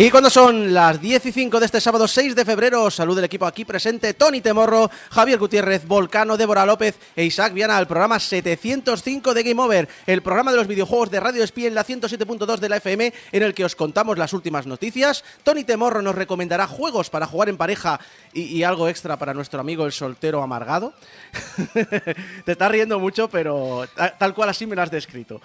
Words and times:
Y 0.00 0.10
cuando 0.10 0.30
son 0.30 0.72
las 0.72 0.98
10 0.98 1.26
y 1.26 1.32
5 1.32 1.60
de 1.60 1.66
este 1.66 1.78
sábado 1.78 2.08
6 2.08 2.34
de 2.34 2.46
febrero, 2.46 2.90
salud 2.90 3.14
del 3.16 3.26
equipo 3.26 3.44
aquí 3.44 3.66
presente, 3.66 4.14
Tony 4.14 4.40
Temorro, 4.40 4.90
Javier 5.10 5.38
Gutiérrez, 5.38 5.86
Volcano, 5.86 6.38
Débora 6.38 6.64
López 6.64 6.98
e 7.14 7.24
Isaac 7.24 7.52
Viana 7.52 7.76
al 7.76 7.86
programa 7.86 8.18
705 8.18 9.34
de 9.34 9.42
Game 9.42 9.60
Over, 9.60 9.90
el 10.06 10.22
programa 10.22 10.52
de 10.52 10.56
los 10.56 10.68
videojuegos 10.68 11.10
de 11.10 11.20
Radio 11.20 11.44
Espía 11.44 11.68
en 11.68 11.74
la 11.74 11.84
107.2 11.84 12.60
de 12.60 12.68
la 12.70 12.78
FM, 12.78 13.12
en 13.30 13.42
el 13.42 13.52
que 13.52 13.66
os 13.66 13.76
contamos 13.76 14.16
las 14.16 14.32
últimas 14.32 14.66
noticias. 14.66 15.22
Tony 15.42 15.64
Temorro 15.64 16.00
nos 16.00 16.14
recomendará 16.14 16.66
juegos 16.66 17.10
para 17.10 17.26
jugar 17.26 17.50
en 17.50 17.58
pareja 17.58 18.00
y, 18.32 18.44
y 18.44 18.62
algo 18.64 18.88
extra 18.88 19.18
para 19.18 19.34
nuestro 19.34 19.60
amigo 19.60 19.84
el 19.84 19.92
soltero 19.92 20.42
amargado. 20.42 20.94
Te 21.74 22.52
estás 22.52 22.70
riendo 22.70 22.98
mucho, 22.98 23.28
pero 23.28 23.86
ta- 23.94 24.16
tal 24.16 24.32
cual 24.32 24.48
así 24.48 24.64
me 24.66 24.76
lo 24.76 24.80
has 24.80 24.90
descrito. 24.90 25.42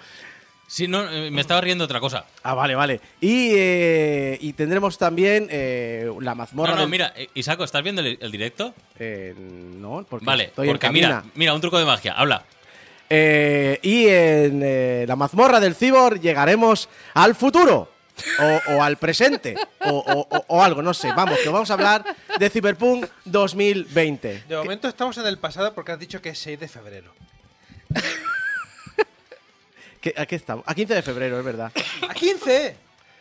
Sí, 0.68 0.88
no, 0.88 1.08
eh, 1.08 1.30
me 1.30 1.40
estaba 1.40 1.60
riendo 1.60 1.82
de 1.82 1.86
otra 1.86 2.00
cosa. 2.00 2.24
Ah, 2.42 2.54
vale, 2.54 2.74
vale. 2.74 3.00
Y, 3.20 3.50
eh, 3.54 4.36
y 4.40 4.52
tendremos 4.54 4.98
también 4.98 5.46
eh, 5.50 6.10
la 6.20 6.34
mazmorra. 6.34 6.70
No, 6.72 6.76
no, 6.76 6.82
del- 6.82 6.90
mira, 6.90 7.14
Isaco, 7.34 7.62
¿estás 7.64 7.82
viendo 7.82 8.00
el, 8.02 8.18
el 8.20 8.30
directo? 8.32 8.74
Eh, 8.98 9.32
no, 9.36 10.04
porque 10.08 10.26
Vale, 10.26 10.44
estoy 10.44 10.66
en 10.68 10.72
porque 10.74 10.90
mira, 10.90 11.08
cabina. 11.10 11.32
mira, 11.36 11.54
un 11.54 11.60
truco 11.60 11.78
de 11.78 11.84
magia, 11.84 12.14
habla. 12.14 12.42
Eh, 13.08 13.78
y 13.82 14.08
en 14.08 14.60
eh, 14.64 15.04
la 15.06 15.14
mazmorra 15.14 15.60
del 15.60 15.76
Cibor 15.76 16.18
llegaremos 16.20 16.88
al 17.14 17.34
futuro. 17.36 17.92
O, 18.40 18.72
o 18.76 18.82
al 18.82 18.96
presente. 18.96 19.54
O, 19.80 19.90
o- 19.90 20.26
o- 20.36 20.44
o 20.48 20.62
algo, 20.64 20.80
no 20.82 20.94
sé. 20.94 21.12
Vamos, 21.14 21.38
que 21.38 21.50
vamos 21.50 21.70
a 21.70 21.74
hablar 21.74 22.02
de 22.38 22.48
Cyberpunk 22.50 23.06
2020. 23.26 24.44
De 24.48 24.56
momento 24.56 24.88
estamos 24.88 25.18
en 25.18 25.26
el 25.26 25.36
pasado 25.38 25.74
porque 25.74 25.92
has 25.92 25.98
dicho 25.98 26.20
que 26.22 26.30
es 26.30 26.38
6 26.38 26.58
de 26.58 26.66
febrero. 26.66 27.12
Que- 30.00 30.14
Aquí 30.16 30.34
estamos. 30.34 30.64
A 30.66 30.74
15 30.74 30.94
de 30.94 31.02
febrero, 31.02 31.38
es 31.38 31.44
verdad. 31.44 31.72
¡A 32.08 32.14
15! 32.14 32.76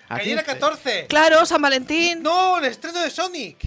A 0.10 0.16
¡Que 0.18 0.22
ayer 0.22 0.34
era 0.34 0.44
15. 0.44 0.60
14! 0.60 1.06
Claro, 1.08 1.46
San 1.46 1.62
Valentín. 1.62 2.22
¡No! 2.22 2.58
¡El 2.58 2.66
estreno 2.66 3.02
de 3.02 3.10
Sonic! 3.10 3.58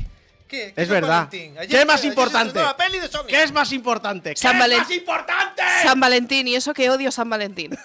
¿Qué? 0.47 0.73
¿Qué 0.75 0.75
Es 0.77 0.89
San 0.89 1.01
verdad. 1.01 1.29
Ayer 1.33 1.69
¿Qué 1.69 1.81
es 1.81 1.86
más 1.86 2.05
importante? 2.05 2.48
estrenó 2.48 2.67
la 2.69 2.77
peli 2.77 2.98
de 3.01 3.09
Sonic. 3.09 3.29
¿Qué 3.29 3.42
es 3.42 3.53
más 3.53 3.73
importante? 3.73 4.31
¿Qué 4.31 4.36
San 4.41 4.56
es 4.56 4.62
Valen- 4.62 4.79
más 4.79 4.91
importante? 4.91 5.62
San 5.83 6.01
Valentín, 6.01 6.48
y 6.48 6.55
eso 6.55 6.73
que 6.73 6.89
odio 6.91 7.11
San 7.12 7.29
Valentín. 7.29 7.77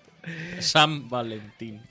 San 0.60 1.08
Valentín. 1.08 1.82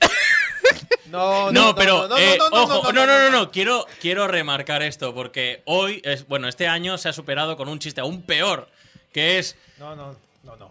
No, 1.06 1.50
No, 1.50 1.74
pero 1.74 2.06
no, 2.06 2.16
eh, 2.16 2.36
no, 2.38 2.50
no, 2.50 2.62
ojo, 2.62 2.92
no, 2.92 3.04
no, 3.04 3.18
no, 3.18 3.30
no, 3.30 3.50
quiero, 3.50 3.84
quiero 4.00 4.28
remarcar 4.28 4.80
esto 4.84 5.12
porque 5.12 5.60
hoy 5.64 6.00
es, 6.04 6.28
bueno, 6.28 6.46
este 6.46 6.68
año 6.68 6.98
se 6.98 7.08
ha 7.08 7.12
superado 7.12 7.56
con 7.56 7.68
un 7.68 7.80
chiste 7.80 8.00
aún 8.00 8.22
peor, 8.22 8.68
que 9.12 9.40
es 9.40 9.56
No, 9.78 9.96
no, 9.96 10.14
no, 10.44 10.54
no. 10.54 10.70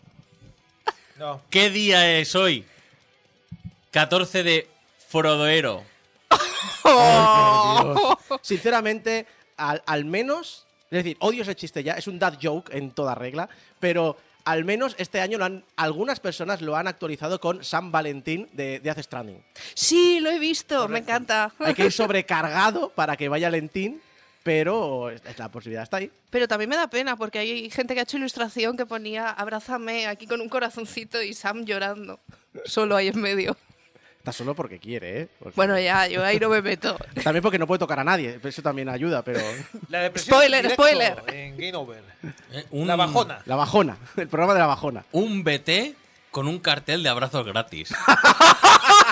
No. 1.20 1.42
¿qué 1.50 1.70
día 1.70 2.18
es 2.18 2.34
hoy? 2.34 2.64
14 3.92 4.42
de 4.42 4.70
Frodoero. 5.10 5.84
Sinceramente, 8.42 9.28
al, 9.58 9.84
al 9.86 10.06
menos, 10.06 10.66
es 10.90 11.04
decir, 11.04 11.18
odio 11.20 11.42
ese 11.42 11.56
chiste 11.56 11.84
ya, 11.84 11.96
es 11.96 12.08
un 12.08 12.20
dad 12.20 12.36
joke 12.42 12.74
en 12.74 12.92
toda 12.92 13.16
regla, 13.16 13.50
pero 13.82 14.16
al 14.46 14.64
menos 14.64 14.96
este 14.98 15.20
año 15.20 15.38
lo 15.38 15.44
han, 15.44 15.66
algunas 15.76 16.22
personas 16.22 16.62
lo 16.62 16.78
han 16.78 16.88
actualizado 16.88 17.42
con 17.42 17.66
San 17.66 17.92
Valentín 17.92 18.48
de, 18.54 18.80
de 18.80 18.80
Death 18.80 19.00
Stranding. 19.00 19.44
Sí, 19.74 20.22
lo 20.22 20.30
he 20.30 20.40
visto, 20.40 20.88
me 20.88 21.00
encanta. 21.00 21.52
Hay 21.60 21.74
que 21.74 21.86
ir 21.86 21.92
sobrecargado 21.92 22.92
para 22.92 23.18
que 23.18 23.28
vaya 23.28 23.50
lentín, 23.50 24.02
pero 24.44 25.12
la 25.38 25.50
posibilidad 25.52 25.84
está 25.84 25.98
ahí. 25.98 26.12
Pero 26.30 26.48
también 26.48 26.70
me 26.70 26.76
da 26.76 26.90
pena 26.90 27.16
porque 27.16 27.40
hay 27.40 27.70
gente 27.70 27.94
que 27.94 28.00
ha 28.00 28.04
hecho 28.04 28.18
ilustración 28.18 28.78
que 28.78 28.86
ponía 28.86 29.30
abrázame 29.30 30.08
aquí 30.08 30.26
con 30.28 30.42
un 30.42 30.50
corazoncito 30.50 31.22
y 31.22 31.34
Sam 31.34 31.66
llorando. 31.66 32.20
Solo 32.66 32.96
ahí 32.96 33.10
en 33.10 33.20
medio. 33.22 33.56
Está 34.18 34.34
solo 34.34 34.54
porque 34.54 34.80
quiere, 34.80 35.22
¿eh? 35.22 35.28
Porque- 35.40 35.56
Bueno, 35.56 35.80
ya, 35.80 36.06
yo 36.08 36.24
ahí 36.24 36.40
no 36.40 36.50
me 36.50 36.62
meto. 36.62 36.98
También 37.24 37.42
porque 37.42 37.58
no 37.58 37.66
puede 37.68 37.80
tocar 37.80 38.00
a 38.00 38.04
nadie, 38.04 38.38
eso 38.44 38.62
también 38.62 38.90
ayuda, 38.90 39.24
pero... 39.24 39.40
La 39.88 40.02
depresión 40.02 40.36
Spoiler, 40.38 40.66
en 40.66 40.72
spoiler. 40.72 41.24
En 41.28 41.56
Game 41.58 41.76
Over. 41.76 42.04
Eh, 42.52 42.66
un- 42.72 42.86
La 42.88 42.98
bajona. 42.98 43.42
La 43.46 43.56
bajona, 43.56 43.98
el 44.18 44.28
programa 44.28 44.54
de 44.54 44.60
la 44.60 44.66
bajona. 44.68 45.06
Un 45.14 45.44
BT 45.46 45.96
con 46.32 46.48
un 46.50 46.60
cartel 46.60 47.02
de 47.02 47.10
abrazos 47.10 47.46
gratis. 47.46 47.94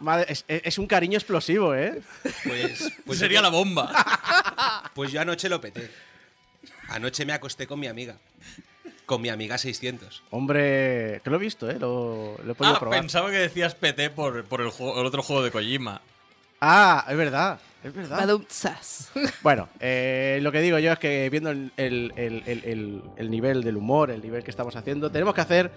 Madre, 0.00 0.26
es, 0.48 0.78
un 0.78 0.86
cariño 0.86 1.16
explosivo, 1.18 1.74
¿eh? 1.74 2.00
Pues, 2.44 2.92
pues 3.04 3.18
Sería 3.18 3.38
yo- 3.38 3.42
la 3.42 3.48
bomba. 3.50 3.92
Pues 4.94 5.12
yo 5.12 5.20
anoche 5.20 5.48
lo 5.48 5.60
peté. 5.60 5.90
Anoche 6.88 7.24
me 7.24 7.32
acosté 7.32 7.66
con 7.66 7.78
mi 7.78 7.86
amiga. 7.86 8.16
Con 9.06 9.22
mi 9.22 9.28
amiga 9.28 9.56
600. 9.58 10.22
Hombre, 10.30 11.20
que 11.22 11.30
lo 11.30 11.36
he 11.36 11.38
visto, 11.38 11.70
¿eh? 11.70 11.78
Lo, 11.78 12.36
lo 12.44 12.52
he 12.52 12.54
podido 12.54 12.76
Ah, 12.76 12.80
probar. 12.80 13.00
pensaba 13.00 13.30
que 13.30 13.38
decías 13.38 13.74
PT 13.74 14.10
por, 14.10 14.44
por 14.44 14.60
el, 14.60 14.70
juego- 14.70 15.00
el 15.00 15.06
otro 15.06 15.22
juego 15.22 15.42
de 15.42 15.50
Kojima. 15.50 16.00
Ah, 16.60 17.06
es 17.08 17.16
verdad, 17.16 17.58
es 17.82 17.94
verdad. 17.94 18.18
Bueno, 19.42 19.68
eh, 19.80 20.38
lo 20.42 20.52
que 20.52 20.60
digo 20.60 20.78
yo 20.78 20.92
es 20.92 20.98
que 20.98 21.28
viendo 21.30 21.50
el, 21.50 21.72
el- 21.76 22.12
el- 22.16 22.42
el- 22.46 22.64
el- 22.64 23.02
el 23.16 23.30
nivel 23.30 23.62
del 23.62 23.76
humor, 23.76 24.10
el 24.10 24.20
nivel 24.20 24.44
que 24.44 24.50
estamos 24.50 24.76
haciendo, 24.76 25.10
tenemos 25.10 25.34
que 25.34 25.40
hacer, 25.40 25.70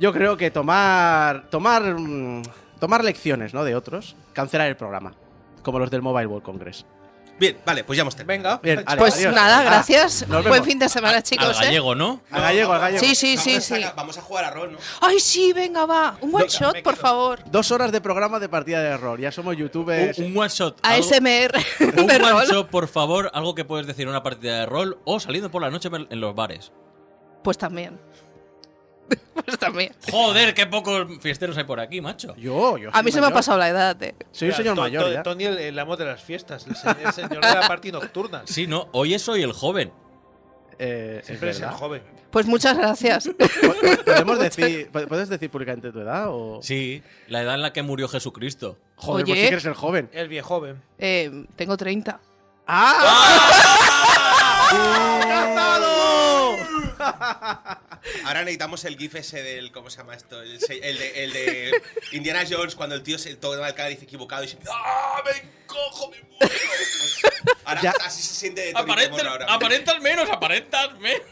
yo 0.00 0.12
creo 0.12 0.36
que 0.36 0.50
tomar, 0.50 1.48
tomar, 1.50 1.82
mm, 1.84 2.42
tomar 2.78 3.04
lecciones, 3.04 3.54
¿no? 3.54 3.64
De 3.64 3.74
otros, 3.74 4.16
cancelar 4.32 4.68
el 4.68 4.76
programa, 4.76 5.14
como 5.62 5.78
los 5.78 5.90
del 5.90 6.02
Mobile 6.02 6.26
World 6.26 6.44
Congress. 6.44 6.84
Bien, 7.40 7.56
vale, 7.64 7.84
pues 7.84 7.96
ya 7.96 8.02
hemos 8.02 8.16
terminado. 8.16 8.58
Venga. 8.60 8.74
Bien, 8.80 8.82
ale, 8.84 8.98
Pues 8.98 9.14
adiós. 9.14 9.32
nada, 9.32 9.60
Ah, 9.60 9.62
gracias. 9.62 10.26
Buen 10.28 10.64
fin 10.64 10.76
de 10.76 10.88
semana, 10.88 11.18
Al 11.18 11.22
chicos. 11.22 11.56
¿eh? 11.60 11.66
gallego, 11.66 11.94
¿no? 11.94 12.20
Al 12.32 12.42
gallego, 12.42 12.72
al 12.72 12.80
gallego. 12.80 13.04
Sí, 13.04 13.14
sí, 13.14 13.36
Vamos 13.36 13.44
sí, 13.44 13.54
a 13.54 13.60
sí. 13.60 13.84
Vamos 13.94 14.18
a 14.18 14.22
jugar 14.22 14.44
a 14.46 14.50
rol, 14.50 14.72
¿no? 14.72 14.78
Ay, 15.00 15.20
sí, 15.20 15.52
venga, 15.52 15.86
va. 15.86 16.16
Un 16.20 16.34
one 16.34 16.46
No, 16.46 16.50
shot, 16.50 16.82
por 16.82 16.96
favor. 16.96 17.38
Dos 17.48 17.70
horas 17.70 17.92
de 17.92 18.00
programa 18.00 18.40
de 18.40 18.48
partida 18.48 18.82
de 18.82 18.88
error. 18.88 19.20
Ya 19.20 19.30
somos 19.30 19.56
youtubers. 19.56 20.18
Un, 20.18 20.32
un 20.32 20.38
one 20.38 20.48
shot. 20.48 20.80
ASMR 20.82 21.60
Un 21.96 22.00
one 22.10 22.18
rol. 22.18 22.44
shot, 22.44 22.70
por 22.70 22.88
favor, 22.88 23.30
algo 23.32 23.54
que 23.54 23.64
puedes 23.64 23.86
decir 23.86 24.02
en 24.02 24.08
una 24.08 24.24
partida 24.24 24.58
de 24.58 24.66
rol 24.66 24.98
o 25.04 25.20
saliendo 25.20 25.48
por 25.48 25.62
la 25.62 25.70
noche 25.70 25.88
en 25.92 26.20
los 26.20 26.34
bares. 26.34 26.72
Pues 27.44 27.56
también. 27.56 28.00
Pues 29.48 29.58
también. 29.58 29.94
Joder, 30.10 30.52
qué 30.52 30.66
pocos 30.66 31.06
fiesteros 31.22 31.56
hay 31.56 31.64
por 31.64 31.80
aquí, 31.80 32.00
macho. 32.02 32.34
Yo, 32.36 32.76
yo. 32.76 32.90
A 32.92 33.02
mí 33.02 33.10
se 33.10 33.18
me 33.20 33.28
ha 33.28 33.30
pasado 33.32 33.56
la 33.56 33.68
edad, 33.70 33.96
eh. 34.02 34.14
Soy 34.30 34.48
un 34.48 34.54
señor 34.54 34.74
To- 34.74 34.82
mayor 34.82 35.04
to- 35.04 35.12
ya. 35.12 35.22
Tony, 35.22 35.44
el, 35.44 35.56
el 35.58 35.78
amo 35.78 35.96
de 35.96 36.04
las 36.04 36.22
fiestas. 36.22 36.66
El, 36.66 36.76
se- 36.76 36.90
el 37.02 37.12
señor 37.14 37.40
de 37.42 37.54
la 37.54 37.66
party 37.66 37.90
nocturna. 37.92 38.42
Sí, 38.44 38.66
no, 38.66 38.88
hoy 38.92 39.18
soy 39.18 39.42
el 39.42 39.52
joven. 39.52 39.90
Eh, 40.78 41.18
es 41.20 41.26
Siempre 41.26 41.50
es 41.50 41.60
el 41.60 41.70
joven. 41.70 42.02
Pues 42.30 42.44
muchas 42.46 42.76
gracias. 42.76 43.26
Po- 43.62 44.04
¿Podemos 44.04 44.38
decir, 44.38 44.90
¿Puedes 44.90 45.30
decir 45.30 45.48
públicamente 45.50 45.92
tu 45.92 46.00
edad? 46.00 46.26
O... 46.28 46.60
Sí, 46.62 47.02
la 47.28 47.40
edad 47.40 47.54
en 47.54 47.62
la 47.62 47.72
que 47.72 47.82
murió 47.82 48.06
Jesucristo. 48.06 48.76
Joder, 48.96 49.24
pues 49.24 49.32
Oye. 49.32 49.42
sí 49.44 49.48
que 49.48 49.54
eres 49.54 49.64
el 49.64 49.74
joven. 49.74 50.10
El 50.12 50.28
viejoven. 50.28 50.82
Eh, 50.98 51.46
tengo 51.56 51.76
30. 51.78 52.20
¡Ah! 52.66 53.14
Ahora 58.24 58.40
necesitamos 58.40 58.84
el 58.84 58.96
gif 58.96 59.14
ese 59.16 59.42
del. 59.42 59.72
¿Cómo 59.72 59.90
se 59.90 59.98
llama 59.98 60.14
esto? 60.14 60.40
El, 60.42 60.58
de, 60.58 61.24
el 61.24 61.32
de 61.32 61.82
Indiana 62.12 62.44
Jones 62.48 62.74
cuando 62.74 62.94
el 62.94 63.02
tío 63.02 63.18
se 63.18 63.34
toma 63.36 63.68
el 63.68 63.74
cara 63.74 63.90
y 63.90 63.94
dice 63.94 64.04
equivocado 64.04 64.44
y 64.44 64.48
se. 64.48 64.58
¡Ah! 64.70 65.22
¡Me 65.24 65.48
encojo! 65.48 66.10
¡Me 66.10 66.16
muero! 66.22 66.54
Ahora 67.64 67.80
Ya. 67.82 67.92
así 68.04 68.22
se 68.22 68.34
siente 68.34 68.60
de 68.62 68.72
Aparenta, 68.74 69.28
ahora. 69.30 69.46
aparentas 69.52 70.00
menos, 70.00 70.28
aparentas 70.30 70.98
menos. 70.98 71.22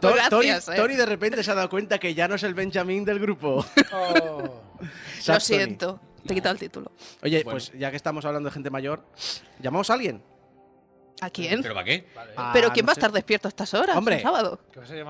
To- 0.00 0.12
Gracias, 0.12 0.30
Tony, 0.30 0.48
eh. 0.50 0.60
Tony 0.76 0.94
de 0.94 1.06
repente 1.06 1.42
se 1.42 1.50
ha 1.50 1.54
dado 1.54 1.68
cuenta 1.68 1.98
que 1.98 2.14
ya 2.14 2.28
no 2.28 2.36
es 2.36 2.42
el 2.44 2.54
Benjamin 2.54 3.04
del 3.04 3.18
grupo. 3.18 3.66
Oh. 3.92 4.62
Lo 5.26 5.40
siento. 5.40 6.00
Te 6.26 6.32
he 6.32 6.36
quitado 6.36 6.52
el 6.52 6.58
título. 6.60 6.92
Oye, 7.22 7.42
Bueno. 7.42 7.58
pues 7.58 7.72
ya 7.78 7.90
que 7.90 7.96
estamos 7.96 8.24
hablando 8.24 8.48
de 8.48 8.52
gente 8.54 8.70
mayor, 8.70 9.04
¿llamamos 9.60 9.88
a 9.90 9.94
alguien? 9.94 10.22
¿A 11.20 11.30
quién? 11.30 11.62
¿Pero 11.62 11.74
para 11.74 11.84
qué? 11.84 12.06
Ah, 12.36 12.50
¿Pero 12.52 12.70
quién 12.72 12.84
no 12.84 12.88
va 12.88 12.92
a 12.92 12.94
estar 12.94 13.10
despierto 13.12 13.48
a 13.48 13.50
estas 13.50 13.74
horas? 13.74 13.96
Hombre. 13.96 14.16
el 14.16 14.22
sábado. 14.22 14.60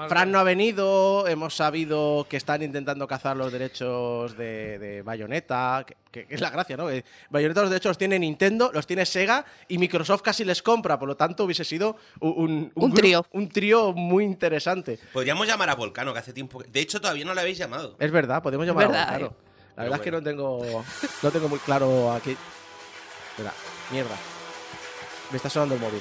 Fran 0.09 0.31
no 0.33 0.39
ha 0.39 0.43
venido, 0.43 1.27
hemos 1.29 1.55
sabido 1.55 2.27
que 2.29 2.37
están 2.37 2.63
intentando 2.63 3.07
cazar 3.07 3.37
los 3.37 3.53
derechos 3.53 4.37
de, 4.37 4.79
de 4.79 5.03
Bayonetta, 5.03 5.85
que, 5.87 5.97
que- 6.11 6.27
que 6.27 6.35
es 6.35 6.41
la 6.41 6.51
gracia, 6.51 6.77
¿no? 6.77 6.87
Que 6.89 7.05
Bayonetta 7.31 7.61
los 7.61 7.71
derechos 7.71 7.91
los 7.91 7.99
tiene 7.99 8.19
Nintendo, 8.19 8.71
los 8.73 8.87
tiene 8.87 9.05
Sega 9.07 9.45
y 9.69 9.77
Microsoft 9.79 10.23
casi 10.23 10.45
les 10.45 10.63
compra, 10.63 10.99
por 10.99 11.07
lo 11.09 11.17
tanto 11.17 11.45
hubiese 11.45 11.65
sido 11.65 11.97
un, 12.21 12.33
un, 12.37 12.73
Un 12.75 12.95
trío. 12.95 13.27
Un 13.33 13.49
trío 13.49 13.93
muy 13.93 14.25
interesante. 14.25 14.99
Podríamos 15.13 15.47
llamar 15.47 15.69
a 15.71 15.75
Volcano, 15.75 16.13
que 16.13 16.19
hace 16.21 16.33
tiempo. 16.33 16.59
que- 16.61 16.69
De 16.69 16.81
hecho, 16.81 17.01
todavía 17.01 17.25
no 17.25 17.35
lo 17.35 17.41
habéis 17.41 17.59
llamado. 17.59 17.97
Es 17.99 18.11
verdad, 18.11 18.43
podemos 18.43 18.67
llamar 18.67 18.89
verdad, 18.89 19.03
a 19.03 19.11
Volcano. 19.19 19.27
eh. 19.39 19.49
La 19.77 19.83
verdad 19.85 19.99
es 20.01 20.05
que 20.05 20.11
no 20.11 20.23
tengo, 20.23 20.85
no 21.23 21.31
tengo 21.31 21.49
muy 21.49 21.59
claro 21.61 22.11
aquí. 22.13 22.37
Espera, 23.31 23.53
mierda. 23.93 24.17
Me 25.31 25.37
está 25.37 25.51
sonando 25.51 25.75
el 25.75 25.81
móvil. 25.81 26.01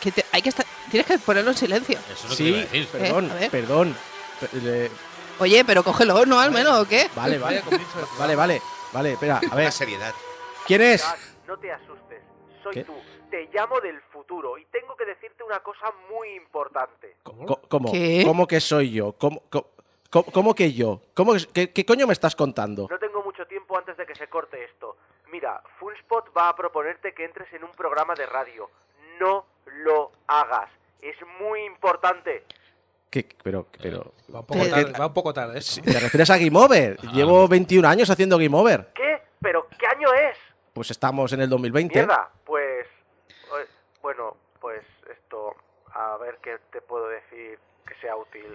Que 0.00 0.12
te- 0.12 0.24
hay 0.32 0.42
que 0.42 0.48
estar, 0.48 0.64
tienes 0.90 1.06
que 1.06 1.18
ponerlo 1.18 1.50
en 1.50 1.56
silencio. 1.56 1.98
Eso 1.98 2.12
es 2.12 2.22
lo 2.24 2.28
que 2.30 2.36
Sí, 2.36 2.48
iba 2.48 2.58
a 2.58 2.60
decir. 2.62 2.88
perdón, 2.88 3.26
Eh, 3.26 3.30
a 3.30 3.34
ver. 3.34 3.50
perdón. 3.50 3.96
Pe- 4.40 4.60
le- 4.60 4.90
Oye, 5.40 5.64
pero 5.64 5.82
cógelo, 5.82 6.24
¿no? 6.26 6.38
Al 6.40 6.50
menos, 6.50 6.78
¿o 6.80 6.86
qué? 6.88 7.08
Vale, 7.14 7.38
vale. 7.38 7.62
Vale, 8.18 8.36
vale. 8.36 8.62
Vale, 8.92 9.12
espera, 9.12 9.40
a 9.50 9.54
ver. 9.54 9.72
Seriedad. 9.72 10.14
¿Quién 10.66 10.82
es? 10.82 11.02
Jack, 11.02 11.18
no 11.46 11.56
te 11.58 11.72
asustes. 11.72 12.20
Soy 12.62 12.72
¿Qué? 12.74 12.84
tú. 12.84 12.94
Te 13.30 13.48
llamo 13.52 13.80
del 13.80 14.00
futuro 14.12 14.58
y 14.58 14.64
tengo 14.66 14.96
que 14.96 15.04
decirte 15.06 15.42
una 15.44 15.60
cosa 15.60 15.86
muy 16.10 16.28
importante. 16.34 17.16
Co- 17.22 17.60
¿Cómo? 17.68 17.92
¿Qué? 17.92 18.22
¿Cómo 18.26 18.46
que 18.46 18.60
soy 18.60 18.90
yo? 18.90 19.12
¿Cómo, 19.12 19.42
co- 19.48 19.70
co- 20.10 20.24
cómo 20.24 20.54
que 20.54 20.72
yo? 20.72 21.00
¿Cómo 21.14 21.34
que- 21.34 21.46
qué, 21.46 21.72
qué 21.72 21.86
coño 21.86 22.06
me 22.06 22.12
estás 22.12 22.34
contando? 22.36 22.88
No 22.90 22.98
tengo 22.98 23.22
mucho 23.22 23.46
tiempo 23.46 23.78
antes 23.78 23.96
de 23.96 24.04
que 24.04 24.14
se 24.16 24.28
corte 24.28 24.62
esto. 24.64 24.96
Mira, 25.30 25.62
Funspot 25.78 26.36
va 26.36 26.48
a 26.48 26.56
proponerte 26.56 27.14
que 27.14 27.24
entres 27.24 27.52
en 27.52 27.64
un 27.64 27.70
programa 27.72 28.14
de 28.14 28.26
radio. 28.26 28.70
No 29.20 29.46
lo 29.84 30.10
hagas. 30.26 30.70
Es 31.00 31.16
muy 31.40 31.60
importante. 31.64 32.44
¿Qué- 33.10 33.28
pero, 33.42 33.66
pero, 33.82 34.12
Va 34.32 34.40
un 34.40 34.46
poco 34.46 34.68
tarde, 34.68 34.92
va 34.98 35.06
un 35.06 35.14
poco 35.14 35.32
tarde 35.34 35.58
esto. 35.58 35.82
¿te 35.82 35.98
refieres 35.98 36.30
a 36.30 36.38
Game 36.38 36.56
Over? 36.56 36.96
Llevo 37.12 37.48
21 37.48 37.88
años 37.88 38.08
haciendo 38.10 38.38
Game 38.38 38.56
Over. 38.56 38.92
¿Qué? 38.94 39.20
¿Pero 39.40 39.66
qué 39.78 39.86
año 39.86 40.12
es? 40.12 40.38
Pues 40.72 40.90
estamos 40.90 41.32
en 41.32 41.40
el 41.40 41.48
2020. 41.48 41.94
Mierda. 41.94 42.30
Pues... 42.44 42.86
Bueno, 44.02 44.36
pues 44.60 44.82
esto... 45.10 45.54
A 45.92 46.16
ver 46.18 46.38
qué 46.40 46.56
te 46.70 46.80
puedo 46.80 47.08
decir 47.08 47.58
que 47.84 47.94
sea 48.00 48.14
útil. 48.14 48.46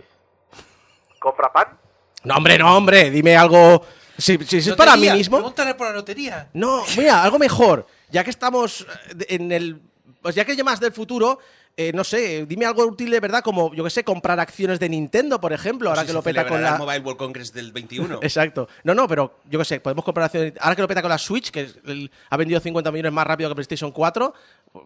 ¿Compra 1.20 1.52
pan? 1.52 1.78
No, 2.24 2.38
hombre, 2.38 2.58
no, 2.58 2.78
hombre. 2.78 3.10
Dime 3.10 3.36
algo. 3.36 3.82
Si, 4.18 4.38
si 4.46 4.58
es 4.58 4.70
para 4.74 4.96
mí 4.96 5.10
mismo. 5.10 5.38
Pregúntale 5.38 5.76
por 5.76 5.88
la 5.88 5.94
lotería. 5.94 6.50
No, 6.54 6.84
mira, 6.98 7.24
algo 7.24 7.40
mejor. 7.40 7.86
Ya 8.12 8.24
que 8.24 8.30
estamos 8.30 8.86
eh, 9.20 9.26
en 9.30 9.52
el. 9.52 9.82
Pues 10.22 10.36
ya 10.36 10.46
que 10.46 10.56
llamas 10.56 10.80
del 10.80 10.92
futuro, 10.92 11.40
eh, 11.78 11.92
no 11.94 12.04
sé, 12.04 12.46
dime 12.46 12.66
algo 12.66 12.84
útil 12.86 13.12
de 13.12 13.20
verdad, 13.20 13.44
como, 13.44 13.74
yo 13.74 13.84
que 13.84 13.90
sé, 13.90 14.04
comprar 14.04 14.40
acciones 14.40 14.80
de 14.80 14.90
Nintendo, 14.90 15.40
por 15.42 15.52
ejemplo, 15.54 15.90
ahora 15.90 16.02
Si 16.02 16.08
que 16.08 16.14
lo 16.14 16.24
peta 16.24 16.48
con 16.48 16.64
la. 16.64 16.70
el 16.74 16.78
Mobile 16.80 17.00
World 17.00 17.18
Congress 17.18 17.52
del 17.54 17.72
21. 17.72 18.20
Exacto. 18.24 18.68
No, 18.84 18.96
no, 18.96 19.08
pero 19.08 19.40
yo 19.46 19.60
qué 19.60 19.66
sé, 19.66 19.80
podemos 19.82 20.04
comprar 20.06 20.26
acciones. 20.26 20.54
Ahora 20.62 20.76
que 20.76 20.82
lo 20.82 20.88
peta 20.88 21.02
con 21.02 21.10
la 21.10 21.18
Switch, 21.18 21.52
que 21.52 21.70
el- 21.86 22.10
ha 22.30 22.38
vendido 22.38 22.60
50 22.60 22.92
millones 22.92 23.12
más 23.12 23.28
rápido 23.28 23.50
que 23.50 23.56
PlayStation 23.56 23.92
4, 23.92 24.34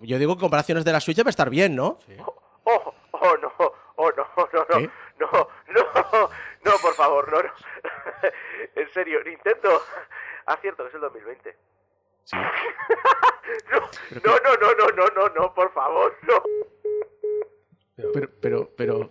yo 0.01 0.17
digo 0.19 0.35
que 0.35 0.41
comparaciones 0.41 0.83
de 0.83 0.91
la 0.91 0.99
Switch 0.99 1.15
debe 1.17 1.29
estar 1.29 1.49
bien, 1.49 1.75
¿no? 1.75 1.99
Oh, 2.65 2.93
oh, 3.11 3.37
no, 3.41 3.51
oh, 3.95 4.11
no, 4.17 4.25
no, 4.35 4.49
no, 4.53 4.77
¿Qué? 4.77 4.89
no, 5.19 5.27
no, 5.31 6.29
no, 6.65 6.71
por 6.81 6.93
favor, 6.95 7.31
no, 7.31 7.37
no. 7.43 7.49
en 8.75 8.93
serio, 8.93 9.23
Nintendo. 9.23 9.81
Ah, 10.45 10.57
cierto, 10.61 10.81
que 10.81 10.89
es 10.89 10.95
el 10.95 11.01
2020. 11.01 11.55
Sí. 12.23 12.35
no, 13.71 13.79
no, 14.23 14.55
no, 14.55 14.73
no, 14.73 14.87
no, 14.95 15.07
no, 15.09 15.29
no, 15.35 15.53
por 15.53 15.71
favor, 15.73 16.17
no. 16.23 16.41
Pero, 17.95 18.29
pero, 18.41 18.73
pero. 18.75 19.09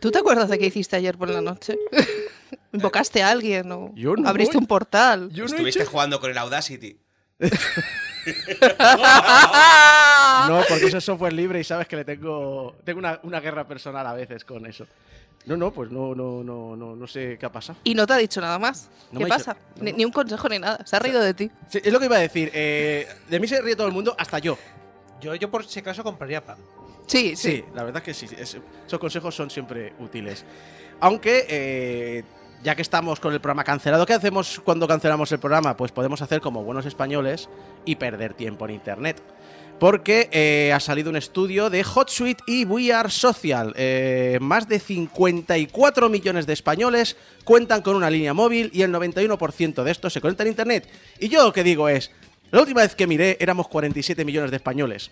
¿Tú 0.00 0.12
te 0.12 0.18
acuerdas 0.18 0.48
de 0.48 0.56
qué 0.60 0.66
hiciste 0.66 0.94
ayer 0.94 1.18
por 1.18 1.28
la 1.28 1.40
noche? 1.40 1.76
¿Invocaste 2.72 3.20
a 3.24 3.30
alguien 3.30 3.72
o 3.72 3.92
abriste 4.24 4.56
un 4.56 4.66
portal? 4.68 5.30
Estuviste 5.34 5.84
jugando 5.86 6.20
con 6.20 6.30
el 6.30 6.38
Audacity. 6.38 7.00
No, 10.48 10.62
porque 10.68 10.86
eso 10.86 10.98
es 10.98 11.04
software 11.04 11.32
libre 11.32 11.58
y 11.60 11.64
sabes 11.64 11.88
que 11.88 11.96
le 11.96 12.04
tengo. 12.04 12.76
Tengo 12.84 12.98
una, 12.98 13.18
una 13.24 13.40
guerra 13.40 13.66
personal 13.66 14.06
a 14.06 14.14
veces 14.14 14.44
con 14.44 14.66
eso. 14.66 14.86
No, 15.46 15.56
no, 15.56 15.70
pues 15.72 15.90
no, 15.90 16.14
no, 16.14 16.42
no, 16.42 16.74
no, 16.74 16.96
no 16.96 17.06
sé 17.06 17.36
qué 17.38 17.44
ha 17.46 17.52
pasado. 17.52 17.78
Y 17.84 17.94
no 17.94 18.06
te 18.06 18.14
ha 18.14 18.16
dicho 18.16 18.40
nada 18.40 18.58
más. 18.58 18.88
No 19.12 19.18
¿Qué 19.18 19.26
me 19.26 19.32
ha 19.34 19.36
dicho- 19.36 19.46
pasa? 19.50 19.58
no, 19.76 19.84
Ni, 19.84 19.90
no. 19.92 19.98
ni 19.98 20.04
un 20.06 20.10
consejo 20.12 20.48
ni 20.48 20.58
nada. 20.58 20.84
Se 20.86 20.96
ha 20.96 20.98
reído 20.98 21.20
de 21.20 21.34
ti. 21.34 21.50
Sí, 21.68 21.80
es 21.84 21.92
lo 21.92 21.98
que 21.98 22.06
iba 22.06 22.16
a 22.16 22.20
decir. 22.20 22.50
eh, 22.54 23.06
de 23.28 23.40
mí 23.40 23.46
se 23.46 23.60
ríe 23.60 23.76
todo 23.76 23.86
el 23.86 23.92
mundo, 23.92 24.14
hasta 24.18 24.38
yo. 24.38 24.56
Yo, 25.20 25.34
yo 25.34 25.50
por 25.50 25.64
si 25.66 25.80
acaso 25.80 26.02
compraría 26.02 26.42
pan. 26.44 26.56
Sí, 27.06 27.36
sí. 27.36 27.56
Sí, 27.58 27.64
la 27.74 27.84
verdad 27.84 28.02
que 28.02 28.14
sí. 28.14 28.26
es- 28.38 28.56
esos 28.86 28.98
consejos 28.98 29.34
son 29.34 29.50
siempre 29.50 29.92
útiles. 29.98 30.44
Aunque, 31.00 31.44
eh, 31.48 32.24
ya 32.62 32.74
que 32.74 32.80
estamos 32.82 33.20
con 33.20 33.34
el 33.34 33.40
programa 33.40 33.64
cancelado, 33.64 34.06
¿qué 34.06 34.14
hacemos 34.14 34.58
cuando 34.64 34.88
cancelamos 34.88 35.30
el 35.32 35.38
programa? 35.38 35.76
Pues 35.76 35.92
podemos 35.92 36.22
hacer 36.22 36.40
como 36.40 36.62
buenos 36.64 36.86
españoles 36.86 37.50
y 37.84 37.96
perder 37.96 38.32
tiempo 38.32 38.64
en 38.64 38.70
Internet. 38.76 39.22
Porque 39.78 40.28
eh, 40.32 40.72
ha 40.72 40.80
salido 40.80 41.10
un 41.10 41.16
estudio 41.16 41.68
de 41.68 41.84
HotSuite 41.84 42.42
y 42.46 42.64
We 42.64 42.92
Are 42.92 43.10
Social. 43.10 43.74
Eh, 43.76 44.38
más 44.40 44.68
de 44.68 44.78
54 44.78 46.08
millones 46.08 46.46
de 46.46 46.52
españoles 46.52 47.16
cuentan 47.42 47.82
con 47.82 47.96
una 47.96 48.08
línea 48.08 48.32
móvil 48.32 48.70
y 48.72 48.82
el 48.82 48.92
91% 48.92 49.82
de 49.82 49.90
estos 49.90 50.12
se 50.12 50.20
conectan 50.20 50.46
a 50.46 50.50
Internet. 50.50 50.88
Y 51.18 51.28
yo 51.28 51.42
lo 51.42 51.52
que 51.52 51.64
digo 51.64 51.88
es, 51.88 52.12
la 52.50 52.60
última 52.60 52.82
vez 52.82 52.94
que 52.94 53.06
miré 53.06 53.36
éramos 53.40 53.68
47 53.68 54.24
millones 54.24 54.50
de 54.50 54.56
españoles. 54.56 55.10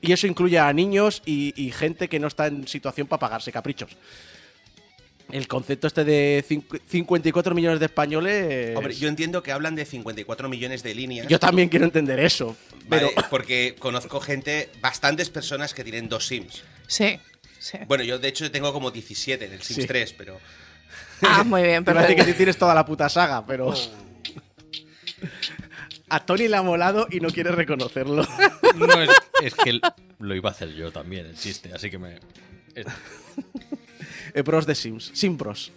Y 0.00 0.12
eso 0.12 0.26
incluye 0.26 0.58
a 0.58 0.72
niños 0.72 1.22
y, 1.26 1.52
y 1.60 1.72
gente 1.72 2.08
que 2.08 2.20
no 2.20 2.28
está 2.28 2.46
en 2.46 2.68
situación 2.68 3.06
para 3.06 3.20
pagarse 3.20 3.50
caprichos. 3.50 3.96
El 5.30 5.48
concepto 5.48 5.86
este 5.86 6.04
de 6.04 6.44
cincu- 6.48 6.80
54 6.86 7.54
millones 7.54 7.80
de 7.80 7.86
españoles... 7.86 8.76
Hombre, 8.76 8.94
yo 8.94 9.08
entiendo 9.08 9.42
que 9.42 9.52
hablan 9.52 9.74
de 9.74 9.84
54 9.84 10.48
millones 10.48 10.82
de 10.82 10.94
líneas. 10.94 11.26
Yo 11.28 11.40
también 11.40 11.68
quiero 11.68 11.84
entender 11.86 12.20
eso. 12.20 12.56
Pero 12.88 13.08
Vale, 13.14 13.26
porque 13.30 13.74
conozco 13.78 14.20
gente, 14.20 14.70
bastantes 14.80 15.30
personas 15.30 15.74
que 15.74 15.82
tienen 15.82 16.08
dos 16.08 16.26
Sims. 16.26 16.62
Sí. 16.86 17.18
sí. 17.58 17.78
Bueno, 17.88 18.04
yo 18.04 18.18
de 18.18 18.28
hecho 18.28 18.48
tengo 18.50 18.72
como 18.72 18.90
17 18.90 19.44
en 19.46 19.52
el 19.54 19.62
Sims 19.62 19.82
Sí. 19.82 19.86
3, 19.88 20.12
pero. 20.12 20.38
Ah, 21.22 21.42
muy 21.42 21.62
bien, 21.62 21.82
me 21.86 21.94
parece 21.94 22.14
que 22.16 22.24
tú 22.24 22.32
tienes 22.34 22.56
toda 22.58 22.74
la 22.74 22.84
puta 22.86 23.08
saga, 23.08 23.44
pero... 23.46 23.74
A 26.10 26.24
Tony 26.24 26.48
le 26.48 26.56
ha 26.58 26.62
molado 26.62 27.08
y 27.10 27.18
no 27.18 27.30
quiere 27.30 27.50
reconocerlo. 27.50 28.26
No, 28.76 29.00
es, 29.02 29.10
es 29.42 29.54
que 29.54 29.80
lo 30.20 30.34
iba 30.34 30.50
a 30.50 30.52
hacer 30.52 30.72
yo 30.74 30.92
también, 30.92 31.26
el 31.26 31.34
chiste, 31.36 31.72
así 31.74 31.90
que 31.90 31.98
me. 31.98 32.20
Eh, 34.34 34.42
Pros 34.44 34.66
de 34.66 34.74
Sims, 34.74 35.10
Sim 35.14 35.36
Pros. 35.38 35.72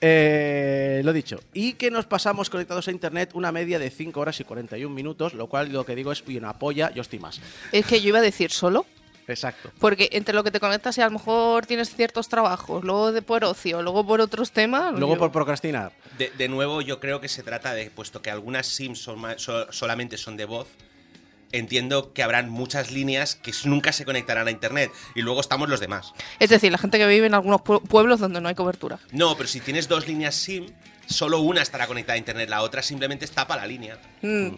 Eh, 0.00 1.00
lo 1.04 1.12
dicho. 1.12 1.40
Y 1.54 1.74
que 1.74 1.90
nos 1.90 2.04
pasamos 2.06 2.50
conectados 2.50 2.88
a 2.88 2.90
internet 2.90 3.30
una 3.34 3.52
media 3.52 3.78
de 3.78 3.88
5 3.90 4.20
horas 4.20 4.38
y 4.40 4.44
41 4.44 4.94
minutos, 4.94 5.32
lo 5.34 5.46
cual 5.46 5.72
lo 5.72 5.86
que 5.86 5.94
digo 5.94 6.12
es, 6.12 6.22
uy, 6.26 6.36
una 6.36 6.58
polla, 6.58 6.92
yo 6.92 7.00
estoy 7.02 7.18
más. 7.20 7.40
Es 7.72 7.86
que 7.86 8.00
yo 8.00 8.08
iba 8.08 8.18
a 8.18 8.22
decir 8.22 8.50
solo. 8.50 8.84
Exacto. 9.26 9.70
Porque 9.78 10.10
entre 10.12 10.34
lo 10.34 10.44
que 10.44 10.50
te 10.50 10.60
conectas 10.60 10.98
y 10.98 11.00
a 11.00 11.06
lo 11.06 11.12
mejor 11.12 11.64
tienes 11.64 11.94
ciertos 11.96 12.28
trabajos, 12.28 12.84
luego 12.84 13.10
de 13.12 13.22
por 13.22 13.42
ocio, 13.44 13.80
luego 13.80 14.06
por 14.06 14.20
otros 14.20 14.52
temas. 14.52 14.92
Luego 14.92 15.14
yo- 15.14 15.18
por 15.18 15.32
procrastinar. 15.32 15.92
De, 16.18 16.30
de 16.36 16.48
nuevo, 16.48 16.82
yo 16.82 17.00
creo 17.00 17.22
que 17.22 17.28
se 17.28 17.42
trata 17.42 17.72
de, 17.72 17.88
puesto 17.90 18.20
que 18.20 18.30
algunas 18.30 18.66
Sims 18.66 18.98
son 19.00 19.18
ma- 19.20 19.38
so- 19.38 19.72
solamente 19.72 20.18
son 20.18 20.36
de 20.36 20.44
voz, 20.44 20.68
entiendo 21.58 22.12
que 22.12 22.22
habrán 22.22 22.48
muchas 22.50 22.90
líneas 22.90 23.36
que 23.36 23.52
nunca 23.64 23.92
se 23.92 24.04
conectarán 24.04 24.48
a 24.48 24.50
internet. 24.50 24.90
Y 25.14 25.22
luego 25.22 25.40
estamos 25.40 25.68
los 25.68 25.80
demás. 25.80 26.12
Es 26.38 26.50
decir, 26.50 26.70
la 26.72 26.78
gente 26.78 26.98
que 26.98 27.06
vive 27.06 27.26
en 27.26 27.34
algunos 27.34 27.60
pue- 27.60 27.82
pueblos 27.82 28.20
donde 28.20 28.40
no 28.40 28.48
hay 28.48 28.54
cobertura. 28.54 28.98
No, 29.12 29.36
pero 29.36 29.48
si 29.48 29.60
tienes 29.60 29.88
dos 29.88 30.06
líneas 30.06 30.34
SIM, 30.34 30.66
solo 31.06 31.40
una 31.40 31.62
estará 31.62 31.86
conectada 31.86 32.14
a 32.14 32.18
internet, 32.18 32.48
la 32.48 32.62
otra 32.62 32.82
simplemente 32.82 33.26
tapa 33.26 33.56
la 33.56 33.66
línea. 33.66 33.98
Mm. 34.22 34.48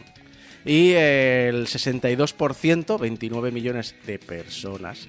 Y 0.64 0.92
el 0.92 1.66
62%, 1.68 2.98
29 2.98 3.50
millones 3.52 3.94
de 4.06 4.18
personas, 4.18 5.08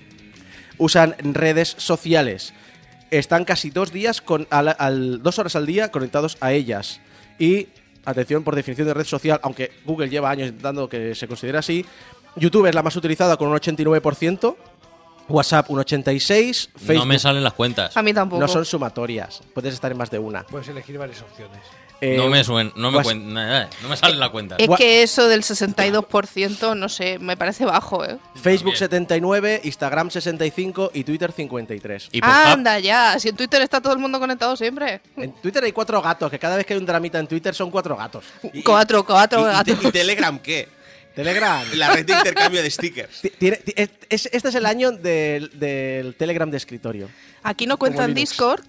usan 0.78 1.16
redes 1.20 1.76
sociales. 1.78 2.54
Están 3.10 3.46
casi 3.46 3.70
dos 3.70 3.92
días 3.92 4.22
con 4.22 4.48
al- 4.52 4.76
al- 4.78 5.24
dos 5.24 5.40
horas 5.40 5.56
al 5.56 5.66
día 5.66 5.90
conectados 5.92 6.38
a 6.42 6.52
ellas. 6.54 7.00
Y 7.40 7.70
atención 8.08 8.44
por 8.44 8.56
definición 8.56 8.88
de 8.88 8.94
red 8.94 9.06
social, 9.06 9.40
aunque 9.44 9.72
Google 9.86 10.10
lleva 10.10 10.30
años 10.30 10.48
intentando 10.48 10.88
que 10.88 11.14
se 11.14 11.28
considere 11.28 11.58
así. 11.58 11.86
YouTube 12.36 12.68
es 12.68 12.76
la 12.76 12.82
más 12.82 12.96
utilizada 12.96 13.36
con 13.36 13.50
un 13.50 13.58
89%, 13.58 14.56
WhatsApp 15.28 15.70
un 15.70 15.80
86%, 15.80 16.70
Facebook 16.76 16.96
No 16.96 17.06
me 17.06 17.20
salen 17.20 17.44
las 17.44 17.54
cuentas. 17.54 17.98
A 17.98 18.02
mí 18.02 18.14
tampoco. 18.14 18.40
no 18.40 18.48
son 18.48 18.64
sumatorias, 18.64 19.42
puedes 19.54 19.74
estar 19.74 19.92
en 19.92 19.98
más 19.98 20.10
de 20.10 20.20
una. 20.20 20.44
Puedes 20.44 20.68
elegir 20.70 20.98
varias 20.98 21.22
opciones. 21.22 21.60
Eh, 22.00 22.16
No 22.16 22.28
me 22.28 22.44
suen, 22.44 22.72
no 22.76 22.92
me 22.92 23.00
Whats- 23.00 23.06
cuen- 23.08 23.24
nada, 23.34 23.70
no 23.82 23.90
me 23.90 23.98
salen 23.98 24.20
las 24.20 24.30
cuentas. 24.30 24.60
Es 24.60 24.70
que 24.78 25.02
eso 25.02 25.28
del 25.28 25.42
62%, 25.44 26.76
no 26.76 26.90
sé, 26.90 27.18
me 27.20 27.36
parece 27.38 27.66
bajo, 27.66 28.06
¿eh? 28.06 28.18
Facebook 28.36 28.74
También. 28.74 28.78
79, 28.78 29.62
Instagram 29.64 30.12
65 30.12 30.92
y 30.94 31.04
Twitter 31.04 31.32
53. 31.32 32.10
Y 32.12 32.20
Anda 32.24 32.80
ya, 32.80 33.18
si 33.20 33.30
en 33.30 33.36
Twitter 33.36 33.62
está 33.62 33.82
todo 33.82 33.94
el 33.94 34.00
mundo 34.00 34.20
conectado 34.20 34.56
siempre. 34.56 35.02
En 35.16 35.32
Twitter 35.42 35.64
hay 35.64 35.72
cuatro 35.72 36.02
gatos, 36.02 36.30
que 36.30 36.38
cada 36.40 36.56
vez 36.56 36.66
que 36.66 36.74
hay 36.74 36.80
un 36.80 36.86
dramita 36.86 37.20
en 37.20 37.28
Twitter 37.28 37.56
son 37.56 37.72
cuatro 37.72 37.96
gatos. 37.96 38.26
Y- 38.54 38.62
Cuatro, 38.68 39.04
cuatro 39.06 39.40
¿Y, 39.40 39.44
y 39.44 39.46
te- 39.64 39.72
gatos. 39.74 39.86
y 39.86 39.92
Telegram 39.92 40.40
qué? 40.40 40.68
Telegram. 41.16 41.64
La 41.74 41.94
red 41.96 42.06
de 42.06 42.14
intercambio 42.14 42.62
de 42.62 42.70
stickers. 42.70 43.22
Tiene- 43.40 43.60
es- 43.76 43.90
es- 44.10 44.30
este 44.32 44.50
es 44.50 44.56
el 44.56 44.66
año 44.68 44.92
del, 44.92 45.50
del 45.60 46.14
Telegram 46.16 46.50
de 46.52 46.58
escritorio. 46.58 47.10
Aquí 47.44 47.66
no 47.66 47.78
cuentan 47.78 48.14
Linux. 48.14 48.30
Discord, 48.32 48.62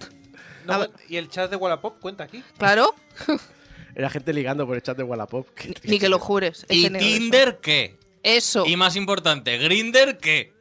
No, 0.69 0.75
A 0.75 0.77
ver. 0.79 0.91
¿Y 1.07 1.17
el 1.17 1.29
chat 1.29 1.49
de 1.49 1.55
Wallapop 1.55 1.99
cuenta 1.99 2.23
aquí? 2.23 2.43
claro, 2.57 2.93
Era 3.95 4.09
gente 4.09 4.31
ligando 4.33 4.65
por 4.65 4.75
el 4.75 4.83
chat 4.83 4.95
de 4.95 5.03
Wallapop. 5.03 5.47
Ni 5.83 5.99
que 5.99 6.09
lo 6.09 6.19
jures. 6.19 6.65
¿Y. 6.69 6.89
Tinder 6.89 7.59
qué? 7.59 7.97
Eso. 8.23 8.65
Y 8.65 8.77
más 8.77 8.95
importante, 8.95 9.57
¿Grinder 9.57 10.17
qué? 10.17 10.53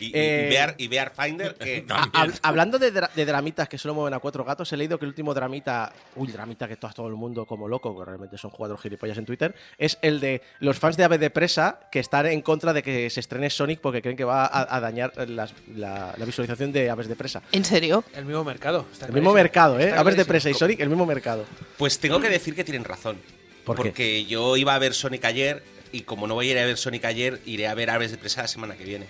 Y, 0.00 0.10
Eh, 0.14 0.46
y 0.46 0.50
Bear, 0.50 0.74
y 0.78 0.88
Bear 0.88 1.12
Finder, 1.14 1.54
que 1.54 1.84
Ah, 1.90 2.08
hab- 2.12 2.38
hablando 2.42 2.78
de, 2.78 2.92
dra- 2.92 3.10
de 3.14 3.24
dramitas 3.24 3.68
que 3.68 3.78
solo 3.78 3.94
mueven 3.94 4.14
a 4.14 4.18
cuatro 4.18 4.44
gatos, 4.44 4.72
he 4.72 4.76
leído 4.76 4.98
que 4.98 5.04
el 5.04 5.10
último 5.10 5.32
dramita, 5.34 5.92
uy, 6.16 6.28
dramita 6.32 6.68
que 6.68 6.76
todo, 6.76 6.90
todo 6.92 7.08
el 7.08 7.14
mundo 7.14 7.46
como 7.46 7.68
loco, 7.68 7.98
que 7.98 8.04
realmente 8.04 8.36
son 8.38 8.50
cuatro 8.50 8.76
gilipollas 8.76 9.18
en 9.18 9.24
Twitter, 9.26 9.54
es 9.78 9.98
el 10.02 10.20
de 10.20 10.42
los 10.60 10.78
fans 10.78 10.96
de 10.96 11.04
Ave 11.04 11.18
de 11.18 11.30
Presa 11.30 11.80
que 11.90 12.00
están 12.00 12.26
en 12.26 12.42
contra 12.42 12.72
de 12.72 12.82
que 12.82 13.08
se 13.10 13.20
estrene 13.20 13.50
Sonic 13.50 13.80
porque 13.80 14.02
creen 14.02 14.16
que 14.16 14.24
va 14.24 14.46
a, 14.46 14.76
a 14.76 14.80
dañar 14.80 15.12
las- 15.28 15.54
la, 15.74 16.14
la 16.16 16.24
visualización 16.24 16.72
de 16.72 16.90
Aves 16.90 17.08
de 17.08 17.16
Presa. 17.16 17.42
¿En 17.52 17.64
serio? 17.64 18.04
El 18.14 18.24
mismo 18.24 18.44
mercado. 18.44 18.86
está 18.92 19.06
El 19.06 19.12
mismo 19.12 19.32
mercado, 19.32 19.78
¿eh? 19.80 19.88
Está 19.88 20.00
Aves 20.00 20.16
de. 20.16 20.24
Presa 20.24 20.50
y 20.50 20.54
Sonic, 20.54 20.80
el 20.80 20.88
mismo 20.88 21.06
mercado. 21.06 21.44
Pues 21.76 21.98
tengo 21.98 22.20
que 22.20 22.28
decir 22.28 22.54
que 22.54 22.64
tienen 22.64 22.84
razón. 22.84 23.16
¿Por 23.64 23.76
qué? 23.76 23.82
porque 23.82 24.24
yo 24.26 24.56
iba 24.56 24.74
a 24.74 24.78
ver 24.78 24.94
Sonic 24.94 25.24
ayer 25.24 25.62
y 25.92 26.02
como 26.02 26.26
no 26.26 26.34
voy 26.34 26.48
a 26.48 26.52
ir 26.52 26.58
a 26.58 26.64
ver 26.66 26.76
Sonic 26.76 27.04
ayer, 27.04 27.40
iré 27.46 27.66
a 27.68 27.74
ver 27.74 27.90
Aves 27.90 28.10
de 28.10 28.18
Presa 28.18 28.42
la 28.42 28.48
semana 28.48 28.74
que 28.76 28.84
viene. 28.84 29.06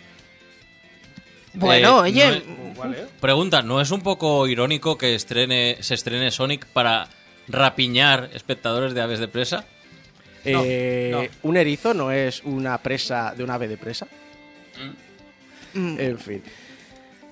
Bueno, 1.56 1.98
Eh, 2.04 2.10
oye, 2.10 2.26
no 2.76 2.92
es-. 2.94 3.00
Pregunta, 3.20 3.62
¿no 3.62 3.80
es 3.80 3.90
un 3.90 4.00
poco 4.02 4.46
irónico 4.46 4.96
que 4.98 5.14
estrene, 5.14 5.78
se 5.80 5.94
estrene 5.94 6.30
Sonic 6.30 6.66
para 6.66 7.08
rapiñar 7.48 8.30
espectadores 8.34 8.94
de 8.94 9.00
aves 9.00 9.18
de 9.18 9.28
presa? 9.28 9.64
No, 10.44 10.62
Eh, 10.64 11.10
no. 11.42 11.48
Un 11.50 11.56
erizo 11.56 11.92
no 11.94 12.12
es 12.12 12.42
una 12.44 12.78
presa 12.78 13.34
de 13.36 13.42
una 13.42 13.54
ave 13.54 13.68
de 13.68 13.76
presa. 13.76 14.06
mm, 15.74 15.98
En 15.98 16.18
fin. 16.18 16.42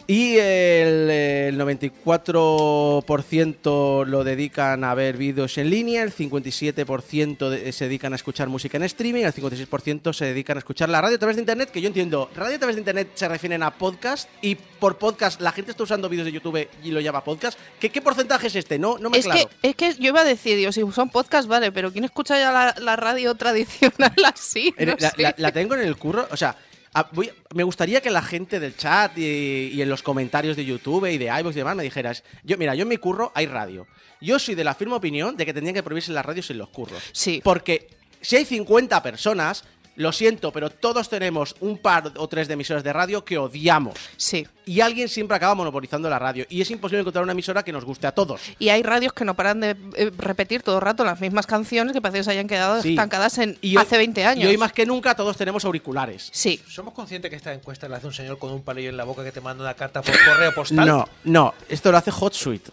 Y 0.06 0.37
el, 0.37 1.08
el 1.11 1.58
94% 1.58 4.04
lo 4.06 4.23
dedican 4.25 4.84
a 4.84 4.94
ver 4.94 5.16
vídeos 5.16 5.56
en 5.56 5.70
línea, 5.70 6.02
el 6.02 6.12
57% 6.14 7.49
de- 7.49 7.73
se 7.73 7.84
dedican 7.87 8.12
a 8.12 8.16
escuchar 8.16 8.49
música 8.49 8.76
en 8.76 8.82
streaming, 8.82 9.23
el 9.25 9.32
56% 9.32 10.12
se 10.12 10.26
dedican 10.26 10.56
a 10.56 10.58
escuchar 10.58 10.88
la 10.90 11.00
radio 11.00 11.16
a 11.16 11.18
través 11.18 11.37
de 11.37 11.42
internet, 11.42 11.70
que 11.70 11.80
yo 11.80 11.88
entiendo, 11.88 12.28
radio 12.37 12.56
a 12.56 12.58
través 12.58 12.76
de 12.76 12.80
internet 12.82 13.08
se 13.14 13.26
refieren 13.28 13.62
a 13.62 13.70
podcast 13.70 14.28
y 14.42 14.56
por 14.56 14.99
podcast 14.99 15.40
la 15.40 15.52
gente 15.52 15.70
está 15.70 15.84
usando 15.84 16.08
vídeos 16.11 16.26
de 16.26 16.32
YouTube 16.32 16.68
y 16.82 16.90
lo 16.90 17.00
llama 17.00 17.25
podcast. 17.25 17.58
¿Qué, 17.80 17.88
qué 17.90 18.02
porcentaje 18.02 18.49
es 18.49 18.56
este? 18.56 18.78
No, 18.78 18.99
no 18.99 19.08
me 19.11 19.16
es, 19.18 19.25
claro. 19.25 19.49
que, 19.62 19.68
es 19.70 19.76
que 19.76 19.94
yo 19.94 20.08
iba 20.08 20.20
a 20.20 20.25
decir, 20.25 20.56
digo, 20.58 20.70
si 20.73 20.82
son 20.92 21.08
podcast, 21.08 21.49
vale, 21.49 21.73
pero 21.73 21.90
¿quién 21.92 22.04
escucha 22.04 22.38
ya 22.38 22.52
la, 22.52 22.75
la 22.78 22.96
radio 22.96 23.34
tradicional 23.37 24.12
así? 24.26 24.75
En- 24.76 24.88
No 24.90 24.96
la, 25.00 25.11
sé. 25.11 25.23
la- 25.23 25.34
la 25.38 25.50
tengo 25.52 25.75
en 25.75 25.80
el 25.80 25.96
curro, 25.96 26.28
o 26.30 26.37
sea, 26.37 26.54
a- 26.94 27.08
voy- 27.12 27.30
me 27.54 27.62
gustaría 27.64 28.00
que 28.00 28.10
la 28.10 28.22
gente 28.22 28.60
del 28.60 28.76
chat 28.76 29.16
y, 29.18 29.70
y 29.74 29.82
en 29.82 29.88
los 29.88 30.02
comentarios 30.02 30.56
de 30.56 30.64
YouTube 30.64 31.06
y 31.10 31.18
de 31.18 31.26
iVoox 31.26 31.54
y 31.54 31.58
demás 31.58 31.76
me 31.76 31.82
dijeras, 31.82 32.24
yo 32.44 32.56
mira, 32.56 32.74
yo 32.74 32.82
en 32.82 32.88
mi 32.88 32.96
curro 32.96 33.30
hay 33.34 33.46
radio. 33.46 33.86
Yo 34.20 34.38
soy 34.38 34.54
de 34.54 34.64
la 34.64 34.74
firme 34.74 34.94
opinión 34.94 35.36
de 35.36 35.44
que 35.44 35.52
tendrían 35.52 35.74
que 35.74 35.82
prohibirse 35.82 36.12
las 36.12 36.24
radios 36.24 36.48
en 36.50 36.58
los 36.58 36.70
curros. 36.70 37.02
Sí. 37.12 37.40
Porque 37.44 37.88
si 38.20 38.36
hay 38.36 38.44
50 38.46 39.02
personas, 39.02 39.64
lo 39.96 40.12
siento, 40.12 40.50
pero 40.52 40.70
todos 40.70 41.08
tenemos 41.08 41.54
un 41.60 41.78
par 41.78 42.12
o 42.16 42.28
tres 42.28 42.48
de 42.48 42.54
emisoras 42.54 42.82
de 42.82 42.92
radio 42.92 43.24
que 43.24 43.38
odiamos. 43.38 43.94
Sí. 44.16 44.46
Y 44.66 44.80
alguien 44.80 45.08
siempre 45.08 45.36
acaba 45.36 45.54
monopolizando 45.54 46.08
la 46.08 46.18
radio. 46.18 46.46
Y 46.48 46.62
es 46.62 46.70
imposible 46.70 47.00
encontrar 47.00 47.22
una 47.22 47.32
emisora 47.32 47.62
que 47.62 47.70
nos 47.72 47.84
guste 47.84 48.06
a 48.06 48.12
todos. 48.12 48.40
Y 48.58 48.70
hay 48.70 48.82
radios 48.82 49.12
que 49.12 49.24
no 49.24 49.34
paran 49.34 49.60
de 49.60 49.76
eh, 49.96 50.10
repetir 50.16 50.62
todo 50.62 50.76
el 50.76 50.82
rato 50.82 51.04
las 51.04 51.20
mismas 51.20 51.46
canciones 51.46 51.92
que 51.92 52.00
parece 52.00 52.18
que 52.18 52.24
se 52.24 52.30
hayan 52.30 52.48
quedado 52.48 52.80
Sí. 52.82 52.90
estancadas 52.90 53.36
en 53.38 53.58
Y 53.60 53.76
hoy- 53.76 53.82
hace 53.82 53.96
20 53.98 54.24
años. 54.24 54.44
Y 54.44 54.46
hoy 54.48 54.56
más 54.56 54.72
que 54.72 54.86
nunca 54.86 55.14
todos 55.14 55.36
tenemos 55.36 55.64
auriculares. 55.64 56.30
Sí. 56.32 56.60
¿Somos 56.66 56.94
conscientes 56.94 57.30
que 57.30 57.36
esta 57.36 57.52
encuesta 57.52 57.88
la 57.88 57.98
hace 57.98 58.06
un 58.06 58.14
señor 58.14 58.38
con 58.38 58.52
un 58.52 58.62
palillo 58.62 58.88
en 58.88 58.96
la 58.96 59.04
boca 59.04 59.22
que 59.22 59.32
te 59.32 59.40
manda 59.40 59.62
una 59.62 59.74
carta 59.74 60.00
por 60.02 60.14
correo 60.24 60.54
postal? 60.54 60.86
No, 60.86 61.08
no, 61.24 61.54
esto 61.68 61.90
lo 61.92 61.98
hace. 61.98 62.10
Hot 62.10 62.32
Suite. 62.32 62.70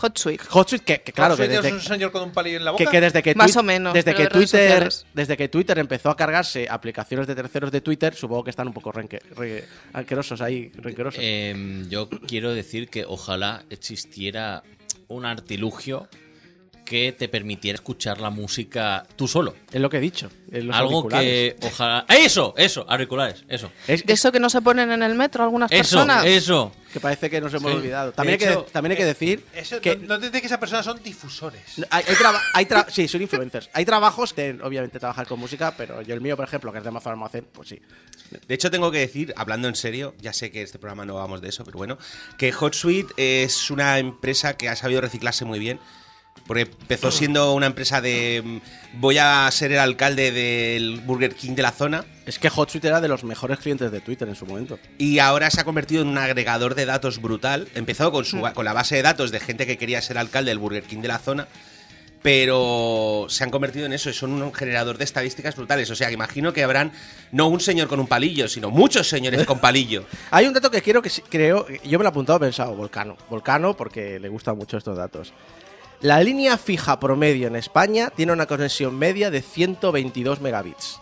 HotSuite, 0.00 0.84
que, 0.84 1.00
que 1.02 1.12
claro, 1.12 1.36
que 1.36 1.46
¿Soy 1.46 1.56
desde, 1.56 1.72
un 1.72 1.80
señor 1.80 2.12
con 2.12 2.22
un 2.22 2.32
palillo 2.32 2.58
en 2.58 2.64
la 2.64 2.70
boca? 2.72 2.84
que, 2.84 2.90
que 2.90 3.00
desde 3.00 3.22
que 3.22 3.34
Más 3.34 3.56
o 3.56 3.62
menos, 3.62 3.94
desde 3.94 4.14
que 4.14 4.26
Twitter 4.26 4.88
desde 5.14 5.36
que 5.36 5.48
Twitter 5.48 5.78
empezó 5.78 6.10
a 6.10 6.16
cargarse 6.16 6.68
aplicaciones 6.70 7.26
de 7.26 7.34
terceros 7.34 7.70
de 7.72 7.80
Twitter 7.80 8.14
supongo 8.14 8.44
que 8.44 8.50
están 8.50 8.66
un 8.68 8.74
poco 8.74 8.92
renque, 8.92 9.20
re- 9.36 9.64
asquerosos 9.92 10.40
ahí 10.40 10.70
renquerosos 10.76 11.20
Em, 11.22 11.88
yo 11.88 12.08
quiero 12.08 12.52
decir 12.52 12.88
que 12.88 13.04
ojalá 13.06 13.64
existiera 13.70 14.62
un 15.08 15.24
artilugio 15.24 16.08
que 16.86 17.12
te 17.12 17.28
permitiera 17.28 17.74
escuchar 17.74 18.20
la 18.20 18.30
música 18.30 19.06
tú 19.16 19.28
solo. 19.28 19.54
es 19.72 19.80
lo 19.80 19.90
que 19.90 19.98
he 19.98 20.00
dicho 20.00 20.30
en 20.50 20.68
los 20.68 20.76
Algo 20.76 21.06
que 21.08 21.56
ojalá... 21.62 22.06
¡Eso! 22.08 22.54
Eso, 22.56 22.86
auriculares, 22.88 23.44
eso. 23.48 23.70
es, 23.88 24.06
De 24.06 24.12
es 24.14 24.20
eso 24.20 24.30
que 24.32 24.38
no 24.40 24.48
se 24.48 24.62
ponen 24.62 24.90
en 24.92 25.02
el 25.02 25.14
metro 25.16 25.42
algunas 25.44 25.70
Eso, 25.72 25.78
personas. 25.80 26.24
eso. 26.24 26.72
que 26.92 27.00
parece 27.00 27.28
que 27.28 27.40
nos 27.40 27.52
hemos 27.52 27.70
Sí. 27.72 27.76
olvidado 27.76 28.12
también, 28.12 28.40
hay 28.40 28.46
que, 28.48 28.62
también 28.72 28.92
hay 28.92 28.96
que 28.96 29.04
decir 29.04 29.44
Eso, 29.52 29.80
que 29.82 29.96
no, 29.96 30.06
no 30.14 30.18
te 30.20 30.26
dices 30.26 30.40
que 30.40 30.46
esas 30.46 30.58
personas 30.58 30.84
son 30.86 31.02
difusores. 31.02 31.60
hay, 31.90 32.04
hay 32.08 32.14
traba- 32.14 32.40
hay 32.54 32.64
tra- 32.64 32.86
sí, 32.88 33.06
son 33.08 33.20
influencers. 33.20 33.68
Hay 33.74 33.84
trabajos 33.84 34.32
que 34.32 34.56
obviamente 34.62 34.98
trabajar 35.00 35.26
con 35.26 35.38
música, 35.40 35.74
pero 35.76 36.00
yo 36.02 36.14
el 36.14 36.20
mío, 36.20 36.36
por 36.36 36.46
ejemplo, 36.46 36.70
que 36.72 36.78
es 36.78 36.84
de 36.84 36.88
Amazon 36.88 37.12
Almacén, 37.12 37.46
pues 37.52 37.68
sí. 37.68 37.82
De 38.46 38.54
hecho, 38.54 38.70
tengo 38.70 38.90
que 38.92 38.98
decir, 39.00 39.34
hablando 39.36 39.66
en 39.68 39.74
serio, 39.74 40.14
ya 40.20 40.32
sé 40.32 40.50
que 40.52 40.62
este 40.62 40.78
programa 40.78 41.04
no 41.04 41.14
vamos 41.16 41.40
de 41.42 41.48
eso, 41.48 41.64
pero 41.64 41.76
bueno, 41.78 41.98
que 42.38 42.52
HotSuite 42.52 43.44
es 43.44 43.70
una 43.70 43.98
empresa 43.98 44.56
que 44.56 44.68
ha 44.68 44.76
sabido 44.76 45.00
reciclarse 45.00 45.44
muy 45.44 45.58
bien. 45.58 45.78
Porque 46.46 46.62
empezó 46.62 47.10
siendo 47.10 47.54
una 47.54 47.66
empresa 47.66 48.00
de 48.00 48.60
voy 48.94 49.18
a 49.18 49.50
ser 49.50 49.72
el 49.72 49.78
alcalde 49.78 50.30
del 50.30 51.00
Burger 51.00 51.34
King 51.34 51.54
de 51.54 51.62
la 51.62 51.72
zona 51.72 52.04
Es 52.24 52.38
que 52.38 52.48
HotSuite 52.48 52.86
era 52.86 53.00
de 53.00 53.08
los 53.08 53.24
mejores 53.24 53.58
clientes 53.58 53.90
de 53.90 54.00
Twitter 54.00 54.28
en 54.28 54.36
su 54.36 54.46
momento. 54.46 54.78
y 54.98 55.18
ahora 55.18 55.50
se 55.50 55.60
ha 55.60 55.64
convertido 55.64 56.02
en 56.02 56.08
un 56.08 56.18
agregador 56.18 56.74
de 56.74 56.86
datos 56.86 57.20
brutal. 57.20 57.68
Empezó 57.74 58.12
con, 58.12 58.24
su, 58.24 58.40
con 58.54 58.64
la 58.64 58.72
base 58.72 58.96
de 58.96 59.02
datos 59.02 59.30
de 59.30 59.40
gente 59.40 59.66
que 59.66 59.76
quería 59.76 60.00
ser 60.02 60.18
alcalde 60.18 60.50
del 60.50 60.58
Burger 60.58 60.84
King 60.84 61.00
de 61.00 61.08
la 61.08 61.18
zona, 61.18 61.48
pero 62.22 63.26
se 63.28 63.44
han 63.44 63.50
convertido 63.50 63.86
en 63.86 63.92
eso, 63.92 64.12
son 64.12 64.42
un 64.42 64.52
generador 64.52 64.98
de 64.98 65.04
estadísticas 65.04 65.54
brutales. 65.54 65.90
O 65.90 65.94
sea, 65.94 66.08
que 66.08 66.14
imagino 66.14 66.52
que 66.52 66.64
habrán 66.64 66.92
no 67.30 67.46
un 67.48 67.60
señor 67.60 67.88
con 67.88 68.00
un 68.00 68.06
palillo, 68.06 68.48
sino 68.48 68.70
muchos 68.70 69.08
señores 69.08 69.46
con 69.46 69.60
palillo. 69.60 70.04
Hay 70.30 70.46
un 70.46 70.52
dato 70.52 70.70
que 70.70 70.82
quiero 70.82 71.02
que 71.02 71.10
creo, 71.28 71.66
yo 71.84 71.98
me 71.98 72.02
lo 72.02 72.08
he 72.08 72.10
apuntado 72.10 72.40
pensado, 72.40 72.74
Volcano. 72.74 73.16
Volcano 73.30 73.76
porque 73.76 74.18
le 74.18 74.28
gustan 74.28 74.56
mucho 74.56 74.76
estos 74.76 74.96
datos. 74.96 75.32
La 76.00 76.20
línea 76.22 76.58
fija 76.58 77.00
promedio 77.00 77.46
en 77.48 77.56
España 77.56 78.10
tiene 78.14 78.32
una 78.32 78.46
conexión 78.46 78.98
media 78.98 79.30
de 79.30 79.42
122 79.42 80.40
megabits. 80.40 80.98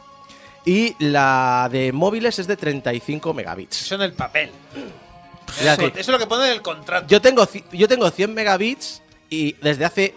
Y 0.64 0.94
la 0.98 1.68
de 1.70 1.92
móviles 1.92 2.38
es 2.38 2.46
de 2.46 2.56
35 2.56 3.34
megabits. 3.34 3.82
Eso 3.82 3.96
en 3.96 4.02
el 4.02 4.12
papel. 4.12 4.50
Es 5.60 5.66
Eso, 5.66 5.86
es 5.94 6.08
lo 6.08 6.18
que 6.18 6.26
pone 6.26 6.46
en 6.46 6.52
el 6.52 6.62
contrato. 6.62 7.06
yo 7.08 7.20
tengo, 7.20 7.46
yo 7.72 7.86
tengo 7.88 8.10
100 8.10 8.32
megabits 8.32 9.02
y 9.28 9.52
desde 9.60 9.84
hace 9.84 10.14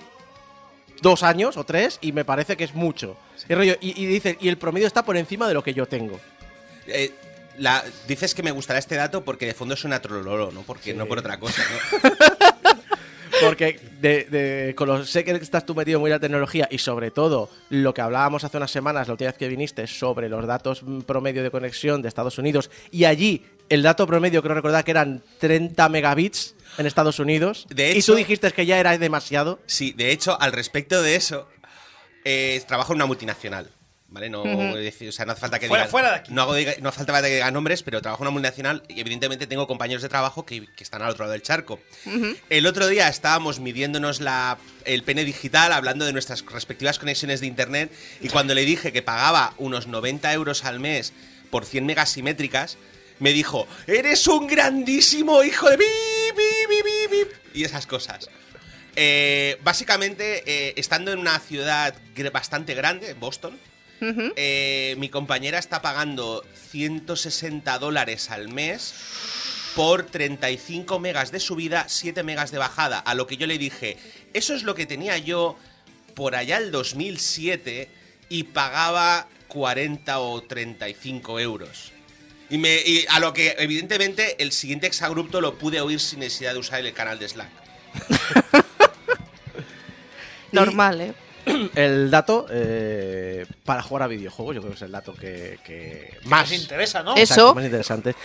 dos 1.01 1.21
años 1.23 1.57
o 1.57 1.63
tres 1.63 1.97
y 2.01 2.11
me 2.13 2.23
parece 2.23 2.55
que 2.55 2.63
es 2.63 2.73
mucho. 2.73 3.17
Y, 3.49 3.53
rollo, 3.55 3.75
y, 3.81 4.01
y 4.01 4.05
dicen, 4.05 4.37
y 4.39 4.47
el 4.47 4.57
promedio 4.57 4.87
está 4.87 5.03
por 5.03 5.17
encima 5.17 5.47
de 5.47 5.53
lo 5.53 5.63
que 5.63 5.73
yo 5.73 5.85
tengo. 5.85 6.19
Eh, 6.87 7.13
la- 7.57 7.83
dices 8.07 8.33
que 8.33 8.41
me 8.43 8.51
gustará 8.51 8.79
este 8.79 8.95
dato 8.95 9.23
porque 9.25 9.45
de 9.47 9.53
fondo 9.53 9.75
suena 9.75 10.01
trololo, 10.01 10.51
¿no? 10.51 10.61
Porque 10.61 10.93
no 10.93 11.07
por 11.07 11.19
otra 11.19 11.39
cosa, 11.39 11.61
¿no? 11.93 12.09
Porque 13.41 13.79
de, 14.01 14.23
de- 14.25 14.75
con 14.75 14.87
los, 14.87 15.09
sé 15.09 15.23
que 15.23 15.31
estás 15.31 15.65
tú 15.65 15.75
metido 15.75 15.99
muy 15.99 16.09
en 16.09 16.15
la 16.15 16.19
tecnología 16.19 16.67
y 16.71 16.77
sobre 16.77 17.11
todo 17.11 17.49
lo 17.69 17.93
que 17.93 18.01
hablábamos 18.01 18.43
hace 18.43 18.57
unas 18.57 18.71
semanas, 18.71 19.07
la 19.07 19.13
última 19.13 19.29
vez 19.29 19.37
que 19.37 19.47
viniste, 19.47 19.85
sobre 19.87 20.29
los 20.29 20.45
datos 20.45 20.83
promedio 21.05 21.43
de 21.43 21.51
conexión 21.51 22.01
de 22.01 22.07
Estados 22.07 22.37
Unidos 22.37 22.69
y 22.91 23.05
allí 23.05 23.43
el 23.69 23.83
dato 23.83 24.07
promedio 24.07 24.41
creo 24.41 24.55
recordar 24.55 24.83
que 24.83 24.91
eran 24.91 25.21
30 25.39 25.89
megabits 25.89 26.55
en 26.77 26.85
Estados 26.85 27.19
Unidos 27.19 27.65
De 27.69 27.97
y 27.97 28.01
tú 28.01 28.15
dijiste 28.15 28.49
que 28.51 28.65
ya 28.65 28.79
era 28.79 28.97
demasiado. 28.97 29.59
Sí, 29.65 29.93
de 29.95 30.11
hecho, 30.11 30.39
al 30.39 30.51
respecto 30.53 31.01
de 31.01 31.15
eso, 31.15 31.47
eh, 32.23 32.61
trabajo 32.67 32.93
en 32.93 32.97
una 32.97 33.05
multinacional. 33.05 33.69
¿Vale? 34.09 34.29
No, 34.29 34.45
es 34.77 34.83
decir, 34.83 35.09
o 35.09 35.11
sea, 35.11 35.25
no 35.25 35.33
hace 35.33 35.41
falta 35.41 35.59
que 35.59 35.67
Fuera- 35.67 35.83
diga, 35.83 35.91
fuera 35.91 36.09
de 36.11 36.15
aquí. 36.15 36.33
No, 36.33 36.43
hago 36.43 36.53
no 36.53 36.89
hace 36.89 36.97
falta 37.03 37.21
que 37.21 37.27
diga 37.35 37.51
nombres, 37.51 37.83
pero 37.83 38.01
trabajo 38.01 38.23
en 38.23 38.27
una 38.27 38.31
multinacional 38.31 38.81
y 38.87 39.01
evidentemente 39.01 39.47
tengo 39.47 39.67
compañeros 39.67 40.01
de 40.01 40.07
trabajo 40.07 40.45
que, 40.45 40.65
que 40.65 40.83
están 40.83 41.01
al 41.01 41.09
otro 41.09 41.25
lado 41.25 41.33
del 41.33 41.41
charco. 41.41 41.81
El 42.49 42.65
otro 42.67 42.87
día 42.87 43.09
estábamos 43.09 43.59
midiéndonos 43.59 44.21
la, 44.21 44.57
el 44.85 45.03
pene 45.03 45.25
digital, 45.25 45.73
hablando 45.73 46.05
de 46.05 46.13
nuestras 46.13 46.45
respectivas 46.45 46.99
conexiones 46.99 47.41
de 47.41 47.47
internet, 47.47 47.91
y 48.21 48.29
cuando 48.29 48.53
le 48.55 48.63
dije 48.63 48.93
que 48.93 49.01
pagaba 49.01 49.53
unos 49.57 49.87
90 49.87 50.31
euros 50.31 50.63
al 50.63 50.79
mes 50.79 51.11
por 51.49 51.65
100 51.65 51.85
megas 51.85 52.09
simétricas, 52.09 52.77
me 53.19 53.33
dijo, 53.33 53.67
eres 53.87 54.25
un 54.27 54.47
grandísimo 54.47 55.43
hijo 55.43 55.69
de... 55.69 55.75
bip, 55.75 55.87
bip, 56.37 56.69
bip, 56.69 56.85
bip, 56.85 57.11
bip", 57.11 57.55
y 57.55 57.65
esas 57.65 57.85
cosas. 57.85 58.29
Eh, 58.95 59.57
básicamente, 59.63 60.43
eh, 60.45 60.73
estando 60.77 61.11
en 61.11 61.19
una 61.19 61.37
ciudad 61.39 61.93
bastante 62.31 62.73
grande, 62.73 63.13
Boston, 63.13 63.59
Eh, 63.99 64.95
mi 64.97 65.09
compañera 65.09 65.57
está 65.57 65.81
pagando 65.81 66.45
160 66.69 67.79
dólares 67.79 68.29
al 68.29 68.49
mes 68.49 68.93
por 69.75 70.03
35 70.03 70.99
megas 70.99 71.31
de 71.31 71.39
subida, 71.39 71.85
7 71.87 72.23
megas 72.23 72.51
de 72.51 72.57
bajada. 72.57 72.99
A 72.99 73.13
lo 73.13 73.27
que 73.27 73.37
yo 73.37 73.47
le 73.47 73.57
dije, 73.57 73.97
eso 74.33 74.53
es 74.53 74.63
lo 74.63 74.75
que 74.75 74.85
tenía 74.85 75.17
yo 75.17 75.57
por 76.15 76.35
allá 76.35 76.57
el 76.57 76.71
2007 76.71 77.89
y 78.29 78.43
pagaba 78.43 79.27
40 79.47 80.19
o 80.19 80.41
35 80.41 81.39
euros. 81.39 81.91
Y, 82.49 82.57
me, 82.57 82.75
y 82.75 83.05
a 83.09 83.19
lo 83.19 83.33
que, 83.33 83.55
evidentemente, 83.59 84.41
el 84.41 84.51
siguiente 84.51 84.87
exabrupto 84.87 85.41
lo 85.41 85.57
pude 85.57 85.81
oír 85.81 85.99
sin 85.99 86.19
necesidad 86.19 86.53
de 86.53 86.59
usar 86.59 86.85
el 86.85 86.93
canal 86.93 87.19
de 87.19 87.29
Slack. 87.29 87.49
Normal, 90.51 91.01
¿eh? 91.01 91.13
El 91.75 92.11
dato 92.11 92.45
eh, 92.49 93.45
para 93.63 93.81
jugar 93.81 94.03
a 94.03 94.07
videojuegos, 94.07 94.55
yo 94.55 94.61
creo 94.61 94.71
que 94.71 94.77
es 94.77 94.81
el 94.83 94.91
dato 94.91 95.13
que, 95.13 95.59
que 95.65 96.17
Más 96.25 96.51
interesa, 96.51 97.03
¿no? 97.03 97.15
Es- 97.15 97.21
Exacto, 97.23 97.43
Eso. 97.47 97.55
más 97.55 97.65
interesante. 97.65 98.15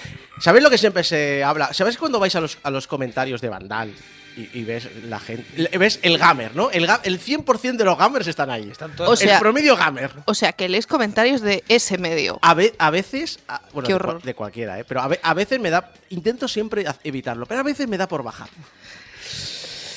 ¿Sabéis 0.40 0.62
lo 0.64 0.70
que 0.70 0.78
siempre 0.78 1.04
se 1.04 1.42
habla? 1.44 1.72
¿Sabéis 1.72 1.96
cuando 1.98 2.18
vais 2.18 2.34
a 2.36 2.40
los, 2.40 2.58
a 2.62 2.70
los 2.70 2.86
comentarios 2.86 3.40
de 3.40 3.48
Vandal 3.48 3.94
y, 4.36 4.48
y 4.60 4.64
ves 4.64 4.88
la 5.08 5.20
gente, 5.20 5.76
ves 5.76 6.00
el 6.02 6.16
gamer, 6.18 6.56
¿no? 6.56 6.70
El, 6.70 6.84
el 7.02 7.20
100% 7.20 7.76
de 7.76 7.84
los 7.84 7.98
gamers 7.98 8.26
están 8.26 8.48
ahí. 8.50 8.70
Están 8.70 8.96
todos- 8.96 9.10
O 9.10 9.16
sea- 9.16 9.34
el 9.34 9.40
promedio 9.40 9.76
gamer. 9.76 10.10
O 10.24 10.34
sea, 10.34 10.52
que 10.52 10.68
lees 10.68 10.86
comentarios 10.86 11.42
de 11.42 11.62
ese 11.68 11.98
medio. 11.98 12.38
A, 12.42 12.54
ve- 12.54 12.74
a 12.78 12.90
veces, 12.90 13.38
a- 13.46 13.60
bueno, 13.72 13.86
Qué 13.86 13.92
de, 13.92 13.96
horror. 13.96 14.22
de 14.22 14.34
cualquiera, 14.34 14.78
¿eh? 14.80 14.84
Pero 14.84 15.02
a, 15.02 15.08
ve- 15.08 15.20
a 15.22 15.34
veces 15.34 15.60
me 15.60 15.68
da, 15.70 15.92
intento 16.10 16.48
siempre 16.48 16.84
evitarlo, 17.04 17.44
pero 17.46 17.60
a 17.60 17.64
veces 17.64 17.86
me 17.88 17.98
da 17.98 18.08
por 18.08 18.22
bajar. 18.22 18.48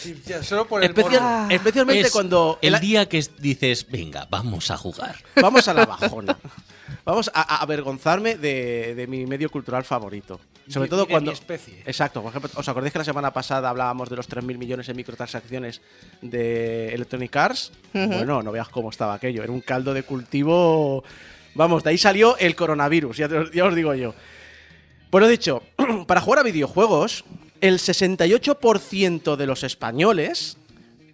Sí, 0.05 0.21
ya, 0.25 0.43
solo 0.43 0.65
por 0.67 0.83
el 0.83 0.91
Especial- 0.91 1.21
morbo. 1.21 1.51
especialmente 1.51 2.01
Es 2.07 2.11
cuando 2.11 2.59
el 2.61 2.79
día 2.79 3.07
que 3.09 3.23
dices, 3.39 3.85
venga, 3.89 4.27
vamos 4.29 4.71
a 4.71 4.77
jugar. 4.77 5.15
Vamos 5.41 5.67
a 5.67 5.73
la 5.73 5.85
bajona. 5.85 6.37
Vamos 7.03 7.29
a, 7.33 7.41
a 7.41 7.61
avergonzarme 7.61 8.35
de, 8.35 8.95
de 8.95 9.07
mi 9.07 9.25
medio 9.25 9.49
cultural 9.49 9.83
favorito. 9.83 10.39
Sobre 10.67 10.89
todo 10.89 11.01
de 11.05 11.11
cuando. 11.11 11.29
mi 11.31 11.33
especie. 11.37 11.83
Exacto. 11.85 12.21
Por 12.23 12.29
ejemplo, 12.31 12.49
¿os 12.55 12.67
acordáis 12.67 12.91
que 12.91 12.97
la 12.99 13.05
semana 13.05 13.31
pasada 13.31 13.69
hablábamos 13.69 14.09
de 14.09 14.15
los 14.15 14.27
3.000 14.27 14.57
millones 14.57 14.89
en 14.89 14.95
microtransacciones 14.95 15.81
de 16.21 16.93
Electronic 16.95 17.35
Arts? 17.35 17.71
Bueno, 17.93 18.41
no 18.41 18.51
veas 18.51 18.69
cómo 18.69 18.89
estaba 18.89 19.13
aquello. 19.13 19.43
Era 19.43 19.51
un 19.51 19.61
caldo 19.61 19.93
de 19.93 20.01
cultivo. 20.03 21.03
Vamos, 21.53 21.83
de 21.83 21.91
ahí 21.91 21.97
salió 21.99 22.35
el 22.37 22.55
coronavirus, 22.55 23.17
ya, 23.17 23.29
te 23.29 23.49
ya 23.53 23.65
os 23.65 23.75
digo 23.75 23.93
yo. 23.93 24.13
Bueno, 25.11 25.27
dicho, 25.27 25.61
para 26.07 26.19
jugar 26.21 26.39
a 26.39 26.43
videojuegos, 26.43 27.23
el 27.67 27.79
68% 27.79 29.35
de 29.35 29.47
los 29.47 29.63
españoles 29.63 30.57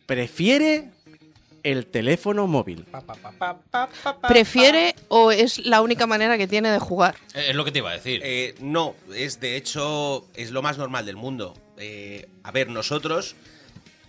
prefiere 0.06 0.90
el 1.64 1.86
teléfono 1.86 2.48
móvil. 2.48 2.86
Pa, 2.86 3.02
pa, 3.02 3.16
pa, 3.16 4.28
¿Prefiere 4.28 4.96
o 5.08 5.32
es 5.32 5.60
la 5.60 5.82
única 5.82 6.08
manera 6.08 6.38
que 6.38 6.48
tiene 6.48 6.70
de 6.72 6.80
jugar? 6.80 7.16
Eh, 7.34 7.48
Es 7.50 7.56
lo 7.56 7.64
que 7.64 7.72
te 7.72 7.80
iba 7.80 7.92
a 7.92 7.94
decir. 7.94 8.22
Eh, 8.24 8.56
no, 8.60 8.96
es 9.16 9.40
de 9.40 9.56
hecho, 9.56 10.28
es 10.34 10.52
lo 10.52 10.62
más 10.62 10.78
normal 10.78 11.06
del 11.06 11.16
mundo. 11.16 11.54
Eh, 11.78 12.28
a 12.44 12.52
ver, 12.52 12.70
nosotros 12.70 13.36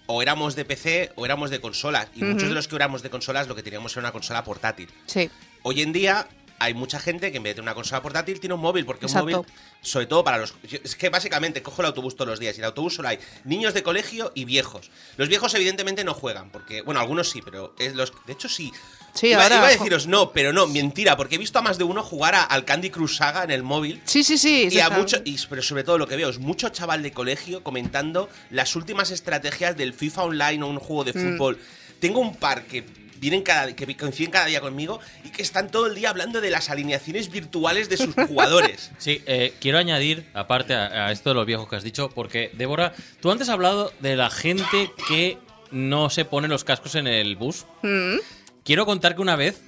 o 0.07 0.21
éramos 0.21 0.57
de 0.57 0.65
PC 0.65 1.13
o 1.15 1.25
éramos 1.25 1.51
de 1.51 1.61
consolas. 1.61 2.09
Y 2.15 2.25
muchos 2.25 2.49
de 2.49 2.55
los 2.55 2.67
que 2.67 2.77
éramos 2.77 3.03
de 3.03 3.11
consolas 3.11 3.47
lo 3.47 3.55
que 3.55 3.63
teníamos 3.63 3.93
era 3.93 4.01
una 4.01 4.13
consola 4.13 4.43
portátil. 4.43 4.89
Sí. 5.07 5.31
Hoy 5.63 5.83
en 5.83 5.93
día 5.93 6.27
hay 6.63 6.75
mucha 6.75 7.01
gente 7.01 7.31
que 7.31 7.37
en 7.39 7.43
vez 7.43 7.57
de 7.57 7.61
una 7.63 7.75
consola 7.75 8.03
portátil 8.03 8.39
tiene 8.41 8.55
un 8.55 8.61
móvil, 8.61 8.85
porque 8.87 9.07
Exacto. 9.07 9.27
un 9.27 9.33
móvil, 9.33 9.47
sobre 9.81 10.07
todo 10.07 10.23
para 10.25 10.39
los... 10.39 10.55
Es 10.71 10.95
que 10.97 11.09
básicamente 11.09 11.63
cojo 11.63 11.83
el 11.83 11.87
autobús 11.87 12.15
todos 12.15 12.29
los 12.29 12.39
días 12.39 12.57
y 12.57 12.61
el 12.61 12.65
autobús 12.67 12.95
solo 12.95 13.09
hay 13.09 13.19
niños 13.45 13.75
de 13.75 13.83
colegio 13.83 14.33
y 14.35 14.45
viejos. 14.45 14.91
Los 15.17 15.29
viejos 15.29 15.53
evidentemente 15.55 16.05
no 16.05 16.15
juegan, 16.15 16.51
porque, 16.51 16.83
bueno, 16.83 17.01
algunos 17.01 17.29
sí, 17.31 17.41
pero 17.43 17.75
es 17.79 17.95
los... 17.95 18.13
De 18.27 18.33
hecho 18.33 18.49
sí. 18.49 18.73
Sí, 19.15 19.29
iba, 19.29 19.43
ahora- 19.43 19.57
iba 19.57 19.67
a 19.67 19.71
deciros 19.71 20.07
no, 20.07 20.33
pero 20.33 20.53
no, 20.53 20.67
mentira, 20.67 21.17
porque 21.17 21.35
he 21.35 21.39
visto 21.39 21.59
a 21.59 21.63
más 21.63 21.77
de 21.77 21.85
uno 21.85 22.03
jugar 22.03 22.35
a- 22.35 22.45
al 22.45 22.65
Candy 22.65 22.89
Crush 22.91 23.17
Saga 23.19 23.45
en 23.45 23.51
el 23.51 23.63
móvil. 23.63 24.01
Sí, 24.05 24.25
sí, 24.25 24.39
sí. 24.39 24.69
Y 24.71 24.81
a 24.81 24.89
mucho, 24.89 25.19
y- 25.25 25.37
pero 25.51 25.61
sobre 25.63 25.85
todo 25.85 25.99
lo 25.99 26.07
que 26.07 26.17
veo 26.17 26.31
es 26.31 26.39
mucho 26.39 26.69
chaval 26.71 27.03
de 27.03 27.13
colegio 27.13 27.63
comentando 27.63 28.31
las 28.51 28.75
últimas 28.77 29.11
estrategias 29.11 29.77
del 29.77 29.93
FIFA 29.93 30.23
Online 30.25 30.65
o 30.65 30.69
un 30.69 30.79
juego 30.79 31.05
de 31.05 31.13
fútbol. 31.13 31.59
Tengo 32.01 32.21
un 32.21 32.35
par 32.37 32.65
que 32.65 32.85
vienen 33.23 33.43
cada 33.43 33.75
que 33.75 33.97
coinciden 33.97 34.31
cada 34.33 34.45
día 34.47 34.61
conmigo 34.61 35.01
y 35.25 35.31
que 35.31 35.41
están 35.43 35.71
todo 35.71 35.87
el 35.87 35.95
día 35.95 36.11
hablando 36.11 36.43
de 36.43 36.51
las 36.51 36.69
alineaciones 36.69 37.31
virtuales 37.31 37.89
de 37.89 37.97
sus 37.97 38.15
jugadores. 38.15 38.91
Sí, 38.99 39.23
eh, 39.27 39.55
quiero 39.61 39.79
añadir, 39.79 40.29
aparte 40.35 40.75
a, 40.75 41.07
a 41.07 41.13
esto 41.13 41.31
de 41.31 41.35
los 41.37 41.47
viejos 41.47 41.69
que 41.69 41.77
has 41.77 41.83
dicho, 41.85 42.11
porque, 42.15 42.51
Débora, 42.55 42.93
tú 43.21 43.31
antes 43.31 43.49
has 43.49 43.55
hablado 43.55 43.93
de 44.01 44.17
la 44.17 44.29
gente 44.29 44.91
que 45.09 45.39
no 45.71 46.11
se 46.11 46.25
pone 46.27 46.49
los 46.49 46.65
cascos 46.65 46.97
en 46.97 47.07
el 47.07 47.37
bus. 47.37 47.65
Mm. 47.83 48.17
Quiero 48.65 48.85
contar 48.85 49.15
que 49.15 49.23
una 49.23 49.37
vez 49.37 49.63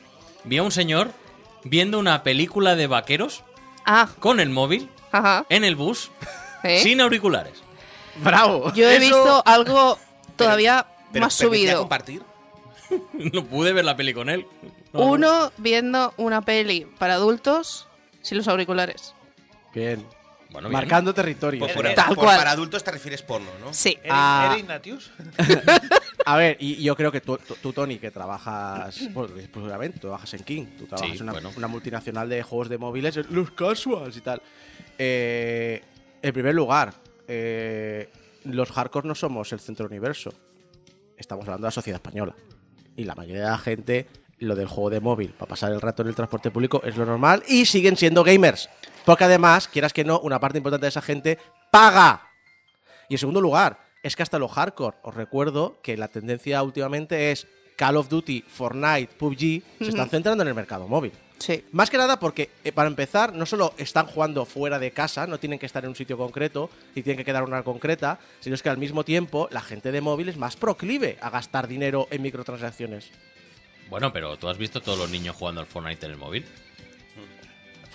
vi 0.44 0.58
a 0.58 0.62
un 0.62 0.70
señor 0.73 1.12
viendo 1.64 1.99
una 1.99 2.23
película 2.25 2.75
de 2.76 2.87
vaqueros 2.88 3.42
Ah, 3.87 4.08
con 4.20 4.40
el 4.40 4.50
móvil 4.50 4.90
ajá. 5.12 5.46
en 5.49 5.62
el 5.64 5.76
bus 5.76 6.11
¿eh? 6.64 6.80
sin 6.82 7.00
auriculares. 7.00 7.54
¡Bravo! 8.16 8.73
Yo 8.75 8.88
he 8.90 8.96
Eso- 8.96 9.00
visto 9.00 9.42
algo 9.46 9.99
todavía 10.37 10.87
Pero 11.12 11.26
más 11.26 11.37
¿permitía 11.38 11.61
subido. 11.70 11.80
compartir? 11.80 12.23
No 13.32 13.45
pude 13.45 13.73
ver 13.73 13.85
la 13.85 13.97
peli 13.97 14.13
con 14.15 14.28
él. 14.28 14.47
No, 14.93 15.00
Uno 15.00 15.52
viendo 15.58 16.15
una 16.17 16.43
peli 16.43 16.87
para 16.99 17.15
adultos 17.15 17.89
sin 18.23 18.39
los 18.39 18.49
auriculares. 18.49 19.15
Bien. 19.75 20.04
Bueno, 20.50 20.69
bien. 20.69 20.78
Marcando 20.80 21.13
territorio. 21.13 21.58
Pues 21.61 21.73
por- 21.73 21.93
Tal 21.95 22.08
por 22.15 22.17
cual. 22.25 22.37
para 22.39 22.52
adultos 22.52 22.85
te 22.85 22.93
refieres 22.93 23.23
porno, 23.23 23.50
¿no? 23.61 23.73
Sí. 23.75 23.99
¿Era, 24.04 24.52
Ah. 24.52 24.56
Ignatius? 24.58 25.11
A 26.26 26.37
ver, 26.37 26.56
y 26.61 26.82
yo 26.82 26.95
creo 26.97 27.11
que 27.13 27.21
tú, 27.21 27.39
tú- 27.61 27.73
Tony, 27.73 27.99
que 27.99 28.11
trabajas, 28.11 29.13
bueno, 29.13 29.35
que 29.35 29.43
seguramente, 29.43 29.99
tú 29.99 30.06
trabajas 30.06 30.32
en 30.35 30.45
King, 30.45 30.65
tú 30.78 30.87
trabajas 30.87 31.11
Sí, 31.11 31.17
en 31.17 31.23
una, 31.25 31.32
bueno. 31.32 31.50
una 31.56 31.67
multinacional 31.67 32.28
de 32.28 32.43
juegos 32.43 32.69
de 32.69 32.78
móviles, 32.78 33.17
los 33.30 33.50
casuals 33.50 34.17
y 34.17 34.21
tal. 34.21 34.41
Eh, 34.97 35.82
en 36.23 36.32
primer 36.32 36.54
lugar, 36.54 36.95
eh, 37.28 38.08
los 38.45 38.71
hardcore 38.71 39.08
no 39.08 39.15
somos 39.15 39.52
el 39.52 39.61
centro 39.61 39.87
universo. 39.87 40.32
Estamos 41.19 41.43
hablando 41.45 41.65
de 41.65 41.69
la 41.69 41.73
sociedad 41.73 41.97
española. 41.99 42.35
Y 42.97 43.04
la 43.04 43.15
mayoría 43.15 43.45
de 43.45 43.50
la 43.50 43.59
gente, 43.59 44.07
lo 44.39 44.54
del 44.54 44.67
juego 44.67 44.91
de 44.91 45.00
móvil 45.00 45.30
para 45.30 45.49
pasar 45.49 45.73
el 45.73 45.80
rato 45.80 46.02
en 46.02 46.09
el 46.09 46.15
transporte 46.15 46.50
público 46.50 46.83
es 46.85 46.97
lo 46.97 47.07
normal 47.07 47.43
y 47.49 47.67
siguen 47.67 47.97
siendo 47.97 48.25
gamers. 48.25 48.69
Porque 49.04 49.25
además, 49.25 49.69
quieras 49.69 49.93
que 49.93 50.04
no, 50.04 50.21
una 50.21 50.41
parte 50.41 50.59
importante 50.59 50.85
de 50.85 50.89
esa 50.91 51.02
gente 51.02 51.39
paga. 51.71 52.28
Y 53.09 53.15
en 53.15 53.19
segundo 53.19 53.41
lugar, 53.41 53.78
es 54.02 54.17
que 54.17 54.23
hasta 54.23 54.39
lo 54.39 54.49
hardcore, 54.49 54.97
os 55.02 55.15
recuerdo 55.15 55.80
que 55.83 55.97
la 55.97 56.09
tendencia 56.09 56.63
últimamente 56.63 57.33
es 57.33 57.47
Call 57.76 57.97
of 57.97 58.09
Duty, 58.09 58.45
Fortnite, 58.47 59.15
PUBG, 59.19 59.63
se 59.78 59.89
están 59.89 60.09
centrando 60.09 60.43
en 60.43 60.49
el 60.49 60.54
mercado 60.54 60.87
móvil. 60.87 61.13
Sí. 61.38 61.64
Más 61.73 61.90
que 61.90 61.99
nada 61.99 62.18
porque, 62.20 62.50
eh, 62.62 62.73
para 62.73 62.88
empezar, 62.88 63.34
no 63.34 63.44
solo 63.44 63.75
están 63.76 64.06
jugando 64.06 64.44
fuera 64.47 64.78
de 64.78 64.92
casa, 64.92 65.26
no 65.26 65.38
tienen 65.38 65.58
que 65.58 65.66
estar 65.66 65.82
en 65.84 65.90
un 65.90 65.97
sitio 65.97 66.16
concreto 66.16 66.70
y 66.94 67.02
tienen 67.02 67.18
que 67.18 67.25
quedar 67.25 67.42
una 67.42 67.56
hora 67.56 67.64
concreta, 67.64 68.18
sino 68.40 68.54
es 68.54 68.62
que 68.62 68.68
al 68.70 68.78
mismo 68.78 69.04
tiempo 69.04 69.49
la 69.50 69.60
gente 69.60 69.92
de 69.92 70.00
móvil 70.00 70.28
es 70.28 70.36
más 70.36 70.56
proclive 70.56 71.18
a 71.20 71.30
gastar 71.30 71.66
dinero 71.68 72.06
en 72.10 72.23
microtransacciones. 72.23 73.10
Bueno, 73.90 74.12
pero 74.12 74.36
tú 74.38 74.49
has 74.49 74.56
visto 74.56 74.80
todos 74.80 74.99
los 74.99 75.10
niños 75.10 75.36
jugando 75.36 75.60
al 75.60 75.66
Fortnite 75.66 76.06
en 76.06 76.12
el 76.12 76.18
móvil. 76.18 76.44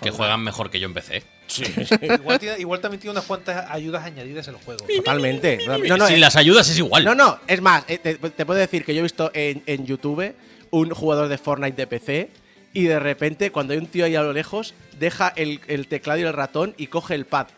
Que 0.00 0.10
juegan 0.10 0.42
mejor 0.42 0.70
que 0.70 0.80
yo 0.80 0.86
empecé. 0.86 1.22
igual, 2.02 2.38
tiene- 2.38 2.58
igual 2.58 2.80
también 2.80 3.00
tiene 3.00 3.12
unas 3.12 3.24
cuantas 3.24 3.70
ayudas 3.70 4.04
añadidas 4.04 4.48
al 4.48 4.54
juego. 4.56 4.86
Totalmente. 4.96 5.58
No, 5.66 5.76
no, 5.96 6.06
Sin 6.06 6.16
eh, 6.16 6.20
las 6.20 6.36
ayudas 6.36 6.68
es 6.70 6.78
igual. 6.78 7.04
No, 7.04 7.14
no, 7.14 7.38
es 7.46 7.60
más, 7.60 7.84
eh, 7.88 7.98
te, 7.98 8.14
te 8.14 8.46
puedo 8.46 8.58
decir 8.58 8.84
que 8.84 8.94
yo 8.94 9.00
he 9.00 9.02
visto 9.02 9.30
en, 9.34 9.62
en 9.66 9.84
YouTube 9.84 10.34
un 10.70 10.90
jugador 10.90 11.28
de 11.28 11.36
Fortnite 11.36 11.76
de 11.76 11.86
PC 11.86 12.30
y 12.72 12.84
de 12.84 12.98
repente, 13.00 13.50
cuando 13.50 13.72
hay 13.72 13.78
un 13.78 13.86
tío 13.86 14.04
ahí 14.04 14.14
a 14.16 14.22
lo 14.22 14.32
lejos, 14.32 14.74
deja 14.98 15.32
el, 15.36 15.60
el 15.66 15.88
teclado 15.88 16.20
y 16.20 16.22
el 16.24 16.32
ratón 16.32 16.74
y 16.76 16.86
coge 16.88 17.14
el 17.14 17.24
pad 17.26 17.48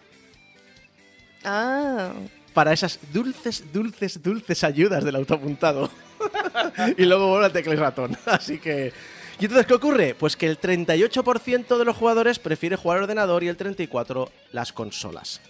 Ah. 1.44 2.12
para 2.54 2.72
esas 2.72 2.98
dulces, 3.12 3.72
dulces, 3.72 4.22
dulces 4.22 4.62
ayudas 4.64 5.04
del 5.04 5.16
autoapuntado. 5.16 5.90
y 6.96 7.04
luego 7.04 7.28
vuelve 7.28 7.46
al 7.46 7.52
teclado 7.52 7.76
y 7.78 7.80
ratón. 7.80 8.16
Así 8.26 8.58
que. 8.58 8.92
¿Y 9.40 9.46
entonces 9.46 9.66
qué 9.66 9.74
ocurre? 9.74 10.14
Pues 10.14 10.36
que 10.36 10.46
el 10.46 10.60
38% 10.60 11.78
de 11.78 11.84
los 11.84 11.96
jugadores 11.96 12.38
prefiere 12.38 12.76
jugar 12.76 12.98
al 12.98 13.04
ordenador 13.04 13.42
y 13.42 13.48
el 13.48 13.56
34% 13.56 14.30
las 14.52 14.72
consolas. 14.72 15.40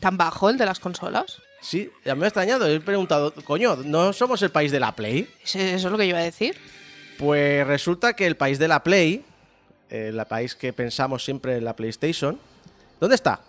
¿Tan 0.00 0.16
bajo 0.18 0.50
el 0.50 0.58
de 0.58 0.66
las 0.66 0.80
consolas? 0.80 1.40
Sí, 1.62 1.90
ya 2.04 2.14
me 2.14 2.24
ha 2.24 2.28
extrañado. 2.28 2.66
He 2.68 2.78
preguntado, 2.80 3.32
coño, 3.44 3.76
¿no 3.76 4.12
somos 4.12 4.42
el 4.42 4.50
país 4.50 4.70
de 4.70 4.80
la 4.80 4.94
Play? 4.94 5.28
¿Eso 5.42 5.58
eso 5.58 5.86
es 5.88 5.92
lo 5.92 5.96
que 5.96 6.04
yo 6.04 6.10
iba 6.10 6.18
a 6.18 6.22
decir? 6.22 6.56
Pues 7.18 7.66
resulta 7.66 8.14
que 8.14 8.28
el 8.28 8.36
país 8.36 8.60
de 8.60 8.68
la 8.68 8.84
Play, 8.84 9.24
eh, 9.90 10.12
el 10.14 10.26
país 10.26 10.54
que 10.54 10.72
pensamos 10.72 11.24
siempre 11.24 11.56
en 11.56 11.64
la 11.64 11.74
PlayStation, 11.74 12.38
¿dónde 13.00 13.16
está? 13.16 13.40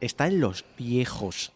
Está 0.00 0.26
en 0.26 0.40
los 0.40 0.64
viejos. 0.78 1.52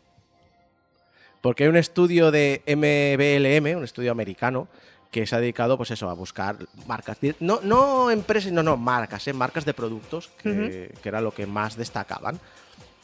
Porque 1.41 1.65
hay 1.65 1.71
un 1.71 1.79
estudio 1.79 2.31
de 2.31 2.63
MBLM, 2.67 3.79
un 3.79 3.85
estudio 3.85 4.13
americano, 4.13 4.69
que 5.11 5.27
se 5.27 5.37
ha 5.37 5.41
dedicado, 5.41 5.79
pues 5.79 5.91
eso, 5.91 6.11
a 6.11 6.13
buscar 6.13 6.59
marcas. 6.87 7.17
No, 7.41 7.61
no 7.63 8.11
empresas, 8.11 8.53
no, 8.53 8.63
no, 8.63 8.77
marcas, 8.77 9.27
¿eh? 9.27 9.33
marcas 9.33 9.65
de 9.65 9.73
productos, 9.73 10.29
que, 10.43 10.93
que 11.03 11.09
era 11.09 11.23
lo 11.23 11.33
que 11.33 11.47
más 11.47 11.77
destacaban. 11.77 12.39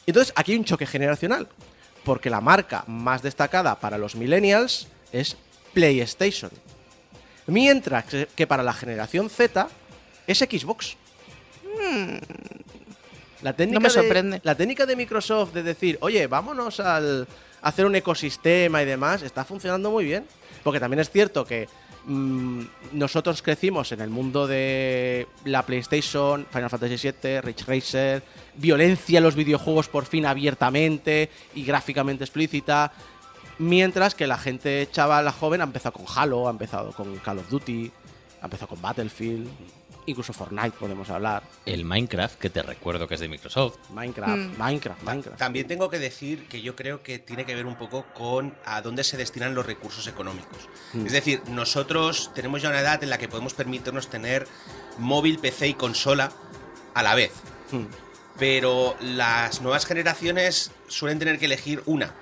Entonces, 0.06 0.34
aquí 0.36 0.52
hay 0.52 0.58
un 0.58 0.64
choque 0.64 0.86
generacional. 0.86 1.48
Porque 2.04 2.28
la 2.28 2.40
marca 2.40 2.84
más 2.86 3.22
destacada 3.22 3.78
para 3.78 3.96
los 3.96 4.16
millennials 4.16 4.88
es 5.12 5.36
PlayStation. 5.72 6.50
Mientras 7.46 8.04
que- 8.36 8.46
para 8.46 8.62
la 8.62 8.72
generación 8.72 9.28
Z 9.30 9.68
es 10.26 10.38
Xbox. 10.38 10.96
La 13.42 13.52
técnica 13.54 13.74
No 13.78 13.80
me 13.80 13.88
de- 13.88 13.94
sorprende. 13.94 14.40
la 14.44 14.54
técnica 14.54 14.84
de 14.86 14.96
Microsoft 14.96 15.52
de 15.54 15.62
decir, 15.62 15.96
oye, 16.02 16.26
vámonos 16.26 16.78
al, 16.80 17.26
a 17.62 17.68
hacer 17.68 17.86
un 17.86 17.94
ecosistema 17.96 18.82
y 18.82 18.86
demás, 18.86 19.22
está 19.22 19.44
funcionando 19.44 19.90
muy 19.90 20.04
bien. 20.04 20.26
Porque 20.62 20.78
también 20.78 21.00
es 21.00 21.08
cierto 21.10 21.46
que 21.46 21.66
mm, 22.04 22.62
nosotros 22.92 23.40
crecimos 23.40 23.92
en 23.92 24.02
el 24.02 24.10
mundo 24.10 24.46
de 24.46 25.26
la 25.46 25.64
PlayStation, 25.64 26.46
Final 26.52 26.68
Fantasy 26.68 26.96
VII, 27.22 27.40
Ridge 27.40 27.64
Racer, 27.66 28.22
violencia 28.56 29.18
en 29.18 29.24
los 29.24 29.34
videojuegos 29.34 29.88
por 29.88 30.04
fin 30.04 30.26
abiertamente 30.26 31.30
y 31.54 31.64
gráficamente 31.64 32.24
explícita, 32.24 32.92
mientras 33.60 34.14
que 34.14 34.26
la 34.26 34.38
gente 34.38 34.88
chaval, 34.90 35.24
la 35.24 35.32
joven, 35.32 35.60
ha 35.60 35.64
empezado 35.64 35.92
con 35.92 36.06
Halo, 36.16 36.48
ha 36.48 36.50
empezado 36.50 36.92
con 36.92 37.16
Call 37.18 37.38
of 37.38 37.48
Duty, 37.48 37.92
ha 38.40 38.46
empezado 38.46 38.68
con 38.68 38.80
Battlefield, 38.82 39.48
incluso 40.06 40.32
Fortnite 40.32 40.70
podemos 40.72 41.08
hablar, 41.10 41.42
El 41.66 41.84
Minecraft, 41.84 42.38
que 42.38 42.48
te 42.50 42.62
recuerdo 42.62 43.06
que 43.06 43.14
es 43.14 43.20
de 43.20 43.28
Microsoft. 43.28 43.76
Minecraft, 43.90 44.32
Mm. 44.36 44.58
Minecraft, 44.58 45.02
Minecraft. 45.02 45.38
También 45.38 45.68
tengo 45.68 45.90
que 45.90 45.98
decir 45.98 46.48
que 46.48 46.62
yo 46.62 46.74
creo 46.74 47.02
que 47.02 47.18
tiene 47.18 47.44
que 47.44 47.54
ver 47.54 47.66
un 47.66 47.76
poco 47.76 48.06
con 48.14 48.54
a 48.64 48.80
dónde 48.82 49.04
se 49.04 49.16
destinan 49.18 49.54
los 49.54 49.66
recursos 49.66 50.06
económicos. 50.06 50.68
Mm. 50.94 51.06
Es 51.06 51.12
decir, 51.12 51.42
nosotros 51.48 52.30
tenemos 52.34 52.62
ya 52.62 52.70
una 52.70 52.80
edad 52.80 53.02
en 53.04 53.10
la 53.10 53.18
que 53.18 53.28
podemos 53.28 53.54
permitirnos 53.54 54.08
tener 54.08 54.48
móvil, 54.98 55.38
PC 55.38 55.68
y 55.68 55.74
consola 55.74 56.32
a 56.94 57.02
la 57.02 57.14
vez. 57.14 57.32
Mm. 57.70 57.84
Pero 58.38 58.96
las 59.00 59.60
nuevas 59.60 59.84
generaciones 59.84 60.72
suelen 60.88 61.18
tener 61.18 61.38
que 61.38 61.44
elegir 61.44 61.82
una. 61.86 62.14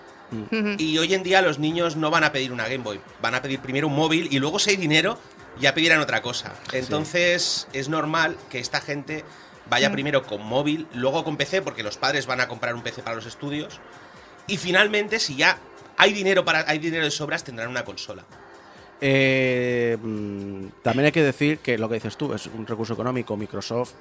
Y 0.78 0.98
hoy 0.98 1.14
en 1.14 1.22
día 1.22 1.42
los 1.42 1.58
niños 1.58 1.96
no 1.96 2.10
van 2.10 2.24
a 2.24 2.32
pedir 2.32 2.52
una 2.52 2.64
Game 2.64 2.84
Boy, 2.84 3.00
van 3.22 3.34
a 3.34 3.42
pedir 3.42 3.60
primero 3.60 3.86
un 3.86 3.94
móvil 3.94 4.28
y 4.30 4.38
luego 4.38 4.58
si 4.58 4.70
hay 4.70 4.76
dinero 4.76 5.18
ya 5.60 5.74
pedirán 5.74 6.00
otra 6.00 6.22
cosa. 6.22 6.54
Entonces 6.72 7.68
es 7.72 7.88
normal 7.88 8.36
que 8.50 8.58
esta 8.58 8.80
gente 8.80 9.24
vaya 9.70 9.90
primero 9.90 10.24
con 10.24 10.42
móvil, 10.42 10.86
luego 10.94 11.24
con 11.24 11.36
PC 11.36 11.62
porque 11.62 11.82
los 11.82 11.96
padres 11.96 12.26
van 12.26 12.40
a 12.40 12.48
comprar 12.48 12.74
un 12.74 12.82
PC 12.82 13.02
para 13.02 13.16
los 13.16 13.26
estudios 13.26 13.80
y 14.46 14.56
finalmente 14.56 15.18
si 15.18 15.36
ya 15.36 15.58
hay 15.96 16.12
dinero 16.12 16.44
para 16.44 16.68
hay 16.68 16.78
dinero 16.78 17.04
de 17.04 17.10
sobras 17.10 17.44
tendrán 17.44 17.68
una 17.68 17.84
consola. 17.84 18.24
Eh, 19.00 19.96
mm, 20.00 20.82
también 20.82 21.06
hay 21.06 21.12
que 21.12 21.22
decir 21.22 21.58
que 21.58 21.78
lo 21.78 21.88
que 21.88 21.94
dices 21.94 22.16
tú 22.16 22.34
es 22.34 22.46
un 22.46 22.66
recurso 22.66 22.94
económico. 22.94 23.36
Microsoft 23.36 23.92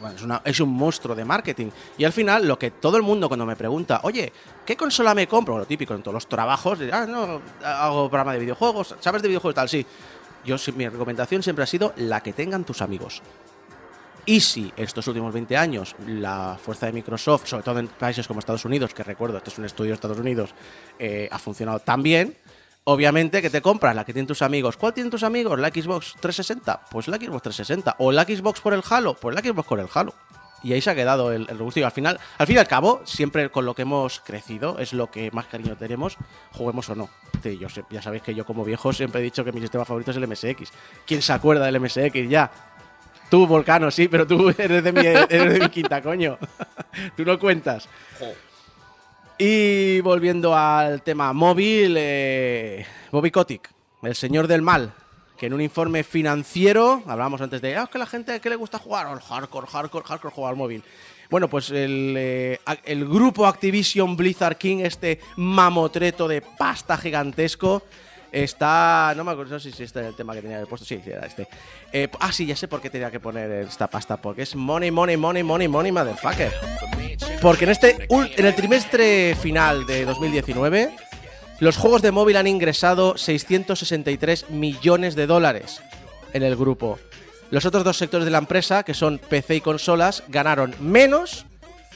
bueno, 0.00 0.16
es, 0.16 0.22
una- 0.22 0.42
un 0.64 0.72
monstruo 0.74 1.14
de 1.14 1.24
marketing. 1.24 1.68
Y 1.98 2.04
al 2.04 2.12
final, 2.12 2.46
lo 2.46 2.58
que 2.58 2.70
todo 2.72 2.96
el 2.96 3.02
mundo 3.02 3.28
cuando 3.28 3.46
me 3.46 3.56
pregunta, 3.56 4.00
oye, 4.04 4.32
¿qué 4.64 4.76
consola 4.76 5.14
me 5.14 5.26
compro? 5.26 5.58
Lo 5.58 5.66
típico 5.66 5.94
en 5.94 6.02
todos 6.02 6.14
los 6.14 6.28
trabajos, 6.28 6.78
ah, 6.92 7.06
no, 7.06 7.40
hago 7.64 8.08
programa 8.08 8.32
de 8.34 8.40
videojuegos, 8.40 8.94
¿sabes 9.00 9.22
de 9.22 9.28
videojuegos? 9.28 9.54
Tal, 9.54 9.68
sí. 9.68 9.84
Yo, 10.44 10.56
mi 10.76 10.88
recomendación 10.88 11.42
siempre 11.42 11.64
ha 11.64 11.66
sido 11.66 11.92
la 11.96 12.22
que 12.22 12.32
tengan 12.32 12.64
tus 12.64 12.80
amigos. 12.82 13.20
Y 14.28 14.40
si 14.40 14.72
estos 14.76 15.06
últimos 15.06 15.32
20 15.32 15.56
años 15.56 15.94
la 16.06 16.58
fuerza 16.60 16.86
de 16.86 16.92
Microsoft, 16.92 17.46
sobre 17.46 17.62
todo 17.62 17.78
en 17.78 17.86
países 17.86 18.26
como 18.26 18.40
Estados 18.40 18.64
Unidos, 18.64 18.92
que 18.92 19.04
recuerdo, 19.04 19.36
este 19.38 19.50
es 19.50 19.58
un 19.58 19.64
estudio 19.64 19.90
de 19.90 19.94
Estados 19.94 20.18
Unidos, 20.18 20.50
eh, 20.98 21.28
ha 21.30 21.38
funcionado 21.38 21.78
tan 21.78 22.02
bien, 22.02 22.36
obviamente 22.88 23.42
que 23.42 23.50
te 23.50 23.60
compras 23.60 23.94
la 23.94 24.04
que 24.04 24.12
tienen 24.12 24.26
tus 24.26 24.42
amigos. 24.42 24.76
¿Cuál 24.76 24.94
tienen 24.94 25.10
tus 25.10 25.22
amigos? 25.22 25.58
¿La 25.58 25.68
Xbox 25.68 26.14
360? 26.20 26.82
Pues 26.90 27.08
la 27.08 27.16
Xbox 27.16 27.42
360. 27.42 27.96
¿O 27.98 28.12
la 28.12 28.24
Xbox 28.24 28.60
por 28.60 28.74
el 28.74 28.82
Halo? 28.88 29.14
Pues 29.14 29.34
la 29.34 29.42
Xbox 29.42 29.68
por 29.68 29.80
el 29.80 29.88
Halo. 29.92 30.14
Y 30.62 30.72
ahí 30.72 30.80
se 30.80 30.90
ha 30.90 30.94
quedado 30.94 31.32
el, 31.32 31.46
el. 31.50 31.58
Y 31.74 31.82
al 31.82 31.92
final, 31.92 32.18
al 32.38 32.46
fin 32.46 32.56
y 32.56 32.58
al 32.58 32.66
cabo, 32.66 33.02
siempre 33.04 33.50
con 33.50 33.66
lo 33.66 33.74
que 33.74 33.82
hemos 33.82 34.20
crecido, 34.20 34.78
es 34.78 34.92
lo 34.92 35.10
que 35.10 35.30
más 35.30 35.46
cariño 35.46 35.76
tenemos, 35.76 36.16
juguemos 36.52 36.88
o 36.88 36.94
no. 36.94 37.10
Yo 37.42 37.68
ya 37.90 38.02
sabéis 38.02 38.22
que 38.22 38.34
yo 38.34 38.44
como 38.44 38.64
viejo 38.64 38.92
siempre 38.92 39.20
he 39.20 39.24
dicho 39.24 39.44
que 39.44 39.52
mi 39.52 39.60
sistema 39.60 39.84
favorito 39.84 40.12
es 40.12 40.16
el 40.16 40.26
MSX. 40.26 40.72
¿Quién 41.06 41.22
se 41.22 41.32
acuerda 41.32 41.66
del 41.66 41.80
MSX 41.80 42.28
ya? 42.28 42.50
Tú, 43.28 43.46
Volcano, 43.46 43.90
sí, 43.90 44.08
pero 44.08 44.26
tú 44.26 44.48
eres 44.58 44.82
de 44.82 44.92
mi, 44.92 45.04
eres 45.04 45.52
de 45.52 45.60
mi 45.60 45.68
quinta, 45.68 46.00
coño. 46.00 46.38
tú 47.16 47.24
no 47.24 47.38
cuentas. 47.38 47.88
Y 49.38 50.00
volviendo 50.00 50.56
al 50.56 51.02
tema 51.02 51.32
móvil, 51.34 51.94
eh, 51.98 52.86
Bobby 53.12 53.30
Kotick, 53.30 53.70
el 54.02 54.14
señor 54.14 54.46
del 54.46 54.62
mal, 54.62 54.94
que 55.36 55.46
en 55.46 55.52
un 55.52 55.60
informe 55.60 56.04
financiero, 56.04 57.02
hablábamos 57.06 57.42
antes 57.42 57.60
de, 57.60 57.76
ah, 57.76 57.86
que 57.90 57.98
la 57.98 58.06
gente 58.06 58.40
que 58.40 58.48
le 58.48 58.56
gusta 58.56 58.78
jugar 58.78 59.06
al 59.06 59.20
hardcore, 59.20 59.66
hardcore, 59.66 60.06
hardcore, 60.06 60.34
jugar 60.34 60.52
al 60.52 60.56
móvil. 60.56 60.82
Bueno, 61.28 61.48
pues 61.48 61.70
el, 61.70 62.14
eh, 62.16 62.60
el 62.84 63.06
grupo 63.06 63.46
Activision 63.46 64.16
Blizzard 64.16 64.56
King, 64.56 64.78
este 64.78 65.20
mamotreto 65.36 66.28
de 66.28 66.40
pasta 66.40 66.96
gigantesco, 66.96 67.82
está. 68.32 69.12
No 69.16 69.24
me 69.24 69.32
acuerdo 69.32 69.60
si 69.60 69.68
este 69.68 69.98
era 69.98 70.08
el 70.08 70.14
tema 70.14 70.34
que 70.34 70.40
tenía 70.40 70.60
que 70.60 70.66
puesto. 70.66 70.86
Sí, 70.86 70.98
era 71.04 71.26
este. 71.26 71.46
Eh, 71.92 72.08
ah, 72.20 72.32
sí, 72.32 72.46
ya 72.46 72.56
sé 72.56 72.68
por 72.68 72.80
qué 72.80 72.88
tenía 72.88 73.10
que 73.10 73.20
poner 73.20 73.50
esta 73.50 73.88
pasta. 73.88 74.16
Porque 74.16 74.42
es 74.42 74.54
money, 74.54 74.90
money, 74.90 75.16
money, 75.16 75.42
money, 75.42 75.68
money, 75.68 75.92
motherfucker. 75.92 76.52
Porque 77.40 77.64
en 77.64 77.70
este 77.70 78.06
en 78.10 78.46
el 78.46 78.54
trimestre 78.54 79.34
final 79.34 79.86
de 79.86 80.04
2019, 80.04 80.94
los 81.60 81.76
juegos 81.76 82.02
de 82.02 82.12
móvil 82.12 82.36
han 82.36 82.46
ingresado 82.46 83.16
663 83.16 84.50
millones 84.50 85.14
de 85.14 85.26
dólares 85.26 85.80
en 86.32 86.42
el 86.42 86.56
grupo. 86.56 86.98
Los 87.50 87.64
otros 87.64 87.84
dos 87.84 87.96
sectores 87.96 88.24
de 88.24 88.30
la 88.30 88.38
empresa, 88.38 88.82
que 88.82 88.94
son 88.94 89.18
PC 89.18 89.56
y 89.56 89.60
consolas, 89.60 90.24
ganaron 90.28 90.74
menos 90.80 91.46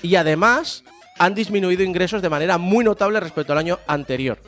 y 0.02 0.14
además 0.14 0.85
han 1.18 1.35
disminuido 1.35 1.83
ingresos 1.83 2.22
de 2.22 2.30
manera 2.30 2.56
muy 2.56 2.85
notable 2.85 3.20
respecto 3.20 3.52
al 3.52 3.59
año 3.59 3.78
anterior. 3.87 4.38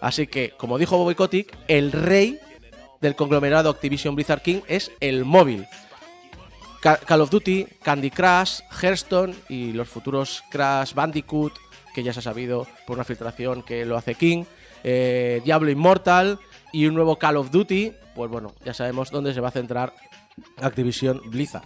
Así 0.00 0.26
que, 0.26 0.52
como 0.56 0.78
dijo 0.78 0.96
Bobby 0.96 1.14
Kotick, 1.14 1.54
el 1.68 1.92
rey 1.92 2.38
del 3.00 3.16
conglomerado 3.16 3.68
Activision 3.68 4.14
Blizzard 4.14 4.42
King 4.42 4.60
es 4.68 4.90
el 5.00 5.24
móvil. 5.24 5.66
Ca- 6.86 6.98
Call 7.04 7.20
of 7.22 7.30
Duty, 7.30 7.66
Candy 7.82 8.10
Crush, 8.12 8.60
Hearthstone 8.80 9.34
y 9.48 9.72
los 9.72 9.88
futuros 9.88 10.44
Crash 10.50 10.94
Bandicoot, 10.94 11.52
que 11.92 12.04
ya 12.04 12.12
se 12.12 12.20
ha 12.20 12.22
sabido 12.22 12.64
por 12.86 12.94
una 12.96 13.02
filtración 13.02 13.64
que 13.64 13.84
lo 13.84 13.96
hace 13.96 14.14
King, 14.14 14.44
eh, 14.84 15.42
Diablo 15.44 15.68
Immortal 15.68 16.38
y 16.72 16.86
un 16.86 16.94
nuevo 16.94 17.18
Call 17.18 17.38
of 17.38 17.50
Duty, 17.50 17.92
pues 18.14 18.30
bueno, 18.30 18.54
ya 18.64 18.72
sabemos 18.72 19.10
dónde 19.10 19.34
se 19.34 19.40
va 19.40 19.48
a 19.48 19.50
centrar 19.50 19.94
Activision 20.58 21.20
Blizzard. 21.28 21.64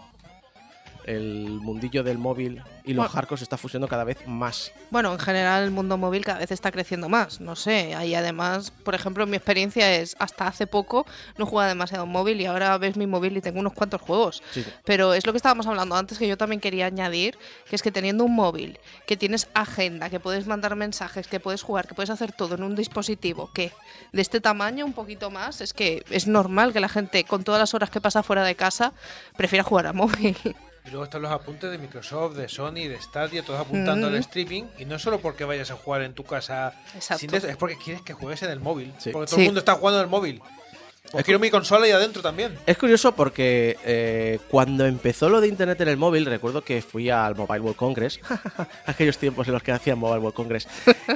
El 1.05 1.49
mundillo 1.61 2.03
del 2.03 2.19
móvil 2.19 2.63
y 2.85 2.95
los 2.95 3.05
Bueno. 3.05 3.11
hardcore 3.11 3.39
se 3.39 3.45
está 3.45 3.57
fusionando 3.57 3.89
cada 3.89 4.05
vez 4.05 4.27
más. 4.27 4.73
Bueno, 4.91 5.13
en 5.13 5.19
general 5.19 5.65
el 5.65 5.71
mundo 5.71 5.97
móvil 5.97 6.25
cada 6.25 6.39
vez 6.39 6.51
está 6.51 6.71
creciendo 6.73 7.09
más, 7.09 7.41
no 7.41 7.57
sé. 7.57 7.95
Ahí 7.95 8.15
además, 8.15 8.71
por 8.71 8.95
ejemplo, 8.95 9.27
mi 9.27 9.37
experiencia 9.37 9.95
es 9.97 10.17
hasta 10.19 10.47
hace 10.47 10.67
poco 10.67 11.07
no 11.37 11.47
jugaba 11.47 11.69
demasiado 11.69 12.05
en 12.05 12.11
móvil 12.11 12.41
y 12.41 12.47
ahora 12.47 12.77
ves 12.79 12.97
mi 12.97 13.07
móvil 13.07 13.37
y 13.37 13.41
tengo 13.41 13.61
unos 13.61 13.73
cuantos 13.73 14.01
juegos. 14.01 14.43
Sí, 14.53 14.63
sí. 14.63 14.71
Pero 14.85 15.15
es 15.15 15.27
lo 15.27 15.33
que 15.33 15.37
estábamos 15.37 15.67
hablando 15.67 15.95
antes 15.97 16.19
que 16.19 16.29
yo 16.29 16.37
también 16.37 16.61
quería 16.61 16.87
añadir, 16.87 17.39
que 17.69 17.77
es 17.77 17.83
que 17.83 17.91
teniendo 17.91 18.25
un 18.25 18.35
móvil, 18.35 18.79
que 19.07 19.17
tienes 19.17 19.49
agenda, 19.55 20.11
que 20.11 20.21
puedes 20.21 20.47
mandar 20.47 20.77
mensajes, 20.77 21.27
que 21.27 21.41
puedes 21.41 21.63
jugar, 21.63 21.87
que 21.87 21.95
puedes 21.95 22.11
hacer 22.11 22.33
todo 22.33 22.55
en 22.55 22.63
un 22.63 22.75
dispositivo 22.75 23.51
que 23.53 23.73
de 24.13 24.23
este 24.23 24.41
tamaño 24.41 24.85
un 24.85 24.93
poquito 24.93 25.31
más, 25.31 25.61
es 25.61 25.73
que 25.73 26.05
es 26.11 26.27
normal 26.27 26.73
que 26.73 26.81
la 26.81 26.89
gente 26.89 27.25
con 27.25 27.45
todas 27.45 27.61
las 27.61 27.75
horas 27.75 27.91
que 27.91 28.01
pasa 28.01 28.23
fuera 28.23 28.45
de 28.45 28.55
casa 28.55 28.93
prefiera 29.37 29.65
jugar 29.65 29.87
a 29.87 29.93
móvil. 29.93 30.37
Y 30.87 30.91
luego 30.91 31.05
están 31.05 31.23
los 31.23 31.31
apuntes 31.31 31.71
de 31.71 31.79
Microsoft, 31.79 32.37
de 32.37 32.49
Sony, 32.49 32.89
de 32.89 32.99
Stadia, 33.01 33.43
todos 33.43 33.61
apuntando 33.61 34.07
al 34.07 34.15
streaming. 34.17 34.65
Y 34.79 34.85
no 34.87 34.99
solo 34.99 35.21
porque 35.21 35.45
vayas 35.45 35.71
a 35.71 35.75
jugar 35.77 36.03
en 36.03 36.15
tu 36.15 36.25
casa, 36.25 36.73
sin 36.99 37.35
eso, 37.35 37.49
es 37.49 37.57
porque 37.57 37.77
quieres 37.77 38.03
que 38.03 38.13
juegues 38.15 38.43
en 38.43 38.51
el 38.51 38.61
móvil. 38.61 38.93
Sí. 38.99 39.11
Porque 39.11 39.27
todo 39.27 39.37
Sí. 39.37 39.43
el 39.43 39.49
mundo 39.49 39.61
está 39.61 39.75
jugando 39.75 40.01
en 40.01 40.05
el 40.05 40.11
móvil. 40.11 40.43
Pues 41.13 41.25
quiero 41.25 41.41
mi 41.41 41.51
consola 41.51 41.89
y 41.89 41.91
adentro 41.91 42.23
también. 42.23 42.57
Es 42.67 42.79
curioso 42.79 43.17
porque 43.17 43.77
eh, 43.85 44.39
cuando 44.49 44.87
empezó 44.87 45.29
lo 45.29 45.41
de 45.41 45.49
internet 45.49 45.81
en 45.81 45.89
el 45.89 45.97
móvil, 45.97 46.25
recuerdo 46.25 46.63
que 46.63 46.83
fui 46.83 47.11
al 47.11 47.35
Mobile 47.35 47.61
World 47.61 47.77
Congress, 47.77 48.21
aquellos 48.87 49.19
tiempos 49.19 49.47
en 49.49 49.55
los 49.55 49.63
que 49.63 49.73
hacían 49.73 49.99
Mobile 49.99 50.21
World 50.21 50.37
Congress, 50.37 50.69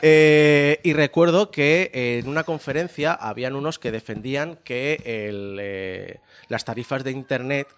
eh, 0.02 0.80
y 0.82 0.94
recuerdo 0.94 1.50
que 1.52 1.90
en 1.92 2.28
una 2.28 2.42
conferencia 2.42 3.12
habían 3.12 3.54
unos 3.54 3.78
que 3.78 3.92
defendían 3.92 4.56
que 4.64 5.00
el, 5.04 5.58
eh, 5.60 6.18
las 6.48 6.64
tarifas 6.64 7.04
de 7.04 7.12
internet 7.12 7.68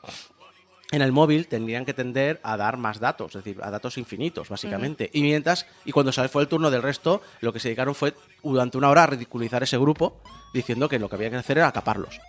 en 0.92 1.02
el 1.02 1.12
móvil 1.12 1.48
tendrían 1.48 1.84
que 1.84 1.94
tender 1.94 2.40
a 2.42 2.56
dar 2.56 2.76
más 2.76 3.00
datos, 3.00 3.34
es 3.34 3.44
decir, 3.44 3.60
a 3.62 3.70
datos 3.70 3.98
infinitos, 3.98 4.48
básicamente. 4.48 5.10
Y 5.12 5.22
mientras, 5.22 5.66
y 5.84 5.92
cuando 5.92 6.12
se 6.12 6.28
fue 6.28 6.42
el 6.42 6.48
turno 6.48 6.70
del 6.70 6.82
resto, 6.82 7.22
lo 7.40 7.52
que 7.52 7.60
se 7.60 7.68
dedicaron 7.68 7.94
fue 7.94 8.14
durante 8.42 8.78
una 8.78 8.88
hora 8.88 9.04
a 9.04 9.06
ridiculizar 9.06 9.62
ese 9.62 9.78
grupo, 9.78 10.20
diciendo 10.54 10.88
que 10.88 10.98
lo 10.98 11.08
que 11.08 11.16
había 11.16 11.30
que 11.30 11.36
hacer 11.36 11.58
era 11.58 11.68
acaparlos. 11.68 12.20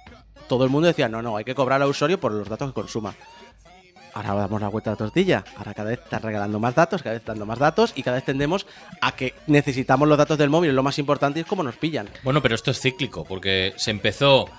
Todo 0.48 0.64
el 0.64 0.70
mundo 0.70 0.88
decía, 0.88 1.10
no, 1.10 1.22
no, 1.22 1.38
hay 1.38 1.44
que 1.44 1.54
cobrar 1.54 1.82
al 1.82 1.90
usuario 1.90 2.20
por 2.20 2.32
los 2.32 2.50
datos 2.50 2.70
que 2.70 2.74
consuma. 2.74 3.14
Ahora 4.14 4.34
damos 4.34 4.60
la 4.60 4.70
vuelta 4.70 4.90
a 4.90 4.94
la 4.94 4.98
tortilla. 4.98 5.44
Ahora 5.58 5.76
cada 5.76 5.90
vez 5.92 6.00
están 6.00 6.24
regalando 6.24 6.60
más 6.60 6.74
datos, 6.74 7.04
cada 7.04 7.14
vez 7.14 7.24
dando 7.24 7.46
más 7.46 7.60
datos 7.60 7.94
y 7.96 8.02
cada 8.02 8.16
vez 8.16 8.26
tendemos 8.26 8.66
a 9.00 9.16
que 9.16 9.36
necesitamos 9.46 10.08
los 10.08 10.18
datos 10.18 10.40
del 10.40 10.50
móvil. 10.50 10.74
Lo 10.76 10.82
más 10.82 10.98
importante 10.98 11.42
es 11.42 11.46
cómo 11.46 11.62
nos 11.62 11.76
pillan. 11.76 12.10
Bueno, 12.24 12.42
pero 12.42 12.56
esto 12.56 12.72
es 12.72 12.80
cíclico, 12.80 13.26
porque 13.26 13.74
se 13.76 13.92
empezó 13.92 14.50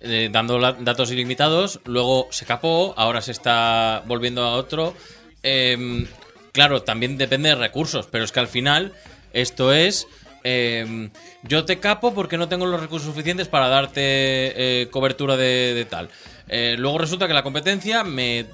eh, 0.00 0.28
dando 0.30 0.58
datos 0.58 1.10
ilimitados, 1.10 1.80
luego 1.84 2.28
se 2.30 2.44
capó, 2.46 2.94
ahora 2.96 3.20
se 3.22 3.32
está 3.32 4.02
volviendo 4.06 4.42
a 4.42 4.54
otro. 4.54 4.94
Em, 5.42 6.06
claro, 6.52 6.82
también 6.82 7.18
depende 7.18 7.50
de 7.50 7.54
recursos, 7.54 8.06
pero 8.10 8.24
es 8.24 8.32
que 8.32 8.40
al 8.40 8.48
final 8.48 8.92
esto 9.32 9.72
es... 9.72 10.06
em, 10.44 11.10
yo 11.42 11.64
te 11.64 11.78
capo 11.78 12.12
porque 12.14 12.36
no 12.38 12.48
tengo 12.48 12.66
los 12.66 12.80
recursos 12.80 13.08
suficientes 13.08 13.48
para 13.48 13.68
darte 13.68 14.00
eh, 14.02 14.88
cobertura 14.90 15.36
de, 15.36 15.74
de 15.74 15.84
tal. 15.84 16.08
Eh, 16.48 16.76
luego 16.78 16.98
resulta 16.98 17.26
que 17.28 17.34
la 17.34 17.42
competencia 17.42 18.04
me, 18.04 18.46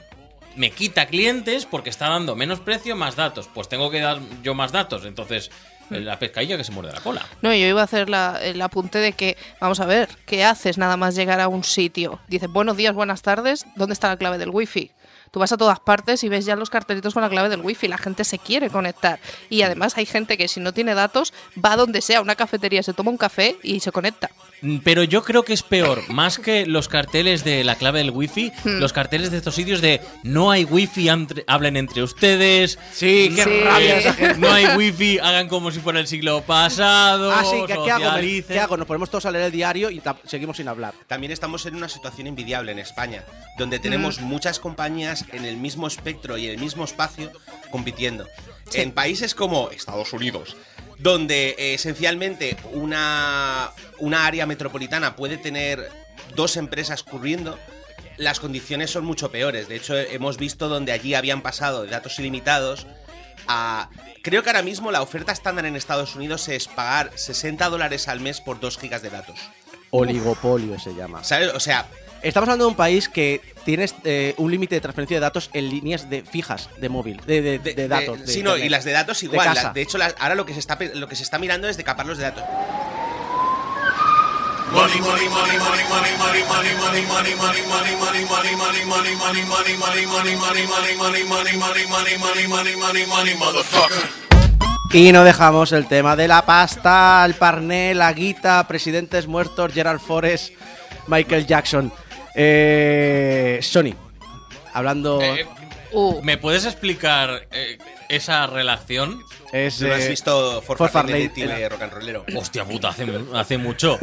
me 0.57 0.71
quita 0.71 1.07
clientes 1.07 1.67
porque 1.67 1.91
está 1.91 2.09
dando 2.09 2.37
menos 2.37 2.61
precio, 2.61 2.97
más 2.97 3.17
datos. 3.17 3.49
Pues 3.53 3.69
tengo 3.69 3.91
que 3.91 4.01
dar 4.01 4.19
yo 4.43 4.55
más 4.55 4.73
datos. 4.73 5.05
Entonces, 5.05 5.51
La 6.01 6.19
pescadilla 6.19 6.57
que 6.57 6.65
se 6.65 6.73
muerde 6.73 6.93
la 6.93 7.01
cola. 7.01 7.25
No, 7.43 7.53
yo 7.53 7.67
iba 7.67 7.81
a 7.81 7.85
hacer 7.85 8.09
la- 8.09 8.41
el 8.43 8.61
apunte 8.63 8.99
de 8.99 9.13
que, 9.13 9.37
vamos 9.61 9.81
a 9.81 9.87
ver, 9.87 10.09
¿qué 10.27 10.45
haces 10.45 10.79
nada 10.79 10.97
más 10.97 11.15
llegar 11.15 11.41
a 11.41 11.49
un 11.49 11.65
sitio? 11.65 12.21
Dices, 12.29 12.49
buenos 12.51 12.77
días, 12.77 12.95
buenas 12.95 13.23
tardes, 13.23 13.67
¿dónde 13.77 13.93
está 13.95 14.09
la 14.09 14.17
clave 14.17 14.39
del 14.39 14.51
wifi? 14.51 14.91
Tú 15.31 15.41
vas 15.41 15.51
a 15.53 15.57
todas 15.57 15.81
partes 15.81 16.23
y 16.25 16.29
ves 16.29 16.45
ya 16.45 16.57
los 16.57 16.69
cartelitos 16.69 17.15
con 17.15 17.23
la 17.23 17.31
clave 17.31 17.49
del 17.49 17.63
wifi, 17.63 17.89
la 17.89 17.97
gente 17.97 18.23
se 18.25 18.39
quiere 18.39 18.69
conectar. 18.69 19.19
Y 19.49 19.63
además 19.63 19.97
hay 19.97 20.05
gente 20.05 20.37
que 20.37 20.47
si 20.47 20.61
no 20.61 20.75
tiene 20.75 20.95
datos, 20.95 21.33
va 21.65 21.73
a 21.73 21.77
donde 21.77 22.03
sea, 22.03 22.19
a 22.19 22.21
una 22.23 22.35
cafetería, 22.37 22.83
se 22.83 22.93
toma 22.93 23.11
un 23.11 23.17
café 23.17 23.57
y 23.63 23.81
se 23.81 23.93
conecta. 23.93 24.31
Mm, 24.63 24.79
Pero 24.79 25.03
yo 25.03 25.23
creo 25.25 25.45
que 25.45 25.53
es 25.53 25.63
peor, 25.63 26.03
más 26.09 26.39
que 26.39 26.67
los 26.67 26.89
carteles 26.89 27.43
de 27.45 27.65
la 27.65 27.75
clave 27.75 27.99
del 27.99 28.11
wifi, 28.11 28.53
Hmm. 28.65 28.79
los 28.79 28.93
carteles 28.93 29.31
de 29.31 29.39
estos 29.39 29.55
sitios 29.57 29.81
de 29.81 30.01
no 30.23 30.51
hay 30.51 30.65
wifi, 30.65 31.09
entre- 31.09 31.45
hablen 31.49 31.77
entre 31.77 32.03
ustedes. 32.03 32.79
Sí, 32.93 33.33
qué 33.35 33.45
Sí. 33.45 33.61
rabia 33.65 33.99
esa 33.99 34.15
gente. 34.15 34.39
No 34.39 34.53
hay 34.53 34.67
wifi, 34.77 35.19
hagan 35.19 35.49
como 35.49 35.71
si 35.73 35.81
fuera 35.81 35.99
el 36.01 36.07
siglo 36.07 36.43
pasado. 36.43 37.33
Ah, 37.33 37.45
sí, 37.45 37.57
¿qué, 37.67 37.75
qué 37.85 37.91
hago? 37.91 38.17
¿qué 38.49 38.61
hago? 38.61 38.77
Nos 38.77 38.87
ponemos 38.87 39.11
todos 39.11 39.27
a 39.27 39.31
leer 39.33 39.47
el 39.47 39.53
diario 39.53 39.91
y 39.91 40.01
seguimos 40.27 40.57
sin 40.57 40.69
hablar. 40.69 40.95
También 41.09 41.33
estamos 41.33 41.67
en 41.67 41.75
una 41.75 41.89
situación 41.89 42.29
envidiable 42.29 42.73
en 42.73 42.79
España, 42.79 43.25
donde 43.59 43.79
tenemos 43.81 44.21
muchas 44.21 44.59
compañías 44.61 45.25
en 45.33 45.45
el 45.45 45.57
mismo 45.57 45.87
espectro 45.89 46.39
y 46.39 46.47
en 46.47 46.53
el 46.53 46.59
mismo 46.59 46.85
espacio 46.85 47.33
compitiendo. 47.71 48.29
En 48.75 48.93
países 48.93 49.35
como 49.35 49.71
Estados 49.71 50.13
Unidos, 50.13 50.57
donde 51.03 51.57
eh, 51.59 51.75
esencialmente 51.75 52.57
una, 52.73 53.73
una 53.99 54.27
área 54.27 54.47
metropolitana 54.47 55.17
puede 55.17 55.37
tener 55.37 55.91
dos 56.37 56.57
empresas 56.57 57.03
corriendo, 57.03 57.59
las 58.17 58.39
condiciones 58.39 58.91
son 58.91 59.05
mucho 59.05 59.31
peores. 59.33 59.69
De 59.69 59.77
hecho, 59.77 59.97
hemos 59.97 60.37
visto 60.39 60.69
donde 60.69 60.93
allí 60.93 61.15
habían 61.15 61.43
pasado 61.43 61.83
de 61.83 61.91
datos 61.91 62.19
ilimitados 62.19 62.87
a... 63.49 63.91
Creo 64.23 64.45
que 64.45 64.51
ahora 64.51 64.63
mismo 64.63 64.93
la 64.93 65.03
oferta 65.03 65.33
estándar 65.33 65.67
en 65.67 65.75
Estados 65.75 66.15
Unidos 66.15 66.49
es 66.49 66.69
pagar 66.69 67.11
60 67.17 67.69
dólares 67.69 68.07
al 68.07 68.21
mes 68.21 68.41
por 68.41 68.61
2 68.61 68.79
gigas 68.79 69.03
de 69.03 69.11
datos. 69.11 69.41
Oligopolio 69.93 70.79
se 70.79 70.95
llama. 70.95 71.23
¿Sabes? 71.23 71.53
O 71.55 71.61
sea, 71.61 71.87
Estamos 72.23 72.47
hablando 72.49 72.67
de 72.67 72.71
un 72.71 72.77
país 72.77 73.09
que 73.09 73.41
tiene 73.65 73.85
eh, 74.05 74.35
un 74.37 74.49
límite 74.49 74.77
de 74.77 74.81
transferencia 74.81 75.17
de 75.17 75.21
datos 75.21 75.51
en 75.55 75.69
líneas 75.69 76.09
de 76.09 76.23
fijas 76.23 76.71
de 76.79 76.89
móvil, 76.89 77.21
de, 77.27 77.43
de- 77.43 77.59
de 77.59 77.89
datos. 77.89 78.21
de 78.21 78.27
sí, 78.29 78.45
no, 78.45 78.57
y 78.57 78.69
las 78.69 78.85
de 78.85 78.93
datos 78.93 79.19
De 79.21 79.27
igual. 79.27 79.45
casa. 79.45 79.63
la- 79.65 79.73
De, 79.73 79.83
hecho, 79.83 79.99
la- 79.99 80.15
ahora 80.21 80.37
lo 80.37 80.47
que, 80.47 80.53
se 80.55 80.61
está, 80.61 80.79
pe- 80.79 80.95
lo 80.95 81.09
que 81.09 81.17
se 81.17 81.25
está 81.25 81.41
mirando 81.41 81.69
es 81.69 81.77
de 81.77 81.83
caparlos 81.83 82.19
de 82.19 82.25
datos. 82.25 82.45
Y 94.93 95.11
no 95.11 95.25
dejamos 95.25 95.73
el 95.73 95.87
tema 95.87 96.17
de 96.17 96.29
la 96.29 96.45
pasta, 96.45 97.25
el 97.25 97.35
parné, 97.35 97.95
la 97.95 98.13
guita, 98.13 98.67
presidentes 98.69 99.27
muertos, 99.27 99.73
Gerald 99.73 100.01
Forrest, 100.01 100.53
Michael 101.07 101.47
Jackson. 101.47 101.91
Eh, 102.35 103.59
Sony, 103.63 103.95
hablando... 104.75 105.21
Eh, 105.23 105.47
Uh, 105.93 106.23
¿Me 106.23 106.39
puedes 106.39 106.65
explicar 106.65 107.47
eh, 107.51 107.79
esa 108.09 108.47
relación? 108.47 109.23
es, 109.53 109.79
¿Tú 109.79 109.87
no 109.87 109.95
has 109.95 110.05
eh, 110.05 110.09
visto 110.09 110.63
For 110.63 110.79
For 110.79 110.89
Far 110.89 111.07
de 111.07 111.69
rock 111.69 111.83
and 111.83 111.93
rollero? 111.93 112.25
Hostia 112.35 112.65
puta, 112.65 112.89
hace, 112.89 113.07
hace 113.35 113.59
mucho. 113.59 113.99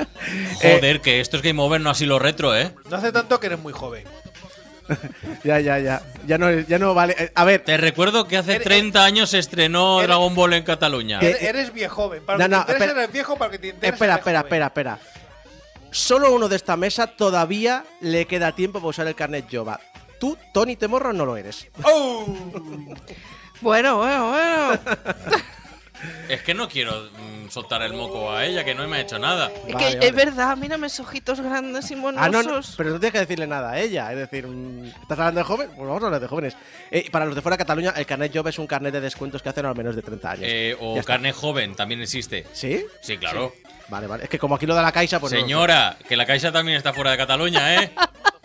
Joder, 0.62 1.00
que 1.02 1.20
esto 1.20 1.36
es 1.36 1.42
Game 1.42 1.60
Over, 1.60 1.80
no 1.80 1.90
así 1.90 2.06
lo 2.06 2.18
retro, 2.18 2.56
¿eh? 2.56 2.74
No 2.88 2.96
hace 2.96 3.12
tanto 3.12 3.38
que 3.38 3.48
eres 3.48 3.58
muy 3.58 3.74
joven. 3.74 4.04
Ya, 5.44 5.60
ya, 5.60 5.78
ya. 5.78 6.02
Ya 6.26 6.38
no, 6.38 6.50
ya 6.52 6.78
no 6.78 6.94
vale. 6.94 7.14
Eh, 7.18 7.32
A 7.34 7.44
ver, 7.44 7.62
Te 7.64 7.76
recuerdo 7.76 8.26
que 8.26 8.36
hace 8.36 8.52
Eres- 8.56 8.64
30 8.64 9.04
años 9.04 9.30
se 9.30 9.38
estrenó 9.38 9.98
eres- 9.98 10.08
Dragon 10.08 10.34
Ball 10.34 10.52
en 10.54 10.62
Cataluña. 10.64 11.20
Eres, 11.20 11.42
eres 11.42 11.72
viejoven. 11.72 12.24
Para 12.24 12.38
No, 12.38 12.44
que 12.44 12.48
no, 12.50 12.64
te 12.66 12.72
espera. 12.72 12.92
eres 12.92 13.12
viejo, 13.12 13.36
para 13.36 13.50
que 13.50 13.58
te 13.58 13.68
interesa 13.68 13.94
espera, 13.94 14.14
espera, 14.16 14.40
espera, 14.40 14.66
espera. 14.66 14.98
Solo 15.90 16.32
uno 16.32 16.48
de 16.48 16.56
esta 16.56 16.76
mesa 16.76 17.06
todavía 17.06 17.84
le 18.00 18.26
queda 18.26 18.52
tiempo 18.52 18.78
para 18.80 18.88
usar 18.90 19.06
el 19.06 19.14
carnet 19.14 19.46
Jova. 19.50 19.80
Tú, 20.20 20.36
Tony 20.52 20.76
Temorro, 20.76 21.12
no 21.12 21.24
lo 21.26 21.36
eres. 21.36 21.66
¡Oh! 21.82 22.24
bueno, 23.60 23.98
bueno, 23.98 24.30
bueno. 24.30 24.78
Es 26.28 26.42
que 26.42 26.54
no 26.54 26.68
quiero 26.68 26.92
mm, 27.12 27.48
soltar 27.50 27.82
el 27.82 27.92
moco 27.92 28.30
a 28.32 28.44
ella, 28.44 28.64
que 28.64 28.74
no 28.74 28.86
me 28.88 28.96
ha 28.96 29.00
hecho 29.00 29.18
nada. 29.18 29.50
Es 29.66 29.72
Vale, 29.74 29.86
que 29.88 29.94
vale. 29.96 30.06
es 30.08 30.14
verdad, 30.14 30.56
mírame 30.56 30.86
esos 30.88 31.06
ojitos 31.06 31.40
grandes 31.40 31.90
y 31.90 31.96
monosos. 31.96 32.26
Ah, 32.26 32.28
no, 32.30 32.42
no, 32.42 32.60
pero 32.76 32.90
no 32.90 32.96
tienes 33.00 33.12
que 33.12 33.18
decirle 33.20 33.46
nada 33.46 33.70
a 33.72 33.80
ella. 33.80 34.10
Es 34.12 34.18
decir, 34.18 34.46
mm, 34.46 34.86
¿estás 35.02 35.18
hablando 35.18 35.40
de 35.40 35.44
jóvenes? 35.44 35.72
Pues 35.76 35.86
vamos 35.88 36.02
a 36.02 36.06
hablar 36.06 36.20
de 36.20 36.28
jóvenes. 36.28 36.56
Eh, 36.90 37.08
para 37.10 37.24
los 37.26 37.34
de 37.34 37.42
fuera 37.42 37.56
de 37.56 37.58
Cataluña, 37.64 37.90
el 37.96 38.06
carnet 38.06 38.32
Jova 38.36 38.50
es 38.50 38.58
un 38.58 38.66
carnet 38.66 38.92
de 38.92 39.00
descuentos 39.00 39.42
que 39.42 39.48
hacen 39.48 39.66
a 39.66 39.74
menos 39.74 39.94
de 39.96 40.02
30 40.02 40.30
años. 40.30 40.44
Eh, 40.46 40.76
o 40.80 40.94
Ya 40.94 41.00
está. 41.00 41.12
carne 41.14 41.32
joven, 41.32 41.74
también 41.74 42.00
existe. 42.00 42.46
¿Sí? 42.52 42.84
Sí, 43.00 43.16
claro. 43.18 43.52
Vale, 43.88 44.08
vale. 44.08 44.24
Es 44.24 44.28
que 44.30 44.38
como 44.38 44.56
aquí 44.56 44.66
lo 44.66 44.74
da 44.74 44.82
la 44.82 44.90
Caixa, 44.90 45.20
pues 45.20 45.32
no 45.32 45.38
lo 45.38 45.42
sé. 45.44 45.46
Señora, 45.46 45.96
que 46.08 46.16
la 46.16 46.26
Caixa 46.26 46.50
también 46.50 46.76
está 46.76 46.92
fuera 46.92 47.12
de 47.12 47.16
Cataluña, 47.18 47.82
¿eh? 47.82 47.92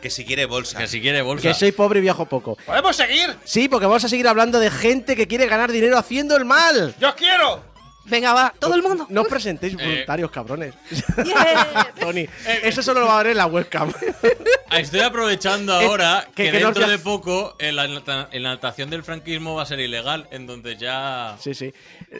Que 0.00 0.10
si 0.10 0.24
quiere 0.24 0.46
bolsa. 0.46 0.78
Que 0.78 0.86
si 0.86 1.00
quiere 1.00 1.22
bolsa. 1.22 1.48
Que 1.48 1.54
soy 1.54 1.72
pobre 1.72 1.98
y 1.98 2.02
viajo 2.02 2.26
poco. 2.26 2.56
¿Podemos 2.66 2.94
seguir? 2.96 3.34
Sí, 3.44 3.68
porque 3.68 3.86
vamos 3.86 4.04
a 4.04 4.08
seguir 4.08 4.28
hablando 4.28 4.60
de 4.60 4.70
gente 4.70 5.16
que 5.16 5.26
quiere 5.26 5.46
ganar 5.46 5.72
dinero 5.72 5.98
haciendo 5.98 6.36
el 6.36 6.44
mal. 6.44 6.94
¡Yo 7.00 7.14
quiero! 7.16 7.66
Venga, 8.04 8.32
va, 8.32 8.54
todo 8.58 8.74
el 8.74 8.82
mundo. 8.82 9.06
No 9.10 9.20
os 9.20 9.28
presentéis 9.28 9.74
voluntarios, 9.74 10.30
cabrones. 10.30 10.72
Yeah. 11.26 11.92
Tony, 12.00 12.26
eso 12.62 12.82
solo 12.82 13.00
lo 13.00 13.06
va 13.06 13.20
a 13.20 13.22
ver 13.22 13.32
en 13.32 13.36
la 13.36 13.44
webcam. 13.46 13.92
Ah, 14.70 14.80
Estoy 14.80 15.00
aprovechando 15.00 15.74
ahora 15.74 16.26
que- 16.34 16.44
que, 16.44 16.52
que 16.52 16.60
no 16.60 16.66
dentro 16.72 16.88
de 16.88 16.98
poco 16.98 17.54
eh, 17.58 17.70
la 17.70 17.84
enalta- 17.84 18.28
enaltación 18.32 18.88
del 18.88 19.04
franquismo 19.04 19.56
va 19.56 19.64
a 19.64 19.66
ser 19.66 19.80
ilegal, 19.80 20.26
entonces 20.30 20.78
ya... 20.78 21.36
Sí, 21.38 21.52
sí. 21.52 21.74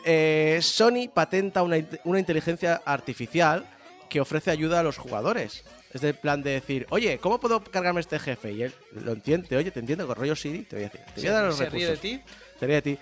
Eh, 0.05 0.59
Sony 0.61 1.09
patenta 1.15 1.63
una, 1.63 1.79
una 2.05 2.19
inteligencia 2.19 2.83
artificial 2.85 3.65
que 4.11 4.21
ofrece 4.21 4.51
ayuda 4.51 4.81
a 4.81 4.83
los 4.83 4.99
jugadores. 4.99 5.65
Es 5.99 6.03
del 6.03 6.15
plan 6.15 6.45
de 6.45 6.51
decir, 6.51 6.87
oye, 6.91 7.19
¿cómo 7.19 7.41
puedo 7.41 7.61
cargarme 7.61 7.99
este 7.99 8.21
jefe? 8.21 8.53
Y 8.53 8.63
él 8.63 8.75
lo 8.93 9.11
entiende, 9.11 9.57
oye, 9.57 9.73
te 9.73 9.81
entiendo, 9.81 10.07
con 10.07 10.15
rollo 10.15 10.37
Siri, 10.37 10.63
te 10.63 10.77
voy 10.77 10.85
a 10.85 10.89
decir, 10.89 11.01
te 11.13 11.21
voy 11.21 11.29
a 11.29 11.33
dar 11.33 11.45
los 11.47 11.57
¿Se 11.57 11.69
ríe 11.69 11.87
de 11.87 11.91
recursos. 11.97 12.25
ti? 12.25 12.35
Se 12.61 12.67
ríe 12.67 12.75
de 12.77 12.83
ti. 12.83 12.99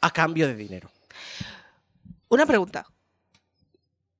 A 0.00 0.10
cambio 0.10 0.46
de 0.48 0.54
dinero. 0.54 0.90
Una 2.30 2.46
pregunta. 2.46 2.86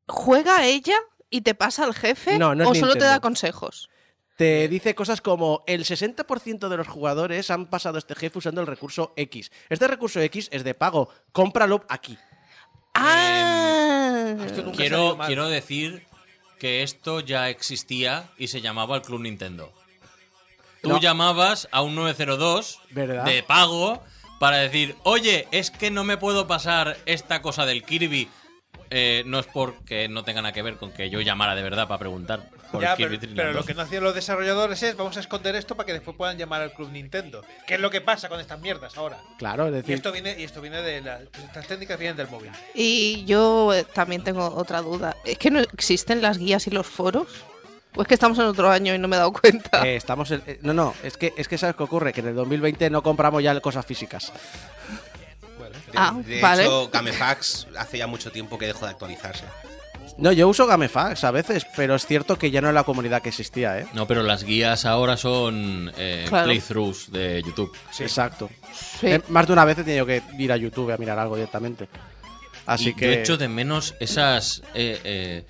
¿Juega 0.07 0.67
ella 0.67 0.97
y 1.31 1.41
te 1.41 1.55
pasa 1.55 1.85
al 1.85 1.95
jefe? 1.95 2.39
No, 2.39 2.55
no 2.55 2.65
es 2.65 2.69
¿O 2.69 2.75
solo 2.75 2.93
te 2.93 3.05
da 3.05 3.19
consejos? 3.21 3.89
Te 4.37 4.69
dice 4.69 4.95
cosas 4.95 5.23
como 5.23 5.65
el 5.67 5.87
60% 5.87 6.69
de 6.69 6.77
los 6.77 6.87
jugadores 6.87 7.51
han 7.51 7.71
pasado 7.71 7.97
este 7.97 8.15
jefe 8.15 8.41
usando 8.41 8.61
el 8.61 8.67
recurso 8.67 9.15
X. 9.17 9.51
Este 9.71 9.89
recurso 9.89 10.21
X 10.21 10.51
es 10.53 10.65
de 10.65 10.75
pago, 10.75 11.09
cómpralo 11.33 11.83
aquí. 11.89 12.19
Ah. 12.93 14.37
Quiero, 14.77 15.17
quiero 15.27 15.49
decir 15.49 16.07
que 16.63 16.85
esto 16.85 17.19
ya 17.19 17.49
existía 17.49 18.31
y 18.39 18.47
se 18.47 18.61
llamaba 18.61 18.95
el 18.95 19.03
Club 19.03 19.23
Nintendo. 19.23 19.73
Tú 20.81 20.91
No. 20.91 21.01
llamabas 21.01 21.67
a 21.73 21.83
un 21.83 21.97
902 21.97 22.79
¿Verdad? 22.91 23.25
de 23.25 23.43
pago 23.43 24.01
para 24.39 24.59
decir, 24.59 24.95
oye, 25.03 25.49
es 25.51 25.73
que 25.73 25.91
no 25.91 26.05
me 26.05 26.19
puedo 26.19 26.47
pasar 26.47 26.99
esta 27.05 27.43
cosa 27.43 27.67
del 27.67 27.83
Kirby. 27.83 28.29
Eh, 28.95 29.23
no 29.25 29.39
es 29.39 29.47
porque 29.47 30.07
no 30.09 30.23
tenga 30.23 30.43
nada 30.43 30.53
que 30.53 30.61
ver 30.61 30.77
con 30.77 30.93
que 30.93 31.09
yo 31.09 31.21
llamara 31.23 31.55
de 31.55 31.63
verdad 31.63 31.89
para 31.89 31.99
preguntar 31.99 32.51
por 32.71 32.83
Ya, 32.83 32.93
el 32.93 33.09
pero, 33.19 33.33
pero 33.35 33.53
lo 33.53 33.59
2. 33.61 33.67
que 33.67 33.75
no 33.75 33.81
hacían 33.83 34.03
los 34.05 34.15
desarrolladores 34.15 34.83
es 34.83 34.97
vamos 34.97 35.17
a 35.17 35.21
esconder 35.21 35.55
esto 35.57 35.75
para 35.77 35.87
que 35.87 35.95
después 35.95 36.15
puedan 36.15 36.37
llamar 36.37 36.61
al 36.61 36.73
Club 36.75 36.91
Nintendo. 36.91 37.43
¿Qué 37.67 37.75
es 37.75 37.81
lo 37.81 37.91
que 37.91 38.03
pasa 38.03 38.29
con 38.29 38.39
estas 38.39 38.61
mierdas 38.61 38.99
ahora? 38.99 39.17
Claro, 39.39 39.65
es 39.67 39.73
Y 39.73 39.77
decir, 39.77 39.95
esto 39.95 40.13
viene, 40.13 40.37
y 40.39 40.45
esto 40.45 40.61
viene 40.61 40.83
de 40.83 41.01
las 41.01 41.23
estas 41.23 41.67
técnicas 41.67 41.99
vienen 41.99 42.19
del 42.19 42.29
móvil. 42.29 42.51
Y 42.75 43.25
yo 43.25 43.73
eh, 43.73 43.85
también 43.95 44.23
tengo 44.25 44.47
otra 44.55 44.83
duda. 44.83 45.17
¿Es 45.25 45.39
que 45.39 45.51
no 45.51 45.61
existen 45.61 46.21
las 46.21 46.37
guías 46.37 46.67
y 46.67 46.71
los 46.71 46.87
foros? 46.87 47.29
¿O 47.97 48.03
es 48.03 48.09
que 48.09 48.15
estamos 48.15 48.39
en 48.39 48.45
otro 48.45 48.71
año 48.71 48.95
y 48.95 48.99
no 48.99 49.09
me 49.09 49.17
he 49.17 49.19
dado 49.19 49.33
cuenta? 49.33 49.87
eh, 49.87 49.97
estamos 49.97 50.31
en- 50.31 50.43
eh, 50.47 50.59
no, 50.63 50.73
no, 50.75 50.95
es 51.03 51.17
que 51.17 51.33
es 51.37 51.49
que 51.49 51.57
sabes 51.57 51.77
qué 51.77 51.83
ocurre, 51.83 52.13
que 52.13 52.21
en 52.21 52.29
el 52.29 52.35
2020 52.35 52.91
no 52.91 53.03
compramos 53.03 53.43
ya 53.43 53.59
cosas 53.61 53.85
físicas. 53.87 54.33
De, 55.93 55.99
Ah, 55.99 56.15
de 56.25 56.41
vale. 56.41 56.63
hecho, 56.65 56.89
Gamefax 56.91 57.67
hace 57.79 57.99
ya 57.99 58.07
mucho 58.07 58.33
tiempo 58.33 58.59
que 58.59 58.67
dejó 58.67 58.87
de 58.87 58.93
actualizarse. 58.93 59.45
No, 60.19 60.31
yo 60.33 60.47
uso 60.49 60.67
Gamefax 60.67 61.25
a 61.25 61.31
veces, 61.31 61.67
pero 61.77 61.95
es 61.95 62.05
cierto 62.07 62.37
que 62.39 62.51
ya 62.51 62.61
no 62.61 62.69
es 62.69 62.75
la 62.75 62.85
comunidad 62.85 63.23
que 63.23 63.31
existía, 63.31 63.79
¿eh? 63.79 63.87
No, 63.95 64.07
pero 64.07 64.23
las 64.23 64.45
guías 64.45 64.85
ahora 64.85 65.17
son 65.17 65.91
eh, 65.97 66.27
Claro. 66.29 66.45
playthroughs 66.47 67.11
de 67.11 67.43
YouTube. 67.43 67.75
Exacto. 67.99 68.51
Sí. 69.01 69.07
Eh, 69.07 69.23
más 69.29 69.47
de 69.47 69.53
una 69.55 69.65
vez 69.65 69.79
he 69.79 69.85
tenido 69.85 70.05
que 70.05 70.23
ir 70.39 70.53
a 70.53 70.57
YouTube 70.57 70.91
a 70.93 70.97
mirar 70.99 71.19
algo 71.19 71.37
directamente. 71.37 71.89
Así 72.67 72.91
y 72.91 72.95
que 72.95 73.07
yo 73.07 73.13
echo 73.13 73.37
de 73.39 73.49
menos 73.49 73.95
esas 74.01 74.63
eh, 74.75 75.01
eh, 75.03 75.45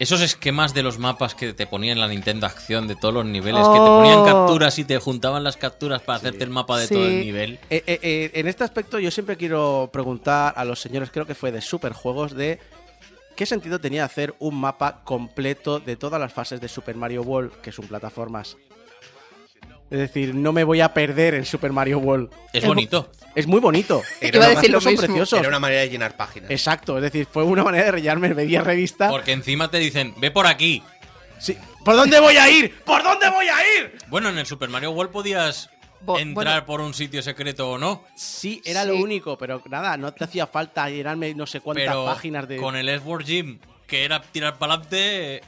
esos 0.00 0.22
esquemas 0.22 0.72
de 0.74 0.82
los 0.82 0.98
mapas 0.98 1.34
que 1.34 1.52
te 1.52 1.66
ponían 1.66 2.00
la 2.00 2.08
Nintendo 2.08 2.46
Acción 2.46 2.88
de 2.88 2.96
todos 2.96 3.12
los 3.14 3.26
niveles, 3.26 3.68
que 3.68 3.78
te 3.78 3.86
ponían 3.86 4.20
Oh. 4.20 4.24
capturas 4.24 4.78
y 4.78 4.84
te 4.84 4.98
juntaban 4.98 5.44
las 5.44 5.56
capturas 5.58 6.00
para 6.00 6.16
hacerte 6.18 6.42
el 6.42 6.50
mapa 6.50 6.78
de 6.78 6.86
Sí. 6.86 6.94
todo 6.94 7.06
el 7.06 7.20
nivel. 7.20 7.58
Eh, 7.68 7.84
eh, 7.86 7.98
eh, 8.02 8.30
en 8.34 8.48
este 8.48 8.64
aspecto 8.64 8.98
yo 8.98 9.10
siempre 9.10 9.36
quiero 9.36 9.90
preguntar 9.92 10.54
a 10.56 10.64
los 10.64 10.80
señores, 10.80 11.10
creo 11.12 11.26
que 11.26 11.34
fue 11.34 11.52
de 11.52 11.60
Superjuegos, 11.60 12.34
de 12.34 12.58
qué 13.36 13.44
sentido 13.44 13.78
tenía 13.78 14.04
hacer 14.06 14.34
un 14.38 14.58
mapa 14.58 15.02
completo 15.04 15.80
de 15.80 15.96
todas 15.96 16.18
las 16.18 16.32
fases 16.32 16.60
de 16.62 16.68
Super 16.68 16.96
Mario 16.96 17.20
World, 17.22 17.52
que 17.60 17.70
son 17.70 17.86
plataformas 17.86 18.56
Es 19.90 19.98
decir, 19.98 20.34
no 20.34 20.52
me 20.52 20.62
voy 20.64 20.80
a 20.80 20.94
perder 20.94 21.34
en 21.34 21.44
Super 21.44 21.72
Mario 21.72 21.98
World. 21.98 22.30
Es 22.52 22.64
bonito. 22.64 23.10
Es 23.34 23.46
muy 23.46 23.60
bonito. 23.60 24.02
Era 24.20 24.36
Iba 24.36 24.44
a 24.46 24.48
una 24.48 24.54
decir 24.56 24.70
lo 24.70 24.76
Los 24.76 24.84
son 24.84 24.92
mismo. 24.92 25.06
preciosos. 25.06 25.38
Era 25.38 25.48
una 25.48 25.58
manera 25.60 25.80
de 25.80 25.88
llenar 25.90 26.16
páginas. 26.16 26.50
Exacto, 26.50 26.96
es 26.96 27.02
decir, 27.02 27.26
fue 27.30 27.42
una 27.44 27.62
manera 27.64 27.84
de 27.86 27.90
rellenarme 27.92 28.32
media 28.34 28.62
revista. 28.62 29.08
Porque 29.08 29.32
encima 29.32 29.70
te 29.70 29.78
dicen, 29.78 30.14
ve 30.18 30.30
por 30.30 30.46
aquí. 30.46 30.82
Sí. 31.38 31.56
¿Por 31.84 31.96
dónde 31.96 32.20
voy 32.20 32.36
a 32.36 32.48
ir? 32.50 32.78
¿Por 32.84 33.02
dónde 33.02 33.28
voy 33.30 33.46
a 33.48 33.56
ir? 33.78 33.96
Bueno, 34.08 34.28
en 34.28 34.38
el 34.38 34.46
Super 34.46 34.68
Mario 34.68 34.90
World 34.92 35.10
podías 35.12 35.70
Bo- 36.02 36.18
entrar 36.18 36.34
bueno. 36.46 36.66
por 36.66 36.80
un 36.82 36.92
sitio 36.94 37.22
secreto 37.22 37.70
o 37.70 37.78
no. 37.78 38.04
Sí, 38.14 38.60
era 38.64 38.82
Sí. 38.82 38.88
lo 38.88 38.96
único, 38.96 39.38
pero 39.38 39.62
nada, 39.68 39.96
no 39.96 40.12
te 40.12 40.24
hacía 40.24 40.46
falta 40.46 40.88
llenarme 40.90 41.34
no 41.34 41.46
sé 41.46 41.60
cuántas 41.60 41.86
Pero 41.86 42.04
páginas 42.04 42.46
de. 42.48 42.56
con 42.58 42.76
el 42.76 42.88
Edward 42.88 43.24
Gym, 43.24 43.58
que 43.86 44.04
era 44.04 44.20
tirar 44.22 44.58
para 44.58 44.74
adelante, 44.74 45.40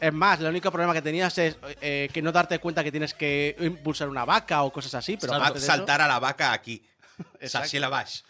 Es 0.00 0.12
más, 0.12 0.40
el 0.40 0.46
único 0.46 0.70
problema 0.70 0.92
que 0.92 1.02
tenías 1.02 1.36
es 1.38 1.56
eh, 1.80 2.08
que 2.12 2.20
no 2.22 2.30
darte 2.32 2.58
cuenta 2.58 2.84
que 2.84 2.90
tienes 2.90 3.14
que 3.14 3.56
impulsar 3.60 4.08
una 4.08 4.24
vaca 4.24 4.62
o 4.62 4.72
cosas 4.72 4.94
así, 4.94 5.16
pero 5.16 5.32
eso- 5.56 5.66
Saltar 5.66 6.00
a 6.02 6.06
la 6.08 6.18
vaca 6.18 6.52
aquí. 6.52 6.82
Exacto. 7.40 7.66
Así 7.66 7.78
la 7.78 7.88
vas. 7.88 8.24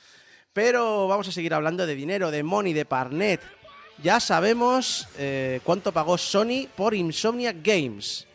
Pero 0.52 1.08
vamos 1.08 1.26
a 1.28 1.32
seguir 1.32 1.52
hablando 1.54 1.86
de 1.86 1.94
dinero, 1.94 2.30
de 2.30 2.42
money, 2.42 2.72
de 2.72 2.84
Parnet. 2.84 3.40
Ya 4.02 4.20
sabemos 4.20 5.08
eh, 5.18 5.60
cuánto 5.64 5.92
pagó 5.92 6.16
Sony 6.18 6.68
por 6.76 6.94
Insomniac 6.94 7.56
Games. 7.62 8.26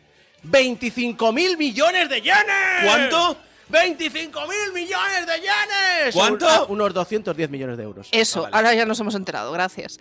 ¡25 0.46 1.34
mil 1.34 1.58
millones 1.58 2.10
de 2.10 2.22
yenes! 2.22 2.84
¿Cuánto? 2.84 3.38
¡25 3.72 4.50
mil 4.50 4.74
millones 4.74 5.26
de 5.28 5.34
yenes! 5.40 6.14
¿Cuánto? 6.14 6.48
Ah, 6.50 6.66
unos 6.68 6.94
210 6.94 7.50
millones 7.50 7.78
de 7.78 7.84
euros. 7.84 8.10
Eso, 8.12 8.40
Ah, 8.40 8.42
vale. 8.44 8.56
ahora 8.58 8.74
ya 8.74 8.86
nos 8.86 9.00
hemos 9.00 9.16
enterado, 9.16 9.52
gracias. 9.52 10.00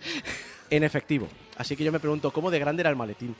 En 0.71 0.83
efectivo. 0.83 1.27
Así 1.57 1.75
que 1.75 1.83
yo 1.83 1.91
me 1.91 1.99
pregunto, 1.99 2.31
¿cómo 2.31 2.49
de 2.49 2.57
grande 2.57 2.81
era 2.81 2.89
el 2.89 2.95
maletín? 2.95 3.35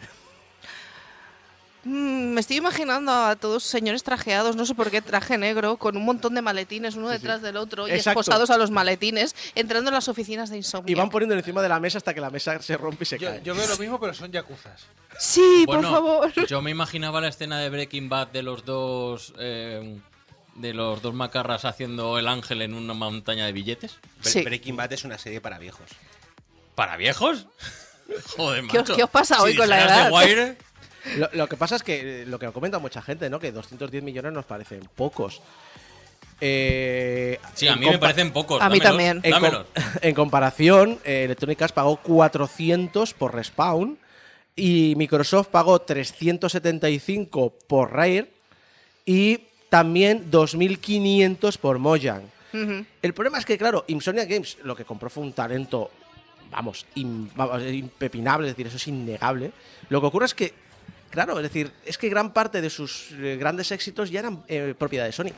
Mm, 1.83 2.33
me 2.33 2.41
estoy 2.41 2.57
imaginando 2.57 3.11
a 3.11 3.35
todos 3.35 3.63
señores 3.63 4.03
trajeados, 4.03 4.55
no 4.55 4.67
sé 4.67 4.75
por 4.75 4.91
qué, 4.91 5.01
traje 5.01 5.37
negro, 5.39 5.77
con 5.77 5.97
un 5.97 6.05
montón 6.05 6.35
de 6.35 6.41
maletines 6.43 6.95
uno 6.95 7.09
detrás 7.09 7.41
del 7.41 7.57
otro 7.57 7.87
y 7.87 7.91
Exacto. 7.91 8.19
esposados 8.19 8.51
a 8.51 8.57
los 8.57 8.69
maletines, 8.69 9.35
entrando 9.55 9.89
en 9.89 9.95
las 9.95 10.07
oficinas 10.07 10.51
de 10.51 10.57
Insomnia. 10.57 10.91
Y 10.91 10.95
van 10.95 11.09
poniéndolo 11.09 11.39
encima 11.39 11.61
de 11.63 11.69
la 11.69 11.79
mesa 11.79 11.97
hasta 11.97 12.13
que 12.13 12.21
la 12.21 12.29
mesa 12.29 12.61
se 12.61 12.77
rompe 12.77 13.03
y 13.03 13.07
se 13.07 13.17
Yo, 13.17 13.29
cae. 13.29 13.41
yo 13.43 13.55
veo 13.55 13.65
lo 13.67 13.77
mismo, 13.77 13.99
pero 13.99 14.13
son 14.13 14.31
yakuzas. 14.31 14.81
Sí, 15.17 15.63
bueno, 15.65 15.81
por 15.81 15.91
favor. 15.91 16.47
yo 16.47 16.61
me 16.61 16.69
imaginaba 16.69 17.19
la 17.19 17.29
escena 17.29 17.59
de 17.59 17.69
Breaking 17.71 18.09
Bad 18.09 18.27
de 18.27 18.43
los 18.43 18.63
dos 18.63 19.33
eh, 19.39 19.99
de 20.55 20.73
los 20.75 21.01
dos 21.01 21.15
macarras 21.15 21.65
haciendo 21.65 22.19
el 22.19 22.27
ángel 22.27 22.61
en 22.61 22.75
una 22.75 22.93
montaña 22.93 23.45
de 23.47 23.53
billetes. 23.53 23.97
Sí. 24.21 24.43
Breaking 24.43 24.75
Bad 24.75 24.93
es 24.93 25.03
una 25.03 25.17
serie 25.17 25.41
para 25.41 25.57
viejos. 25.57 25.87
¿Para 26.81 26.97
viejos? 26.97 27.45
Joder, 28.35 28.61
¿Qué 28.65 28.79
os- 28.79 28.83
macho. 28.83 28.95
qué 28.95 29.03
os 29.03 29.09
pasa 29.11 29.35
Si 29.35 29.41
hoy 29.43 29.55
con 29.55 29.69
la 29.69 29.83
edad? 29.83 30.07
The 30.07 30.11
Wire, 30.15 30.57
Lo, 31.17 31.29
lo 31.31 31.47
que 31.47 31.55
pasa 31.55 31.75
es 31.75 31.83
que 31.83 32.23
eh, 32.23 32.25
lo 32.25 32.39
que 32.39 32.47
comenta 32.47 32.79
mucha 32.79 33.03
gente, 33.03 33.29
¿no? 33.29 33.39
Que 33.39 33.51
210 33.51 34.01
millones 34.01 34.33
nos 34.33 34.45
parecen 34.45 34.79
pocos. 34.95 35.43
Eh, 36.39 37.37
sí, 37.53 37.67
a 37.67 37.75
mí 37.75 37.85
me 37.87 37.99
parecen 37.99 38.31
pocos. 38.31 38.59
A 38.59 38.67
mí 38.67 38.79
dámelos, 38.79 38.89
también. 38.89 39.21
En, 39.23 39.31
com- 39.31 39.41
dámelos. 39.43 39.65
en 40.01 40.15
comparación, 40.15 40.99
eh, 41.03 41.25
Electronic 41.25 41.61
Arts 41.61 41.73
pagó 41.73 41.97
400 41.97 43.13
por 43.13 43.35
Respawn 43.35 43.99
y 44.55 44.95
Microsoft 44.97 45.49
pagó 45.49 45.79
375 45.81 47.53
por 47.67 47.93
Rare 47.93 48.31
y 49.05 49.39
también 49.69 50.31
2.500 50.31 51.57
por 51.59 51.77
Mojang. 51.77 52.23
El 53.01 53.13
problema 53.13 53.37
es 53.37 53.45
que, 53.45 53.57
claro, 53.57 53.85
Insomnia 53.87 54.25
Games 54.25 54.57
lo 54.63 54.75
que 54.75 54.83
compró 54.83 55.09
fue 55.09 55.23
un 55.23 55.31
talento, 55.31 55.89
vamos, 56.51 56.85
vamos, 57.35 57.63
impepinable, 57.63 58.47
es 58.47 58.53
decir, 58.53 58.67
eso 58.67 58.77
es 58.77 58.87
innegable. 58.87 59.51
Lo 59.89 60.01
que 60.01 60.07
ocurre 60.07 60.25
es 60.25 60.35
que, 60.35 60.53
claro, 61.09 61.37
es 61.37 61.43
decir, 61.43 61.71
es 61.85 61.97
que 61.97 62.09
gran 62.09 62.33
parte 62.33 62.61
de 62.61 62.69
sus 62.69 63.11
eh, 63.13 63.37
grandes 63.39 63.71
éxitos 63.71 64.11
ya 64.11 64.19
eran 64.19 64.43
eh, 64.47 64.75
propiedad 64.77 65.05
de 65.05 65.11
Sony. 65.11 65.31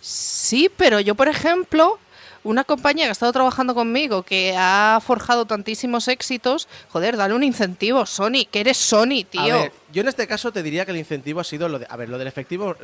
Sí, 0.00 0.70
pero 0.76 1.00
yo, 1.00 1.14
por 1.14 1.28
ejemplo, 1.28 1.98
una 2.44 2.64
compañía 2.64 3.06
que 3.06 3.10
ha 3.10 3.12
estado 3.12 3.32
trabajando 3.32 3.74
conmigo, 3.74 4.22
que 4.22 4.54
ha 4.56 5.00
forjado 5.04 5.46
tantísimos 5.46 6.08
éxitos, 6.08 6.68
joder, 6.88 7.16
dale 7.16 7.34
un 7.34 7.42
incentivo, 7.42 8.06
Sony, 8.06 8.46
que 8.50 8.60
eres 8.60 8.76
Sony, 8.76 9.24
tío. 9.28 9.54
A 9.54 9.62
ver, 9.62 9.72
yo 9.92 10.02
en 10.02 10.08
este 10.08 10.26
caso 10.26 10.52
te 10.52 10.62
diría 10.62 10.84
que 10.84 10.90
el 10.92 10.96
incentivo 10.98 11.40
ha 11.40 11.44
sido 11.44 11.68
lo 11.68 11.78
de. 11.78 11.86
A 11.88 11.96
ver, 11.96 12.08
lo 12.08 12.18
del 12.18 12.28
efectivo, 12.28 12.74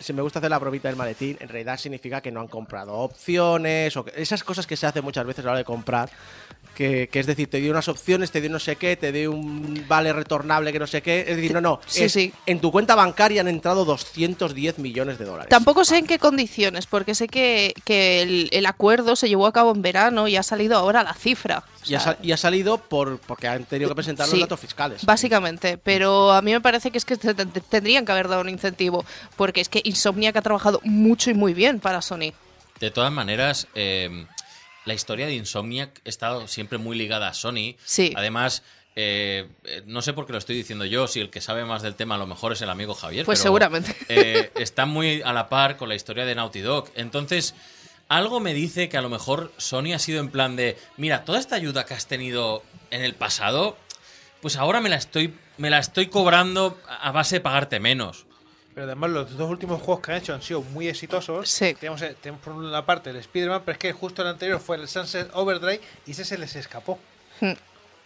si 0.00 0.12
me 0.12 0.22
gusta 0.22 0.38
hacer 0.38 0.50
la 0.50 0.58
bromita 0.58 0.88
del 0.88 0.96
maletín, 0.96 1.36
en 1.40 1.48
realidad 1.48 1.78
significa 1.78 2.20
que 2.20 2.30
no 2.32 2.40
han 2.40 2.48
comprado 2.48 2.94
opciones 2.94 3.96
o 3.96 4.04
que- 4.04 4.12
esas 4.20 4.42
cosas 4.44 4.66
que 4.66 4.76
se 4.76 4.86
hacen 4.86 5.04
muchas 5.04 5.26
veces 5.26 5.44
a 5.44 5.46
la 5.46 5.50
hora 5.52 5.58
de 5.58 5.64
comprar. 5.64 6.10
Que, 6.74 7.08
que 7.10 7.20
es 7.20 7.26
decir, 7.26 7.48
te 7.48 7.58
dio 7.58 7.70
unas 7.70 7.88
opciones, 7.88 8.30
te 8.30 8.42
dio 8.42 8.50
no 8.50 8.58
sé 8.58 8.76
qué, 8.76 8.96
te 8.96 9.10
dio 9.10 9.32
un 9.32 9.86
vale 9.88 10.12
retornable 10.12 10.72
que 10.74 10.78
no 10.78 10.86
sé 10.86 11.00
qué. 11.00 11.20
Es 11.26 11.36
decir, 11.36 11.54
no, 11.54 11.62
no. 11.62 11.80
Sí, 11.86 12.04
es- 12.04 12.12
sí. 12.12 12.34
En 12.44 12.60
tu 12.60 12.70
cuenta 12.70 12.94
bancaria 12.94 13.40
han 13.40 13.48
entrado 13.48 13.86
210 13.86 14.78
millones 14.78 15.18
de 15.18 15.24
dólares. 15.24 15.48
Tampoco 15.48 15.86
sé 15.86 15.96
en 15.98 16.06
qué 16.06 16.18
condiciones, 16.18 16.86
porque 16.86 17.14
sé 17.14 17.28
que, 17.28 17.72
que 17.84 18.20
el, 18.20 18.48
el 18.52 18.66
acuerdo 18.66 19.16
se 19.16 19.26
llevó 19.28 19.46
a 19.46 19.52
cabo 19.54 19.72
en 19.74 19.80
verano 19.80 20.28
y 20.28 20.36
ha 20.36 20.42
salido 20.42 20.76
ahora 20.76 21.02
la 21.02 21.14
cifra. 21.14 21.64
O 21.86 21.90
Y 21.90 21.94
ha, 21.94 22.18
y 22.20 22.36
salido 22.36 22.76
por 22.76 23.18
porque 23.20 23.48
han 23.48 23.64
tenido 23.64 23.88
que 23.88 23.94
presentar 23.94 24.26
Sí. 24.26 24.32
los 24.32 24.40
datos 24.42 24.60
fiscales. 24.60 25.02
Básicamente, 25.06 25.78
pero 25.78 26.32
a 26.32 26.42
mí 26.46 26.52
me 26.52 26.60
parece 26.60 26.90
que 26.90 26.98
es 26.98 27.04
que 27.04 27.16
te- 27.16 27.34
te- 27.34 27.60
tendrían 27.60 28.06
que 28.06 28.12
haber 28.12 28.28
dado 28.28 28.40
un 28.40 28.48
incentivo, 28.48 29.04
porque 29.36 29.60
es 29.60 29.68
que 29.68 29.80
Insomniac 29.84 30.36
ha 30.36 30.42
trabajado 30.42 30.80
mucho 30.84 31.30
y 31.30 31.34
muy 31.34 31.52
bien 31.54 31.78
para 31.80 32.00
Sony. 32.00 32.32
De 32.80 32.90
todas 32.90 33.12
maneras, 33.12 33.68
eh, 33.74 34.26
la 34.84 34.94
historia 34.94 35.26
de 35.26 35.34
Insomniac 35.34 36.00
ha 36.04 36.08
estado 36.08 36.46
siempre 36.48 36.78
muy 36.78 36.96
ligada 36.96 37.28
a 37.28 37.34
Sony. 37.34 37.74
Sí. 37.84 38.12
Además, 38.16 38.62
eh, 38.94 39.48
eh, 39.64 39.82
no 39.86 40.00
sé 40.00 40.12
por 40.14 40.26
qué 40.26 40.32
lo 40.32 40.38
estoy 40.38 40.56
diciendo 40.56 40.84
yo, 40.86 41.06
si 41.06 41.20
el 41.20 41.28
que 41.28 41.40
sabe 41.42 41.64
más 41.64 41.82
del 41.82 41.94
tema 41.96 42.14
a 42.14 42.18
lo 42.18 42.26
mejor 42.26 42.52
es 42.52 42.62
el 42.62 42.70
amigo 42.70 42.94
Javier. 42.94 43.26
Pues 43.26 43.38
pero, 43.40 43.42
seguramente. 43.48 43.94
eh, 44.08 44.50
está 44.56 44.86
muy 44.86 45.20
a 45.22 45.32
la 45.34 45.48
par 45.48 45.76
con 45.76 45.88
la 45.88 45.94
historia 45.94 46.24
de 46.24 46.34
Naughty 46.34 46.60
Dog. 46.60 46.88
Entonces, 46.94 47.54
algo 48.08 48.40
me 48.40 48.54
dice 48.54 48.88
que 48.88 48.96
a 48.96 49.02
lo 49.02 49.08
mejor 49.08 49.52
Sony 49.58 49.92
ha 49.94 49.98
sido 49.98 50.20
en 50.20 50.30
plan 50.30 50.54
de, 50.56 50.78
mira, 50.96 51.24
toda 51.24 51.38
esta 51.40 51.56
ayuda 51.56 51.84
que 51.84 51.94
has 51.94 52.06
tenido 52.06 52.62
en 52.90 53.02
el 53.02 53.14
pasado, 53.14 53.76
pues 54.40 54.56
ahora 54.56 54.80
me 54.80 54.88
la 54.88 54.96
estoy, 54.96 55.34
me 55.58 55.70
la 55.70 55.78
estoy 55.78 56.06
cobrando 56.08 56.78
a 56.88 57.10
base 57.12 57.36
de 57.36 57.40
pagarte 57.40 57.80
menos. 57.80 58.26
Pero 58.74 58.86
además 58.86 59.10
los 59.10 59.36
dos 59.38 59.50
últimos 59.50 59.80
juegos 59.80 60.04
que 60.04 60.12
han 60.12 60.18
hecho 60.18 60.34
han 60.34 60.42
sido 60.42 60.60
muy 60.62 60.86
exitosos. 60.88 61.48
Sí. 61.48 61.74
Tenemos, 61.80 62.02
eh, 62.02 62.14
tenemos 62.20 62.42
por 62.44 62.52
una 62.52 62.84
parte 62.84 63.08
el 63.10 63.16
Spider-Man, 63.16 63.62
pero 63.64 63.72
es 63.72 63.78
que 63.78 63.92
justo 63.92 64.20
el 64.22 64.28
anterior 64.28 64.60
fue 64.60 64.76
el 64.76 64.86
Sunset 64.86 65.30
Overdrive 65.32 65.80
y 66.06 66.10
ese 66.10 66.24
se 66.26 66.36
les 66.36 66.54
escapó. 66.56 66.98
Hmm. 67.40 67.52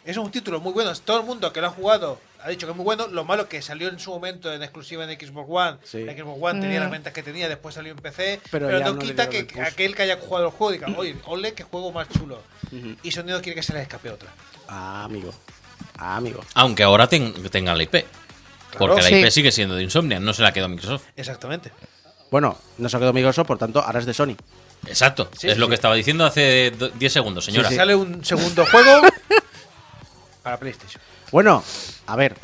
Es 0.04 0.16
un 0.16 0.30
título 0.30 0.60
muy 0.60 0.72
bueno. 0.72 0.92
Todo 0.94 1.20
el 1.20 1.26
mundo 1.26 1.52
que 1.52 1.60
lo 1.60 1.66
ha 1.66 1.70
jugado 1.70 2.20
ha 2.42 2.48
dicho 2.48 2.66
que 2.66 2.70
es 2.70 2.76
muy 2.76 2.84
bueno. 2.84 3.08
Lo 3.08 3.24
malo 3.24 3.48
que 3.48 3.60
salió 3.60 3.88
en 3.88 3.98
su 3.98 4.10
momento 4.12 4.50
en 4.54 4.62
exclusiva 4.62 5.04
en 5.10 5.18
Xbox 5.20 5.48
One. 5.50 5.78
Sí. 5.82 6.04
La 6.04 6.14
Xbox 6.14 6.38
One 6.40 6.60
tenía 6.60 6.78
Mm. 6.78 6.82
las 6.84 6.90
ventas 6.92 7.12
que 7.12 7.22
tenía, 7.24 7.48
después 7.48 7.74
salió 7.74 7.90
en 7.92 7.98
PC. 7.98 8.40
Pero 8.52 8.68
Pero, 8.68 8.78
no 8.80 8.92
no 8.94 8.98
quita 9.00 9.28
que 9.28 9.46
aquel 9.60 9.94
que 9.96 10.02
haya 10.02 10.16
jugado 10.18 10.46
el 10.46 10.52
juego 10.52 10.72
diga, 10.72 10.86
oye, 10.96 11.16
ole, 11.26 11.52
qué 11.52 11.64
juego 11.64 11.90
más 11.92 12.08
chulo. 12.08 12.40
Y 13.02 13.10
Sonido 13.10 13.42
quiere 13.42 13.56
que 13.56 13.62
se 13.64 13.72
les 13.72 13.82
escape 13.82 14.08
otra. 14.08 14.30
Ah, 14.68 15.02
amigo. 15.04 15.34
Ah, 15.98 16.16
amigo. 16.16 16.40
Aunque 16.54 16.82
ahora 16.82 17.06
ten- 17.08 17.32
tengan 17.50 17.76
la 17.76 17.82
IP. 17.84 18.04
Porque 18.78 19.02
la 19.02 19.08
Sí. 19.08 19.14
IP 19.16 19.30
sigue 19.30 19.50
siendo 19.52 19.74
de 19.74 19.82
Insomnia, 19.82 20.20
no 20.20 20.32
se 20.32 20.42
la 20.42 20.52
quedó 20.52 20.68
Microsoft. 20.68 21.04
Exactamente. 21.16 21.72
Bueno, 22.30 22.56
no 22.78 22.88
se 22.88 22.96
ha 22.96 23.00
quedado 23.00 23.12
Microsoft, 23.12 23.46
por 23.46 23.58
tanto, 23.58 23.80
ahora 23.82 23.98
es 23.98 24.06
de 24.06 24.14
Sony. 24.14 24.36
Exacto, 24.86 25.28
Sí, 25.36 25.48
es 25.48 25.54
sí, 25.54 25.58
lo 25.58 25.66
sí. 25.66 25.70
que 25.70 25.74
estaba 25.74 25.94
diciendo 25.94 26.24
hace 26.24 26.70
do- 26.70 26.88
10 26.90 27.12
segundos, 27.12 27.44
señora. 27.44 27.68
Sí, 27.68 27.74
sí. 27.74 27.78
Sale 27.78 27.94
un 27.96 28.24
segundo 28.24 28.64
juego 28.66 29.00
para 30.42 30.58
PlayStation. 30.58 31.02
Bueno, 31.32 31.62
a 32.06 32.16
ver, 32.16 32.36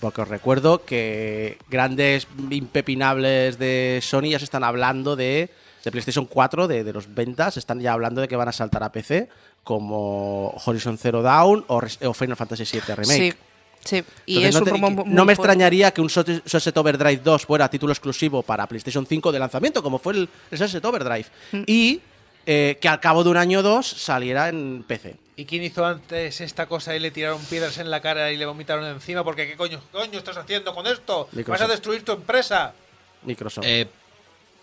porque 0.00 0.22
os 0.22 0.28
recuerdo 0.28 0.84
que 0.84 1.58
grandes 1.68 2.26
impepinables 2.50 3.58
de 3.58 4.00
Sony 4.02 4.30
ya 4.30 4.38
se 4.38 4.44
están 4.44 4.64
hablando 4.64 5.14
de, 5.16 5.50
de 5.84 5.90
PlayStation 5.90 6.26
4, 6.26 6.66
de, 6.68 6.84
de 6.84 6.92
los 6.92 7.14
ventas, 7.14 7.56
están 7.56 7.80
ya 7.80 7.92
hablando 7.92 8.20
de 8.20 8.28
que 8.28 8.36
van 8.36 8.48
a 8.48 8.52
saltar 8.52 8.82
a 8.82 8.90
PC, 8.92 9.28
como 9.70 10.52
Horizon 10.64 10.98
Zero 10.98 11.22
Dawn 11.22 11.64
o, 11.68 11.80
Final 12.12 12.36
Fantasy 12.36 12.64
VII 12.64 12.80
Remake. 12.96 13.36
Sí, 13.84 13.98
sí. 13.98 14.04
Y 14.26 14.42
Entonces, 14.42 14.48
es 14.48 14.80
no, 14.80 14.88
un 14.88 14.96
te- 14.96 15.02
muy 15.04 15.14
no 15.14 15.24
me 15.24 15.36
fuerte. 15.36 15.52
extrañaría 15.52 15.92
que 15.92 16.00
un 16.00 16.10
Sunset 16.10 16.76
Overdrive 16.76 17.18
2 17.22 17.46
fuera 17.46 17.70
título 17.70 17.92
exclusivo 17.92 18.42
para 18.42 18.66
PlayStation 18.66 19.06
5 19.06 19.30
de 19.30 19.38
lanzamiento, 19.38 19.80
como 19.80 20.00
fue 20.00 20.14
el, 20.14 20.28
el 20.50 20.58
Sunset 20.58 20.84
Overdrive. 20.84 21.26
Mm. 21.52 21.62
Y 21.68 22.00
eh, 22.46 22.78
que 22.80 22.88
al 22.88 22.98
cabo 22.98 23.22
de 23.22 23.30
un 23.30 23.36
año 23.36 23.60
o 23.60 23.62
dos 23.62 23.86
saliera 23.86 24.48
en 24.48 24.82
PC. 24.84 25.14
¿Y 25.36 25.44
quién 25.44 25.62
hizo 25.62 25.86
antes 25.86 26.40
esta 26.40 26.66
cosa 26.66 26.96
y 26.96 26.98
le 26.98 27.12
tiraron 27.12 27.40
piedras 27.44 27.78
en 27.78 27.90
la 27.92 28.00
cara 28.02 28.32
y 28.32 28.36
le 28.36 28.46
vomitaron 28.46 28.84
encima? 28.86 29.22
Porque 29.22 29.46
¿qué 29.46 29.56
coño, 29.56 29.80
coño 29.92 30.18
estás 30.18 30.36
haciendo 30.36 30.74
con 30.74 30.88
esto? 30.88 31.28
¿Vas 31.46 31.60
a 31.60 31.68
destruir 31.68 32.04
tu 32.04 32.10
empresa? 32.10 32.74
Microsoft. 33.22 33.64
Eh, 33.64 33.86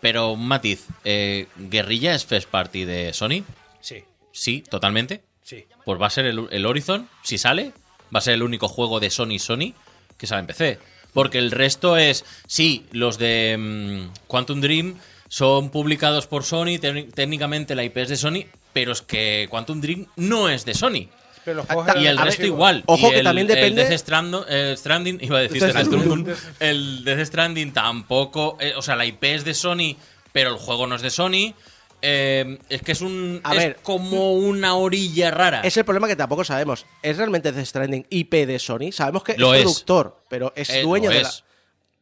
pero 0.02 0.32
un 0.34 0.46
matiz, 0.46 0.86
eh, 1.06 1.48
¿Guerrilla 1.56 2.14
es 2.14 2.26
first 2.26 2.50
party 2.50 2.84
de 2.84 3.14
Sony? 3.14 3.46
Sí, 3.80 4.04
Sí, 4.40 4.64
totalmente. 4.70 5.24
sí. 5.44 5.66
Pues 5.86 6.00
va 6.02 6.08
a 6.08 6.10
ser 6.12 6.26
el, 6.26 6.48
el 6.52 6.66
Horizon, 6.66 7.08
si 7.24 7.38
sale, 7.38 7.72
va 8.14 8.20
a 8.20 8.22
ser 8.22 8.34
el 8.36 8.44
único 8.44 8.68
juego 8.68 9.00
de 9.00 9.10
Sony 9.10 9.40
Sony 9.40 9.74
que 10.18 10.28
sale 10.28 10.42
en 10.42 10.48
PC. 10.48 10.80
Porque 11.14 11.40
el 11.40 11.50
resto 11.52 11.98
es, 11.98 12.24
sí, 12.46 12.86
los 12.92 13.18
de 13.18 13.56
mm, 13.58 14.28
Quantum 14.28 14.62
Dream 14.62 14.96
son 15.30 15.70
publicados 15.72 16.28
por 16.28 16.44
Sony, 16.44 16.78
técnicamente 16.80 17.74
la 17.74 17.84
IP 17.84 17.98
es 17.98 18.10
de 18.10 18.18
Sony, 18.18 18.46
pero 18.74 18.92
es 18.92 19.02
que 19.02 19.48
Quantum 19.50 19.82
Dream 19.82 20.06
no 20.18 20.50
es 20.50 20.66
de 20.66 20.74
Sony. 20.76 21.08
Pero 21.44 21.58
los 21.58 21.66
juegos 21.66 21.88
Ah, 21.88 21.98
Y 21.98 22.06
el 22.08 22.18
ver, 22.18 22.26
resto 22.26 22.46
igual. 22.46 22.84
ojo 22.86 23.08
Y 23.08 23.12
que 23.12 23.18
el- 23.20 23.24
también 23.24 23.48
depende- 23.48 23.84
El 23.84 23.90
Death 23.90 24.00
Strando- 24.06 24.46
eh, 24.50 24.76
Stranding, 24.78 25.20
iba 25.22 25.38
a 25.40 25.42
decir 25.42 25.62
Death 25.62 25.72
Stranding. 25.72 26.02
Stranding. 26.02 26.36
El 26.60 27.04
Death 27.06 27.26
Stranding 27.28 27.72
tampoco. 27.74 28.58
eh, 28.60 28.74
o 28.76 28.82
sea, 28.82 28.96
la 28.98 29.06
IP 29.06 29.24
es 29.34 29.46
de 29.46 29.54
Sony, 29.54 29.96
pero 30.34 30.52
el 30.52 30.58
juego 30.58 30.86
no 30.86 30.96
es 30.96 31.02
de 31.02 31.10
Sony. 31.10 31.54
Eh, 32.02 32.60
es 32.70 32.82
que 32.82 32.92
es 32.92 33.02
un. 33.02 33.42
A 33.44 33.54
es 33.54 33.58
ver. 33.58 33.76
como 33.84 34.34
una 34.34 34.76
orilla 34.76 35.32
rara. 35.32 35.62
Es 35.62 35.76
el 35.78 35.86
problema 35.86 36.08
que 36.08 36.16
tampoco 36.16 36.44
sabemos. 36.44 36.86
¿Es 37.02 37.18
realmente 37.18 37.52
Death 37.52 37.66
Stranding 37.66 38.06
IP 38.10 38.34
de 38.46 38.60
Sony? 38.60 38.92
Sabemos 38.92 39.24
que 39.24 39.36
Lo 39.38 39.54
es 39.54 39.60
es. 39.62 39.64
productor, 39.66 40.22
pero 40.30 40.54
es 40.56 40.70
Eh, 40.70 40.82
dueño 40.84 41.10
de 41.10 41.22
la. 41.24 41.30
es. 41.30 41.44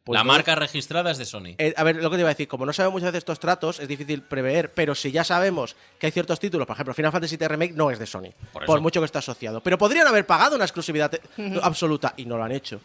Pues 0.03 0.19
la 0.19 0.23
no- 0.23 0.33
marca 0.33 0.53
registrada 0.53 1.09
es 1.09 1.17
de 1.17 1.25
Sony. 1.25 1.55
Eh, 1.57 1.73
a 1.75 1.83
ver, 1.83 1.95
lo 1.95 2.11
que 2.11 2.17
te 2.17 2.19
iba 2.21 2.29
a 2.29 2.33
decir, 2.33 2.47
como 2.47 2.63
no 2.65 2.73
sabemos 2.73 2.93
muchas 2.93 3.07
veces 3.07 3.19
estos 3.21 3.39
tratos, 3.39 3.79
es 3.79 3.87
difícil 3.87 4.21
prever, 4.21 4.71
pero 4.71 4.93
si 4.93 5.11
ya 5.11 5.23
sabemos 5.23 5.75
que 5.97 6.05
hay 6.05 6.11
ciertos 6.11 6.39
títulos, 6.39 6.67
por 6.67 6.75
ejemplo, 6.75 6.93
Final 6.93 7.11
Fantasy 7.11 7.37
VII 7.37 7.47
Remake 7.47 7.73
no 7.73 7.89
es 7.89 7.97
de 7.97 8.05
Sony, 8.05 8.29
Por 8.67 8.81
mucho 8.81 8.99
que 9.01 9.05
esté 9.07 9.17
asociado. 9.17 9.61
Pero 9.61 9.79
podrían 9.79 10.05
haber 10.05 10.27
pagado 10.27 10.57
una 10.57 10.65
exclusividad 10.65 11.11
eh, 11.15 11.59
absoluta 11.63 12.13
y 12.17 12.25
no 12.25 12.37
lo 12.37 12.43
han 12.43 12.51
hecho. 12.51 12.75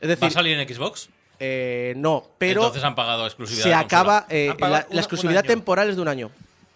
Es 0.00 0.08
¿Va 0.08 0.12
a 0.12 0.16
decir, 0.16 0.30
salir 0.32 0.58
en 0.58 0.66
Xbox? 0.74 1.10
eh, 1.38 1.92
no, 1.98 2.28
pero 2.38 2.60
Entonces 2.62 2.82
han 2.84 2.94
pagado 2.94 3.26
exclusividad. 3.26 3.62
se 3.64 3.74
acaba. 3.74 4.24
eh, 4.30 4.54
pagado 4.58 4.72
la, 4.72 4.86
una- 4.86 4.94
la 4.94 5.00
exclusividad 5.02 5.44
temporal 5.44 5.90
es 5.90 5.96
de 5.96 6.02
un 6.02 6.08
año. 6.08 6.30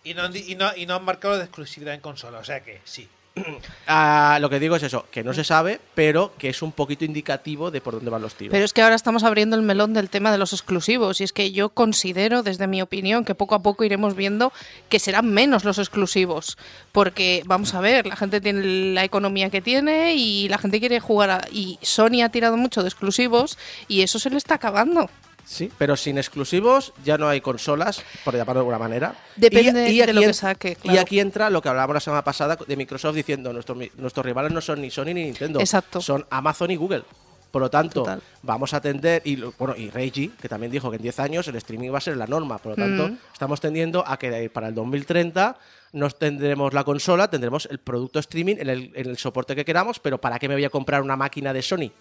Y 0.05 0.15
no, 0.15 0.23
han 0.23 0.33
di- 0.33 0.45
y, 0.49 0.55
no, 0.55 0.71
y 0.77 0.87
no 0.87 0.95
han 0.97 1.05
marcado 1.05 1.37
de 1.39 1.45
exclusividad 1.45 1.95
en 1.95 2.01
consola, 2.01 2.39
o 2.39 2.45
sea 2.45 2.61
que 2.63 2.81
sí. 2.85 3.09
Ah, 3.87 4.39
lo 4.41 4.49
que 4.49 4.61
digo 4.61 4.77
es 4.77 4.83
eso, 4.83 5.07
que 5.11 5.23
no 5.25 5.35
se 5.35 5.45
sabe, 5.45 5.81
pero 5.95 6.33
que 6.39 6.49
es 6.49 6.63
un 6.63 6.73
poquito 6.73 7.05
indicativo 7.05 7.71
de 7.71 7.81
por 7.81 7.95
dónde 7.95 8.11
van 8.11 8.23
los 8.23 8.35
tiros. 8.35 8.53
Pero 8.53 8.65
es 8.65 8.73
que 8.73 8.81
ahora 8.83 8.95
estamos 8.95 9.25
abriendo 9.25 9.57
el 9.57 9.63
melón 9.63 9.93
del 9.93 10.09
tema 10.09 10.31
de 10.33 10.39
los 10.39 10.53
exclusivos 10.53 11.21
y 11.21 11.25
es 11.25 11.33
que 11.33 11.51
yo 11.53 11.69
considero, 11.71 12.43
desde 12.43 12.67
mi 12.67 12.81
opinión, 12.81 13.25
que 13.25 13.35
poco 13.35 13.55
a 13.57 13.63
poco 13.63 13.85
iremos 13.85 14.15
viendo 14.15 14.53
que 14.89 14.99
serán 15.01 15.31
menos 15.33 15.65
los 15.65 15.79
exclusivos. 15.79 16.57
Porque, 16.93 17.43
vamos 17.47 17.75
a 17.75 17.81
ver, 17.81 18.07
la 18.07 18.17
gente 18.17 18.41
tiene 18.41 18.93
la 18.95 19.05
economía 19.05 19.51
que 19.51 19.61
tiene 19.61 20.15
y 20.15 20.49
la 20.49 20.59
gente 20.59 20.81
quiere 20.81 21.01
jugar 21.01 21.31
a- 21.31 21.45
y 21.51 21.79
Sony 21.83 22.23
ha 22.25 22.29
tirado 22.31 22.57
mucho 22.57 22.83
de 22.83 22.89
exclusivos 22.89 23.59
y 23.89 24.03
eso 24.03 24.19
se 24.19 24.31
le 24.31 24.37
está 24.39 24.55
acabando. 24.55 25.11
Sí, 25.47 25.71
pero 25.77 25.97
sin 25.97 26.17
exclusivos 26.19 26.93
ya 27.05 27.19
no 27.19 27.29
hay 27.29 27.41
consolas, 27.41 28.03
por 28.25 28.35
llamarlo 28.35 28.61
de 28.61 28.61
alguna 28.61 28.79
manera. 28.79 29.15
Depende 29.37 29.73
de 29.73 29.87
aquí 30.03 30.13
lo 30.13 30.21
que 30.23 30.33
saque, 30.35 30.79
Y 30.85 30.97
aquí 30.97 31.21
entra 31.21 31.51
lo 31.51 31.61
que 31.61 31.69
hablábamos 31.69 31.95
la 31.95 32.01
semana 32.01 32.25
pasada 32.25 32.57
de 32.67 32.77
Microsoft 32.77 33.15
diciendo 33.15 33.53
nuestros, 33.53 33.77
nuestros 33.97 34.25
rivales 34.25 34.53
no 34.53 34.61
son 34.61 34.81
ni 34.81 34.91
Sony 34.91 35.07
ni 35.07 35.25
Nintendo, 35.25 35.61
Exacto. 35.61 36.01
son 36.01 36.25
Amazon 36.31 36.71
y 36.71 36.77
Google. 36.77 37.03
Por 37.51 37.63
lo 37.63 37.71
tanto, 37.71 38.01
Total. 38.01 38.21
vamos 38.43 38.75
a 38.75 38.81
tender, 38.81 39.23
y 39.25 39.37
bueno, 39.37 39.77
y 39.77 39.89
Reggie, 39.91 40.33
que 40.43 40.49
también 40.49 40.73
dijo 40.73 40.91
que 40.91 40.97
en 40.97 41.03
10 41.03 41.21
años 41.21 41.47
el 41.47 41.55
streaming 41.57 41.93
va 41.93 41.99
a 41.99 42.01
ser 42.01 42.17
la 42.17 42.27
norma. 42.27 42.59
Por 42.59 42.71
lo 42.71 42.77
tanto, 42.77 43.09
Mm. 43.11 43.19
estamos 43.33 43.61
tendiendo 43.61 44.03
a 44.05 44.19
que 44.19 44.29
de- 44.31 44.51
para 44.51 44.67
el 44.69 44.75
2030 44.75 45.57
nos 45.93 46.19
tendremos 46.19 46.73
la 46.75 46.83
consola, 46.83 47.31
tendremos 47.31 47.67
el 47.71 47.79
producto 47.79 48.19
streaming 48.19 48.57
en 48.59 48.71
el, 48.71 48.91
en 48.97 49.09
el 49.09 49.19
soporte 49.19 49.55
que 49.55 49.65
queramos, 49.65 50.01
pero 50.01 50.19
¿para 50.21 50.41
qué 50.41 50.49
me 50.49 50.55
voy 50.55 50.65
a 50.65 50.71
comprar 50.71 51.01
una 51.03 51.15
máquina 51.17 51.53
de 51.53 51.63
Sony? 51.63 51.93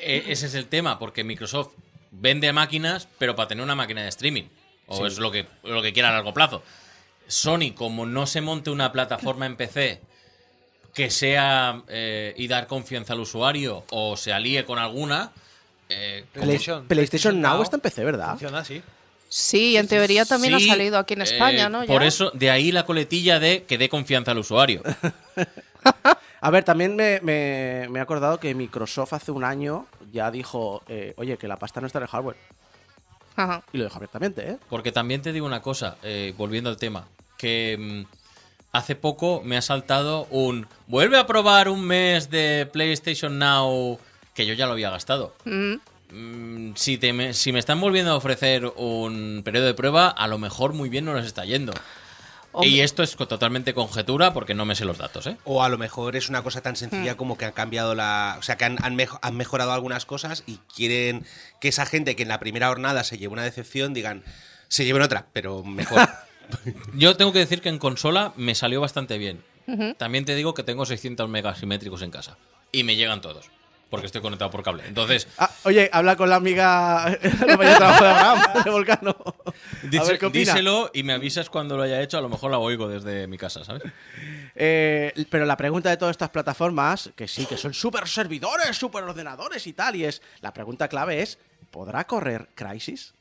Eh, 0.00 0.24
ese 0.28 0.46
es 0.46 0.54
el 0.54 0.66
tema, 0.66 0.98
porque 0.98 1.22
Microsoft 1.22 1.70
vende 2.10 2.52
máquinas, 2.52 3.08
pero 3.18 3.36
para 3.36 3.48
tener 3.48 3.64
una 3.64 3.74
máquina 3.74 4.02
de 4.02 4.08
streaming. 4.08 4.44
O 4.86 5.06
es 5.06 5.18
lo 5.18 5.30
que, 5.30 5.46
lo 5.64 5.82
que 5.82 5.92
quiera 5.92 6.08
a 6.08 6.12
largo 6.12 6.32
plazo. 6.32 6.62
Sony, 7.26 7.72
como 7.74 8.06
no 8.06 8.26
se 8.26 8.40
monte 8.40 8.70
una 8.70 8.90
plataforma 8.90 9.44
en 9.44 9.56
PC 9.56 10.00
que 10.94 11.10
sea 11.10 11.82
eh, 11.88 12.34
y 12.36 12.48
dar 12.48 12.66
confianza 12.66 13.12
al 13.12 13.20
usuario 13.20 13.84
o 13.90 14.16
se 14.16 14.32
alíe 14.32 14.64
con 14.64 14.78
alguna, 14.78 15.30
eh, 15.88 16.24
PlayStation, 16.32 16.86
PlayStation 16.88 17.40
Now 17.40 17.62
está 17.62 17.76
en 17.76 17.82
PC, 17.82 18.04
¿verdad? 18.04 18.30
Funciona 18.30 18.60
así. 18.60 18.82
Sí, 19.28 19.76
en 19.76 19.86
teoría 19.86 20.24
también 20.24 20.58
Sí, 20.58 20.70
ha 20.70 20.72
salido 20.72 20.98
aquí 20.98 21.14
en 21.14 21.20
eh, 21.20 21.24
España, 21.24 21.68
¿no? 21.68 21.84
Por 21.84 22.02
eso, 22.02 22.30
de 22.32 22.50
ahí 22.50 22.72
la 22.72 22.86
coletilla 22.86 23.38
de 23.38 23.64
que 23.64 23.76
dé 23.76 23.88
confianza 23.88 24.30
al 24.30 24.38
usuario. 24.38 24.82
A 26.40 26.50
ver, 26.50 26.64
también 26.64 26.94
me, 26.96 27.20
me- 27.22 27.88
me 27.90 27.98
he 27.98 28.02
acordado 28.02 28.38
que 28.38 28.54
Microsoft 28.54 29.12
hace 29.12 29.32
un 29.32 29.44
año 29.44 29.86
ya 30.12 30.30
dijo, 30.30 30.82
eh, 30.88 31.14
oye, 31.16 31.36
que 31.36 31.48
la 31.48 31.56
pasta 31.56 31.80
no 31.80 31.86
está 31.86 31.98
en 31.98 32.04
el 32.04 32.08
hardware. 32.08 32.36
Ajá. 33.36 33.62
Y 33.72 33.78
lo 33.78 33.84
dijo 33.84 33.96
abiertamente, 33.96 34.50
¿eh? 34.50 34.58
Porque 34.68 34.92
también 34.92 35.22
te 35.22 35.32
digo 35.32 35.46
una 35.46 35.62
cosa, 35.62 35.96
eh, 36.02 36.34
volviendo 36.36 36.70
al 36.70 36.76
tema, 36.76 37.06
que 37.36 37.76
mm, 37.78 38.16
hace 38.72 38.96
poco 38.96 39.42
me 39.44 39.56
ha 39.56 39.62
saltado 39.62 40.26
un... 40.30 40.66
Vuelve 40.86 41.18
a 41.18 41.26
probar 41.26 41.68
un 41.68 41.82
mes 41.84 42.30
de 42.30 42.68
PlayStation 42.72 43.38
Now 43.38 43.98
que 44.34 44.46
yo 44.46 44.54
ya 44.54 44.66
lo 44.66 44.72
había 44.72 44.90
gastado. 44.90 45.34
Mm. 45.44 45.74
Mm, 46.10 46.72
si, 46.76 46.98
te 46.98 47.12
me, 47.12 47.34
si 47.34 47.52
me 47.52 47.58
están 47.58 47.80
volviendo 47.80 48.12
a 48.12 48.16
ofrecer 48.16 48.64
un 48.76 49.42
periodo 49.44 49.66
de 49.66 49.74
prueba, 49.74 50.08
a 50.08 50.26
lo 50.26 50.38
mejor 50.38 50.72
muy 50.72 50.88
bien 50.88 51.04
no 51.04 51.14
les 51.14 51.26
está 51.26 51.44
yendo. 51.44 51.72
Hombre. 52.52 52.70
Y 52.70 52.80
esto 52.80 53.02
es 53.02 53.14
totalmente 53.16 53.74
conjetura 53.74 54.32
porque 54.32 54.54
no 54.54 54.64
me 54.64 54.74
sé 54.74 54.84
los 54.84 54.98
datos, 54.98 55.26
¿eh? 55.26 55.36
O 55.44 55.62
a 55.62 55.68
lo 55.68 55.78
mejor 55.78 56.16
es 56.16 56.28
una 56.28 56.42
cosa 56.42 56.60
tan 56.62 56.72
Hmm. 56.72 56.76
sencilla 56.76 57.16
como 57.16 57.36
que 57.38 57.44
han 57.44 57.52
cambiado 57.52 57.94
la. 57.94 58.36
O 58.38 58.42
sea, 58.42 58.56
que 58.56 58.64
han, 58.64 58.78
han 58.82 58.96
mejo- 58.96 59.18
han 59.22 59.36
mejorado 59.36 59.72
algunas 59.72 60.06
cosas 60.06 60.42
y 60.46 60.58
quieren 60.74 61.24
que 61.60 61.68
esa 61.68 61.84
gente 61.86 62.16
que 62.16 62.22
en 62.22 62.28
la 62.28 62.40
primera 62.40 62.68
jornada 62.68 63.04
se 63.04 63.18
lleve 63.18 63.32
una 63.34 63.44
decepción 63.44 63.92
digan. 63.94 64.24
Se 64.68 64.84
lleven 64.84 65.02
otra, 65.02 65.26
pero 65.32 65.62
mejor. 65.64 66.08
Yo 66.94 67.16
tengo 67.16 67.32
que 67.32 67.38
decir 67.40 67.60
que 67.60 67.68
en 67.68 67.78
consola 67.78 68.32
me 68.36 68.54
salió 68.54 68.80
bastante 68.80 69.18
bien. 69.18 69.42
También 69.98 70.24
te 70.24 70.34
digo 70.34 70.54
que 70.54 70.62
tengo 70.62 70.86
600 70.86 71.28
megas 71.28 71.58
simétricos 71.58 72.00
en 72.00 72.10
casa. 72.10 72.38
Y 72.72 72.84
me 72.84 72.96
llegan 72.96 73.20
todos. 73.20 73.50
Porque 73.90 74.06
estoy 74.06 74.20
conectado 74.20 74.50
por 74.50 74.62
cable. 74.62 74.84
Entonces, 74.86 75.26
Ah, 75.38 75.50
oye, 75.64 75.88
habla 75.92 76.14
con 76.16 76.28
la 76.28 76.36
amiga, 76.36 77.16
compañera 77.38 77.70
de 77.70 77.76
trabajo 77.76 78.04
de 78.04 78.10
Abraham, 78.10 78.40
de 78.64 78.70
Volcano. 78.70 79.16
A 79.46 79.52
Dice- 79.86 80.04
ver 80.06 80.18
qué 80.18 80.26
opina. 80.26 80.52
díselo 80.52 80.90
y 80.92 81.02
me 81.04 81.14
avisas 81.14 81.48
cuando 81.48 81.76
lo 81.76 81.82
haya 81.84 82.02
hecho. 82.02 82.18
A 82.18 82.20
lo 82.20 82.28
mejor 82.28 82.50
la 82.50 82.58
oigo 82.58 82.86
desde 82.88 83.26
mi 83.26 83.38
casa, 83.38 83.64
¿sabes? 83.64 83.82
Eh, 84.54 85.12
pero 85.30 85.46
la 85.46 85.56
pregunta 85.56 85.88
de 85.88 85.96
todas 85.96 86.12
estas 86.12 86.30
plataformas, 86.30 87.10
que 87.16 87.26
sí, 87.28 87.46
que 87.46 87.56
son 87.56 87.72
súper 87.72 88.06
servidores, 88.08 88.76
súper 88.76 89.04
ordenadores 89.04 89.66
y 89.66 89.72
tal, 89.72 89.96
y 89.96 90.04
es, 90.04 90.20
la 90.42 90.52
pregunta 90.52 90.88
clave 90.88 91.22
es, 91.22 91.38
¿podrá 91.70 92.04
correr 92.06 92.48
Crisis? 92.54 93.14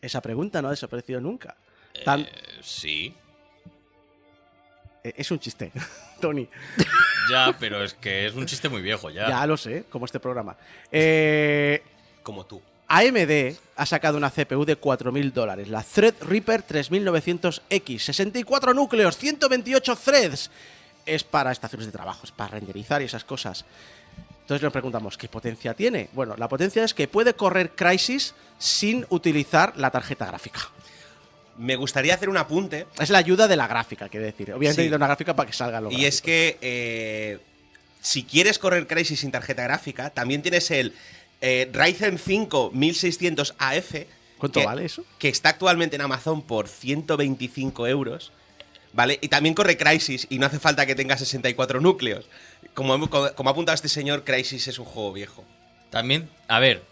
Esa 0.00 0.20
pregunta 0.20 0.62
no 0.62 0.68
ha 0.68 0.72
desaparecido 0.72 1.20
nunca. 1.20 1.56
Tan- 2.04 2.20
Eh, 2.20 2.30
sí. 2.62 3.14
Eh, 5.04 5.14
es 5.16 5.30
un 5.30 5.38
chiste, 5.38 5.72
Tony. 6.20 6.48
Ya, 7.30 7.56
pero 7.58 7.82
es 7.82 7.94
que 7.94 8.26
es 8.26 8.34
un 8.34 8.46
chiste 8.46 8.68
muy 8.68 8.82
viejo 8.82 9.10
ya. 9.10 9.28
Ya 9.28 9.46
lo 9.46 9.56
sé, 9.56 9.84
como 9.90 10.04
este 10.04 10.20
programa. 10.20 10.56
Eh, 10.90 11.82
como 12.22 12.44
tú. 12.44 12.60
AMD 12.88 13.56
ha 13.76 13.86
sacado 13.86 14.18
una 14.18 14.30
CPU 14.30 14.64
de 14.64 14.80
4.000 14.80 15.32
dólares, 15.32 15.68
la 15.68 15.82
Threadripper 15.82 16.66
3900X, 16.66 17.98
64 18.00 18.74
núcleos, 18.74 19.16
128 19.16 19.96
threads. 19.96 20.50
Es 21.06 21.22
para 21.22 21.52
estaciones 21.52 21.86
de 21.86 21.92
trabajo, 21.92 22.22
es 22.24 22.32
para 22.32 22.50
renderizar 22.50 23.00
y 23.00 23.04
esas 23.04 23.24
cosas. 23.24 23.64
Entonces 24.42 24.64
nos 24.64 24.72
preguntamos, 24.72 25.16
¿qué 25.16 25.28
potencia 25.28 25.74
tiene? 25.74 26.08
Bueno, 26.12 26.34
la 26.36 26.48
potencia 26.48 26.82
es 26.82 26.92
que 26.92 27.06
puede 27.06 27.34
correr 27.34 27.76
Crysis 27.76 28.34
sin 28.58 29.06
utilizar 29.08 29.74
la 29.76 29.92
tarjeta 29.92 30.26
gráfica. 30.26 30.60
Me 31.60 31.76
gustaría 31.76 32.14
hacer 32.14 32.28
un 32.28 32.36
apunte. 32.36 32.86
Es 32.98 33.10
la 33.10 33.18
ayuda 33.18 33.46
de 33.46 33.56
la 33.56 33.66
gráfica, 33.66 34.08
quiero 34.08 34.24
decir. 34.26 34.48
Obviamente 34.52 34.72
Sí. 34.74 34.78
necesita 34.78 34.96
una 34.96 35.06
gráfica 35.06 35.36
para 35.36 35.46
que 35.46 35.52
salga 35.56 35.80
lo 35.80 35.90
Y 35.92 36.06
es 36.06 36.22
que 36.22 36.58
eh, 36.60 37.38
si 38.00 38.24
quieres 38.24 38.58
correr 38.58 38.86
Crysis 38.86 39.20
sin 39.20 39.30
tarjeta 39.30 39.62
gráfica, 39.62 40.10
también 40.10 40.42
tienes 40.42 40.70
el 40.70 40.94
eh, 41.42 41.70
Ryzen 41.72 42.18
5 42.18 42.70
1600 42.72 43.54
AF. 43.58 43.94
¿Cuánto 44.38 44.60
que- 44.60 44.66
vale 44.66 44.84
eso? 44.86 45.04
Que 45.18 45.28
está 45.28 45.50
actualmente 45.50 45.96
en 45.96 46.02
Amazon 46.02 46.42
por 46.42 46.66
125 46.68 47.86
euros. 47.86 48.32
¿Vale? 48.92 49.18
Y 49.22 49.28
también 49.28 49.54
corre 49.54 49.76
Crysis 49.76 50.26
y 50.30 50.38
no 50.40 50.46
hace 50.46 50.58
falta 50.58 50.84
que 50.84 50.96
tenga 50.96 51.16
64 51.16 51.80
núcleos. 51.80 52.26
Como, 52.74 53.08
como, 53.08 53.32
como 53.34 53.48
ha 53.50 53.52
apuntado 53.52 53.74
este 53.74 53.88
señor, 53.88 54.24
Crysis 54.24 54.66
es 54.66 54.78
un 54.80 54.84
juego 54.84 55.12
viejo. 55.12 55.44
También, 55.90 56.28
a 56.48 56.58
ver, 56.58 56.82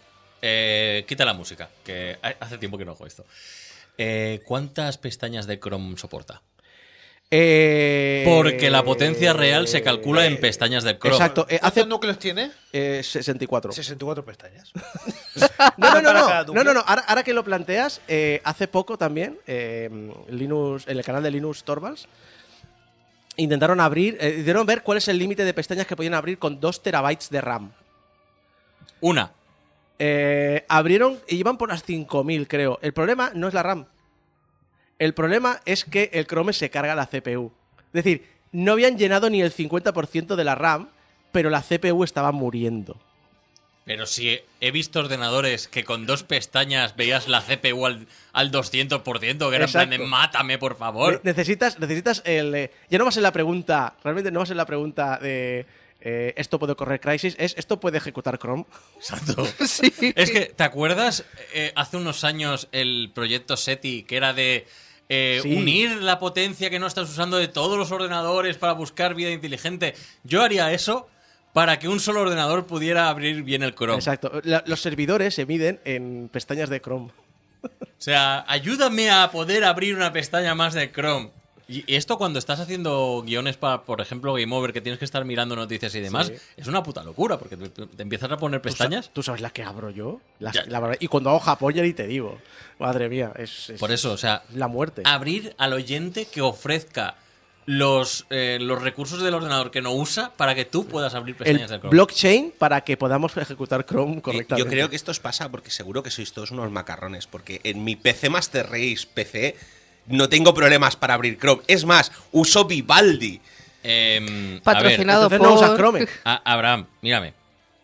eh, 0.41 1.03
quita 1.09 1.25
la 1.25 1.33
música, 1.33 1.69
que 1.83 2.17
ha- 2.21 2.35
hace 2.39 2.57
tiempo 2.57 2.77
que 2.77 2.85
no 2.85 2.93
juego 2.95 3.07
esto. 3.07 3.25
Eh, 4.01 4.41
¿Cuántas 4.45 4.97
pestañas 4.97 5.45
de 5.45 5.59
Chrome 5.59 5.97
soporta? 5.97 6.41
Eh, 7.31 8.23
Porque 8.25 8.71
la 8.71 8.83
potencia 8.83 9.33
real 9.33 9.67
se 9.67 9.83
calcula 9.83 10.25
en 10.25 10.39
pestañas 10.39 10.83
de 10.83 10.97
Chrome. 10.97 11.15
Exacto, 11.17 11.41
eh, 11.49 11.59
¿Cuántos 11.59 11.67
hace 11.67 11.85
núcleos 11.85 12.17
tiene? 12.17 12.49
eh, 12.73 13.01
64. 13.03 13.71
64 13.71 14.25
pestañas. 14.25 14.71
No, 15.77 15.91
no, 15.93 16.01
no, 16.01 16.07
Para 16.07 16.19
no, 16.21 16.27
cada 16.27 16.41
no, 16.41 16.45
núcleo. 16.47 16.63
no, 16.63 16.73
no. 16.73 16.79
Ahora, 16.87 17.03
ahora 17.07 17.23
que 17.23 17.33
lo 17.33 17.43
planteas, 17.43 18.01
eh, 18.07 18.41
hace 18.45 18.67
poco 18.67 18.97
también, 18.97 19.37
eh, 19.45 19.89
Linux, 20.29 20.87
en 20.87 20.97
el 20.97 21.03
canal 21.03 21.21
de 21.21 21.31
Linux 21.31 21.63
Torvalds, 21.63 22.07
intentaron 23.37 23.79
abrir, 23.79 24.17
eh, 24.19 24.37
hicieron 24.39 24.65
ver 24.65 24.81
cuál 24.83 24.97
es 24.97 25.07
el 25.09 25.17
límite 25.17 25.43
de 25.45 25.53
pestañas 25.53 25.85
que 25.85 25.95
podían 25.95 26.13
abrir 26.13 26.39
con 26.39 26.59
2 26.59 26.81
terabytes 26.81 27.29
de 27.29 27.41
RAM. 27.41 27.71
Una. 29.01 29.31
Eh, 29.99 30.65
abrieron 30.69 31.19
y 31.27 31.35
iban 31.35 31.57
por 31.57 31.69
las 31.69 31.83
5000, 31.83 32.47
creo. 32.47 32.79
El 32.81 32.93
problema 32.93 33.31
no 33.35 33.47
es 33.47 33.53
la 33.53 33.63
RAM. 33.63 33.85
El 34.97 35.13
problema 35.13 35.59
es 35.65 35.85
que 35.85 36.09
el 36.13 36.25
Chrome 36.25 36.53
se 36.53 36.69
carga 36.69 36.95
la 36.95 37.07
CPU. 37.07 37.51
Es 37.87 37.93
decir, 38.03 38.25
no 38.51 38.73
habían 38.73 38.97
llenado 38.97 39.29
ni 39.29 39.41
el 39.41 39.53
50% 39.53 40.35
de 40.35 40.43
la 40.43 40.55
RAM, 40.55 40.89
pero 41.31 41.49
la 41.49 41.61
CPU 41.61 42.03
estaba 42.03 42.31
muriendo. 42.31 42.97
Pero 43.85 44.05
si 44.05 44.39
he 44.61 44.71
visto 44.71 44.99
ordenadores 44.99 45.67
que 45.67 45.83
con 45.83 46.05
dos 46.05 46.23
pestañas 46.23 46.95
veías 46.95 47.27
la 47.27 47.41
CPU 47.41 47.85
al, 47.87 48.07
al 48.33 48.51
200%, 48.51 49.49
que 49.49 49.55
era 49.55 49.65
en 49.65 49.71
plan 49.71 49.89
de 49.89 49.95
Exacto. 49.95 50.05
mátame, 50.05 50.57
por 50.59 50.77
favor. 50.77 51.13
Ne- 51.15 51.19
Necesitas, 51.31 51.79
necesitas 51.79 52.21
el. 52.25 52.53
eh, 52.55 52.71
ya 52.89 52.97
no 52.99 53.05
va 53.05 53.09
a 53.09 53.13
ser 53.13 53.23
la 53.23 53.31
pregunta. 53.31 53.95
Realmente 54.03 54.31
no 54.31 54.39
va 54.39 54.43
a 54.43 54.47
ser 54.47 54.57
la 54.57 54.65
pregunta 54.65 55.17
de. 55.17 55.65
Eh, 56.01 56.33
esto 56.37 56.59
puede 56.59 56.75
correr 56.75 56.99
Crisis. 56.99 57.35
Es 57.39 57.55
esto 57.57 57.79
puede 57.79 57.97
ejecutar 57.97 58.37
Chrome. 58.39 58.65
Exacto. 58.97 59.45
Sí. 59.65 59.91
Es 60.15 60.31
que, 60.31 60.45
¿te 60.55 60.63
acuerdas 60.63 61.25
eh, 61.53 61.71
hace 61.75 61.97
unos 61.97 62.23
años 62.23 62.67
el 62.71 63.11
proyecto 63.13 63.57
SETI, 63.57 64.03
que 64.03 64.17
era 64.17 64.33
de 64.33 64.65
eh, 65.09 65.39
Sí. 65.41 65.53
unir 65.55 66.01
la 66.03 66.19
potencia 66.19 66.69
que 66.69 66.79
no 66.79 66.87
estás 66.87 67.09
usando 67.09 67.37
de 67.37 67.47
todos 67.47 67.77
los 67.77 67.91
ordenadores 67.91 68.57
para 68.57 68.73
buscar 68.73 69.15
vida 69.15 69.31
inteligente? 69.31 69.95
Yo 70.23 70.41
haría 70.43 70.71
eso 70.71 71.07
para 71.51 71.79
que 71.79 71.87
un 71.87 71.99
solo 71.99 72.21
ordenador 72.21 72.67
pudiera 72.67 73.09
abrir 73.09 73.41
bien 73.43 73.63
el 73.63 73.73
Chrome. 73.73 73.95
Exacto. 73.95 74.39
La- 74.43 74.63
los 74.67 74.81
servidores 74.81 75.33
se 75.33 75.45
miden 75.47 75.79
en 75.83 76.29
pestañas 76.31 76.69
de 76.69 76.79
Chrome. 76.79 77.09
O 77.63 77.67
sea, 77.97 78.45
ayúdame 78.47 79.09
a 79.09 79.29
poder 79.31 79.65
abrir 79.65 79.95
una 79.95 80.13
pestaña 80.13 80.55
más 80.55 80.73
de 80.75 80.91
Chrome. 80.91 81.31
Y 81.69 81.83
esto 81.95 82.17
cuando 82.17 82.39
estás 82.39 82.59
haciendo 82.59 83.21
guiones 83.23 83.55
para, 83.55 83.83
por 83.83 84.01
ejemplo, 84.01 84.33
Game 84.33 84.53
Over, 84.55 84.73
que 84.73 84.81
tienes 84.81 84.97
que 84.97 85.05
estar 85.05 85.23
mirando 85.23 85.55
noticias 85.55 85.93
y 85.93 85.99
demás, 85.99 86.27
Sí. 86.27 86.33
es 86.57 86.65
una 86.67 86.81
puta 86.81 87.03
locura, 87.03 87.37
porque 87.37 87.55
te, 87.57 87.69
te 87.69 88.01
empiezas 88.03 88.31
a 88.31 88.37
poner 88.37 88.59
¿Tú 88.59 88.69
sa- 88.69 88.71
pestañas. 88.73 89.11
¿Tú 89.13 89.21
sabes 89.21 89.39
la 89.41 89.51
que 89.51 89.61
abro 89.63 89.91
yo? 89.91 90.19
Las- 90.39 90.67
la 90.67 90.97
y 90.99 91.07
cuando 91.07 91.29
hago 91.29 91.39
Japón 91.39 91.73
ya 91.75 91.83
ni 91.83 91.93
te 91.93 92.07
digo. 92.07 92.39
Madre 92.79 93.07
mía, 93.07 93.31
es, 93.37 93.69
es- 93.69 93.79
Por 93.79 93.91
eso, 93.91 94.11
o 94.13 94.17
sea, 94.17 94.41
la 94.55 94.67
muerte. 94.67 95.03
abrir 95.05 95.53
al 95.59 95.73
oyente 95.73 96.25
que 96.25 96.41
ofrezca 96.41 97.15
los, 97.65 98.25
eh, 98.31 98.57
los 98.59 98.81
recursos 98.81 99.21
del 99.21 99.35
ordenador 99.35 99.69
que 99.69 99.81
no 99.81 99.93
usa 99.93 100.31
para 100.35 100.55
que 100.55 100.65
tú 100.65 100.87
puedas 100.87 101.13
abrir 101.13 101.35
pestañas 101.37 101.63
el 101.63 101.67
del 101.69 101.79
Chrome. 101.81 101.91
blockchain 101.91 102.53
para 102.57 102.81
que 102.81 102.97
podamos 102.97 103.37
ejecutar 103.37 103.85
Chrome 103.85 104.23
correctamente. 104.23 104.65
Yo 104.65 104.71
creo 104.71 104.89
que 104.89 104.95
esto 104.95 105.11
os 105.11 105.19
pasa 105.19 105.49
porque 105.51 105.69
seguro 105.69 106.01
que 106.01 106.09
sois 106.09 106.33
todos 106.33 106.49
unos 106.49 106.71
macarrones. 106.71 107.27
Porque 107.27 107.61
en 107.63 107.83
mi 107.83 107.95
PC 107.95 108.31
Master 108.31 108.65
Race 108.71 109.05
PC 109.13 109.55
no 110.09 110.27
tengo 110.29 110.53
problemas 110.53 110.95
para 110.95 111.13
abrir 111.13 111.37
Chrome. 111.39 111.61
Es 111.67 111.85
más, 111.85 112.11
uso 112.31 112.65
Vivaldi. 112.65 113.39
Em, 113.81 114.25
a 114.25 114.29
ver, 114.51 114.61
Patrocinado 114.63 115.29
no 115.29 115.37
por. 115.37 115.47
usas 115.51 115.75
Chrome. 115.77 116.05
a- 116.25 116.41
Abraham, 116.53 116.85
mírame. 117.01 117.33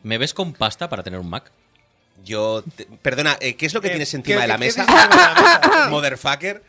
¿Me 0.03 0.17
ves 0.17 0.34
con 0.34 0.53
pasta 0.53 0.89
para 0.89 1.01
tener 1.03 1.19
un 1.19 1.30
Mac? 1.30 1.51
Yo. 2.26 2.63
te- 2.76 2.88
perdona, 3.01 3.38
eh, 3.39 3.55
¿qué 3.55 3.65
es 3.67 3.73
lo 3.73 3.80
que 3.82 3.88
Eh, 3.88 3.91
tienes 3.91 4.09
¿qué- 4.09 4.17
encima 4.17 4.41
de 4.41 4.47
la 4.47 4.55
qué 4.55 4.59
mesa? 4.65 4.86
tienes 4.86 5.03
encima 5.05 5.28
de 5.30 5.34
la 5.36 5.59
mesa? 5.69 5.89
Motherfucker. 5.89 6.63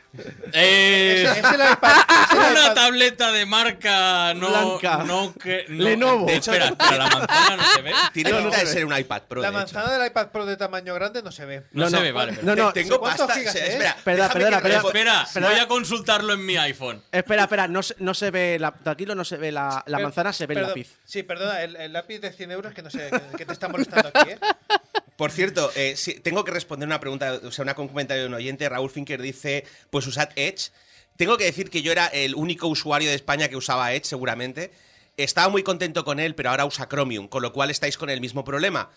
Eh, 0.53 1.25
Es 1.27 1.31
el 1.31 1.39
iPad. 1.39 1.53
es 1.53 2.33
el 2.33 2.39
una 2.39 2.63
iPad. 2.63 2.75
tableta 2.75 3.33
de 3.33 3.45
marca 3.47 4.33
no. 4.35 4.49
Blanca. 4.49 5.05
No, 5.05 5.35
que, 5.35 5.67
no- 5.69 5.85
Lenovo. 5.85 6.27
De 6.27 6.37
hecho, 6.37 6.53
espera, 6.53 6.69
espera, 6.71 6.97
la 6.97 7.11
manzana 7.11 7.57
no 7.57 7.63
se 7.75 7.83
ve. 7.83 7.93
Tiene 8.15 8.31
No, 8.31 8.37
no 8.37 8.43
pinta 8.45 8.57
se 8.59 8.65
de 8.65 8.69
ve. 8.71 8.73
ser 8.79 8.85
un 8.87 8.97
iPad 8.99 9.23
Pro. 9.29 9.43
La 9.43 9.51
de 9.51 9.57
hecho. 9.57 9.59
manzana 9.75 9.99
del 9.99 10.07
iPad 10.07 10.29
Pro 10.29 10.47
de 10.47 10.57
tamaño 10.57 10.95
grande 10.95 11.23
no 11.23 11.31
se 11.33 11.45
ve. 11.45 11.65
No, 11.73 11.85
No, 11.85 11.91
se 11.91 11.97
no. 11.97 12.03
ve, 12.03 12.13
vale. 12.13 12.39
No, 12.43 12.57
no. 12.57 12.73
Tengo 12.73 12.99
¿Cuántos 12.99 13.27
pasta. 13.27 13.41
gigas 13.41 13.55
es? 13.57 13.63
Espera, 13.75 13.97
Perdona, 14.05 14.29
déjame 14.29 14.33
perdona, 14.45 14.57
que 14.57 14.63
perdona. 14.63 14.83
responda. 14.83 15.01
Espera, 15.01 15.27
Perdona. 15.35 15.55
voy 15.55 15.61
a 15.61 15.69
consultarlo 15.69 16.33
en 16.33 16.47
mi 16.47 16.57
iPhone. 16.57 17.03
Espera, 17.13 17.43
espera, 17.43 17.69
no, 17.69 17.83
se- 17.83 17.97
no 17.99 18.15
se 18.15 18.31
ve 18.31 18.59
la. 18.59 18.71
Tranquilo, 18.73 19.15
no 19.15 19.25
se 19.25 19.37
ve 19.37 19.53
la, 19.53 19.83
la 19.87 19.99
Per- 19.99 20.05
manzana, 20.05 20.33
se 20.33 20.47
ve 20.47 20.55
el 20.55 20.61
perdón, 20.61 20.71
lápiz. 20.71 20.97
Sí, 21.05 21.23
perdona, 21.25 21.63
el, 21.63 21.77
el 21.77 21.93
lápiz 21.93 22.21
de 22.21 22.33
100 22.33 22.51
euros 22.53 22.73
que 22.73 22.83
no 22.83 22.91
sé, 22.91 23.11
que, 23.11 23.37
que 23.39 23.45
te 23.47 23.53
está 23.53 23.69
molestando 23.69 24.11
aquí, 24.15 24.31
¿eh? 24.31 24.39
Por 25.17 25.31
cierto, 25.31 25.71
eh, 25.75 25.97
tengo 26.23 26.45
que 26.45 26.51
responder 26.51 26.87
una 26.87 27.01
pregunta, 27.01 27.41
o 27.43 27.51
sea, 27.51 27.63
una 27.63 27.75
comentario 27.75 28.25
de 28.25 28.29
un 28.29 28.35
oyente. 28.35 28.69
Raúl 28.69 28.91
Finker 28.91 29.21
dice: 29.23 29.65
Pues 29.91 30.07
usad 30.07 30.29
Edge. 30.37 30.71
Tengo 31.17 31.39
que 31.39 31.45
decir 31.45 31.71
que 31.71 31.81
yo 31.81 31.93
era 31.93 32.07
el 32.09 32.35
único 32.35 32.69
usuario 32.69 33.09
de 33.09 33.15
España 33.15 33.49
que 33.49 33.57
usaba 33.57 33.95
Edge, 33.95 34.05
seguramente. 34.05 34.71
Estaba 35.17 35.49
muy 35.49 35.63
contento 35.63 36.05
con 36.05 36.21
él, 36.21 36.35
pero 36.35 36.51
ahora 36.51 36.67
usa 36.67 36.89
Chromium, 36.89 37.29
con 37.29 37.43
lo 37.43 37.53
cual 37.55 37.71
estáis 37.71 37.97
con 37.97 38.11
el 38.11 38.21
mismo 38.21 38.45
problema. 38.45 38.91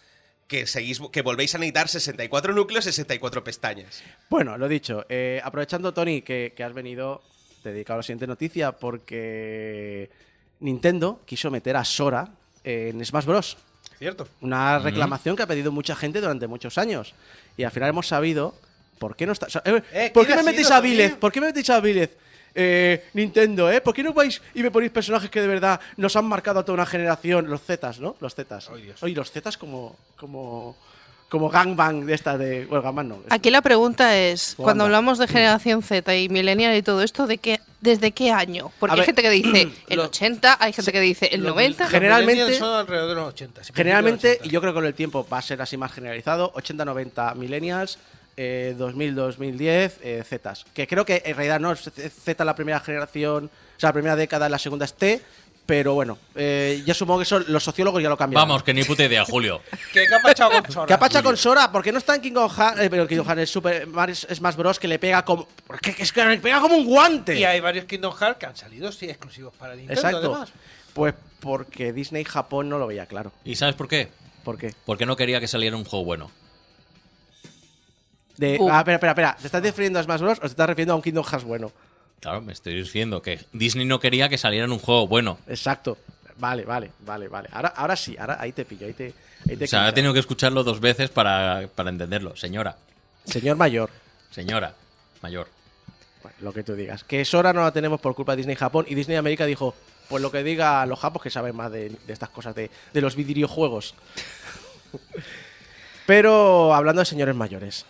Que, 0.48 0.66
seguís, 0.66 1.00
que 1.12 1.22
volvéis 1.22 1.54
a 1.56 1.60
necesitar 1.60 1.88
64 1.88 2.54
núcleos, 2.54 2.84
64 2.84 3.44
pestañas. 3.44 4.04
Bueno, 4.30 4.58
lo 4.58 4.68
dicho, 4.68 5.06
eh, 5.08 5.40
aprovechando, 5.44 5.94
Tony, 5.94 6.24
que, 6.24 6.54
has 6.62 6.74
venido, 6.74 7.22
te 7.62 7.70
he 7.70 7.74
dedicado 7.74 7.96
a 7.96 7.98
la 8.00 8.04
siguiente 8.04 8.28
noticia 8.28 8.72
porque 8.74 10.10
Nintendo 10.60 11.22
quiso 11.26 11.52
meter 11.52 11.78
a 11.78 11.86
Sora 11.86 12.34
en 12.64 13.06
Smash 13.06 13.26
Bros. 13.26 13.58
Cierto. 14.00 14.28
Una 14.42 14.80
reclamación 14.80 15.36
que 15.36 15.44
ha 15.44 15.48
pedido 15.48 15.72
mucha 15.72 15.96
gente 15.96 16.22
durante 16.22 16.48
muchos 16.48 16.78
años. 16.78 17.14
Y 17.58 17.64
al 17.64 17.72
final 17.72 17.90
hemos 17.90 18.08
sabido 18.08 18.56
por 18.98 19.16
qué 19.16 19.26
no 19.26 19.34
está. 19.34 19.48
o 19.48 19.50
sea, 19.50 19.62
eh, 19.66 19.84
Eh, 19.92 20.12
¿Por 20.14 20.26
¿quién 20.26 20.38
qué 20.38 20.44
me 20.44 20.52
metéis 20.52 20.68
sido 20.68 20.78
a 20.78 20.82
también? 20.82 21.16
¿Por 21.18 21.32
qué 21.32 21.42
me 21.42 21.48
metéis 21.48 21.70
a 21.70 21.80
Vélez? 21.82 22.18
Eh, 22.56 23.06
Nintendo, 23.14 23.72
¿eh? 23.72 23.82
¿Por 23.82 23.94
qué 23.94 24.02
no 24.02 24.14
vais 24.14 24.42
y 24.56 24.64
me 24.64 24.72
ponéis 24.72 24.92
personajes 24.92 25.30
que 25.30 25.42
de 25.42 25.48
verdad 25.48 25.80
nos 25.98 26.16
han 26.16 26.26
marcado 26.26 26.60
a 26.62 26.64
toda 26.66 26.76
una 26.76 26.86
generación? 26.86 27.50
Los 27.50 27.62
Zetas, 27.62 28.00
¿no? 28.00 28.16
Los 28.22 28.34
Zetas. 28.36 28.70
Oye, 28.70 29.16
los 29.16 29.32
Zetas 29.32 29.58
como. 29.58 29.96
como. 30.16 30.76
como 31.30 31.50
gangbang 31.50 32.06
de 32.06 32.14
esta 32.16 32.38
de. 32.38 32.66
Bueno, 32.66 32.82
gangbang 32.82 33.08
no. 33.08 33.20
Aquí 33.30 33.52
la 33.52 33.62
pregunta 33.62 34.18
es, 34.18 34.56
cuando 34.56 34.86
hablamos 34.86 35.18
de 35.20 35.28
generación 35.28 35.84
Z 35.84 36.16
y 36.16 36.30
millennial 36.30 36.76
y 36.76 36.82
todo 36.82 37.04
esto, 37.04 37.28
¿de 37.28 37.38
qué, 37.38 37.60
¿desde 37.82 38.12
qué 38.12 38.32
año? 38.32 38.72
Porque 38.80 38.92
A 38.92 38.94
hay 38.96 39.00
ver, 39.00 39.06
gente 39.08 39.22
que 39.22 39.30
dice 39.30 39.70
el 39.90 39.98
lo- 39.98 40.06
80, 40.06 40.58
hay 40.60 40.74
gente 40.74 40.92
que 40.92 41.00
dice 41.00 41.28
el 41.32 41.42
Los 41.44 41.52
90. 41.54 41.84
mil- 41.84 41.92
Generalmente- 41.92 42.54
son 42.60 42.74
alrededor 42.76 43.10
de 43.10 43.16
los 43.16 43.28
80. 43.30 43.64
sí, 43.64 43.72
Generalmente, 43.76 44.40
y 44.44 44.50
yo 44.50 44.62
creo 44.62 44.74
que 44.74 44.78
con 44.78 44.86
el 44.86 44.94
tiempo 44.94 45.28
va 45.32 45.38
a 45.40 45.42
ser 45.42 45.62
así 45.62 45.78
más 45.78 45.92
generalizado, 45.92 46.52
80-90 46.54 47.36
millennials, 47.36 47.98
eh, 48.38 48.74
2000-2010 48.78 49.94
eh, 50.02 50.24
Zetas. 50.26 50.66
Que 50.74 50.88
creo 50.88 51.06
que 51.06 51.22
en 51.26 51.36
realidad 51.36 51.60
no 51.60 51.72
es 51.72 51.82
Z 52.24 52.46
la 52.46 52.56
primera 52.56 52.80
generación, 52.80 53.46
o 53.46 53.80
sea, 53.80 53.90
la 53.90 53.94
primera 53.94 54.16
década, 54.16 54.48
la 54.50 54.60
segunda 54.60 54.86
es 54.86 54.94
T, 54.94 55.22
pero 55.70 55.94
bueno, 55.94 56.18
eh, 56.34 56.82
ya 56.84 56.96
supongo 56.96 57.20
que 57.20 57.24
eso 57.26 57.38
los 57.42 57.64
sociólogos 57.64 58.02
ya 58.02 58.10
lo 58.10 58.18
cambian. 58.18 58.42
Vamos, 58.42 58.64
que 58.64 58.74
ni 58.74 58.84
puta 58.84 59.04
idea, 59.04 59.24
Julio. 59.24 59.62
80. 59.72 59.88
¿Qué, 59.94 60.08
qué 60.08 60.16
ha 60.16 60.20
pasado 60.20 60.50
con 60.64 60.72
Sora? 60.72 60.88
¿Qué 60.88 60.94
ha 60.94 61.00
pasado 61.00 61.24
con 61.24 61.38
Sora? 61.38 61.72
¿Por 61.72 61.84
qué 61.84 61.92
no 61.92 62.00
está 62.00 62.16
en 62.16 62.22
King 62.22 62.34
of 62.38 62.58
Hearts? 62.58 62.82
Eh, 62.82 62.90
pero 62.90 63.08
King 63.08 63.20
of 63.20 63.28
Hearts 63.28 63.44
es 63.44 63.52
Super 63.52 63.86
Mario 63.86 64.16
Smash 64.16 64.56
Bros. 64.56 64.80
que 64.80 64.88
le 64.88 64.98
pega 64.98 65.24
como. 65.24 65.48
Porque 65.68 65.96
es 66.00 66.12
que 66.12 66.26
le 66.26 66.40
pega 66.40 66.60
como 66.60 66.76
un 66.76 66.88
guante. 66.88 67.38
Y 67.38 67.44
hay 67.44 67.60
varios 67.60 67.86
Kingdom 67.86 68.16
Hearts 68.16 68.40
que 68.40 68.48
han 68.48 68.56
salido, 68.56 68.92
sí, 68.92 69.08
exclusivos 69.08 69.54
para 69.54 69.76
Nintendo, 69.76 69.94
Exacto. 70.02 70.18
además. 70.32 70.50
Pues 70.96 71.14
porque 71.40 71.94
Disney 71.94 72.24
Japón 72.24 72.68
no 72.68 72.80
lo 72.80 72.88
veía 72.88 73.06
claro. 73.06 73.32
¿Y 73.46 73.56
sabes 73.56 73.76
por 73.76 73.88
qué? 73.88 74.08
¿Por 74.44 74.58
qué? 74.58 74.74
Porque 74.88 75.06
no 75.06 75.16
quería 75.16 75.40
que 75.40 75.48
saliera 75.48 75.78
un 75.78 75.86
juego 75.86 76.04
bueno. 76.04 76.32
De, 78.38 78.58
Uh. 78.60 78.70
Ah, 78.72 78.80
espera, 78.80 78.96
espera, 78.96 79.12
espera. 79.12 79.38
¿Te 79.40 79.46
estás 79.46 79.62
refiriendo 79.62 80.00
a 80.00 80.04
Smash 80.04 80.22
Bros. 80.22 80.40
o 80.40 80.42
te 80.42 80.48
estás 80.48 80.66
refiriendo 80.66 80.94
a 80.94 80.96
un 80.96 81.04
Kingdom 81.04 81.24
Hearts 81.26 81.46
bueno? 81.46 81.72
Claro, 82.20 82.42
me 82.42 82.54
estoy 82.54 82.76
diciendo 82.76 83.22
que 83.22 83.40
Disney 83.54 83.86
no 83.86 84.00
quería 84.00 84.28
que 84.30 84.38
saliera 84.38 84.66
en 84.66 84.72
un 84.72 84.80
juego 84.80 85.08
bueno. 85.08 85.40
Exacto. 85.48 85.98
Vale, 86.38 86.64
vale, 86.64 86.92
vale, 87.00 87.28
vale. 87.28 87.50
Ahora, 87.52 87.70
ahora 87.70 87.96
sí, 87.96 88.16
ahora 88.18 88.38
ahí 88.40 88.52
te 88.54 88.64
pillo, 88.66 88.88
ahí 88.88 88.94
te, 88.94 89.14
ahí 89.50 89.58
te 89.58 89.66
O 89.66 89.68
sea, 89.68 89.80
quito. 89.82 89.90
he 89.90 89.94
tenido 89.94 90.14
que 90.14 90.20
escucharlo 90.22 90.64
dos 90.64 90.80
veces 90.80 91.10
para, 91.10 91.68
para 91.76 91.90
entenderlo. 91.90 92.36
Señora, 92.38 92.78
Señor 93.26 93.58
mayor, 93.58 93.90
señora, 94.32 94.74
mayor. 95.22 95.48
bueno, 96.24 96.38
lo 96.42 96.54
que 96.54 96.64
tú 96.64 96.76
digas. 96.76 97.04
Que 97.04 97.26
Sora 97.26 97.52
no 97.54 97.62
la 97.62 97.72
tenemos 97.74 98.00
por 98.00 98.16
culpa 98.16 98.34
de 98.34 98.38
Disney 98.38 98.56
Japón 98.56 98.86
y 98.88 98.96
Disney 98.96 99.18
América 99.18 99.46
dijo, 99.46 99.76
pues 100.08 100.22
lo 100.22 100.32
que 100.32 100.42
diga 100.44 100.86
los 100.86 100.98
japos 101.00 101.22
que 101.22 101.30
saben 101.30 101.56
más 101.56 101.72
de, 101.72 101.90
de 101.90 102.14
estas 102.14 102.30
cosas, 102.30 102.56
de, 102.56 102.72
de 102.94 103.02
los 103.02 103.16
videojuegos. 103.18 103.94
Pero 106.06 106.74
hablando 106.74 107.02
de 107.02 107.06
señores 107.06 107.36
mayores. 107.36 107.86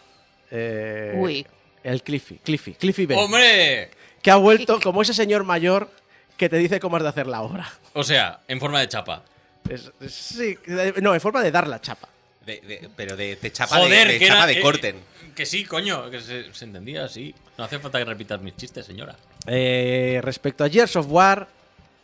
eh, 0.51 1.13
Uy. 1.17 1.45
El 1.81 2.03
Cliffy, 2.03 2.39
Cliffy, 2.43 2.73
Cliffy 2.73 3.05
B. 3.05 3.15
¡Hombre! 3.15 3.89
Que 4.21 4.31
ha 4.31 4.35
vuelto 4.35 4.79
como 4.81 5.01
ese 5.01 5.13
señor 5.13 5.43
mayor 5.43 5.89
que 6.37 6.49
te 6.49 6.57
dice 6.57 6.79
cómo 6.79 6.97
has 6.97 7.03
de 7.03 7.09
hacer 7.09 7.27
la 7.27 7.41
obra. 7.41 7.71
O 7.93 8.03
sea, 8.03 8.39
en 8.47 8.59
forma 8.59 8.79
de 8.79 8.87
chapa. 8.89 9.23
Es- 9.69 9.91
es- 10.01 10.13
sí, 10.13 10.57
no, 11.01 11.13
en 11.13 11.21
forma 11.21 11.41
de 11.43 11.51
dar 11.51 11.67
la 11.67 11.79
chapa. 11.81 12.07
De- 12.45 12.61
de- 12.61 12.89
pero 12.95 13.15
de, 13.15 13.35
de 13.35 13.51
chapa 13.51 13.75
Joder, 13.77 14.07
de, 14.07 14.13
de 14.13 14.19
que 14.19 14.25
chapa 14.27 14.37
era, 14.39 14.47
de 14.47 14.53
eh, 14.53 14.61
corten. 14.61 14.95
que 15.35 15.45
sí, 15.45 15.65
coño, 15.65 16.09
que 16.09 16.19
se, 16.21 16.53
se 16.53 16.65
entendía 16.65 17.05
así. 17.05 17.35
No 17.57 17.63
hace 17.65 17.77
falta 17.79 17.99
que 17.99 18.05
repitas 18.05 18.41
mis 18.41 18.55
chistes, 18.55 18.85
señora. 18.85 19.15
Eh, 19.45 20.19
respecto 20.23 20.63
a 20.63 20.69
Gears 20.69 20.95
of 20.95 21.05
War, 21.09 21.47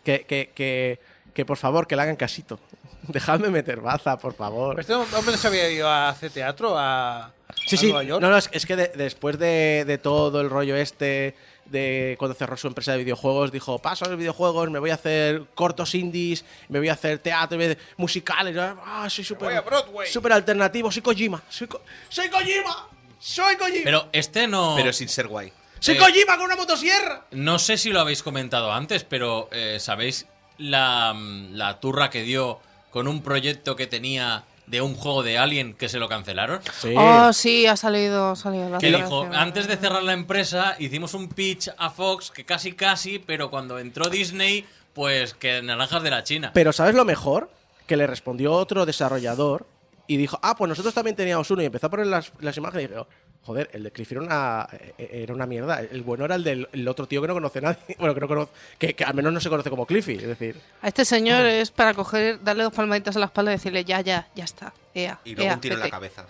que, 0.04 0.26
que, 0.28 0.52
que, 0.54 1.00
que 1.34 1.46
por 1.46 1.58
favor 1.58 1.88
que 1.88 1.96
le 1.96 2.02
hagan 2.04 2.16
casito. 2.16 2.60
Dejadme 3.08 3.50
meter 3.50 3.80
baza, 3.82 4.18
por 4.18 4.34
favor. 4.36 4.80
Este 4.80 4.94
hombre 4.94 5.32
no 5.32 5.38
se 5.38 5.48
había 5.48 5.70
ido 5.70 5.88
a 5.88 6.10
hacer 6.10 6.30
teatro 6.32 6.76
a, 6.78 7.32
Sí, 7.66 7.76
a 7.76 7.80
sí. 7.80 7.86
Nueva 7.88 8.04
York. 8.04 8.22
No, 8.22 8.30
no, 8.30 8.38
es, 8.38 8.50
es 8.52 8.66
que 8.66 8.76
de- 8.76 8.92
después 8.96 9.40
de, 9.40 9.86
de 9.88 9.98
todo 9.98 10.42
el 10.42 10.50
rollo 10.50 10.76
este, 10.76 11.36
de 11.66 12.16
cuando 12.20 12.36
cerró 12.36 12.56
su 12.58 12.68
empresa 12.68 12.92
de 12.92 13.00
videojuegos, 13.00 13.52
dijo, 13.52 13.80
paso 13.80 14.06
a 14.06 14.10
los 14.10 14.18
videojuegos, 14.18 14.70
me 14.70 14.80
voy 14.80 14.92
a 14.92 14.96
hacer 14.96 15.44
cortos 15.56 15.96
indies, 15.96 16.46
me 16.70 16.80
voy 16.80 16.90
a 16.90 16.94
hacer 16.94 17.20
teatro, 17.20 17.58
me 17.58 17.66
voy 17.66 17.72
a 17.72 17.76
hacer 17.76 17.94
musicales. 17.98 18.56
Ah, 18.58 19.08
soy 19.10 19.24
súper 19.24 19.50
voy 19.50 19.56
a 19.58 19.62
Broadway. 19.62 20.08
súper 20.12 20.34
alternativo, 20.34 20.92
soy 20.92 21.02
Kojima. 21.02 21.42
Soy, 21.50 21.68
Ko- 21.68 21.82
soy 22.10 22.30
Kojima. 22.30 22.88
Soy 23.20 23.56
Kojima. 23.56 23.82
Pero 23.84 24.10
este 24.12 24.48
no. 24.48 24.74
Pero 24.78 24.94
sin 24.94 25.10
ser 25.10 25.28
guay. 25.28 25.52
soy 25.80 25.96
eh, 25.96 25.98
Kojima 25.98 26.38
con 26.38 26.46
una 26.46 26.56
motosierra. 26.56 27.26
No 27.32 27.58
sé 27.60 27.78
si 27.78 27.90
lo 27.92 28.00
habéis 28.00 28.22
comentado 28.22 28.72
antes, 28.72 29.04
pero 29.04 29.50
eh, 29.52 29.78
¿sabéis 29.80 30.28
la, 30.60 31.16
la 31.52 31.80
turra 31.80 32.10
que 32.10 32.22
dio 32.22 32.60
con 32.92 33.08
un 33.08 33.22
proyecto 33.24 33.76
que 33.76 33.88
tenía 33.88 34.44
de 34.68 34.82
un 34.82 34.96
juego 34.96 35.24
de 35.24 35.38
Alien 35.38 35.74
que 35.74 35.90
se 35.90 36.00
lo 36.00 36.10
cancelaron? 36.10 36.62
Sí. 36.80 36.94
Oh, 36.98 37.32
sí, 37.34 37.66
ha 37.68 37.78
salido, 37.78 38.32
ha 38.32 38.36
salido 38.36 38.70
la 38.70 38.78
Que 38.80 38.92
dijo, 38.92 39.28
antes 39.34 39.68
de 39.68 39.78
cerrar 39.78 40.04
la 40.04 40.14
empresa, 40.14 40.76
hicimos 40.80 41.14
un 41.14 41.30
pitch 41.30 41.70
a 41.78 41.90
Fox 41.90 42.32
que 42.32 42.46
casi 42.46 42.74
casi, 42.74 43.20
pero 43.20 43.50
cuando 43.50 43.80
entró 43.80 44.10
Disney, 44.10 44.66
pues 44.94 45.34
que 45.34 45.62
naranjas 45.62 46.04
de 46.04 46.10
la 46.10 46.24
China. 46.24 46.52
Pero 46.54 46.74
¿sabes 46.74 46.96
lo 46.96 47.06
mejor? 47.06 47.50
Que 47.86 47.98
le 47.98 48.08
respondió 48.08 48.54
otro 48.54 48.86
desarrollador 48.86 49.68
y 50.08 50.18
dijo, 50.18 50.40
ah, 50.42 50.56
pues 50.56 50.70
nosotros 50.70 50.94
también 50.94 51.16
teníamos 51.16 51.50
uno. 51.52 51.62
Y 51.62 51.66
empezó 51.66 51.88
a 51.88 51.90
poner 51.90 52.08
las, 52.08 52.32
las 52.40 52.58
imágenes 52.58 52.86
y 52.86 52.88
dije, 52.88 53.04
joder, 53.46 53.70
el 53.74 53.84
de 53.84 53.92
Cliffy 53.92 54.16
era 54.16 54.24
una, 54.24 54.68
eh, 54.98 55.10
era 55.24 55.34
una 55.34 55.46
mierda. 55.46 55.80
El 55.80 56.02
bueno 56.02 56.26
era 56.26 56.36
el 56.36 56.44
del 56.44 56.68
el 56.74 56.88
otro 56.88 57.08
tío 57.08 57.22
que 57.22 57.28
no 57.28 57.34
conoce 57.34 57.60
a 57.60 57.62
nadie. 57.62 57.78
Bueno, 58.00 58.14
que, 58.14 58.20
no 58.22 58.28
conoce, 58.28 58.52
que, 58.78 58.94
que 58.96 59.04
al 59.04 59.14
menos 59.14 59.32
no 59.32 59.40
se 59.40 59.50
conoce 59.50 59.70
como 59.70 59.86
Cliffy. 59.86 60.16
Es 60.16 60.28
decir, 60.28 60.60
A 60.82 60.88
este 60.88 61.06
señor 61.06 61.46
es 61.46 61.72
para 61.72 61.94
coger, 61.94 62.44
darle 62.44 62.64
dos 62.64 62.74
palmaditas 62.74 63.16
a 63.16 63.20
la 63.20 63.26
espalda 63.28 63.52
y 63.52 63.56
decirle, 63.56 63.86
ya, 63.86 64.02
ya, 64.02 64.28
ya 64.36 64.44
está. 64.44 64.74
Ea, 64.94 65.20
Y 65.26 65.36
luego 65.36 65.50
ea, 65.50 65.56
un 65.56 65.62
tiro 65.62 65.74
en 65.76 65.80
la 65.80 65.86
vete". 65.86 65.92
cabeza. 65.92 66.26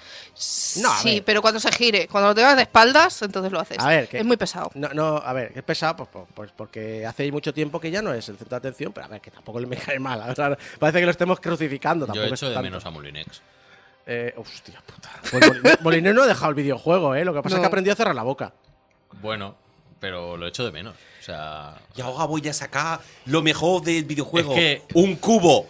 No, 0.82 0.92
a 0.92 0.98
sí, 0.98 1.14
ver. 1.16 1.24
pero 1.24 1.42
cuando 1.42 1.60
se 1.60 1.72
gire, 1.72 2.08
cuando 2.08 2.30
lo 2.30 2.36
tengas 2.36 2.56
de 2.56 2.64
espaldas, 2.64 3.22
entonces 3.22 3.52
lo 3.52 3.60
haces. 3.60 3.78
a 3.80 3.88
ver, 3.88 4.08
que, 4.08 4.18
es 4.18 4.26
muy 4.26 4.38
pesado. 4.38 4.72
No, 4.74 4.90
no, 4.90 5.18
a 5.18 5.34
ver, 5.34 5.52
es 5.56 5.64
pesado, 5.64 5.96
pues, 5.98 6.10
pues, 6.12 6.26
pues 6.34 6.52
porque 6.56 7.06
hace 7.06 7.32
mucho 7.32 7.54
tiempo 7.54 7.80
que 7.80 7.92
ya 7.92 8.02
no 8.02 8.12
es 8.14 8.28
el 8.28 8.38
centro 8.38 8.50
de 8.56 8.68
atención, 8.68 8.92
pero 8.92 9.06
a 9.06 9.10
ver, 9.10 9.22
que 9.22 9.30
tampoco 9.32 9.60
le 9.60 9.68
me 9.68 9.78
cae 9.78 10.00
mal. 10.00 10.20
o 10.30 10.36
sea, 10.36 10.58
parece 10.80 11.00
que 11.00 11.06
lo 11.06 11.12
estemos 11.12 11.40
crucificando. 11.40 12.08
Yo 12.08 12.14
tampoco 12.14 12.34
es 12.34 12.40
echo 12.42 12.48
de 12.50 12.56
tanto. 12.56 12.64
menos 12.64 12.86
a 12.86 12.90
Molinex. 12.90 13.42
Eh, 14.06 14.34
hostia 14.38 14.82
puta. 14.86 15.10
Pues 15.32 16.04
no 16.14 16.24
ha 16.24 16.28
dejado 16.28 16.50
el 16.50 16.56
videojuego, 16.56 17.16
¿eh? 17.16 17.26
Lo 17.26 17.34
que 17.34 17.42
pasa 17.42 17.56
es 17.56 17.62
que 17.62 17.68
aprendió 17.68 17.94
a 17.94 17.96
cerrar 17.96 18.16
la 18.16 18.24
boca. 18.24 18.54
Bueno, 19.22 19.56
pero 20.00 20.38
lo 20.38 20.48
echo 20.48 20.64
de 20.66 20.72
menos. 20.72 20.96
O 21.26 21.32
sea. 21.32 21.74
Y 21.96 22.02
ahora 22.02 22.26
voy 22.26 22.48
a 22.48 22.54
sacar 22.54 23.00
lo 23.26 23.42
mejor 23.42 23.82
del 23.82 24.04
videojuego. 24.06 24.52
Es 24.54 24.60
que- 24.60 24.82
Un 24.94 25.16
cubo. 25.16 25.68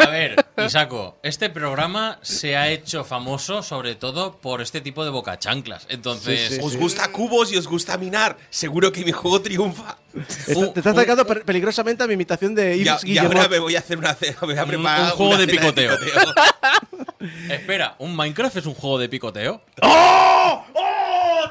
A 0.00 0.06
ver, 0.06 0.44
Isaco, 0.66 1.18
este 1.22 1.50
programa 1.50 2.18
se 2.22 2.56
ha 2.56 2.68
hecho 2.68 3.04
famoso 3.04 3.62
sobre 3.62 3.94
todo 3.94 4.36
por 4.38 4.60
este 4.60 4.80
tipo 4.80 5.04
de 5.04 5.10
bocachanclas. 5.10 5.86
Entonces, 5.88 6.48
Sí, 6.48 6.54
sí. 6.56 6.60
Os 6.64 6.76
gusta 6.76 7.12
cubos 7.12 7.52
y 7.52 7.56
os 7.58 7.68
gusta 7.68 7.96
minar. 7.96 8.36
Seguro 8.50 8.90
que 8.90 9.04
mi 9.04 9.12
juego 9.12 9.40
triunfa. 9.40 9.98
Está- 10.48 10.72
te 10.72 10.80
estás 10.80 10.96
acercando 10.96 11.24
peligrosamente 11.26 12.02
a 12.02 12.08
mi 12.08 12.14
imitación 12.14 12.52
de 12.56 12.76
Y, 12.76 12.84
Yves 12.84 13.04
y 13.04 13.18
ahora 13.18 13.46
me 13.48 13.60
voy 13.60 13.76
a 13.76 13.78
hacer 13.78 13.98
una 13.98 14.14
cena. 14.14 14.36
Me 14.42 14.46
voy 14.48 14.58
a 14.58 14.62
Un- 14.64 14.68
preparar 14.68 15.00
un 15.04 15.10
juego 15.10 15.30
una 15.32 15.38
de 15.40 15.46
picoteo. 15.46 15.96
picoteo. 15.96 16.34
espera, 17.50 17.94
¿un 17.98 18.16
Minecraft 18.16 18.56
es 18.56 18.66
un 18.66 18.74
juego 18.74 18.98
de 18.98 19.08
picoteo? 19.08 19.62
¡Oh! 19.82 20.64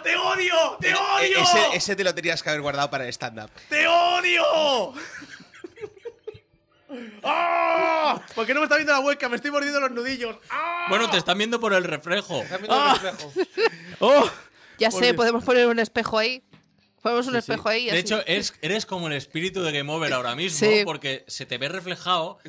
¡Te 0.04 0.16
odio! 0.16 0.54
¡Te 0.80 0.90
E- 0.90 1.42
ese, 1.42 1.60
ese 1.76 1.96
te 1.96 2.04
lo 2.04 2.16
tenías 2.16 2.42
que 2.42 2.50
haber 2.50 2.62
guardado 2.62 2.90
para 2.90 3.04
el 3.04 3.10
stand-up. 3.22 3.52
¡Te 3.70 3.86
odio! 3.88 4.94
¡Ah! 7.24 8.22
¿Por 8.36 8.46
qué 8.46 8.54
no 8.54 8.60
me 8.62 8.66
está 8.66 8.76
viendo 8.76 8.94
la 8.94 9.00
webcam? 9.00 9.30
Me 9.32 9.36
estoy 9.38 9.52
mordiendo 9.52 9.80
los 9.80 9.92
nudillos. 9.92 10.36
¡Ah! 10.50 10.88
Bueno, 10.90 11.10
te 11.10 11.18
están 11.18 11.38
viendo 11.38 11.60
por 11.60 11.74
el 11.74 11.84
reflejo. 11.84 12.44
Viendo 12.50 12.76
el 12.94 13.00
reflejo. 13.00 13.34
¡Oh! 14.00 14.30
Ya 14.80 14.90
Por 14.90 15.00
sé, 15.00 15.06
Dios. 15.08 15.16
podemos 15.16 15.44
poner 15.44 15.68
un 15.68 15.80
espejo 15.80 16.18
ahí. 16.18 16.44
Ponemos 17.02 17.28
un 17.28 17.34
Sí, 17.34 17.42
sí. 17.42 17.52
espejo 17.52 17.70
ahí. 17.70 17.84
y 17.84 17.86
De 17.86 17.92
así. 17.92 18.00
hecho, 18.00 18.24
es, 18.26 18.54
eres 18.62 18.86
como 18.86 19.08
el 19.08 19.14
espíritu 19.14 19.62
de 19.64 19.72
Game 19.72 19.92
Over 19.92 20.14
ahora 20.14 20.36
mismo, 20.36 20.58
Sí. 20.68 20.82
porque 20.84 21.24
se 21.28 21.46
te 21.46 21.58
ve 21.58 21.70
reflejado. 21.70 22.40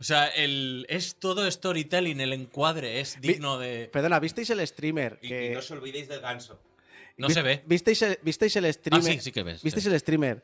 O 0.00 0.04
sea, 0.04 0.26
el, 0.28 0.86
es 0.88 1.16
todo 1.18 1.50
storytelling, 1.50 2.20
el 2.20 2.32
encuadre 2.32 3.00
es 3.00 3.20
digno 3.20 3.58
de. 3.58 3.88
Perdona, 3.92 4.20
¿visteis 4.20 4.48
el 4.50 4.64
streamer? 4.66 5.18
Y, 5.22 5.28
que- 5.28 5.46
y 5.46 5.50
no 5.50 5.58
os 5.58 5.70
olvidéis 5.72 6.08
del 6.08 6.20
ganso. 6.20 6.60
No 7.18 7.26
¿Vis- 7.28 7.34
se 7.34 7.42
ve. 7.42 7.62
¿Visteis 7.66 8.00
el, 8.02 8.18
¿visteis 8.22 8.56
el 8.56 8.72
streamer? 8.72 9.10
Ah, 9.10 9.12
sí, 9.12 9.20
sí 9.20 9.32
que 9.32 9.42
ves, 9.42 9.62
¿Visteis 9.62 9.84
sí. 9.84 9.90
el 9.90 9.98
streamer 10.00 10.42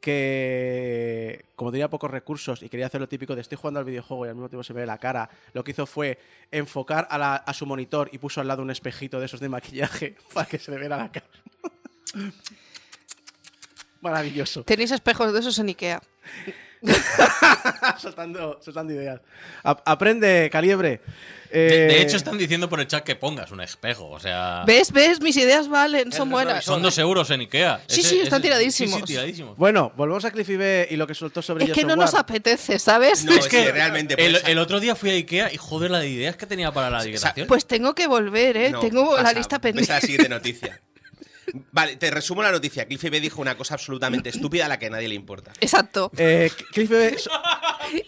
que, 0.00 1.44
como 1.56 1.70
tenía 1.70 1.88
pocos 1.88 2.10
recursos 2.10 2.62
y 2.62 2.68
quería 2.68 2.86
hacer 2.86 3.00
lo 3.00 3.08
típico 3.08 3.34
de 3.34 3.40
estoy 3.40 3.56
jugando 3.56 3.80
al 3.80 3.86
videojuego 3.86 4.26
y 4.26 4.28
al 4.28 4.34
mismo 4.34 4.48
tiempo 4.48 4.62
se 4.64 4.74
me 4.74 4.80
ve 4.80 4.86
la 4.86 4.98
cara, 4.98 5.30
lo 5.52 5.62
que 5.64 5.70
hizo 5.70 5.86
fue 5.86 6.18
enfocar 6.50 7.06
a, 7.10 7.16
la- 7.18 7.36
a 7.36 7.54
su 7.54 7.64
monitor 7.66 8.10
y 8.12 8.18
puso 8.18 8.40
al 8.40 8.48
lado 8.48 8.62
un 8.62 8.70
espejito 8.70 9.18
de 9.20 9.26
esos 9.26 9.40
de 9.40 9.48
maquillaje 9.48 10.16
para 10.34 10.46
que 10.48 10.58
se 10.58 10.70
le 10.72 10.78
viera 10.78 10.96
la 10.96 11.10
cara. 11.12 11.26
Maravilloso. 14.00 14.64
Tenéis 14.64 14.90
espejos 14.90 15.32
de 15.32 15.40
esos 15.40 15.58
en 15.58 15.68
Ikea. 15.68 16.02
soltando, 17.98 18.58
soltando 18.62 18.92
ideas. 18.92 19.20
A- 19.62 19.82
aprende, 19.84 20.48
Caliebre. 20.52 21.00
De, 21.50 21.84
Eh, 21.84 21.86
de 21.86 22.02
hecho, 22.02 22.16
están 22.16 22.36
diciendo 22.36 22.68
por 22.68 22.80
el 22.80 22.88
chat 22.88 23.04
que 23.04 23.14
pongas 23.14 23.52
un 23.52 23.60
espejo. 23.60 24.10
O 24.10 24.18
sea, 24.18 24.64
¿Ves? 24.66 24.90
¿Ves? 24.90 25.20
Mis 25.20 25.36
ideas 25.36 25.68
valen, 25.68 26.10
son 26.10 26.28
buenas. 26.28 26.64
son 26.64 26.82
dos 26.82 26.98
euros 26.98 27.30
en 27.30 27.40
Ikea. 27.42 27.80
Sí, 27.86 28.02
sí, 28.02 28.20
están 28.20 28.42
tiradísimos. 28.42 28.94
Sí, 28.96 29.00
sí, 29.02 29.06
tiradísimos. 29.12 29.56
Bueno, 29.56 29.92
volvemos 29.96 30.24
a 30.24 30.32
Cliffy 30.32 30.56
B 30.56 30.88
y 30.90 30.96
lo 30.96 31.06
que 31.06 31.14
soltó 31.14 31.42
sobre 31.42 31.66
Es 31.66 31.70
que 31.72 31.84
no 31.84 31.94
nos 31.94 32.14
apetece, 32.14 32.80
¿sabes? 32.80 33.24
No, 33.24 33.32
Es 33.38 33.38
es 33.44 33.48
que 33.48 33.64
que 33.66 33.72
realmente. 33.72 34.14
El, 34.18 34.32
pues, 34.32 34.48
el 34.48 34.58
otro 34.58 34.80
día 34.80 34.96
fui 34.96 35.10
a 35.10 35.12
Ikea 35.12 35.52
y 35.52 35.56
joder 35.56 35.92
la 35.92 36.00
de 36.00 36.08
ideas 36.08 36.36
que 36.36 36.46
tenía 36.46 36.72
para 36.72 36.90
la 36.90 37.04
digresión. 37.04 37.46
Pues 37.46 37.66
tengo 37.66 37.94
que 37.94 38.08
volver, 38.08 38.56
¿eh? 38.56 38.70
no, 38.70 38.80
tengo 38.80 39.16
la 39.20 39.32
lista 39.32 39.60
pendiente. 39.60 39.92
la 39.92 40.00
siguiente 40.00 40.28
noticia. 40.28 40.80
Vale, 41.72 41.96
te 41.96 42.10
resumo 42.10 42.42
la 42.42 42.50
noticia. 42.52 42.86
Cliffy 42.86 43.08
B 43.10 43.20
dijo 43.20 43.40
una 43.40 43.56
cosa 43.56 43.74
absolutamente 43.74 44.28
estúpida 44.30 44.66
a 44.66 44.68
la 44.68 44.78
que 44.78 44.86
a 44.86 44.90
nadie 44.90 45.08
le 45.08 45.14
importa. 45.14 45.52
Exacto. 45.60 46.10
Eh, 46.16 46.50
Cliffy 46.72 46.94
B. 46.94 47.16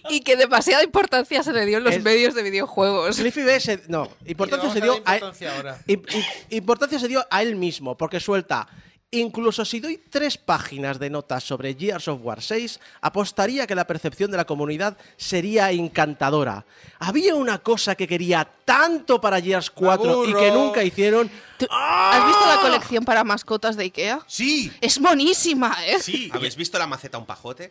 Y 0.09 0.20
que 0.20 0.37
demasiada 0.37 0.82
importancia 0.82 1.43
se 1.43 1.53
le 1.53 1.66
dio 1.66 1.78
en 1.78 1.84
los 1.84 1.95
Es- 1.95 2.03
medios 2.03 2.34
de 2.34 2.43
videojuegos. 2.43 3.16
Cliffy 3.18 3.43
B 3.43 3.61
se- 3.61 3.82
no, 3.89 4.09
importancia 4.24 4.72
se 4.72 4.80
dio 4.80 4.93
a, 5.05 5.14
importancia 5.16 5.55
ahora. 5.55 5.78
im- 5.87 6.03
im- 6.07 6.24
importancia 6.51 6.99
se 6.99 7.09
dio 7.09 7.24
a 7.30 7.43
él 7.43 7.57
mismo, 7.57 7.97
porque 7.97 8.18
suelta. 8.18 8.66
Incluso 9.13 9.65
si 9.65 9.79
doy 9.79 9.99
tres 10.11 10.37
páginas 10.37 10.99
de 10.99 11.11
notas 11.11 11.45
sobre 11.45 11.75
Gears 11.75 12.09
of 12.09 12.21
War 12.23 12.43
6, 12.43 12.81
apostaría 13.01 13.65
que 13.67 13.77
la 13.77 13.87
percepción 13.87 14.33
de 14.33 14.37
la 14.37 14.45
comunidad 14.47 14.97
sería 15.17 15.71
encantadora. 15.71 16.67
Había 16.99 17.37
una 17.37 17.59
cosa 17.61 17.95
que 17.95 18.09
quería 18.09 18.45
tanto 18.65 19.21
para 19.21 19.41
Gears 19.41 19.71
4 19.71 20.25
y 20.25 20.35
que 20.35 20.51
nunca 20.51 20.83
hicieron. 20.83 21.31
¿Tú- 21.57 21.69
¡Ah! 21.71 22.11
¿Has 22.15 22.27
visto 22.27 22.47
la 22.47 22.61
colección 22.61 23.05
para 23.05 23.23
mascotas 23.23 23.77
de 23.77 23.85
Ikea? 23.85 24.21
¡Sí! 24.27 24.73
Es 24.81 25.01
monísima, 25.01 25.77
¿eh? 25.87 26.01
Sí. 26.01 26.29
¿Habéis 26.33 26.57
visto 26.57 26.77
la 26.77 26.89
maceta 26.89 27.17
un 27.17 27.27
pajote? 27.27 27.71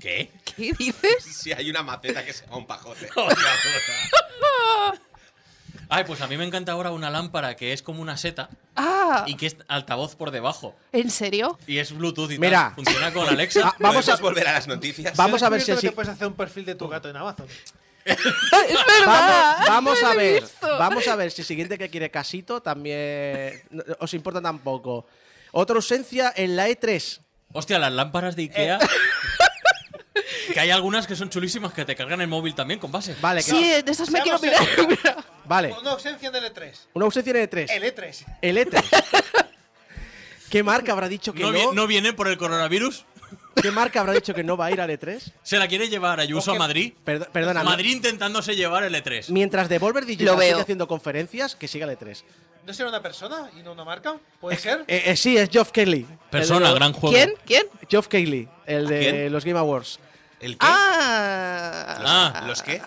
¿Qué? 0.00 0.32
¿Qué 0.44 0.72
dices? 0.76 1.22
Sí, 1.24 1.52
hay 1.52 1.70
una 1.70 1.84
maceta 1.84 2.24
que 2.24 2.32
se 2.32 2.44
llama 2.44 2.56
un 2.56 2.66
pajote. 2.66 3.08
Ay, 5.94 6.04
pues 6.06 6.22
a 6.22 6.26
mí 6.26 6.38
me 6.38 6.44
encanta 6.44 6.72
ahora 6.72 6.90
una 6.90 7.10
lámpara 7.10 7.54
que 7.54 7.72
es 7.74 7.82
como 7.82 8.00
una 8.00 8.16
seta 8.16 8.48
Ah, 8.76 9.24
y 9.26 9.36
que 9.36 9.46
es 9.46 9.56
altavoz 9.68 10.16
por 10.16 10.30
debajo. 10.30 10.74
¿en 10.92 11.10
serio? 11.10 11.58
Y 11.66 11.76
es 11.78 11.92
Bluetooth 11.94 12.30
y 12.30 12.38
Mira. 12.38 12.72
tal. 12.74 12.74
Funciona 12.76 13.12
con 13.12 13.28
Alexa. 13.28 13.60
Ah, 13.64 13.76
vamos 13.78 14.08
a, 14.08 14.12
¿Podemos 14.12 14.20
volver 14.22 14.48
a 14.48 14.52
las 14.54 14.66
noticias? 14.66 15.14
vamos 15.16 15.42
a 15.42 15.46
¿Has 15.46 15.52
ver 15.52 15.60
si 15.60 15.72
así. 15.72 15.86
te 15.88 15.92
puedes 15.92 16.10
hacer 16.10 16.26
un 16.28 16.32
perfil 16.34 16.64
de 16.64 16.74
tu 16.76 16.88
gato 16.88 17.10
en 17.10 17.16
Amazon. 17.16 17.46
¡Es 18.06 18.16
Vamos, 18.24 18.86
verdad! 19.00 19.56
vamos 19.68 19.98
No 20.02 20.08
a 20.08 20.14
ver, 20.14 20.40
visto. 20.42 20.78
vamos 20.78 21.06
a 21.08 21.14
ver 21.16 21.30
si 21.30 21.42
el 21.42 21.46
siguiente 21.46 21.76
que 21.78 21.88
quiere 21.90 22.10
casito 22.10 22.60
también 22.62 23.62
no- 23.70 23.84
os 24.00 24.14
importa 24.14 24.40
tampoco. 24.40 25.06
Otra 25.52 25.76
ausencia 25.76 26.32
en 26.34 26.56
la 26.56 26.68
E 26.68 26.80
E3. 26.80 27.20
Hostia, 27.52 27.78
las 27.78 27.92
lámparas 27.92 28.34
de 28.34 28.42
Ikea. 28.44 28.78
Que 30.52 30.60
hay 30.60 30.70
algunas 30.70 31.06
que 31.06 31.16
son 31.16 31.30
chulísimas 31.30 31.72
que 31.72 31.84
te 31.84 31.94
cargan 31.96 32.20
el 32.20 32.28
móvil 32.28 32.54
también 32.54 32.78
con 32.80 32.90
base. 32.92 33.14
Vale, 33.20 33.42
que- 33.42 33.50
Sí, 33.50 33.62
de 33.82 33.90
esas 33.92 34.10
me 34.10 34.20
quiero 34.22 34.38
Seamos 34.38 34.60
mirar. 34.60 34.88
mira. 34.88 35.16
vale. 35.44 35.74
Una 35.80 35.92
ausencia 35.92 36.30
del 36.30 36.44
E3. 36.44 36.72
Una 36.94 37.04
ausencia 37.06 37.30
en 37.30 37.36
E3. 37.48 37.70
El 37.70 37.82
E3. 37.84 38.24
El 38.42 38.56
E3. 38.58 38.84
¿Qué 40.50 40.62
marca 40.62 40.92
habrá 40.92 41.08
dicho 41.08 41.32
que 41.32 41.42
¿No, 41.42 41.52
no? 41.52 41.70
vi- 41.70 41.74
no 41.76 41.86
viene 41.86 42.12
por 42.12 42.28
el 42.28 42.36
coronavirus? 42.36 43.04
¿Qué 43.60 43.70
marca 43.70 44.00
habrá 44.00 44.12
dicho 44.14 44.34
que 44.34 44.42
no 44.44 44.56
va 44.56 44.66
a 44.66 44.70
ir 44.72 44.80
al 44.80 44.90
E3? 44.90 45.32
¿Se 45.42 45.56
la 45.58 45.68
quiere 45.68 45.88
llevar 45.88 46.20
Ayuso 46.20 46.52
a 46.52 46.54
Madrid? 46.56 46.92
Perdo- 47.04 47.28
perdona, 47.32 47.62
Madrid 47.62 47.92
intentándose 47.96 48.54
llevar 48.56 48.84
el 48.84 48.94
E 48.94 49.02
E3. 49.02 49.30
mientras 49.30 49.68
Devolver 49.68 50.02
Lo 50.02 50.08
Digital 50.08 50.36
veo. 50.36 50.48
sigue 50.50 50.60
haciendo 50.62 50.88
conferencias, 50.88 51.54
que 51.56 51.68
siga 51.68 51.86
el 51.90 51.96
E3. 51.98 52.22
¿No 52.66 52.72
será 52.74 52.88
una 52.90 53.02
persona 53.02 53.50
y 53.58 53.62
no 53.62 53.72
una 53.72 53.84
marca? 53.84 54.16
¿Puede 54.40 54.56
ser? 54.58 54.84
Eh, 54.86 55.02
eh, 55.06 55.16
sí, 55.16 55.36
es 55.36 55.48
Geoff 55.50 55.70
Keighley. 55.72 56.06
Persona, 56.30 56.58
El 56.58 56.62
de 56.64 56.68
los- 56.70 56.78
gran 56.78 56.92
juego. 56.92 57.14
¿Quién? 57.16 57.34
¿Quién? 57.44 57.66
Geoff 57.88 58.08
Keighley, 58.08 58.48
el 58.66 58.86
de 58.86 58.98
quién? 59.00 59.32
los 59.32 59.44
Game 59.44 59.58
Awards. 59.58 59.98
¿El 60.42 60.52
qué? 60.58 60.66
Ah. 60.68 62.32
Ah. 62.34 62.44
¿Los 62.46 62.62
qué? 62.62 62.82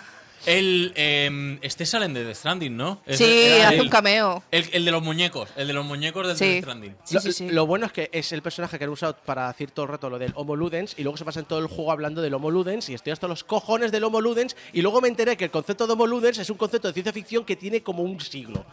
El. 0.45 0.93
em, 0.95 1.57
este 1.63 1.87
salen 1.87 2.13
de 2.13 2.23
The 2.23 2.35
Stranding, 2.35 2.77
¿no? 2.77 3.01
Es- 3.07 3.17
Sí, 3.17 3.23
hace 3.63 3.75
el- 3.77 3.81
un 3.81 3.89
cameo. 3.89 4.43
El, 4.51 4.69
el 4.73 4.85
de 4.85 4.91
los 4.91 5.01
muñecos. 5.01 5.49
El 5.55 5.65
de 5.67 5.73
los 5.73 5.83
muñecos 5.83 6.27
del 6.27 6.37
Sí. 6.37 6.43
The 6.45 6.61
Stranding. 6.61 6.95
Sí, 7.03 7.15
lo, 7.15 7.21
sí, 7.21 7.31
sí. 7.33 7.49
lo 7.49 7.65
bueno 7.65 7.87
es 7.87 7.91
que 7.91 8.09
es 8.13 8.31
el 8.31 8.43
personaje 8.43 8.77
que 8.77 8.83
han 8.83 8.91
usado 8.91 9.17
para 9.25 9.47
decir 9.47 9.71
todo 9.71 9.85
el 9.85 9.91
rato 9.93 10.07
lo 10.07 10.19
del 10.19 10.33
Homo 10.35 10.55
Ludens 10.55 10.93
y 10.99 11.01
luego 11.03 11.17
se 11.17 11.25
pasa 11.25 11.39
en 11.39 11.47
todo 11.47 11.57
el 11.57 11.65
juego 11.67 11.91
hablando 11.91 12.21
del 12.21 12.31
Homo 12.35 12.51
Ludens 12.51 12.89
y 12.89 12.93
estoy 12.93 13.11
hasta 13.13 13.27
los 13.27 13.43
cojones 13.43 13.91
del 13.91 14.03
Homo 14.03 14.21
Ludens 14.21 14.55
y 14.71 14.83
luego 14.83 15.01
me 15.01 15.07
enteré 15.07 15.35
que 15.35 15.45
el 15.45 15.51
concepto 15.51 15.87
de 15.87 15.93
Homo 15.93 16.05
Ludens 16.05 16.37
es 16.37 16.49
un 16.51 16.57
concepto 16.57 16.89
de 16.89 16.93
ciencia 16.93 17.11
ficción 17.13 17.43
que 17.43 17.55
tiene 17.55 17.81
como 17.81 18.03
un 18.03 18.19
siglo. 18.21 18.65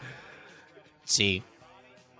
Sí. 1.05 1.41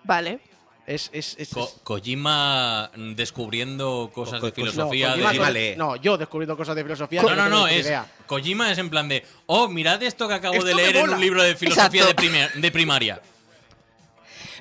Vale. 0.04 0.40
Es, 0.86 1.10
es, 1.14 1.36
es- 1.40 1.50
Ko- 1.50 1.72
Kojima 1.84 2.92
mm, 2.96 3.14
descubriendo 3.14 4.12
cosas 4.14 4.42
Ko- 4.42 4.48
de 4.48 4.52
ko- 4.52 4.56
filosofía. 4.56 5.10
no, 5.12 5.16
de- 5.16 5.24
Kojima 5.24 5.50
no, 5.78 5.96
yo 5.96 6.18
descubriendo 6.18 6.58
cosas 6.58 6.76
de 6.76 6.84
filosofía. 6.84 7.22
No, 7.22 7.28
que 7.30 7.36
no, 7.36 7.44
tengo 7.46 7.58
no, 7.60 7.68
ni 7.68 7.74
es. 7.76 7.86
idea. 7.86 8.06
Kojima 8.28 8.70
es 8.72 8.78
en 8.78 8.90
plan 8.90 9.08
de. 9.08 9.26
Oh, 9.46 9.70
mirad 9.70 10.04
esto 10.04 10.28
que 10.28 10.34
acabo 10.34 10.56
Esto 10.56 10.66
de 10.68 10.76
leer 10.76 10.98
en 10.98 11.10
un 11.10 11.22
libro 11.22 11.42
de 11.42 11.56
filosofía 11.56 12.04
de, 12.06 12.12
Exacto. 12.12 12.16
primer- 12.22 12.52
de 12.54 12.72
primaria. 12.72 13.22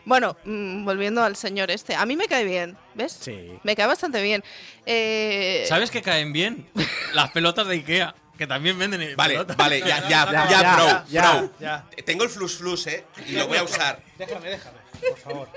Bueno, 0.05 0.37
mm, 0.45 0.85
volviendo 0.85 1.23
al 1.23 1.37
señor 1.37 1.71
este. 1.71 1.95
A 1.95 2.05
mí 2.07 2.17
me 2.17 2.27
cae 2.27 2.45
bien, 2.45 2.77
¿ves? 2.95 3.17
Sí. 3.21 3.53
Me 3.63 3.75
cae 3.77 3.87
bastante 3.87 4.21
bien. 4.23 4.43
Eh, 4.87 5.65
¿Sabes 5.69 5.91
que 5.91 6.03
caen 6.03 6.33
bien? 6.33 6.69
Las 7.15 7.31
pelotas 7.31 7.67
de 7.69 7.75
Ikea, 7.75 8.15
que 8.39 8.47
también 8.47 8.79
venden 8.79 9.17
Vale, 9.17 9.35
pelotas. 9.35 9.57
vale, 9.57 9.81
ya, 9.81 10.09
ya, 10.09 10.09
ya, 10.09 10.33
Ya, 10.33 10.49
ya, 10.63 10.75
bro, 10.77 11.05
ya, 11.09 11.33
bro. 11.33 11.51
ya. 11.61 11.87
Tengo 12.05 12.25
el 12.25 12.31
flus 12.31 12.57
flus, 12.59 12.87
eh, 12.89 13.05
y 13.29 13.33
lo 13.33 13.47
voy 13.49 13.59
a 13.59 13.63
usar. 13.65 14.01
Déjame, 14.19 14.51
déjame, 14.51 14.79
por 15.09 15.19
favor. 15.19 15.49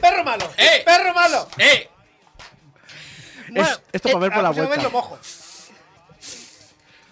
¡Perro 0.00 0.24
malo! 0.24 0.50
¡Eh! 0.56 0.82
¡Perro 0.84 1.14
malo! 1.14 1.48
¡Eh! 1.58 1.88
bueno, 3.50 3.68
Es- 3.70 3.80
esto 3.92 4.08
para 4.08 4.18
ver 4.20 4.32
por 4.32 4.42
la 4.42 4.50
vuelta. 4.50 4.82
lo 4.82 4.90
mojo. 4.90 5.18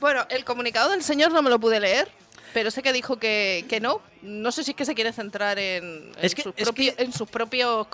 Bueno, 0.00 0.26
el 0.28 0.44
comunicado 0.44 0.90
del 0.90 1.02
señor 1.02 1.32
no 1.32 1.40
me 1.42 1.48
lo 1.50 1.58
pude 1.58 1.80
leer, 1.80 2.10
pero 2.54 2.70
sé 2.70 2.82
que 2.82 2.92
dijo 2.94 3.18
que, 3.18 3.66
que 3.68 3.80
no. 3.80 4.00
No 4.22 4.50
sé 4.52 4.64
si 4.64 4.70
es 4.70 4.76
que 4.76 4.86
se 4.86 4.94
quiere 4.94 5.12
centrar 5.12 5.58
en, 5.58 5.84
en 5.84 6.12
Es 6.22 6.34
que- 6.34 6.42
sus, 6.44 6.54
es 6.56 6.66
propi- 6.68 6.94
que- 6.96 7.02
en 7.04 7.12
sus 7.12 7.28
propios 7.28 7.86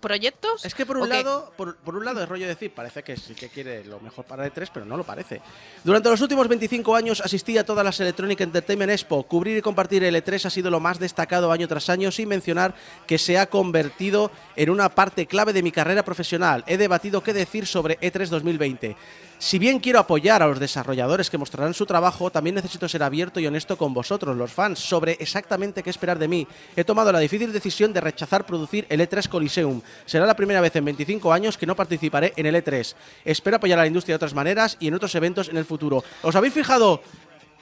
proyectos. 0.00 0.64
Es 0.64 0.74
que 0.74 0.84
por 0.86 0.98
¿o 0.98 1.02
un 1.02 1.08
lado, 1.08 1.52
por, 1.56 1.76
por 1.76 1.96
un 1.96 2.04
lado 2.04 2.22
es 2.22 2.28
rollo 2.28 2.46
decir, 2.46 2.70
parece 2.72 3.02
que 3.02 3.16
sí 3.16 3.34
que 3.34 3.48
quiere 3.48 3.84
lo 3.84 4.00
mejor 4.00 4.24
para 4.24 4.46
E3, 4.46 4.68
pero 4.72 4.84
no 4.86 4.96
lo 4.96 5.04
parece. 5.04 5.40
Durante 5.82 6.08
los 6.10 6.20
últimos 6.20 6.46
25 6.48 6.94
años 6.94 7.20
asistí 7.22 7.56
a 7.58 7.64
todas 7.64 7.84
las 7.84 7.98
Electronic 8.00 8.40
Entertainment 8.40 8.92
Expo. 8.92 9.22
Cubrir 9.24 9.56
y 9.56 9.62
compartir 9.62 10.04
el 10.04 10.14
E3 10.14 10.44
ha 10.46 10.50
sido 10.50 10.70
lo 10.70 10.80
más 10.80 10.98
destacado 10.98 11.50
año 11.52 11.68
tras 11.68 11.88
año, 11.90 12.10
sin 12.10 12.28
mencionar 12.28 12.74
que 13.06 13.18
se 13.18 13.38
ha 13.38 13.46
convertido 13.48 14.30
en 14.56 14.70
una 14.70 14.88
parte 14.90 15.26
clave 15.26 15.52
de 15.52 15.62
mi 15.62 15.72
carrera 15.72 16.04
profesional. 16.04 16.64
He 16.66 16.76
debatido 16.76 17.22
qué 17.22 17.32
decir 17.32 17.66
sobre 17.66 17.98
E 18.00 18.12
E3 18.12 18.28
2020. 18.28 18.96
Si 19.44 19.58
bien 19.58 19.78
quiero 19.78 19.98
apoyar 19.98 20.42
a 20.42 20.46
los 20.46 20.58
desarrolladores 20.58 21.28
que 21.28 21.36
mostrarán 21.36 21.74
su 21.74 21.84
trabajo, 21.84 22.30
también 22.30 22.54
necesito 22.56 22.88
ser 22.88 23.02
abierto 23.02 23.40
y 23.40 23.46
honesto 23.46 23.76
con 23.76 23.92
vosotros, 23.92 24.34
los 24.38 24.50
fans, 24.50 24.78
sobre 24.78 25.18
exactamente 25.20 25.82
qué 25.82 25.90
esperar 25.90 26.18
de 26.18 26.28
mí. 26.28 26.48
He 26.74 26.82
tomado 26.82 27.12
la 27.12 27.18
difícil 27.18 27.52
decisión 27.52 27.92
de 27.92 28.00
rechazar 28.00 28.46
producir 28.46 28.86
el 28.88 29.02
E3 29.02 29.28
Coliseum. 29.28 29.82
Será 30.06 30.24
la 30.24 30.34
primera 30.34 30.62
vez 30.62 30.74
en 30.76 30.86
25 30.86 31.30
años 31.30 31.58
que 31.58 31.66
no 31.66 31.76
participaré 31.76 32.32
en 32.36 32.46
el 32.46 32.54
E3. 32.54 32.94
Espero 33.26 33.58
apoyar 33.58 33.78
a 33.78 33.82
la 33.82 33.86
industria 33.86 34.14
de 34.14 34.16
otras 34.16 34.32
maneras 34.32 34.78
y 34.80 34.88
en 34.88 34.94
otros 34.94 35.14
eventos 35.14 35.50
en 35.50 35.58
el 35.58 35.66
futuro. 35.66 36.02
¿Os 36.22 36.34
habéis 36.34 36.54
fijado 36.54 37.02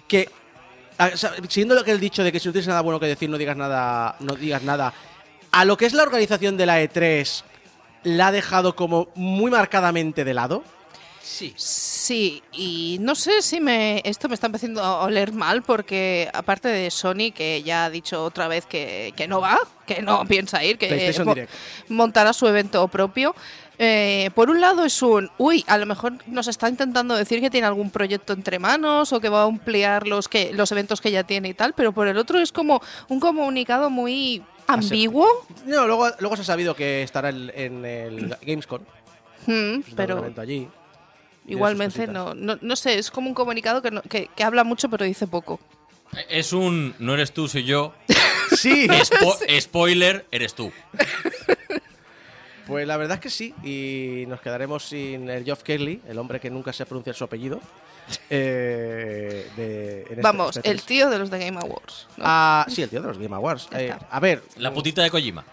que, 0.07 0.31
siguiendo 1.49 1.75
lo 1.75 1.83
que 1.83 1.91
el 1.91 1.99
dicho 1.99 2.23
de 2.23 2.31
que 2.31 2.39
si 2.39 2.47
no 2.47 2.53
tienes 2.53 2.69
nada 2.69 2.83
bueno 2.83 3.01
que 3.01 3.07
decir, 3.07 3.29
no 3.29 3.39
digas 3.39 3.57
nada, 3.57 4.15
no 4.21 4.37
digas 4.37 4.63
nada, 4.63 4.95
a 5.51 5.65
lo 5.65 5.77
que 5.77 5.87
es 5.87 5.95
la 5.95 6.05
organización 6.05 6.57
de 6.57 6.67
la 6.67 6.81
E3, 6.81 7.43
la 8.05 8.29
ha 8.29 8.33
dejado 8.33 8.77
como 8.77 9.09
muy 9.17 9.51
marcadamente 9.51 10.25
de 10.25 10.33
lado? 10.33 10.63
Sí. 11.23 11.55
Sí, 11.57 12.43
y 12.53 12.99
no 13.01 13.15
sé 13.15 13.43
si 13.43 13.61
me 13.61 14.03
esto 14.05 14.29
me 14.29 14.35
está 14.35 14.47
empezando 14.49 14.83
a 14.83 15.05
oler 15.05 15.33
mal 15.33 15.63
porque 15.63 16.29
aparte 16.35 16.69
de 16.69 16.91
Sony 16.91 17.31
que 17.35 17.63
ya 17.63 17.85
ha 17.85 17.91
dicho 17.91 18.25
otra 18.25 18.49
vez 18.49 18.67
que, 18.67 19.13
que 19.17 19.29
no 19.29 19.41
va, 19.41 19.59
que 19.87 20.03
no 20.03 20.25
piensa 20.27 20.65
ir, 20.65 20.79
que 20.79 20.89
PlayStation 20.89 21.27
mo- 21.29 21.35
Direct. 21.35 21.53
montará 21.89 22.33
su 22.33 22.47
evento 22.49 22.87
propio. 22.89 23.35
eh, 23.79 24.31
por 24.35 24.51
un 24.51 24.61
lado 24.61 24.85
es 24.85 25.01
un, 25.01 25.31
uy, 25.39 25.65
a 25.69 25.79
lo 25.79 25.87
mejor 25.87 26.15
nos 26.27 26.49
está 26.49 26.69
intentando 26.69 27.15
decir 27.17 27.41
que 27.41 27.51
tiene 27.51 27.67
algún 27.69 27.91
proyecto 27.91 28.33
entre 28.33 28.59
manos 28.59 29.13
o 29.13 29.21
que 29.21 29.29
va 29.29 29.43
a 29.43 29.47
ampliar 29.47 30.07
los 30.09 30.29
que 30.29 30.53
los 30.53 30.71
eventos 30.73 31.01
que 31.01 31.11
ya 31.13 31.23
tiene 31.25 31.49
y 31.51 31.55
tal, 31.55 31.73
pero 31.73 31.93
por 31.93 32.09
el 32.09 32.19
otro 32.19 32.39
es 32.41 32.51
como 32.53 32.83
un 33.09 33.21
comunicado 33.21 33.91
muy 33.91 34.43
ambiguo, 34.67 35.27
No, 35.67 35.87
luego, 35.87 36.09
luego 36.19 36.37
se 36.37 36.43
ha 36.43 36.47
sabido 36.47 36.75
que 36.75 37.03
estará 37.03 37.29
en, 37.31 37.51
en 37.55 37.85
el 37.85 38.37
Gamescom. 38.43 38.83
mm, 39.47 39.81
Pero 39.97 40.17
un 40.23 40.33
pero 40.33 40.43
allí. 40.43 40.69
Igualmente 41.47 42.07
no, 42.07 42.35
no, 42.35 42.57
no 42.61 42.77
sé, 42.77 42.99
es 42.99 43.11
como 43.11 43.29
un 43.29 43.35
comunicado 43.35 43.83
que, 43.83 43.91
no- 43.91 44.03
que, 44.03 44.29
que 44.35 44.45
habla 44.45 44.65
mucho 44.65 44.89
pero 44.89 45.05
dice 45.05 45.27
poco. 45.27 45.61
Es 46.29 46.53
un 46.53 46.95
no 46.99 47.15
eres 47.15 47.33
tú, 47.33 47.49
soy 47.49 47.65
yo. 47.65 47.95
Sí, 48.57 48.87
Spo- 48.87 49.39
Spoiler, 49.61 50.27
eres 50.31 50.53
tú. 50.55 50.71
pues 52.67 52.87
la 52.87 52.97
verdad 52.99 53.15
es 53.17 53.21
que 53.23 53.31
sí. 53.31 53.55
Y 53.65 54.27
nos 54.29 54.41
quedaremos 54.41 54.85
sin 54.85 55.29
el 55.31 55.45
Geoff 55.45 55.63
Keighley, 55.63 56.01
el 56.09 56.19
hombre 56.19 56.39
que 56.41 56.51
nunca 56.51 56.73
se 56.73 56.85
pronuncia 56.87 57.13
su 57.15 57.25
apellido. 57.25 57.61
eh, 58.31 59.49
de- 59.57 60.01
en 60.03 60.07
este- 60.09 60.21
Vamos, 60.23 60.57
este 60.57 60.69
el 60.71 60.77
tres. 60.77 60.87
tío 60.87 61.09
de 61.11 61.19
los 61.19 61.31
de 61.31 61.39
Game 61.39 61.59
Awards. 61.59 62.09
¿no? 62.17 62.25
Ah, 62.27 62.67
sí, 62.69 62.83
el 62.83 62.91
tío 62.91 63.01
de 63.01 63.09
los 63.09 63.19
Game 63.19 63.35
Awards. 63.35 63.69
Eh, 63.73 63.95
a 64.11 64.21
ver. 64.21 64.43
La 64.57 64.73
putita 64.73 65.03
de 65.03 65.11
Kojima. 65.11 65.45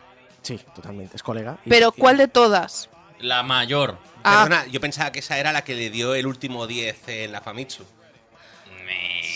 Sí, 0.41 0.59
totalmente. 0.75 1.15
Es 1.15 1.23
colega. 1.23 1.57
Pero 1.67 1.93
y- 1.95 1.99
¿cuál 1.99 2.17
de 2.17 2.27
todas? 2.27 2.89
La 3.20 3.43
mayor. 3.43 3.97
Ah. 4.24 4.43
Perdona, 4.45 4.67
yo 4.67 4.80
pensaba 4.82 5.11
que 5.11 5.20
esa 5.20 5.38
era 5.38 5.51
la 5.51 5.63
que 5.63 5.76
le 5.76 5.89
dio 5.89 6.15
el 6.15 6.26
último 6.28 6.67
10 6.67 7.07
en 7.09 7.32
la 7.32 7.41
Famitsu. 7.41 7.84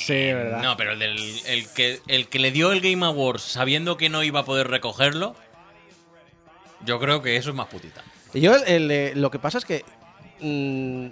Sí, 0.06 0.14
verdad. 0.34 0.62
No, 0.62 0.76
pero 0.76 0.92
el, 0.94 1.00
del, 1.00 1.18
el, 1.46 1.70
que, 1.70 2.02
el 2.08 2.28
que 2.28 2.40
le 2.40 2.52
dio 2.52 2.72
el 2.72 2.82
Game 2.82 3.06
Awards 3.06 3.44
sabiendo 3.44 3.96
que 3.96 4.10
no 4.10 4.24
iba 4.24 4.42
a 4.42 4.46
poder 4.46 4.68
recogerlo, 4.68 5.36
yo 6.86 7.00
creo 7.00 7.22
que 7.22 7.38
eso 7.38 7.52
es 7.52 7.56
más 7.56 7.68
putita. 7.68 8.02
Yo, 8.34 8.56
el- 8.56 8.64
el, 8.68 8.92
eh, 8.92 9.12
lo 9.16 9.32
que 9.32 9.40
pasa 9.40 9.60
es 9.60 9.66
que 9.66 9.86
mm, 10.42 11.08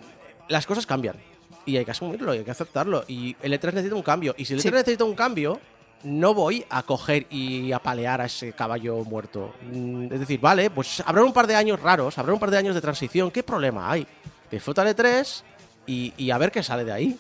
las 0.49 0.65
cosas 0.65 0.85
cambian. 0.85 1.15
Y 1.65 1.77
hay 1.77 1.85
que 1.85 1.91
asumirlo, 1.91 2.33
y 2.33 2.39
hay 2.39 2.43
que 2.43 2.51
aceptarlo. 2.51 3.05
Y 3.07 3.35
el 3.43 3.53
E3 3.53 3.65
necesita 3.73 3.95
un 3.95 4.01
cambio. 4.01 4.33
Y 4.37 4.45
si 4.45 4.53
el 4.53 4.59
E3 4.59 4.63
Sí. 4.63 4.71
necesita 4.71 5.03
un 5.05 5.15
cambio, 5.15 5.61
no 6.03 6.33
voy 6.33 6.65
a 6.69 6.83
coger 6.83 7.27
y 7.29 7.71
a 7.71 7.79
palear 7.79 8.21
a 8.21 8.25
ese 8.25 8.53
caballo 8.53 9.03
muerto. 9.03 9.53
Mm, 9.71 10.11
Es 10.13 10.19
decir, 10.19 10.39
vale, 10.39 10.69
pues 10.69 11.01
habrá 11.05 11.23
un 11.23 11.33
par 11.33 11.47
de 11.47 11.55
años 11.55 11.79
raros, 11.79 12.17
habrá 12.17 12.33
un 12.33 12.39
par 12.39 12.51
de 12.51 12.57
años 12.57 12.75
de 12.75 12.81
transición. 12.81 13.31
¿Qué 13.31 13.43
problema 13.43 13.91
hay? 13.91 14.07
Disfruta 14.49 14.81
el 14.87 14.95
E3 14.95 15.43
y, 15.87 16.13
y 16.17 16.31
a 16.31 16.37
ver 16.37 16.51
qué 16.51 16.63
sale 16.63 16.83
de 16.85 16.91
ahí. 16.91 17.17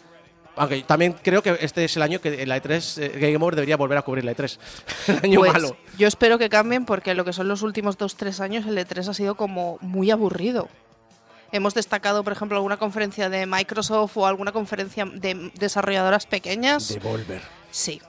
Aunque 0.57 0.81
también 0.83 1.15
creo 1.23 1.41
que 1.41 1.57
este 1.61 1.85
es 1.85 1.95
el 1.95 2.01
año 2.03 2.19
que 2.19 2.45
la 2.45 2.61
E3, 2.61 3.01
eh, 3.01 3.09
Game 3.19 3.37
Over 3.37 3.55
debería 3.55 3.77
volver 3.77 3.97
a 3.97 4.01
cubrir 4.01 4.25
la 4.25 4.33
E3. 4.35 4.57
el 5.07 5.17
año 5.23 5.39
Pues, 5.39 5.53
malo. 5.53 5.77
Yo 5.97 6.07
espero 6.07 6.37
que 6.37 6.49
cambien 6.49 6.85
porque 6.85 7.15
lo 7.15 7.23
que 7.23 7.31
son 7.33 7.47
los 7.47 7.61
últimos 7.61 7.97
dos, 7.97 8.15
tres 8.17 8.41
años, 8.41 8.65
el 8.67 8.77
E3 8.77 9.07
ha 9.07 9.13
sido 9.13 9.35
como 9.35 9.77
muy 9.81 10.11
aburrido. 10.11 10.67
Hemos 11.53 11.73
destacado, 11.73 12.23
por 12.23 12.33
ejemplo, 12.33 12.57
alguna 12.57 12.77
conferencia 12.77 13.29
de 13.29 13.45
Microsoft 13.45 14.15
o 14.17 14.25
alguna 14.25 14.51
conferencia 14.51 15.05
de 15.05 15.51
desarrolladoras 15.55 16.25
pequeñas. 16.25 16.87
Devolver. 16.89 17.41
Sí. 17.71 18.01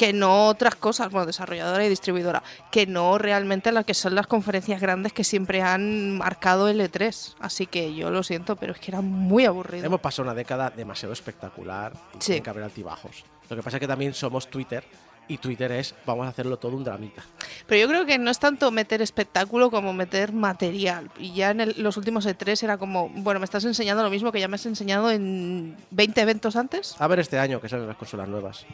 Que 0.00 0.14
no 0.14 0.46
otras 0.46 0.76
cosas, 0.76 1.10
bueno, 1.10 1.26
desarrolladora 1.26 1.84
y 1.84 1.90
distribuidora, 1.90 2.42
que 2.70 2.86
no 2.86 3.18
realmente 3.18 3.70
las 3.70 3.84
que 3.84 3.92
son 3.92 4.14
las 4.14 4.26
conferencias 4.26 4.80
grandes 4.80 5.12
que 5.12 5.24
siempre 5.24 5.60
han 5.60 6.16
marcado 6.16 6.68
el 6.68 6.80
E3. 6.80 7.34
Así 7.38 7.66
que 7.66 7.94
yo 7.94 8.10
lo 8.10 8.22
siento, 8.22 8.56
pero 8.56 8.72
es 8.72 8.78
que 8.78 8.92
era 8.92 9.02
muy 9.02 9.44
aburrido. 9.44 9.84
Hemos 9.84 10.00
pasado 10.00 10.22
una 10.22 10.34
década 10.34 10.70
demasiado 10.70 11.12
espectacular 11.12 11.92
y 12.18 12.22
Sí. 12.24 12.40
que 12.40 12.48
haber 12.48 12.64
altibajos. 12.64 13.24
Lo 13.50 13.56
que 13.56 13.62
pasa 13.62 13.76
es 13.76 13.80
que 13.82 13.86
también 13.88 14.14
somos 14.14 14.48
Twitter 14.48 14.84
y 15.30 15.38
Twitter 15.38 15.70
es 15.72 15.94
vamos 16.04 16.26
a 16.26 16.30
hacerlo 16.30 16.58
todo 16.58 16.76
un 16.76 16.84
dramita. 16.84 17.22
Pero 17.66 17.80
yo 17.80 17.88
creo 17.88 18.04
que 18.04 18.18
no 18.18 18.30
es 18.30 18.38
tanto 18.38 18.70
meter 18.70 19.00
espectáculo 19.00 19.70
como 19.70 19.92
meter 19.92 20.32
material. 20.32 21.10
Y 21.18 21.32
ya 21.32 21.50
en 21.50 21.60
el- 21.60 21.74
los 21.78 21.96
últimos 21.96 22.26
E3 22.26 22.62
era 22.64 22.76
como, 22.78 23.08
bueno, 23.08 23.38
me 23.40 23.44
estás 23.44 23.64
enseñando 23.64 24.02
lo 24.02 24.10
mismo 24.10 24.32
que 24.32 24.40
ya 24.40 24.48
me 24.48 24.56
has 24.56 24.66
enseñado 24.66 25.10
en 25.10 25.76
20 25.90 26.20
eventos 26.20 26.56
antes. 26.56 26.96
A 26.98 27.06
ver 27.06 27.20
este 27.20 27.38
año 27.38 27.60
que 27.60 27.68
salen 27.68 27.86
las 27.86 27.96
consolas 27.96 28.28
nuevas. 28.28 28.66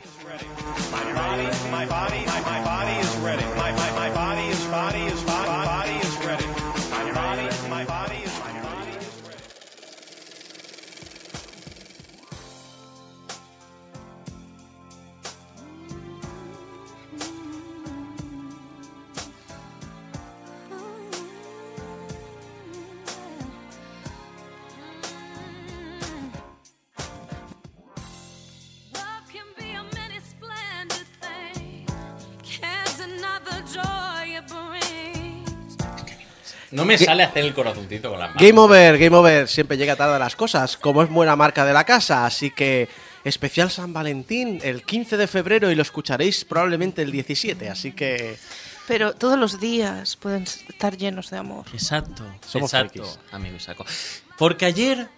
Love 6.17 6.56
No 36.71 36.85
me 36.85 36.99
sale 36.99 37.23
hacer 37.23 37.45
el 37.45 37.55
corazoncito 37.55 38.11
con 38.11 38.19
las 38.19 38.29
manos. 38.35 38.43
Game 38.43 38.59
Over, 38.59 38.99
Game 38.99 39.17
Over 39.17 39.49
siempre 39.49 39.77
llega 39.77 39.97
tarde 39.97 40.17
a 40.17 40.19
las 40.19 40.37
cosas, 40.37 40.77
como 40.77 41.03
es 41.03 41.09
buena 41.09 41.37
marca 41.37 41.65
de 41.65 41.73
la 41.73 41.85
casa, 41.85 42.27
así 42.27 42.51
que 42.51 42.89
especial 43.25 43.71
San 43.71 43.93
Valentín 43.93 44.61
el 44.63 44.83
15 44.85 45.17
de 45.17 45.27
febrero 45.27 45.71
y 45.71 45.75
lo 45.75 45.83
escucharéis 45.83 46.45
probablemente 46.45 47.03
el 47.03 47.11
17, 47.13 47.69
así 47.69 47.93
que 47.93 48.37
Pero 48.87 49.15
todos 49.15 49.39
los 49.39 49.59
días 49.61 50.17
pueden 50.17 50.45
estar 50.45 50.97
llenos 50.97 51.31
de 51.31 51.39
amor. 51.39 51.65
Exacto, 51.73 52.25
Somos 52.47 52.73
exacto, 52.73 53.05
frikis. 53.05 53.19
amigo 53.33 53.57
Isaco. 53.57 53.85
Porque 54.39 54.65
ayer 54.67 55.09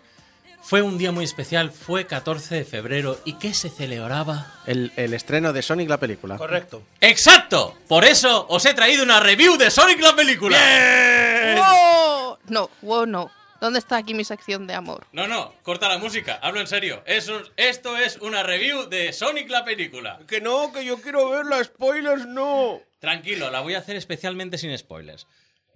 fue 0.69 0.83
un 0.83 0.99
día 0.99 1.13
muy 1.13 1.25
especial, 1.25 1.71
fue 1.71 2.07
14 2.07 2.57
de 2.57 2.65
febrero 2.67 3.19
y 3.25 3.39
¿qué 3.39 3.55
se 3.55 3.71
celebraba? 3.71 4.53
el, 4.67 4.93
el 4.97 5.15
estreno 5.15 5.55
de 5.55 5.63
Sonic 5.63 5.89
la 5.89 5.99
película. 5.99 6.37
Correcto. 6.37 6.83
¡Exacto! 7.01 7.75
Por 7.89 8.05
eso 8.05 8.47
os 8.51 8.67
he 8.67 8.75
traído 8.75 9.03
una 9.03 9.19
review 9.19 9.57
de 9.57 9.71
Sonic 9.71 9.99
la 10.03 10.15
película. 10.15 10.59
¡Wow! 11.57 12.39
No, 12.49 12.69
wow, 12.83 13.07
no. 13.07 13.31
¿Dónde 13.63 13.79
está 13.79 13.97
aquí 13.97 14.13
mi 14.13 14.25
sección 14.25 14.67
de 14.67 14.75
amor? 14.75 15.07
No, 15.13 15.27
no, 15.27 15.55
corta 15.63 15.89
la 15.89 15.97
música, 15.97 16.39
hablo 16.43 16.61
en 16.61 16.67
serio. 16.67 17.03
Eso, 17.07 17.41
esto 17.57 17.97
es 17.97 18.19
una 18.19 18.43
review 18.43 18.91
de 18.91 19.15
Sonic 19.15 19.49
la 19.49 19.65
película. 19.65 20.21
Que 20.29 20.43
no, 20.43 20.71
que 20.71 20.85
yo 20.85 21.01
quiero 21.01 21.31
verla, 21.31 21.65
spoilers 21.65 22.27
no. 22.27 22.83
Tranquilo, 22.99 23.51
la 23.51 23.61
voy 23.61 23.75
a 23.75 23.79
hacer 23.79 23.97
especialmente 23.97 24.59
sin 24.59 24.77
spoilers. 24.77 25.27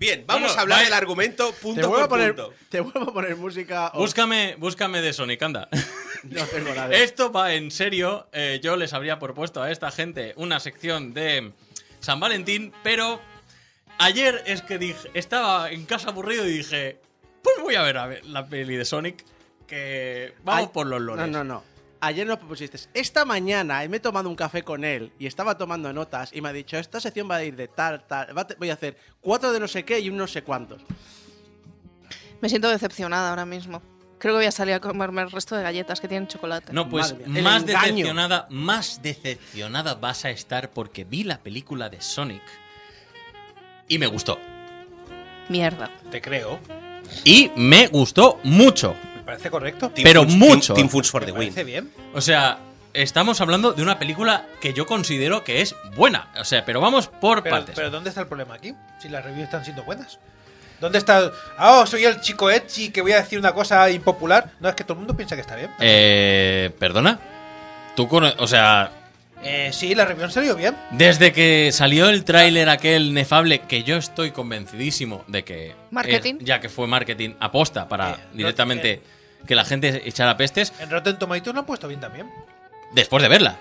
Bien, 0.02 0.24
vamos 0.26 0.48
No, 0.48 0.54
no, 0.54 0.58
a 0.58 0.62
hablar 0.62 0.78
vaya- 0.78 0.84
del 0.86 0.94
argumento 0.94 1.52
Te 1.52 1.60
punto 1.62 1.88
vuelvo, 1.88 2.04
a 2.04 2.08
por 2.08 2.18
poner, 2.18 2.34
punto. 2.34 2.54
te 2.68 2.80
vuelvo 2.80 3.10
a 3.10 3.12
poner 3.12 3.36
música. 3.36 3.92
o- 3.94 3.98
Búscame, 4.00 4.56
búscame 4.58 5.00
de 5.00 5.12
Sonic, 5.12 5.40
anda. 5.42 5.68
No 6.24 6.44
tengo 6.46 6.74
nada. 6.74 6.88
de- 6.88 7.02
Esto 7.04 7.30
va 7.30 7.54
en 7.54 7.70
serio. 7.70 8.26
eh, 8.32 8.58
yo 8.62 8.76
les 8.76 8.92
habría 8.92 9.18
propuesto 9.20 9.62
a 9.62 9.70
esta 9.70 9.90
gente 9.92 10.34
una 10.36 10.58
sección 10.60 11.14
de 11.14 11.52
San 12.00 12.18
Valentín, 12.18 12.72
pero 12.82 13.20
ayer 13.98 14.42
es 14.46 14.62
que 14.62 14.78
dije, 14.78 15.08
estaba 15.14 15.70
en 15.70 15.84
casa 15.86 16.08
aburrido 16.10 16.46
y 16.48 16.50
dije, 16.58 16.98
pues 17.42 17.56
voy 17.62 17.76
a 17.76 17.82
ver, 17.82 17.98
a 17.98 18.06
ver 18.06 18.24
la 18.26 18.46
peli 18.46 18.74
de 18.76 18.84
Sonic, 18.84 19.24
que 19.68 20.34
vamos 20.42 20.66
Ay, 20.66 20.70
por 20.72 20.86
los 20.88 21.00
loles. 21.00 21.26
No, 21.28 21.38
no, 21.38 21.44
no. 21.44 21.64
Ayer 22.02 22.26
nos 22.26 22.36
propusiste, 22.38 22.78
esta 22.92 23.24
mañana 23.24 23.86
me 23.88 23.96
he 23.96 24.00
tomado 24.00 24.28
un 24.28 24.34
café 24.36 24.62
con 24.62 24.84
él 24.84 25.12
y 25.18 25.26
estaba 25.26 25.56
tomando 25.56 25.92
notas 25.92 26.30
y 26.34 26.40
me 26.40 26.48
ha 26.50 26.52
dicho, 26.52 26.76
esta 26.76 27.00
sección 27.00 27.30
va 27.30 27.36
a 27.36 27.44
ir 27.44 27.56
de 27.56 27.68
tal, 27.68 28.06
tal, 28.06 28.36
va 28.36 28.42
a 28.42 28.46
te- 28.46 28.56
voy 28.56 28.70
a 28.70 28.74
hacer 28.74 28.96
cuatro 29.20 29.52
de 29.52 29.60
no 29.60 29.68
sé 29.68 29.84
qué 29.84 30.00
y 30.00 30.10
un 30.10 30.16
no 30.16 30.26
sé 30.26 30.42
cuántos. 30.42 30.82
Me 32.40 32.48
siento 32.48 32.68
decepcionada 32.68 33.30
ahora 33.30 33.46
mismo. 33.46 33.80
Creo 34.18 34.34
que 34.34 34.38
voy 34.38 34.46
a 34.46 34.52
salir 34.52 34.74
a 34.74 34.80
comerme 34.80 35.22
el 35.22 35.30
resto 35.30 35.56
de 35.56 35.62
galletas 35.62 36.00
que 36.00 36.06
tienen 36.08 36.28
chocolate. 36.28 36.72
No, 36.72 36.88
pues 36.88 37.14
más 37.26 37.64
decepcionada, 37.66 38.46
más 38.50 39.00
decepcionada 39.02 39.94
vas 39.94 40.24
a 40.24 40.30
estar 40.30 40.70
porque 40.70 41.04
vi 41.04 41.24
la 41.24 41.38
película 41.38 41.88
de 41.88 42.00
Sonic 42.00 42.42
y 43.88 43.98
me 43.98 44.06
gustó. 44.06 44.38
Mierda. 45.48 45.90
Te 46.10 46.20
creo. 46.20 46.60
Y 47.24 47.50
me 47.56 47.88
gustó 47.88 48.38
mucho. 48.44 48.94
Parece 49.24 49.50
correcto. 49.50 49.90
Team 49.90 50.04
Pero 50.04 50.22
Foods- 50.24 50.36
mucho. 50.36 50.74
Team, 50.74 50.86
Team 50.86 50.88
Foods 50.90 51.10
for 51.10 51.24
the 51.24 51.32
win. 51.32 51.40
parece 51.50 51.64
bien. 51.64 51.90
O 52.14 52.20
sea, 52.20 52.58
estamos 52.92 53.40
hablando 53.40 53.72
de 53.72 53.82
una 53.82 53.98
película 53.98 54.46
que 54.60 54.72
yo 54.72 54.86
considero 54.86 55.44
que 55.44 55.60
es 55.62 55.74
buena. 55.94 56.28
O 56.38 56.44
sea, 56.44 56.64
pero 56.64 56.80
vamos 56.80 57.06
por 57.08 57.42
Pero, 57.42 57.56
partes. 57.56 57.74
pero 57.76 57.90
¿dónde 57.90 58.08
está 58.10 58.20
el 58.22 58.26
problema 58.28 58.54
aquí? 58.54 58.74
Si 59.00 59.08
las 59.08 59.24
reviews 59.24 59.44
están 59.44 59.64
siendo 59.64 59.82
buenas. 59.84 60.18
¿Dónde 60.80 60.98
está? 60.98 61.30
Ah, 61.56 61.78
oh, 61.80 61.86
soy 61.86 62.04
el 62.04 62.20
chico 62.20 62.50
Edgy 62.50 62.90
que 62.90 63.02
voy 63.02 63.12
a 63.12 63.16
decir 63.22 63.38
una 63.38 63.52
cosa 63.54 63.88
impopular. 63.90 64.50
No, 64.58 64.68
es 64.68 64.74
que 64.74 64.82
todo 64.82 64.94
el 64.94 64.98
mundo 64.98 65.16
piensa 65.16 65.36
que 65.36 65.42
está 65.42 65.54
bien. 65.54 65.70
Eh, 65.78 66.70
perdona. 66.78 67.20
Tú 67.94 68.08
cono- 68.08 68.32
o 68.38 68.46
sea, 68.48 68.90
Eh, 69.44 69.70
sí, 69.72 69.94
la 69.94 70.04
review 70.04 70.24
han 70.26 70.30
salido 70.30 70.54
bien. 70.56 70.76
desde 70.92 71.32
que 71.32 71.70
salió 71.72 72.08
el 72.08 72.24
tráiler 72.24 72.68
aquel 72.68 73.12
nefable 73.12 73.60
que 73.62 73.82
yo 73.82 73.96
estoy 73.96 74.30
convencidísimo 74.30 75.24
de 75.26 75.42
que 75.44 75.74
Marketing. 75.90 76.34
eh, 76.36 76.38
ya 76.42 76.60
que 76.60 76.68
fue 76.68 76.86
marketing 76.86 77.30
aposta 77.40 77.88
para 77.88 78.10
Eh, 78.10 78.16
directamente 78.34 79.02
que 79.46 79.54
la 79.56 79.64
gente 79.64 80.02
echara 80.08 80.36
pestes 80.36 80.72
En 80.78 80.88
Rotten 80.90 81.18
Tomatoes 81.18 81.54
lo 81.54 81.60
han 81.60 81.66
puesto 81.66 81.88
bien 81.88 82.00
también. 82.00 82.30
después 82.94 83.22
de 83.22 83.28
verla. 83.28 83.56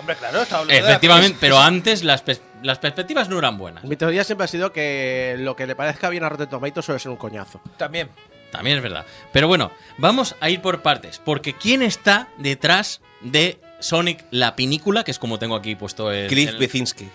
Hombre, 0.00 0.16
claro, 0.16 0.42
estaba 0.42 0.62
hablando 0.62 0.74
de 0.74 0.82
la 0.82 0.88
Efectivamente, 0.90 1.38
pero 1.40 1.58
antes 1.58 2.02
las, 2.04 2.24
pers- 2.24 2.40
las 2.62 2.78
perspectivas 2.78 3.28
no 3.28 3.38
eran 3.38 3.56
buenas. 3.58 3.84
Mi 3.84 3.96
teoría 3.96 4.24
siempre 4.24 4.44
ha 4.44 4.48
sido 4.48 4.72
que 4.72 5.36
lo 5.38 5.54
que 5.56 5.66
le 5.66 5.74
parezca 5.76 6.08
bien 6.10 6.24
a 6.24 6.28
Rotten 6.28 6.48
Tomatoes 6.48 6.84
suele 6.86 6.98
ser 6.98 7.10
un 7.10 7.16
coñazo. 7.16 7.60
También. 7.76 8.08
También 8.50 8.76
es 8.78 8.82
verdad. 8.82 9.04
Pero 9.32 9.46
bueno, 9.48 9.72
vamos 9.98 10.36
a 10.40 10.48
ir 10.50 10.60
por 10.62 10.80
partes. 10.82 11.18
Porque 11.24 11.54
¿quién 11.54 11.82
está 11.82 12.28
detrás 12.38 13.00
de 13.20 13.58
Sonic 13.84 14.24
la 14.30 14.56
pinícula? 14.56 15.04
Que 15.04 15.10
es 15.10 15.18
como 15.18 15.38
tengo 15.38 15.56
aquí 15.56 15.76
puesto 15.76 16.10
el. 16.10 16.28
Cliff 16.28 16.48
el- 16.50 16.58
Bezinski. 16.58 17.08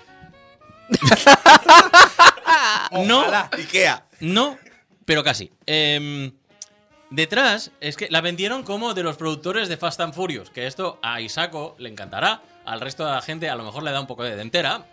No, 3.06 3.20
Ojalá. 3.22 3.50
Ikea. 3.56 4.06
no, 4.20 4.58
pero 5.06 5.24
casi. 5.24 5.52
Em, 5.68 6.32
detrás 7.12 7.72
es 7.82 7.96
que 7.98 8.08
la 8.10 8.22
vendieron 8.22 8.64
como 8.64 8.94
de 8.94 9.04
los 9.04 9.16
productores 9.18 9.70
de 9.70 9.78
Fast 9.78 10.00
and 10.02 10.14
Furious. 10.14 10.50
Que 10.50 10.66
esto 10.68 11.00
a 11.04 11.22
Isako 11.22 11.76
le 11.80 11.90
encantará. 11.90 12.42
Al 12.66 12.82
resto 12.82 13.06
de 13.06 13.12
la 13.12 13.22
gente 13.22 13.50
a 13.50 13.56
lo 13.56 13.64
mejor 13.64 13.84
le 13.84 13.92
da 13.92 14.00
un 14.02 14.08
poco 14.08 14.24
de 14.24 14.36
dentera. 14.36 14.86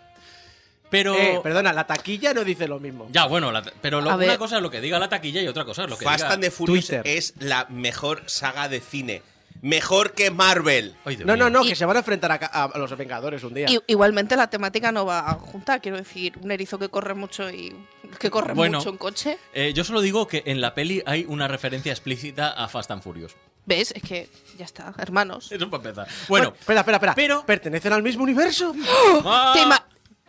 Pero. 0.89 1.15
Eh, 1.15 1.39
perdona, 1.43 1.73
la 1.73 1.85
taquilla 1.87 2.33
no 2.33 2.43
dice 2.43 2.67
lo 2.67 2.79
mismo. 2.79 3.07
Ya, 3.11 3.25
bueno, 3.25 3.51
la- 3.51 3.63
pero 3.81 3.99
lo- 4.01 4.15
una 4.15 4.37
cosa 4.37 4.57
es 4.57 4.61
lo 4.61 4.69
que 4.71 4.79
diga 4.81 4.99
la 4.99 5.09
taquilla 5.09 5.41
y 5.41 5.47
otra 5.47 5.65
cosa 5.65 5.83
es 5.83 5.89
lo 5.89 5.97
que 5.97 6.05
Fast 6.05 6.19
diga. 6.23 6.33
and 6.33 6.43
the 6.43 6.51
Furious 6.51 6.85
Twitter. 6.87 7.01
es 7.05 7.33
la 7.39 7.65
mejor 7.69 8.23
saga 8.27 8.69
de 8.69 8.79
cine. 8.79 9.21
Mejor 9.61 10.13
que 10.13 10.29
Marvel. 10.31 10.95
Ay, 11.05 11.17
No, 11.25 11.35
no, 11.35 11.49
no, 11.49 11.63
Y- 11.63 11.69
que 11.69 11.75
se 11.75 11.85
van 11.85 11.95
a 11.97 11.99
enfrentar 11.99 12.31
a, 12.31 12.63
a 12.65 12.77
los 12.77 12.95
Vengadores 12.97 13.43
un 13.43 13.53
día. 13.53 13.67
Igualmente 13.87 14.35
la 14.35 14.49
temática 14.49 14.91
no 14.91 15.05
va 15.05 15.23
junta. 15.33 15.79
Quiero 15.79 15.97
decir, 15.97 16.33
un 16.41 16.51
erizo 16.51 16.77
que 16.79 16.89
corre 16.89 17.13
mucho 17.15 17.49
y 17.49 17.75
que 18.19 18.29
corre 18.29 18.53
Bueno. 18.53 18.77
mucho 18.77 18.89
en 18.89 18.97
coche. 18.97 19.37
Eh, 19.53 19.73
yo 19.73 19.83
solo 19.83 20.01
digo 20.01 20.27
que 20.27 20.43
en 20.45 20.61
la 20.61 20.73
peli 20.75 21.01
hay 21.05 21.25
una 21.27 21.47
referencia 21.47 21.91
explícita 21.91 22.51
a 22.51 22.67
Fast 22.67 22.91
and 22.91 23.01
Furious. 23.01 23.35
¿Ves? 23.65 23.91
Es 23.95 24.01
que 24.03 24.29
ya 24.57 24.65
está, 24.65 24.93
hermanos. 24.97 25.51
Eso 25.51 25.69
para 25.69 25.83
empezar. 25.89 26.07
Bueno, 26.29 26.53
espera, 26.59 26.81
espera, 26.81 26.97
espera. 26.97 27.15
pero- 27.15 27.45
¿Pertenecen 27.45 27.93
al 27.93 28.03
mismo 28.03 28.23
universo? 28.23 28.73
¡Ah! 29.25 29.53
¿Te 29.55 29.61
ima- 29.63 29.83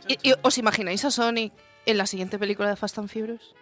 y- 0.08 0.30
y- 0.30 0.34
¿Os 0.42 0.56
imagináis 0.58 1.04
a 1.04 1.10
Sonic 1.10 1.52
en 1.86 1.98
la 1.98 2.06
siguiente 2.06 2.38
película 2.38 2.68
de 2.70 2.76
Fast 2.76 2.98
and 2.98 3.10
Furious? 3.10 3.54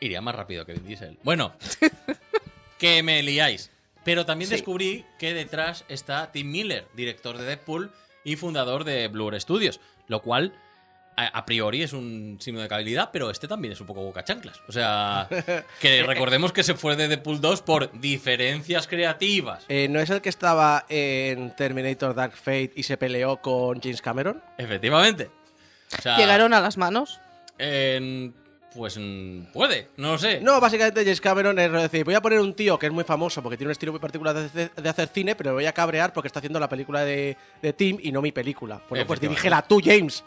iría 0.00 0.20
más 0.20 0.34
rápido 0.34 0.66
que 0.66 0.72
Vin 0.72 0.84
Diesel. 0.86 1.18
Bueno, 1.22 1.52
que 2.78 3.02
me 3.02 3.22
liáis. 3.22 3.70
Pero 4.04 4.26
también 4.26 4.48
Sí. 4.48 4.56
descubrí 4.56 5.04
que 5.18 5.32
detrás 5.34 5.84
está 5.88 6.32
Tim 6.32 6.50
Miller, 6.50 6.86
director 6.94 7.38
de 7.38 7.44
Deadpool 7.44 7.92
y 8.24 8.36
fundador 8.36 8.84
de 8.84 9.08
Blur 9.08 9.40
Studios, 9.40 9.80
lo 10.08 10.22
cual 10.22 10.52
a, 11.16 11.26
a 11.26 11.44
priori 11.44 11.82
es 11.82 11.92
un 11.92 12.38
signo 12.40 12.60
de 12.60 12.68
calidad, 12.68 13.10
pero 13.12 13.30
este 13.30 13.46
también 13.46 13.72
es 13.72 13.80
un 13.80 13.86
poco 13.86 14.00
boca 14.02 14.24
chanclas. 14.24 14.60
O 14.66 14.72
sea, 14.72 15.28
que 15.80 16.02
recordemos 16.04 16.52
que 16.52 16.62
se 16.62 16.74
fue 16.74 16.96
de 16.96 17.06
Deadpool 17.08 17.40
2 17.40 17.62
por 17.62 17.92
diferencias 18.00 18.88
creativas. 18.88 19.64
Eh, 19.68 19.88
¿No 19.90 20.00
es 20.00 20.08
el 20.10 20.20
que 20.22 20.30
estaba 20.30 20.86
en 20.88 21.54
Terminator 21.54 22.14
Dark 22.14 22.32
Fate 22.34 22.72
y 22.76 22.82
se 22.84 22.96
peleó 22.96 23.36
con 23.42 23.80
James 23.80 24.00
Cameron? 24.02 24.42
Efectivamente. 24.58 25.30
O 25.98 26.00
sea, 26.02 26.16
¿Llegaron 26.16 26.54
a 26.54 26.60
las 26.60 26.76
manos? 26.78 27.20
en- 27.58 28.34
pues 28.74 28.96
mm, 28.98 29.52
puede, 29.52 29.88
no 29.96 30.12
lo 30.12 30.18
sé. 30.18 30.40
No, 30.40 30.60
básicamente 30.60 31.02
James 31.02 31.20
Cameron 31.20 31.58
es 31.58 31.70
decir, 31.72 32.04
voy 32.04 32.14
a 32.14 32.22
poner 32.22 32.40
un 32.40 32.54
tío 32.54 32.78
que 32.78 32.86
es 32.86 32.92
muy 32.92 33.04
famoso 33.04 33.42
porque 33.42 33.56
tiene 33.56 33.68
un 33.68 33.72
estilo 33.72 33.92
muy 33.92 34.00
particular 34.00 34.34
de, 34.34 34.46
hacer- 34.46 34.74
de 34.74 34.88
hacer 34.88 35.08
cine, 35.08 35.34
pero 35.34 35.50
me 35.50 35.54
voy 35.54 35.66
a 35.66 35.72
cabrear 35.72 36.12
porque 36.12 36.26
está 36.28 36.38
haciendo 36.40 36.58
la 36.60 36.68
película 36.68 37.04
de, 37.04 37.36
de 37.60 37.72
Tim 37.72 37.98
y 38.02 38.12
no 38.12 38.22
mi 38.22 38.32
película. 38.32 38.80
Bueno, 38.88 39.06
pues 39.06 39.20
dirígela 39.20 39.62
tú, 39.62 39.80
James. 39.84 40.24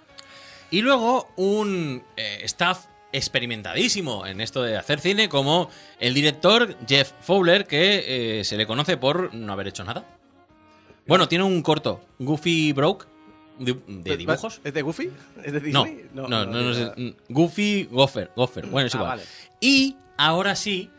Y 0.71 0.81
luego 0.81 1.29
un 1.35 2.03
eh, 2.17 2.39
staff 2.43 2.85
experimentadísimo 3.11 4.25
en 4.25 4.41
esto 4.41 4.61
de 4.63 4.77
hacer 4.77 4.99
cine, 4.99 5.29
como 5.29 5.69
el 5.99 6.13
director 6.13 6.75
Jeff 6.87 7.11
Fowler, 7.21 7.65
que 7.67 8.39
eh, 8.39 8.43
se 8.43 8.57
le 8.57 8.65
conoce 8.67 8.97
por 8.97 9.33
no 9.33 9.53
haber 9.53 9.67
hecho 9.67 9.83
nada. 9.83 10.05
Bueno, 11.07 11.27
tiene 11.27 11.43
un 11.43 11.61
corto, 11.61 12.01
Goofy 12.19 12.73
Broke, 12.73 13.05
de, 13.59 13.77
de 13.87 14.17
dibujos. 14.17 14.61
¿Es 14.63 14.73
de 14.73 14.81
Goofy? 14.81 15.11
¿Es 15.43 15.53
de 15.53 15.59
No, 15.71 15.83
Disney? 15.83 16.05
no, 16.13 16.27
no, 16.27 16.45
no, 16.45 16.71
es 16.71 16.77
de- 16.77 17.15
Goofy 17.29 17.87
Gopher, 17.91 18.31
Gopher. 18.35 18.65
Bueno, 18.67 18.87
es 18.87 18.95
Ah, 18.95 18.97
igual. 18.97 19.09
vale. 19.17 19.23
Y 19.61 19.95
ahora 20.17 20.55
sí 20.55 20.89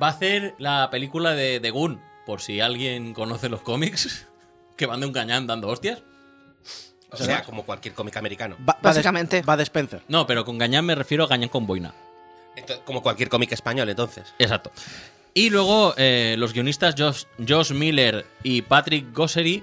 va 0.00 0.08
a 0.08 0.10
hacer 0.10 0.54
la 0.58 0.88
película 0.90 1.32
de, 1.34 1.60
de 1.60 1.70
Goon, 1.70 2.00
por 2.26 2.40
si 2.40 2.60
alguien 2.60 3.14
conoce 3.14 3.48
los 3.48 3.60
cómics, 3.60 4.26
que 4.76 4.86
van 4.86 5.00
de 5.00 5.06
un 5.06 5.12
cañán 5.12 5.46
dando 5.46 5.68
hostias. 5.68 6.02
O 7.12 7.16
sea, 7.16 7.44
como 7.44 7.64
cualquier 7.64 7.94
cómic 7.94 8.16
americano. 8.16 8.56
Va, 8.68 8.76
Básicamente. 8.82 9.40
Va 9.42 9.56
de 9.56 9.62
Spencer. 9.62 10.02
No, 10.08 10.26
pero 10.26 10.44
con 10.44 10.58
gañán 10.58 10.84
me 10.84 10.94
refiero 10.94 11.24
a 11.24 11.28
gañán 11.28 11.48
con 11.48 11.66
boina. 11.66 11.94
Como 12.84 13.00
cualquier 13.02 13.28
cómic 13.28 13.52
español, 13.52 13.88
entonces. 13.88 14.34
Exacto. 14.38 14.72
Y 15.32 15.50
luego 15.50 15.94
eh, 15.98 16.34
los 16.38 16.52
guionistas 16.52 16.94
Josh, 16.98 17.24
Josh 17.46 17.72
Miller 17.72 18.26
y 18.42 18.62
Patrick 18.62 19.14
Gossery, 19.14 19.62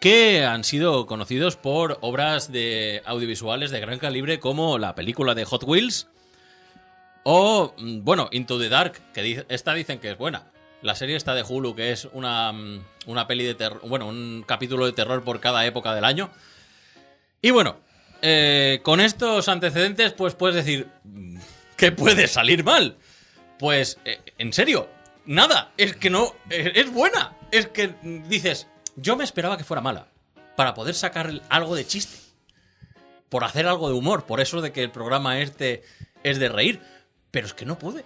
que 0.00 0.44
han 0.44 0.64
sido 0.64 1.06
conocidos 1.06 1.56
por 1.56 1.98
obras 2.02 2.52
de 2.52 3.02
audiovisuales 3.06 3.70
de 3.70 3.80
gran 3.80 3.98
calibre 3.98 4.38
como 4.40 4.78
la 4.78 4.94
película 4.94 5.34
de 5.34 5.44
Hot 5.44 5.64
Wheels 5.64 6.08
o, 7.22 7.74
mm, 7.78 8.04
bueno, 8.04 8.28
Into 8.32 8.58
the 8.58 8.68
Dark, 8.68 9.00
que 9.14 9.44
esta 9.48 9.72
dicen 9.74 9.98
que 9.98 10.10
es 10.10 10.18
buena. 10.18 10.50
La 10.82 10.94
serie 10.94 11.16
está 11.16 11.34
de 11.34 11.42
Hulu, 11.42 11.74
que 11.74 11.92
es 11.92 12.06
una, 12.12 12.52
mm, 12.52 12.84
una 13.06 13.26
peli 13.26 13.44
de 13.44 13.54
terror, 13.54 13.80
bueno, 13.88 14.06
un 14.06 14.44
capítulo 14.46 14.84
de 14.84 14.92
terror 14.92 15.24
por 15.24 15.40
cada 15.40 15.64
época 15.64 15.94
del 15.94 16.04
año. 16.04 16.30
Y 17.40 17.50
bueno, 17.50 17.78
eh, 18.20 18.80
con 18.82 19.00
estos 19.00 19.48
antecedentes, 19.48 20.12
pues 20.12 20.34
puedes 20.34 20.56
decir, 20.56 20.88
mm, 21.04 21.38
¿qué 21.78 21.92
puede 21.92 22.28
salir 22.28 22.62
mal? 22.64 22.98
Pues, 23.58 23.98
eh, 24.04 24.20
en 24.36 24.52
serio, 24.52 24.88
nada. 25.24 25.72
Es 25.78 25.96
que 25.96 26.10
no. 26.10 26.34
eh, 26.50 26.72
Es 26.74 26.92
buena. 26.92 27.34
Es 27.50 27.68
que 27.68 27.94
dices, 28.28 28.66
yo 28.96 29.16
me 29.16 29.24
esperaba 29.24 29.56
que 29.56 29.64
fuera 29.64 29.80
mala. 29.80 30.08
Para 30.56 30.74
poder 30.74 30.94
sacar 30.94 31.30
algo 31.48 31.74
de 31.74 31.86
chiste. 31.86 32.16
Por 33.28 33.44
hacer 33.44 33.66
algo 33.66 33.88
de 33.88 33.94
humor. 33.94 34.24
Por 34.24 34.40
eso 34.40 34.60
de 34.60 34.72
que 34.72 34.82
el 34.82 34.90
programa 34.90 35.40
este 35.40 35.82
es 36.22 36.38
de 36.38 36.48
reír. 36.48 36.80
Pero 37.30 37.46
es 37.46 37.54
que 37.54 37.64
no 37.66 37.78
pude. 37.78 38.04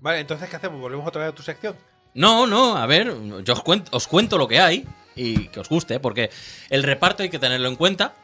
Vale, 0.00 0.20
entonces, 0.20 0.50
¿qué 0.50 0.56
hacemos? 0.56 0.80
¿Volvemos 0.80 1.06
otra 1.06 1.22
vez 1.22 1.32
a 1.32 1.34
tu 1.34 1.42
sección? 1.42 1.74
No, 2.12 2.46
no, 2.46 2.76
a 2.76 2.86
ver, 2.86 3.12
yo 3.42 3.54
os 3.54 3.62
cuento, 3.62 3.90
os 3.96 4.06
cuento 4.06 4.36
lo 4.38 4.46
que 4.46 4.60
hay 4.60 4.86
y 5.16 5.48
que 5.48 5.58
os 5.60 5.68
guste, 5.68 5.98
porque 5.98 6.30
el 6.70 6.82
reparto 6.82 7.22
hay 7.22 7.30
que 7.30 7.38
tenerlo 7.38 7.68
en 7.68 7.76
cuenta. 7.76 8.14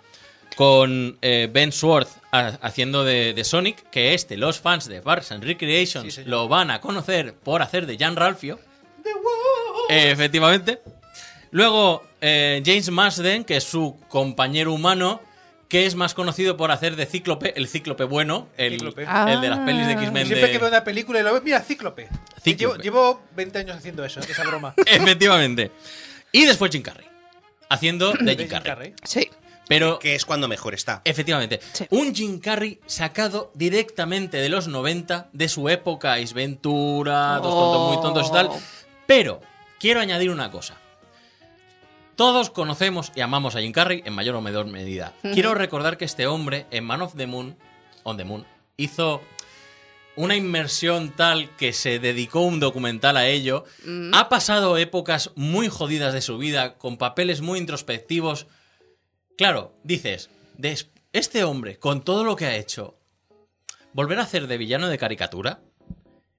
Con 0.56 1.16
eh, 1.22 1.48
Ben 1.50 1.72
Swartz 1.72 2.18
ha- 2.32 2.58
haciendo 2.60 3.02
de, 3.04 3.32
de 3.32 3.44
Sonic, 3.44 3.88
que 3.90 4.12
este, 4.14 4.36
los 4.36 4.60
fans 4.60 4.86
de 4.86 5.00
Parks 5.00 5.32
and 5.32 5.42
Recreations 5.42 6.12
Sí, 6.14 6.24
lo 6.24 6.48
van 6.48 6.70
a 6.70 6.80
conocer 6.80 7.34
por 7.34 7.62
hacer 7.62 7.86
de 7.86 7.96
Jan 7.96 8.14
Ralphio. 8.16 8.58
Eh, 9.88 10.10
efectivamente. 10.10 10.80
Luego, 11.50 12.04
eh, 12.20 12.62
James 12.64 12.90
Marsden, 12.90 13.44
que 13.44 13.56
es 13.56 13.64
su 13.64 13.98
compañero 14.08 14.72
humano, 14.72 15.20
que 15.68 15.86
es 15.86 15.94
más 15.94 16.14
conocido 16.14 16.56
por 16.56 16.70
hacer 16.70 16.96
de 16.96 17.06
Cíclope, 17.06 17.54
el 17.56 17.68
Cíclope 17.68 18.04
bueno, 18.04 18.48
el, 18.56 18.72
Cíclope. 18.74 19.02
el 19.02 19.40
de 19.40 19.48
las 19.48 19.58
pelis 19.60 19.86
de 19.86 19.92
Ah. 19.94 20.02
X-Men. 20.02 20.26
Siempre 20.26 20.46
de- 20.46 20.52
que 20.52 20.58
veo 20.58 20.68
una 20.68 20.82
película 20.84 21.20
y 21.20 21.22
lo 21.22 21.32
veo, 21.32 21.42
mira, 21.42 21.60
Cíclope. 21.60 22.08
Cíclope. 22.42 22.82
Llevo, 22.82 22.98
llevo 22.98 23.22
20 23.36 23.58
años 23.60 23.76
haciendo 23.76 24.04
eso, 24.04 24.20
esa 24.20 24.42
broma. 24.44 24.74
Efectivamente. 24.86 25.70
Y 26.32 26.44
después 26.44 26.70
Jim 26.72 26.82
Carrey. 26.82 27.06
Haciendo 27.68 28.12
de 28.12 28.36
Jim 28.36 28.48
Jim 28.48 28.60
Carrey. 28.62 28.94
Sí. 29.04 29.30
Pero, 29.68 30.00
Que 30.00 30.16
es 30.16 30.24
cuando 30.24 30.48
mejor 30.48 30.74
está. 30.74 31.00
efectivamente, 31.04 31.60
Sí. 31.72 31.86
un 31.90 32.12
Jim 32.12 32.40
Carrey 32.40 32.80
sacado 32.86 33.52
directamente 33.54 34.38
de 34.38 34.48
los 34.48 34.66
90, 34.66 35.28
de 35.32 35.48
su 35.48 35.68
época, 35.68 36.14
Ace 36.14 36.34
Ventura, 36.34 37.36
Dos 37.40 37.54
tontos 37.54 37.92
muy 37.94 38.02
tontos 38.02 38.28
y 38.28 38.32
tal. 38.32 38.46
Oh. 38.50 38.60
Pero, 39.06 39.40
quiero 39.78 40.00
añadir 40.00 40.30
una 40.30 40.50
cosa. 40.50 40.74
Todos 42.20 42.50
conocemos 42.50 43.12
y 43.14 43.22
amamos 43.22 43.56
a 43.56 43.62
Jim 43.62 43.72
Carrey 43.72 44.02
en 44.04 44.12
mayor 44.12 44.34
o 44.34 44.42
menor 44.42 44.66
medida. 44.66 45.14
Quiero 45.22 45.54
recordar 45.54 45.96
que 45.96 46.04
este 46.04 46.26
hombre 46.26 46.66
en 46.70 46.84
Man 46.84 47.00
of 47.00 47.14
the 47.16 47.26
Moon, 47.26 47.56
on 48.02 48.18
the 48.18 48.24
Moon, 48.24 48.44
hizo 48.76 49.22
una 50.16 50.36
inmersión 50.36 51.16
tal 51.16 51.48
que 51.56 51.72
se 51.72 51.98
dedicó 51.98 52.42
un 52.42 52.60
documental 52.60 53.16
a 53.16 53.26
ello. 53.26 53.64
Ha 54.12 54.28
pasado 54.28 54.76
épocas 54.76 55.30
muy 55.34 55.68
jodidas 55.68 56.12
de 56.12 56.20
su 56.20 56.36
vida, 56.36 56.76
con 56.76 56.98
papeles 56.98 57.40
muy 57.40 57.58
introspectivos. 57.58 58.48
Claro, 59.38 59.72
dices, 59.82 60.28
este 61.14 61.42
hombre, 61.42 61.78
con 61.78 62.04
todo 62.04 62.22
lo 62.22 62.36
que 62.36 62.44
ha 62.44 62.56
hecho, 62.56 62.98
volver 63.94 64.18
a 64.18 64.24
hacer 64.24 64.46
de 64.46 64.58
villano 64.58 64.88
de 64.88 64.98
caricatura 64.98 65.62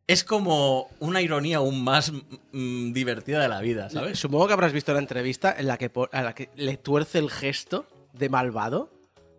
es 0.08 0.24
como 0.24 0.90
una 1.00 1.22
ironía 1.22 1.58
aún 1.58 1.84
más 1.84 2.12
mm, 2.52 2.92
divertida 2.94 3.42
de 3.42 3.48
la 3.48 3.62
vida, 3.62 3.90
¿sabes? 3.90 4.20
Supongo 4.20 4.48
que 4.48 4.54
habrás 4.54 4.74
visto 4.74 4.94
la 4.94 5.00
entrevista 5.00 5.56
en 5.58 5.68
la 5.68 5.78
que, 5.78 5.92
a 6.12 6.22
la 6.22 6.34
que 6.36 6.50
le 6.56 6.78
tuerce 6.78 7.20
el 7.20 7.30
gesto 7.30 7.86
de 8.14 8.30
malvado. 8.30 8.92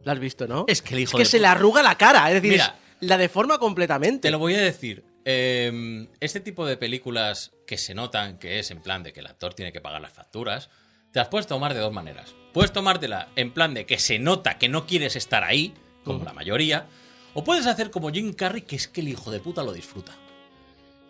¿La 0.04 0.12
has 0.12 0.18
visto, 0.18 0.46
no? 0.48 0.64
Es 0.68 0.82
que 0.82 0.94
el 0.94 1.00
hijo 1.00 1.16
que 1.18 1.24
de 1.24 1.30
se 1.30 1.38
le 1.38 1.46
arruga 1.46 1.82
la 1.82 1.96
cara, 1.96 2.28
es 2.28 2.34
decir, 2.34 2.52
Mira. 2.52 2.76
es- 3.00 3.08
la 3.08 3.18
deforma 3.18 3.58
completamente. 3.58 4.28
Te 4.28 4.32
lo 4.32 4.38
voy 4.38 4.54
a 4.54 4.60
decir. 4.60 5.04
eh, 5.24 6.08
este 6.20 6.40
tipo 6.40 6.66
de 6.66 6.76
películas 6.76 7.52
que 7.66 7.78
se 7.78 7.94
notan 7.94 8.38
que 8.38 8.58
es 8.58 8.70
en 8.72 8.80
plan 8.82 9.02
de 9.04 9.12
que 9.12 9.20
el 9.20 9.26
actor 9.26 9.54
tiene 9.54 9.72
que 9.72 9.80
pagar 9.80 10.00
las 10.00 10.12
facturas, 10.12 10.68
te 11.12 11.20
las 11.20 11.28
puedes 11.28 11.46
tomar 11.46 11.74
de 11.74 11.80
dos 11.80 11.92
maneras. 11.92 12.34
Puedes 12.52 12.72
tomártela 12.72 13.28
en 13.36 13.52
plan 13.52 13.72
de 13.74 13.86
que 13.86 13.98
se 13.98 14.18
nota 14.18 14.58
que 14.58 14.68
no 14.68 14.86
quieres 14.86 15.14
estar 15.14 15.44
ahí, 15.44 15.74
como 16.04 16.24
la 16.24 16.32
mayoría, 16.32 16.86
o 17.34 17.44
puedes 17.44 17.66
hacer 17.66 17.90
como 17.92 18.10
Jim 18.10 18.32
Carrey, 18.32 18.62
que 18.62 18.74
es 18.76 18.88
que 18.88 19.00
el 19.00 19.08
hijo 19.08 19.30
de 19.30 19.38
puta 19.40 19.62
lo 19.62 19.72
disfruta. 19.72 20.12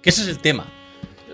Que 0.03 0.11
ese 0.11 0.23
es 0.23 0.29
el 0.29 0.39
tema. 0.39 0.67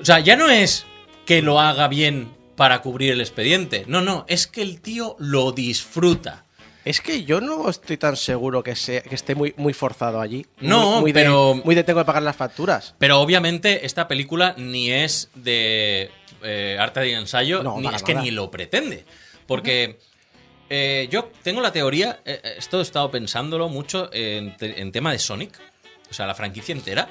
O 0.00 0.04
sea, 0.04 0.20
ya 0.20 0.36
no 0.36 0.48
es 0.50 0.86
que 1.26 1.42
lo 1.42 1.60
haga 1.60 1.88
bien 1.88 2.28
para 2.56 2.80
cubrir 2.82 3.12
el 3.12 3.20
expediente. 3.20 3.84
No, 3.86 4.00
no, 4.00 4.24
es 4.28 4.46
que 4.46 4.62
el 4.62 4.80
tío 4.80 5.16
lo 5.18 5.52
disfruta. 5.52 6.44
Es 6.84 7.00
que 7.00 7.24
yo 7.24 7.40
no 7.40 7.68
estoy 7.68 7.98
tan 7.98 8.16
seguro 8.16 8.62
que, 8.62 8.74
sea, 8.74 9.02
que 9.02 9.14
esté 9.14 9.34
muy, 9.34 9.52
muy 9.58 9.74
forzado 9.74 10.20
allí. 10.20 10.46
No, 10.60 10.92
Muy- 10.92 11.00
muy 11.00 11.12
de- 11.12 11.20
pero- 11.20 11.54
muy 11.64 11.74
de 11.74 11.84
tengo 11.84 12.00
que 12.00 12.04
pagar 12.06 12.22
las 12.22 12.36
facturas. 12.36 12.94
Pero 12.98 13.20
obviamente 13.20 13.84
esta 13.84 14.08
película 14.08 14.54
ni 14.56 14.90
es 14.90 15.28
de 15.34 16.10
eh, 16.42 16.76
arte 16.80 17.00
de 17.00 17.12
ensayo, 17.14 17.62
No, 17.62 17.80
ni 17.80 17.88
es 17.94 18.02
que 18.02 18.14
ni 18.14 18.30
lo 18.30 18.50
pretende. 18.50 19.04
Porque 19.46 19.98
eh, 20.70 21.08
yo 21.10 21.30
tengo 21.42 21.60
la 21.60 21.72
teoría, 21.72 22.20
eh, 22.24 22.40
eh, 22.42 22.54
esto 22.58 22.78
he 22.78 22.82
estado 22.82 23.10
pensándolo 23.10 23.68
mucho 23.68 24.08
en, 24.12 24.56
te- 24.56 24.80
en 24.80 24.92
tema 24.92 25.12
de 25.12 25.18
Sonic, 25.18 25.58
o 26.10 26.14
sea, 26.14 26.26
la 26.26 26.34
franquicia 26.34 26.72
entera. 26.74 27.08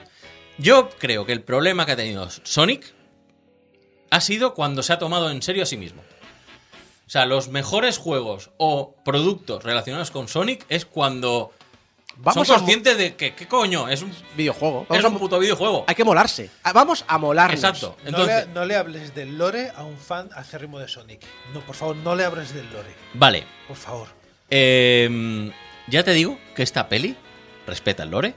Yo 0.58 0.90
creo 0.90 1.26
que 1.26 1.34
el 1.34 1.44
problema 1.44 1.86
que 1.86 1.92
ha 1.94 1.96
tenido 1.96 2.28
Sonic 2.44 2.94
ha 4.10 4.22
sido 4.22 4.54
cuando 4.54 4.84
se 4.84 4.94
ha 4.94 5.00
tomado 5.00 5.30
en 5.30 5.42
serio 5.42 5.64
a 5.64 5.66
sí 5.66 5.78
mismo. 5.78 6.02
O 7.06 7.10
sea, 7.10 7.26
los 7.26 7.48
mejores 7.50 7.98
juegos 7.98 8.52
o 8.58 8.96
productos 9.06 9.64
relacionados 9.64 10.12
con 10.12 10.28
Sonic 10.28 10.66
es 10.70 10.86
cuando 10.86 11.54
Vamos 12.18 12.48
son 12.48 12.56
a 12.56 12.60
conscientes 12.60 12.98
de 12.98 13.16
que, 13.16 13.36
¿qué 13.36 13.48
coño? 13.48 13.88
Es 13.88 14.02
un, 14.02 14.12
Videojuego. 14.36 14.88
es 14.90 15.04
Vamos 15.04 15.12
un 15.14 15.20
puto 15.20 15.40
videojuego. 15.40 15.86
Hay 15.88 15.94
que 15.96 16.04
molarse. 16.04 16.50
Ah, 16.64 16.74
Vamos 16.74 17.06
a 17.08 17.18
molarnos. 17.18 17.56
Exacto. 17.56 17.96
No, 18.04 18.10
Entonces, 18.10 18.48
le, 18.48 18.54
no 18.54 18.66
le 18.66 18.76
hables 18.76 19.14
del 19.14 19.38
lore 19.38 19.72
a 19.76 19.84
un 19.84 19.98
fan 19.98 20.30
acérrimo 20.36 20.80
de 20.80 20.88
Sonic. 20.88 21.22
No, 21.54 21.62
por 21.62 21.76
favor, 21.76 21.96
no 21.96 22.16
le 22.16 22.26
hables 22.26 22.54
del 22.54 22.66
lore. 22.74 22.90
vale. 23.14 23.46
Por 23.68 23.78
favor. 23.78 24.08
Eh, 24.50 25.52
ya 25.88 26.04
te 26.04 26.12
digo 26.12 26.40
que 26.56 26.64
esta 26.64 26.90
peli 26.90 27.16
respeta 27.68 28.04
el 28.04 28.10
lore, 28.10 28.34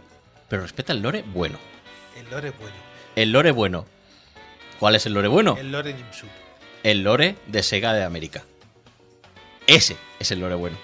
pero 0.49 0.63
respeta 0.63 0.93
el 0.93 1.01
lore 1.01 1.25
bueno. 1.27 1.59
El 2.21 2.31
lore 2.31 2.49
es 2.49 2.59
bueno. 2.59 2.77
El 3.17 3.33
lore 3.33 3.51
bueno. 3.51 3.87
¿Cuál 4.79 4.95
es 4.95 5.07
el 5.07 5.15
lore 5.15 5.29
bueno? 5.29 5.57
El 5.59 5.73
lore 5.73 5.95
Jimsu. 5.95 6.27
El 6.83 7.03
lore 7.03 7.37
de 7.47 7.63
Sega 7.63 7.95
de 7.95 8.05
América. 8.05 8.45
Ese 9.67 9.97
es 10.19 10.31
el 10.31 10.41
lore 10.41 10.55
bueno. 10.55 10.77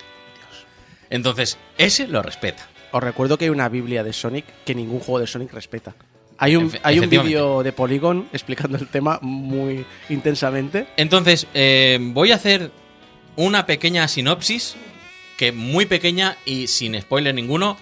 Entonces, 1.11 1.59
ese 1.77 2.09
lo 2.09 2.23
respeta. 2.23 2.67
Os 2.91 3.03
recuerdo 3.03 3.37
que 3.37 3.45
hay 3.45 3.51
una 3.51 3.69
Biblia 3.69 4.03
de 4.03 4.15
Sonic 4.15 4.47
que 4.65 4.75
ningún 4.75 5.01
juego 5.01 5.19
de 5.19 5.27
Sonic 5.27 5.53
respeta. 5.53 5.95
Hay 6.39 6.57
un, 6.57 6.73
hay 6.83 6.99
un 7.01 7.11
vídeo 7.11 7.63
de 7.63 7.73
Polygon 7.73 8.29
explicando 8.33 8.79
el 8.79 8.89
tema 8.89 9.19
muy 9.21 9.85
intensamente. 10.09 10.89
Entonces, 10.97 11.47
eh, 11.53 11.99
voy 12.01 12.33
a 12.33 12.37
hacer 12.37 12.71
una 13.37 13.67
pequeña 13.67 14.09
sinopsis, 14.09 14.75
que 15.37 15.53
muy 15.53 15.85
pequeña 15.85 16.37
y 16.47 16.67
sin 16.67 16.99
spoiler 17.01 17.35
ninguno, 17.35 17.77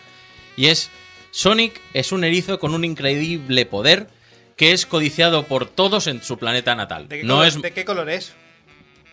y 0.56 0.66
es 0.66 0.90
Sonic 1.34 1.80
es 1.94 2.12
un 2.12 2.22
erizo 2.22 2.60
con 2.60 2.74
un 2.74 2.84
increíble 2.84 3.66
poder 3.66 4.06
que 4.54 4.70
es 4.70 4.86
codiciado 4.86 5.42
por 5.42 5.66
todos 5.66 6.06
en 6.06 6.22
su 6.22 6.38
planeta 6.38 6.76
natal. 6.76 7.08
¿De 7.08 7.18
qué, 7.18 7.24
No 7.24 7.34
color, 7.34 7.46
es, 7.48 7.60
¿De 7.60 7.72
qué 7.72 7.84
color 7.84 8.08
es? 8.08 8.32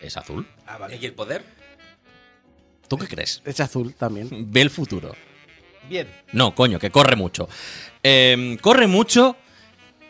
es 0.00 0.16
azul. 0.16 0.46
Ah, 0.64 0.78
vale. 0.78 1.00
¿Y 1.02 1.04
el 1.04 1.14
poder? 1.14 1.42
¿Tú 2.86 2.96
qué 2.96 3.08
crees? 3.08 3.42
Es 3.44 3.58
azul 3.58 3.94
también. 3.94 4.28
Ve 4.52 4.60
el 4.60 4.70
futuro. 4.70 5.16
Bien. 5.88 6.06
No, 6.30 6.54
coño, 6.54 6.78
que 6.78 6.90
corre 6.92 7.16
mucho. 7.16 7.48
Eh, 8.04 8.56
corre 8.60 8.86
mucho 8.86 9.36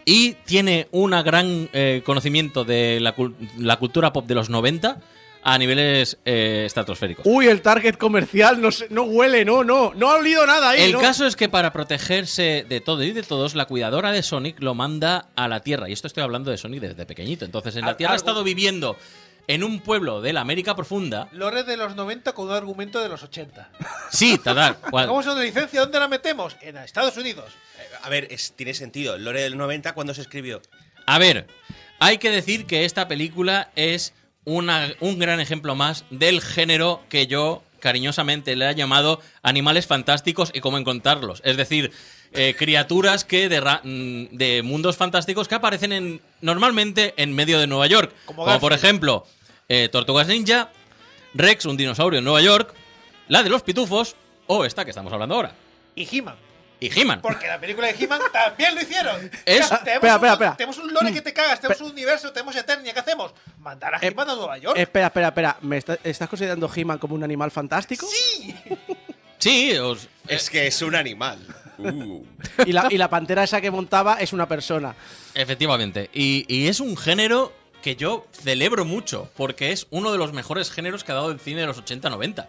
y 0.04 0.34
tiene 0.44 0.88
un 0.90 1.12
gran 1.12 1.70
eh, 1.72 2.02
conocimiento 2.04 2.62
de 2.66 3.00
la 3.00 3.78
cultura 3.78 4.12
pop 4.12 4.26
de 4.26 4.34
los 4.34 4.50
90 4.50 5.00
a 5.44 5.58
niveles 5.58 6.18
eh, 6.24 6.62
estratosféricos. 6.66 7.24
Uy, 7.26 7.48
el 7.48 7.62
target 7.62 7.96
comercial 7.96 8.60
no, 8.60 8.70
se- 8.70 8.86
no 8.90 9.02
huele, 9.02 9.44
no, 9.44 9.64
no. 9.64 9.92
No 9.94 10.10
ha 10.10 10.16
olido 10.16 10.46
nada 10.46 10.70
ahí. 10.70 10.82
El 10.82 10.92
no. 10.92 11.00
caso 11.00 11.26
es 11.26 11.34
que 11.36 11.48
para 11.48 11.72
protegerse 11.72 12.64
de 12.68 12.80
todo 12.80 13.02
y 13.02 13.12
de 13.12 13.22
todos, 13.22 13.54
la 13.54 13.66
cuidadora 13.66 14.12
de 14.12 14.22
Sonic 14.22 14.60
lo 14.62 14.74
manda 14.74 15.28
a 15.36 15.48
la 15.48 15.60
Tierra. 15.60 15.88
Y 15.88 15.92
esto 15.92 16.06
estoy 16.06 16.22
hablando 16.22 16.50
de 16.50 16.58
Sonic 16.58 16.80
desde 16.82 17.06
pequeñito. 17.06 17.44
Entonces, 17.44 17.76
en 17.76 17.84
la 17.86 17.96
Tierra 17.96 18.12
ha 18.14 18.16
estado 18.16 18.44
viviendo 18.44 18.96
en 19.48 19.64
un 19.64 19.80
pueblo 19.80 20.20
de 20.20 20.32
la 20.32 20.40
América 20.40 20.76
Profunda. 20.76 21.28
Lore 21.32 21.64
de 21.64 21.76
los 21.76 21.96
90 21.96 22.32
con 22.32 22.46
un 22.46 22.52
argumento 22.54 23.00
de 23.02 23.08
los 23.08 23.22
80. 23.24 23.70
Sí, 24.10 24.38
tal, 24.38 24.76
cual. 24.90 25.08
¿Cómo 25.08 25.20
es 25.20 25.26
una 25.26 25.42
licencia? 25.42 25.80
¿Dónde 25.80 25.98
la 25.98 26.06
metemos? 26.06 26.56
En 26.60 26.76
Estados 26.76 27.16
Unidos. 27.16 27.52
Eh, 27.78 27.82
A 28.04 28.08
ver, 28.08 28.28
es- 28.30 28.52
tiene 28.54 28.74
sentido. 28.74 29.18
Lore 29.18 29.42
del 29.42 29.56
90, 29.58 29.94
¿cuándo 29.94 30.14
se 30.14 30.20
escribió? 30.20 30.62
A 31.06 31.18
ver, 31.18 31.48
hay 31.98 32.18
que 32.18 32.30
decir 32.30 32.66
que 32.66 32.84
esta 32.84 33.08
película 33.08 33.70
es 33.74 34.14
una- 34.44 34.92
un 35.00 35.18
gran 35.18 35.40
ejemplo 35.40 35.74
más 35.74 36.04
del 36.10 36.40
género 36.40 37.02
que 37.08 37.26
yo 37.26 37.62
cariñosamente 37.80 38.54
le 38.56 38.70
he 38.70 38.74
llamado 38.74 39.20
animales 39.42 39.86
fantásticos 39.86 40.50
y 40.54 40.60
cómo 40.60 40.78
encontrarlos. 40.78 41.40
Es 41.44 41.56
decir, 41.56 41.90
eh, 42.32 42.54
criaturas 42.56 43.24
que 43.24 43.48
de, 43.48 43.60
ra- 43.60 43.80
mm, 43.84 44.26
de 44.36 44.62
mundos 44.62 44.96
fantásticos 44.96 45.48
que 45.48 45.54
aparecen 45.56 45.92
en, 45.92 46.20
normalmente 46.40 47.12
en 47.16 47.34
medio 47.34 47.58
de 47.58 47.66
Nueva 47.66 47.86
York. 47.88 48.12
Como 48.24 48.44
Como, 48.44 48.60
por 48.60 48.72
ejemplo, 48.72 49.26
eh, 49.68 49.88
Tortugas 49.90 50.28
Ninja, 50.28 50.70
Rex, 51.34 51.64
un 51.66 51.76
dinosaurio 51.76 52.18
en 52.18 52.24
Nueva 52.24 52.40
York, 52.40 52.72
la 53.28 53.42
de 53.42 53.50
los 53.50 53.62
pitufos 53.62 54.14
o 54.46 54.64
esta 54.64 54.84
que 54.84 54.90
estamos 54.90 55.12
hablando 55.12 55.34
ahora. 55.34 55.54
Y 55.94 56.08
He-Man. 56.16 56.36
Y 56.84 57.00
He-Man. 57.00 57.20
Porque 57.22 57.46
la 57.46 57.60
película 57.60 57.86
de 57.86 57.94
He-Man 58.04 58.20
también 58.32 58.74
lo 58.74 58.82
hicieron. 58.82 59.16
Es- 59.44 59.68
tenemos, 59.68 59.72
Espera, 59.72 59.94
espera, 59.94 60.16
un, 60.16 60.26
espera. 60.32 60.56
tenemos 60.56 60.78
un 60.78 60.92
lore 60.92 61.12
que 61.12 61.22
te 61.22 61.32
cagas, 61.32 61.60
tenemos 61.60 61.80
un 61.82 61.90
universo, 61.92 62.32
tenemos 62.32 62.56
Eternia. 62.56 62.92
¿Qué 62.92 63.00
hacemos? 63.00 63.32
¿Mandar 63.60 63.94
a 63.94 63.98
Eh, 63.98 64.08
He-Man 64.08 64.30
a 64.30 64.34
Nueva 64.34 64.58
York? 64.58 64.76
Espera, 64.78 65.06
espera, 65.06 65.28
espera. 65.28 65.56
¿Me 65.62 65.76
está- 65.78 65.98
¿Estás 66.02 66.28
considerando 66.28 66.70
He-Man 66.74 66.98
como 66.98 67.14
un 67.14 67.22
animal 67.22 67.50
fantástico? 67.50 68.06
¡Sí! 68.06 68.54
Sí, 69.38 69.76
os- 69.78 70.08
Es 70.28 70.50
que 70.50 70.66
es 70.66 70.82
un 70.82 70.94
animal. 70.94 71.38
Uh. 71.78 72.24
Y 72.66 72.72
la, 72.72 72.86
y 72.90 72.98
la 72.98 73.08
pantera 73.08 73.44
esa 73.44 73.60
que 73.60 73.70
montaba 73.70 74.16
es 74.20 74.32
una 74.32 74.46
persona. 74.48 74.94
Efectivamente. 75.34 76.10
Y, 76.12 76.44
y 76.48 76.68
es 76.68 76.80
un 76.80 76.96
género 76.96 77.52
que 77.82 77.96
yo 77.96 78.26
celebro 78.32 78.84
mucho, 78.84 79.30
porque 79.36 79.72
es 79.72 79.86
uno 79.90 80.12
de 80.12 80.18
los 80.18 80.32
mejores 80.32 80.70
géneros 80.70 81.02
que 81.04 81.12
ha 81.12 81.16
dado 81.16 81.30
el 81.30 81.40
cine 81.40 81.60
de 81.62 81.66
los 81.66 81.78
80-90. 81.82 82.46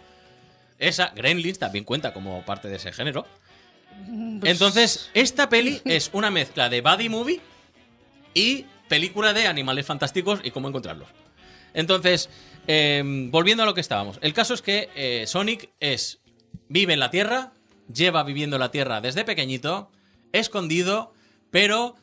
Esa, 0.79 1.11
Gremlins 1.15 1.59
también 1.59 1.85
cuenta 1.85 2.13
como 2.13 2.43
parte 2.45 2.67
de 2.67 2.75
ese 2.75 2.91
género. 2.91 3.25
Entonces, 4.43 5.09
esta 5.13 5.49
peli 5.49 5.81
es 5.85 6.09
una 6.13 6.31
mezcla 6.31 6.69
de 6.69 6.81
buddy 6.81 7.09
movie 7.09 7.41
y 8.33 8.65
película 8.89 9.33
de 9.33 9.47
animales 9.47 9.85
fantásticos 9.85 10.39
y 10.43 10.51
cómo 10.51 10.67
encontrarlos. 10.67 11.07
Entonces, 11.73 12.29
eh, 12.67 13.01
volviendo 13.29 13.63
a 13.63 13.65
lo 13.65 13.73
que 13.73 13.81
estábamos. 13.81 14.19
El 14.21 14.33
caso 14.33 14.53
es 14.53 14.61
que 14.61 14.89
eh, 14.95 15.25
Sonic 15.27 15.69
es 15.79 16.21
vive 16.69 16.93
en 16.93 16.99
la 16.99 17.11
Tierra, 17.11 17.53
lleva 17.91 18.23
viviendo 18.23 18.55
en 18.55 18.61
la 18.61 18.71
Tierra 18.71 19.01
desde 19.01 19.25
pequeñito, 19.25 19.91
escondido, 20.31 21.13
pero 21.51 21.95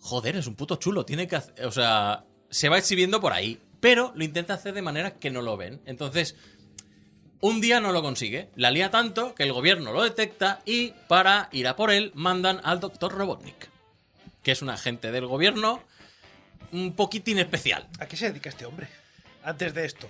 joder, 0.00 0.36
es 0.36 0.46
un 0.46 0.54
puto 0.54 0.76
chulo, 0.76 1.06
tiene 1.06 1.26
que 1.26 1.36
hacer, 1.36 1.66
o 1.66 1.72
sea, 1.72 2.24
se 2.50 2.68
va 2.68 2.78
exhibiendo 2.78 3.20
por 3.20 3.32
ahí, 3.32 3.58
pero 3.80 4.12
lo 4.14 4.24
intenta 4.24 4.54
hacer 4.54 4.74
de 4.74 4.82
manera 4.82 5.18
que 5.18 5.30
no 5.30 5.42
lo 5.42 5.56
ven. 5.56 5.80
Entonces, 5.86 6.36
un 7.40 7.60
día 7.60 7.80
no 7.80 7.92
lo 7.92 8.02
consigue, 8.02 8.48
la 8.56 8.70
lía 8.70 8.90
tanto 8.90 9.34
que 9.34 9.42
el 9.42 9.52
gobierno 9.52 9.92
lo 9.92 10.02
detecta 10.02 10.60
y 10.64 10.92
para 11.08 11.48
ir 11.52 11.68
a 11.68 11.76
por 11.76 11.90
él 11.90 12.10
mandan 12.14 12.60
al 12.64 12.80
doctor 12.80 13.12
Robotnik, 13.12 13.68
que 14.42 14.52
es 14.52 14.62
un 14.62 14.70
agente 14.70 15.12
del 15.12 15.26
gobierno 15.26 15.82
un 16.72 16.94
poquitín 16.94 17.38
especial. 17.38 17.86
¿A 17.98 18.06
qué 18.06 18.16
se 18.16 18.30
dedica 18.30 18.48
este 18.48 18.66
hombre? 18.66 18.88
Antes 19.44 19.74
de 19.74 19.84
esto. 19.84 20.08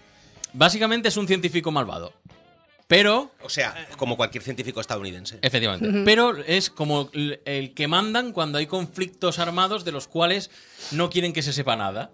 Básicamente 0.53 1.09
es 1.09 1.17
un 1.17 1.27
científico 1.27 1.71
malvado. 1.71 2.15
Pero, 2.87 3.33
O 3.43 3.49
sea, 3.49 3.75
como 3.97 4.17
cualquier 4.17 4.45
científico 4.45 4.81
estadounidense. 4.81 5.39
efectivamente, 5.41 6.03
pero 6.05 6.37
es 6.37 6.69
como 6.69 7.11
el 7.13 7.73
que 7.75 7.89
mandan 7.89 8.33
cuando 8.33 8.59
hay 8.59 8.67
conflictos 8.67 9.39
armados 9.39 9.85
de 9.85 9.93
los 9.93 10.07
cuales 10.07 10.51
no 10.91 11.09
quieren 11.09 11.33
que 11.33 11.43
se 11.43 11.53
sepa 11.55 11.77
nada. 11.77 12.11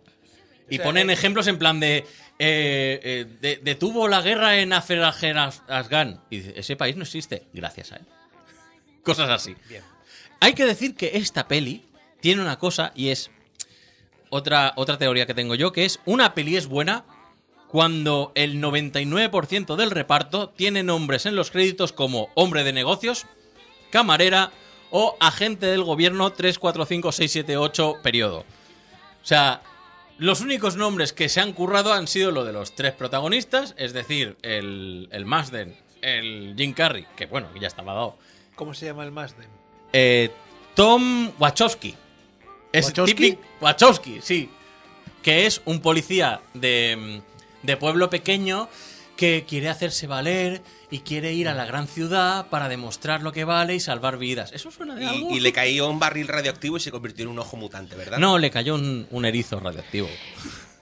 Y 0.71 0.77
sea, 0.77 0.85
ponen 0.85 1.11
eh, 1.11 1.15
ejemplos 1.15 1.49
en 1.49 1.59
plan 1.59 1.81
de, 1.81 2.07
eh, 2.43 3.01
eh, 3.05 3.27
de- 3.41 3.61
detuvo 3.63 4.09
la 4.09 4.23
guerra 4.23 4.57
en 4.59 4.73
Afganistán. 4.73 6.23
Y 6.31 6.39
dice, 6.39 6.55
ese 6.57 6.75
país 6.75 6.97
no 6.97 7.03
existe. 7.03 7.45
Gracias 7.53 7.93
a 7.93 7.97
él. 7.97 8.07
Cosas 9.05 9.29
así. 9.29 9.55
Bien. 9.69 9.83
Hay 10.41 10.55
que 10.55 10.65
decir 10.65 10.95
que 10.95 11.19
esta 11.19 11.47
peli 11.47 11.85
tiene 12.21 12.41
una 12.41 12.59
cosa 12.59 12.93
y 12.95 13.09
es 13.11 13.31
otra, 14.31 14.73
otra 14.77 14.97
teoría 14.97 15.27
que 15.27 15.35
tengo 15.35 15.55
yo, 15.55 15.71
que 15.73 15.85
es 15.85 16.01
una 16.07 16.33
peli 16.35 16.57
es 16.57 16.67
buena 16.67 17.05
cuando 17.69 18.33
el 18.35 18.61
99% 18.61 19.77
del 19.77 19.91
reparto 19.91 20.49
tiene 20.49 20.83
nombres 20.83 21.27
en 21.27 21.37
los 21.37 21.51
créditos 21.51 21.93
como 21.93 22.31
hombre 22.35 22.65
de 22.65 22.73
negocios, 22.73 23.27
camarera 23.91 24.51
o 24.91 25.17
agente 25.21 25.67
del 25.67 25.85
gobierno 25.85 26.33
3, 26.33 26.59
4, 26.59 26.87
5, 26.87 27.13
6, 27.13 27.33
7, 27.33 27.57
8 27.59 27.97
periodo. 28.03 28.41
O 28.41 29.27
sea, 29.27 29.63
los 30.21 30.41
únicos 30.41 30.77
nombres 30.77 31.13
que 31.13 31.29
se 31.29 31.41
han 31.41 31.53
currado 31.53 31.93
han 31.93 32.07
sido 32.07 32.31
lo 32.31 32.45
de 32.45 32.53
los 32.53 32.75
tres 32.77 32.93
protagonistas, 32.93 33.75
es 33.77 33.93
decir, 33.93 34.37
el, 34.43 35.09
el 35.11 35.25
Marsden, 35.27 35.77
el 36.03 36.55
Jim 36.57 36.73
Carrey, 36.73 37.07
que 37.17 37.27
bueno, 37.27 37.49
ya 37.61 37.67
estaba 37.67 37.93
dado, 37.95 38.17
¿Cómo 38.55 38.73
se 38.75 38.87
llama 38.87 39.05
el 39.05 39.11
Mazden? 39.11 39.49
eh, 39.93 40.31
Tom 40.75 41.33
Wachowski. 41.39 41.95
Es 42.73 42.87
¿Wachowski? 42.87 43.15
típico- 43.17 43.43
Wachowski, 43.61 44.21
sí. 44.23 44.49
Que 45.23 45.47
es 45.47 45.61
un 45.65 45.81
policía 45.81 46.41
de, 46.55 47.23
de 47.63 47.77
pueblo 47.77 48.09
pequeño 48.09 48.69
que 49.17 49.45
quiere 49.49 49.69
hacerse 49.69 50.07
valer 50.07 50.63
y 50.91 51.01
quiere 51.01 51.33
ir 51.33 51.49
a 51.49 51.55
la 51.55 51.65
gran 51.67 51.87
ciudad 51.87 52.49
para 52.49 52.69
demostrar 52.69 53.23
lo 53.23 53.33
que 53.33 53.45
vale 53.45 53.75
y 53.75 53.81
salvar 53.81 54.19
vidas. 54.19 54.53
¿Eso 54.53 54.71
suena 54.71 54.95
de 54.97 55.07
algo? 55.07 55.31
Y, 55.31 55.37
y 55.37 55.41
le 55.41 55.53
cayó 55.53 55.89
un 55.89 55.99
barril 55.99 56.27
radioactivo 56.29 56.77
y 56.77 56.81
se 56.81 56.91
convirtió 56.91 57.25
en 57.25 57.31
un 57.31 57.39
ojo 57.39 57.57
mutante, 57.57 57.95
¿verdad? 57.97 58.19
No, 58.19 58.39
le 58.39 58.51
cayó 58.51 58.75
un, 58.75 59.07
un 59.11 59.25
erizo 59.25 59.61
radioactivo. 59.61 60.09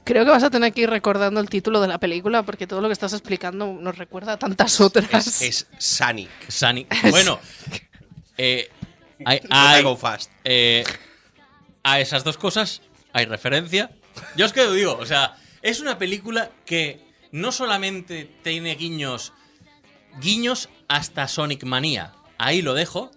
Creo 0.04 0.24
que 0.24 0.30
vas 0.30 0.42
a 0.42 0.48
tener 0.50 0.72
que 0.72 0.80
ir 0.82 0.90
recordando 0.90 1.38
el 1.40 1.50
título 1.50 1.82
de 1.82 1.88
la 1.88 1.98
película 1.98 2.42
porque 2.42 2.66
todo 2.66 2.80
lo 2.80 2.88
que 2.88 2.94
estás 2.94 3.12
explicando 3.12 3.66
nos 3.74 3.98
recuerda 3.98 4.32
a 4.32 4.38
tantas 4.38 4.80
otras. 4.80 5.42
Es, 5.42 5.42
es 5.42 5.66
Sonic. 5.78 6.30
Sani. 6.48 6.86
Bueno, 7.10 7.38
eh, 8.38 8.70
hay, 9.26 9.40
Gotta 9.40 9.70
hay- 9.74 9.82
go 9.82 9.96
fast. 9.96 10.30
eh, 10.44 10.84
a 11.82 12.00
esas 12.00 12.24
dos 12.24 12.38
cosas 12.38 12.80
hay 13.12 13.26
referencia. 13.26 13.90
Yo 14.36 14.46
es 14.46 14.52
que 14.52 14.64
lo 14.64 14.72
digo, 14.72 14.96
o 14.98 15.04
sea, 15.06 15.36
es 15.62 15.80
una 15.80 15.98
película 15.98 16.50
que 16.64 17.00
no 17.32 17.52
solamente 17.52 18.30
tiene 18.42 18.74
guiños, 18.74 19.32
guiños 20.20 20.68
hasta 20.88 21.28
Sonic 21.28 21.64
Manía. 21.64 22.12
Ahí 22.38 22.62
lo 22.62 22.74
dejo. 22.74 23.10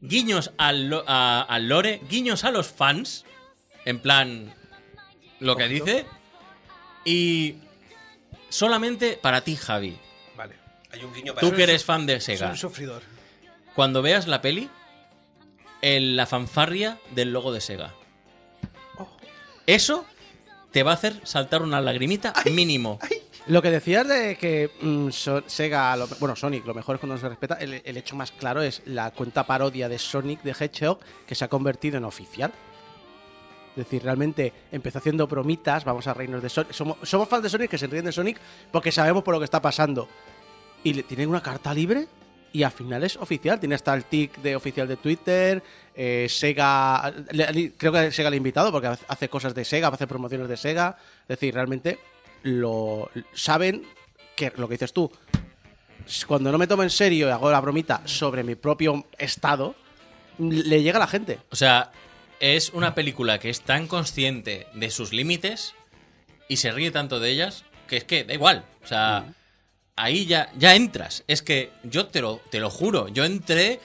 Guiños 0.00 0.52
al, 0.56 0.88
lo- 0.88 1.04
a- 1.06 1.42
al 1.42 1.68
lore, 1.68 2.00
guiños 2.08 2.44
a 2.44 2.50
los 2.50 2.68
fans, 2.68 3.24
en 3.84 3.98
plan 3.98 4.54
lo 5.40 5.56
que 5.56 5.68
dice. 5.68 6.06
Y 7.04 7.56
solamente 8.48 9.18
para 9.20 9.42
ti, 9.42 9.56
Javi. 9.56 9.98
Vale. 10.36 10.54
Hay 10.92 11.04
un 11.04 11.12
guiño 11.12 11.34
para 11.34 11.46
Tú 11.48 11.54
que 11.54 11.62
eres 11.64 11.84
fan 11.84 12.06
de 12.06 12.20
Soy 12.20 12.36
Sega. 12.36 12.50
un 12.50 12.56
sufridor. 12.56 13.02
Cuando 13.74 14.00
veas 14.02 14.26
la 14.26 14.40
peli, 14.40 14.68
en 15.82 16.16
la 16.16 16.26
fanfarria 16.26 16.98
del 17.14 17.32
logo 17.32 17.52
de 17.52 17.60
Sega. 17.60 17.94
Eso 19.66 20.04
te 20.72 20.82
va 20.82 20.92
a 20.92 20.94
hacer 20.94 21.20
saltar 21.24 21.62
una 21.62 21.80
lagrimita 21.80 22.32
mínimo. 22.50 22.98
Lo 23.50 23.60
que 23.62 23.70
decías 23.72 24.06
de 24.06 24.36
que 24.36 24.70
mm, 24.80 25.08
Sega, 25.46 25.96
lo- 25.96 26.06
bueno, 26.20 26.36
Sonic, 26.36 26.64
lo 26.66 26.72
mejor 26.74 26.94
es 26.94 27.00
cuando 27.00 27.16
no 27.16 27.20
se 27.20 27.28
respeta, 27.28 27.54
el, 27.56 27.74
hecho 27.96 28.14
más 28.14 28.30
claro 28.30 28.62
es 28.62 28.80
la 28.86 29.10
cuenta 29.10 29.44
parodia 29.44 29.88
de 29.88 29.98
Sonic 29.98 30.42
de 30.42 30.52
Hedgehog 30.52 31.00
que 31.26 31.34
se 31.34 31.44
ha 31.44 31.48
convertido 31.48 31.98
en 31.98 32.04
oficial. 32.04 32.52
Es 33.70 33.76
decir, 33.76 34.04
realmente 34.04 34.52
empezó 34.70 34.98
haciendo 34.98 35.26
bromitas, 35.26 35.84
vamos 35.84 36.06
a 36.06 36.14
reírnos 36.14 36.42
de 36.42 36.48
Sonic. 36.48 36.72
Somos, 36.72 36.96
somos 37.02 37.28
fans 37.28 37.42
de 37.42 37.48
Sonic 37.50 37.70
que 37.70 37.78
se 37.78 37.88
ríen 37.88 38.04
de 38.04 38.12
Sonic 38.12 38.38
porque 38.70 38.92
sabemos 38.92 39.24
por 39.24 39.34
lo 39.34 39.40
que 39.40 39.44
está 39.46 39.60
pasando. 39.60 40.08
Y 40.84 40.92
le 40.94 41.02
tienen 41.02 41.28
una 41.28 41.42
carta 41.42 41.74
libre 41.74 42.06
y 42.52 42.62
al 42.62 42.70
final 42.72 43.02
es 43.02 43.16
oficial. 43.16 43.58
Tiene 43.58 43.74
hasta 43.74 43.92
el 43.94 44.04
tic 44.04 44.36
de 44.38 44.54
oficial 44.54 44.86
de 44.86 44.96
Twitter. 44.96 45.60
eh, 45.96 46.26
Sega. 46.30 47.12
creo 47.76 47.92
que 47.92 48.12
Sega 48.12 48.30
le 48.30 48.34
ha 48.34 48.38
invitado 48.38 48.70
porque 48.70 48.86
hace 49.08 49.28
cosas 49.28 49.54
de 49.56 49.64
Sega, 49.64 49.88
hace 49.88 50.06
promociones 50.06 50.48
de 50.48 50.56
Sega. 50.56 50.96
Es 51.22 51.28
decir, 51.28 51.52
realmente 51.52 51.98
lo 52.42 53.10
saben 53.34 53.84
que 54.36 54.52
lo 54.56 54.68
que 54.68 54.74
dices 54.74 54.92
tú. 54.92 55.10
Cuando 56.26 56.50
no 56.50 56.58
me 56.58 56.66
tomo 56.66 56.82
en 56.82 56.90
serio 56.90 57.28
y 57.28 57.30
hago 57.30 57.50
la 57.50 57.60
bromita 57.60 58.02
sobre 58.06 58.42
mi 58.42 58.54
propio 58.54 59.06
estado, 59.18 59.74
le 60.38 60.82
llega 60.82 60.96
a 60.96 61.00
la 61.00 61.06
gente. 61.06 61.38
O 61.50 61.56
sea, 61.56 61.92
es 62.40 62.70
una 62.70 62.94
película 62.94 63.38
que 63.38 63.50
es 63.50 63.60
tan 63.60 63.86
consciente 63.86 64.66
de 64.72 64.90
sus 64.90 65.12
límites 65.12 65.74
y 66.48 66.56
se 66.56 66.72
ríe 66.72 66.90
tanto 66.90 67.20
de 67.20 67.30
ellas 67.30 67.64
que 67.86 67.98
es 67.98 68.04
que 68.04 68.24
da 68.24 68.34
igual. 68.34 68.64
O 68.82 68.86
sea, 68.86 69.26
ahí 69.96 70.26
ya, 70.26 70.50
ya 70.56 70.74
entras. 70.74 71.22
Es 71.28 71.42
que 71.42 71.70
yo 71.82 72.06
te 72.06 72.22
lo, 72.22 72.40
te 72.50 72.60
lo 72.60 72.70
juro, 72.70 73.08
yo 73.08 73.24
entré 73.24 73.80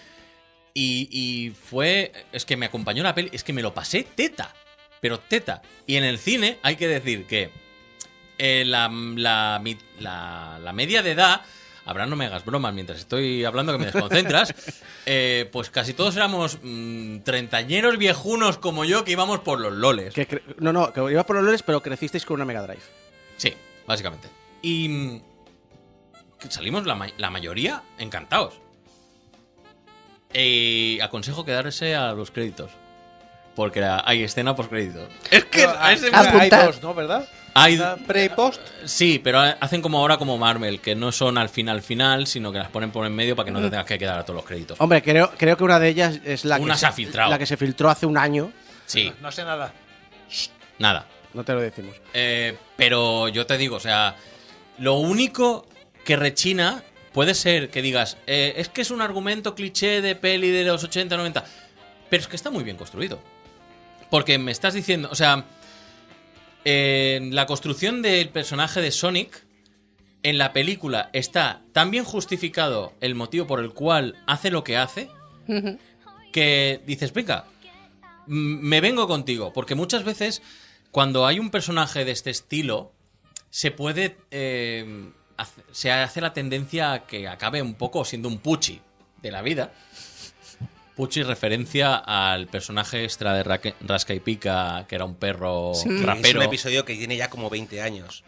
y, 0.74 1.10
y 1.12 1.52
fue. 1.52 2.12
Es 2.32 2.46
que 2.46 2.58
me 2.58 2.68
acompañó 2.68 3.04
la 3.04 3.14
peli, 3.14 3.30
es 3.34 3.44
que 3.44 3.54
me 3.54 3.62
lo 3.62 3.74
pasé 3.74 4.04
teta. 4.16 4.54
Pero 5.02 5.20
teta. 5.20 5.62
Y 5.86 5.98
en 5.98 6.06
el 6.06 6.18
cine 6.18 6.58
hay 6.64 6.78
que 6.78 6.88
decir 6.88 7.28
que 7.28 7.52
eh, 8.38 8.64
la, 8.66 8.90
la, 8.90 9.60
mi- 9.64 9.78
la- 10.00 10.60
la 10.62 10.74
media 10.74 11.02
de 11.04 11.12
edad. 11.12 11.42
Habrá 11.88 12.08
no 12.08 12.16
me 12.16 12.26
hagas 12.26 12.44
bromas 12.44 12.74
mientras 12.74 12.98
estoy 13.00 13.46
hablando 13.46 13.72
que 13.72 13.78
me 13.78 13.86
desconcentras. 13.86 14.56
eh, 15.06 15.48
pues 15.52 15.70
casi 15.70 15.94
todos 15.94 16.16
éramos 16.16 16.58
mm, 16.64 17.20
treintañeros 17.20 17.98
viejunos 18.00 18.58
como 18.58 18.86
yo 18.86 19.04
que 19.06 19.12
íbamos 19.12 19.42
por 19.42 19.60
los 19.60 19.72
loles. 19.74 20.14
Que 20.16 20.42
no, 20.58 20.74
no, 20.74 20.92
que 20.92 21.02
ibas 21.12 21.26
por 21.26 21.36
los 21.36 21.46
loles, 21.46 21.62
pero 21.62 21.84
crecisteis 21.84 22.26
con 22.26 22.36
una 22.36 22.46
Mega 22.46 22.64
Drive. 22.64 22.82
Sí, 23.38 23.54
básicamente. 23.86 24.30
Y 24.64 24.90
mm, 24.90 25.22
salimos 26.50 26.88
la, 26.88 26.96
ma- 26.96 27.12
la 27.18 27.30
mayoría 27.30 27.84
encantados. 28.00 28.56
Y 30.34 31.00
aconsejo 31.02 31.46
quedarse 31.46 31.96
a 31.96 32.14
los 32.14 32.32
créditos. 32.32 32.72
Porque 33.56 33.84
hay 33.86 34.24
escena 34.24 34.56
post 34.56 34.70
créditos. 34.70 35.08
Es 35.32 35.46
que 35.46 35.66
hay, 35.66 35.98
hay 36.40 36.50
dos, 36.50 36.82
¿no? 36.82 36.94
¿Verdad? 36.94 37.30
Hay- 37.56 37.80
pre 38.06 38.26
y 38.26 38.30
post. 38.30 38.62
Sí, 38.86 39.20
pero 39.24 39.40
hacen 39.40 39.82
como 39.82 39.98
ahora 40.00 40.18
como 40.18 40.38
Marvel, 40.38 40.82
que 40.82 40.94
no 40.94 41.12
son 41.12 41.38
al 41.38 41.50
final 41.50 41.82
final, 41.82 42.28
sino 42.28 42.52
que 42.52 42.60
las 42.60 42.70
ponen 42.70 42.92
por 42.92 43.06
en 43.06 43.16
medio 43.16 43.36
para 43.36 43.46
que 43.46 43.52
no 43.52 43.62
te 43.62 43.70
tengas 43.70 43.86
que 43.86 43.98
quedar 43.98 44.20
a 44.20 44.24
todos 44.24 44.36
los 44.36 44.46
créditos. 44.46 44.80
Hombre, 44.82 45.02
creo, 45.02 45.32
creo 45.38 45.56
que 45.58 45.64
una 45.64 45.80
de 45.80 45.88
ellas 45.90 46.20
es 46.26 46.44
la 46.46 46.58
Una 46.58 46.74
que 46.74 46.80
se 46.82 46.86
ha 46.86 46.92
filtrado. 46.92 47.32
La 47.32 47.38
que 47.40 47.46
se 47.46 47.58
filtró 47.58 47.90
hace 47.90 48.06
un 48.06 48.18
año. 48.18 48.52
Sí, 48.86 49.12
No 49.22 49.32
sé 49.32 49.44
nada. 49.44 49.74
nada. 50.80 51.08
No 51.34 51.44
te 51.44 51.54
lo 51.54 51.62
decimos. 51.62 51.96
Eh, 52.14 52.58
pero 52.78 53.28
yo 53.30 53.46
te 53.46 53.58
digo, 53.58 53.76
o 53.78 53.80
sea, 53.82 54.16
lo 54.78 54.96
único 54.96 55.68
que 56.06 56.16
rechina 56.16 56.84
puede 57.14 57.34
ser 57.34 57.70
que 57.70 57.82
digas, 57.82 58.18
eh, 58.28 58.54
es 58.58 58.70
que 58.70 58.82
es 58.82 58.92
un 58.92 59.02
argumento 59.02 59.56
cliché 59.56 60.02
de 60.02 60.16
peli 60.16 60.50
de 60.52 60.64
los 60.66 60.84
80, 60.84 61.16
90, 61.18 61.44
pero 62.10 62.22
es 62.22 62.28
que 62.28 62.36
está 62.36 62.52
muy 62.52 62.64
bien 62.64 62.78
construido. 62.78 63.20
Porque 64.10 64.38
me 64.38 64.52
estás 64.52 64.74
diciendo, 64.74 65.10
o 65.12 65.16
sea, 65.16 65.44
eh, 66.66 67.20
la 67.32 67.46
construcción 67.46 68.02
del 68.02 68.30
personaje 68.30 68.82
de 68.82 68.92
Sonic 68.92 69.46
en 70.24 70.38
la 70.40 70.52
película 70.54 71.10
está 71.14 71.62
tan 71.72 71.92
bien 71.92 72.04
justificado 72.04 72.94
el 73.00 73.14
motivo 73.16 73.46
por 73.48 73.60
el 73.60 73.72
cual 73.74 74.16
hace 74.28 74.50
lo 74.52 74.64
que 74.64 74.76
hace 74.78 75.10
que 76.32 76.82
dices, 76.86 77.14
venga, 77.14 77.46
me 78.26 78.82
vengo 78.82 79.08
contigo. 79.08 79.54
Porque 79.54 79.76
muchas 79.76 80.04
veces, 80.04 80.42
cuando 80.92 81.26
hay 81.28 81.40
un 81.40 81.52
personaje 81.52 82.04
de 82.06 82.12
este 82.12 82.32
estilo, 82.32 82.92
se 83.50 83.72
puede. 83.72 84.18
eh, 84.32 85.12
hace- 85.38 85.62
se 85.72 85.92
hace 85.92 86.22
la 86.22 86.34
tendencia 86.34 86.94
a 86.94 87.06
que 87.06 87.28
acabe 87.28 87.62
un 87.62 87.76
poco 87.76 88.04
siendo 88.06 88.28
un 88.28 88.40
puchi 88.40 88.82
de 89.22 89.32
la 89.32 89.42
vida. 89.42 89.74
Puchi 90.96 91.24
referencia 91.24 91.96
al 91.98 92.48
personaje 92.48 93.04
extra 93.04 93.34
de 93.34 93.44
Raque- 93.44 93.76
Rasca 93.82 94.14
y 94.14 94.20
Pica, 94.22 94.86
que 94.88 94.96
era 94.96 95.04
un 95.06 95.16
perro 95.16 95.74
Es 95.74 95.84
un 95.86 96.02
rapero. 96.04 96.42
episodio 96.42 96.86
que 96.86 96.96
tiene 96.96 97.18
ya 97.18 97.30
como 97.30 97.50
20 97.50 97.82
años. 97.82 98.24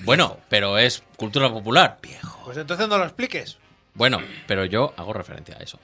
Bueno, 0.00 0.38
pero 0.50 0.76
es 0.78 1.02
cultura 1.16 1.48
popular. 1.50 1.98
Pues 2.44 2.58
entonces 2.58 2.88
no 2.88 2.98
lo 2.98 3.04
expliques. 3.04 3.56
Bueno, 3.94 4.20
pero 4.46 4.64
yo 4.64 4.92
hago 4.96 5.12
referencia 5.12 5.56
a 5.56 5.62
eso. 5.62 5.78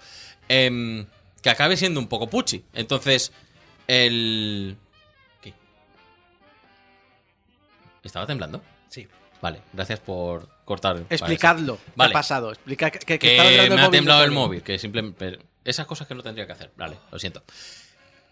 Em, 0.49 1.07
que 1.43 1.49
acabe 1.49 1.77
siendo 1.77 2.01
un 2.01 2.09
poco 2.09 2.29
puchi. 2.29 2.65
Entonces, 2.75 3.33
el. 3.87 4.77
¿Qué? 5.41 5.55
¿Estaba 8.03 8.27
temblando? 8.27 8.63
Sí. 8.89 9.07
Vale, 9.41 9.63
gracias 9.73 10.01
por 10.01 10.49
cortar. 10.65 11.03
Explicadlo. 11.09 11.75
eso. 11.75 11.85
¿Qué 11.87 11.93
Vale. 11.95 12.11
ha 12.11 12.13
pasado? 12.13 12.51
Explica 12.53 12.91
que, 12.91 13.69
me 13.71 13.81
ha 13.81 13.91
temblado 13.91 14.25
el 14.25 14.33
móvil, 14.33 14.63
que 14.63 14.79
simplemente. 14.79 15.39
Esas 15.65 15.87
cosas 15.87 16.07
que 16.09 16.15
no 16.15 16.23
tendría 16.23 16.47
que 16.47 16.53
hacer. 16.53 16.71
Vale, 16.77 16.97
lo 17.11 17.19
siento. 17.19 17.43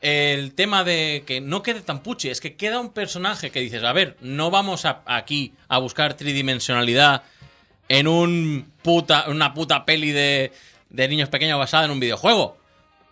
El 0.01 0.55
tema 0.55 0.85
de 0.85 1.25
que 1.27 1.41
no 1.41 1.63
quede 1.63 1.81
tan 1.81 2.03
puchi 2.03 2.29
es 2.31 2.41
que 2.41 2.55
queda 2.57 2.79
un 2.79 2.93
personaje 2.93 3.51
que 3.51 3.61
dices, 3.61 3.83
a 3.83 3.93
ver, 3.93 4.17
no 4.21 4.51
vamos 4.51 4.85
aquí 5.07 5.55
a 5.69 5.79
buscar 5.79 6.15
tridimensionalidad 6.15 7.23
en 7.89 8.07
un 8.07 8.73
puta, 8.83 9.25
una 9.29 9.55
puta 9.55 9.85
peli 9.85 10.13
de, 10.13 10.53
de 10.91 11.09
niños 11.09 11.29
pequeños 11.29 11.59
basada 11.59 11.87
en 11.87 11.91
un 11.91 12.01
videojuego. 12.01 12.57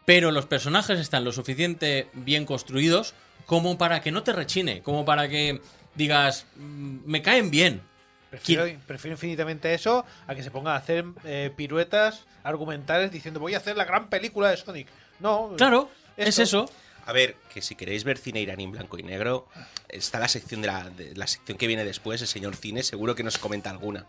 Pero 0.05 0.31
los 0.31 0.47
personajes 0.47 1.01
están 1.01 1.25
lo 1.25 1.33
suficiente 1.33 2.09
bien 2.13 2.45
construidos 2.47 3.15
como 3.47 3.77
para 3.79 4.01
que 4.01 4.13
no 4.13 4.23
te 4.23 4.33
rechine, 4.33 4.83
como 4.83 5.05
para 5.05 5.29
que 5.29 5.61
digas, 5.97 6.47
"Mm, 6.57 6.99
me 7.05 7.23
caen 7.23 7.51
bien. 7.51 7.83
Prefiero, 8.31 8.67
prefiero 8.87 9.15
infinitamente 9.15 9.73
eso 9.73 10.05
a 10.27 10.35
que 10.35 10.43
se 10.43 10.51
pongan 10.51 10.75
a 10.75 10.77
hacer 10.77 11.05
eh, 11.25 11.53
piruetas 11.57 12.25
argumentales 12.43 13.11
diciendo 13.13 13.41
voy 13.41 13.55
a 13.55 13.59
hacer 13.59 13.77
la 13.77 13.85
gran 13.85 14.09
película 14.09 14.51
de 14.51 14.57
Sonic. 14.57 14.89
No, 15.21 15.55
Claro, 15.57 15.89
es 16.17 16.39
eso. 16.39 16.69
A 17.07 17.13
ver, 17.13 17.37
que 17.55 17.63
si 17.63 17.77
queréis 17.77 18.03
ver 18.03 18.19
cine 18.19 18.41
iraní 18.41 18.65
en 18.65 18.73
blanco 18.73 18.99
y 18.99 19.05
negro, 19.05 19.47
está 19.89 20.19
la 20.19 20.27
sección 20.27 20.61
de 20.61 20.67
la, 20.67 20.91
de 20.91 21.15
la 21.15 21.29
sección 21.29 21.57
que 21.57 21.69
viene 21.69 21.85
después, 21.85 22.21
el 22.21 22.27
señor 22.27 22.57
cine, 22.57 22.83
seguro 22.83 23.15
que 23.15 23.23
nos 23.23 23.39
comenta 23.39 23.71
alguna. 23.71 24.07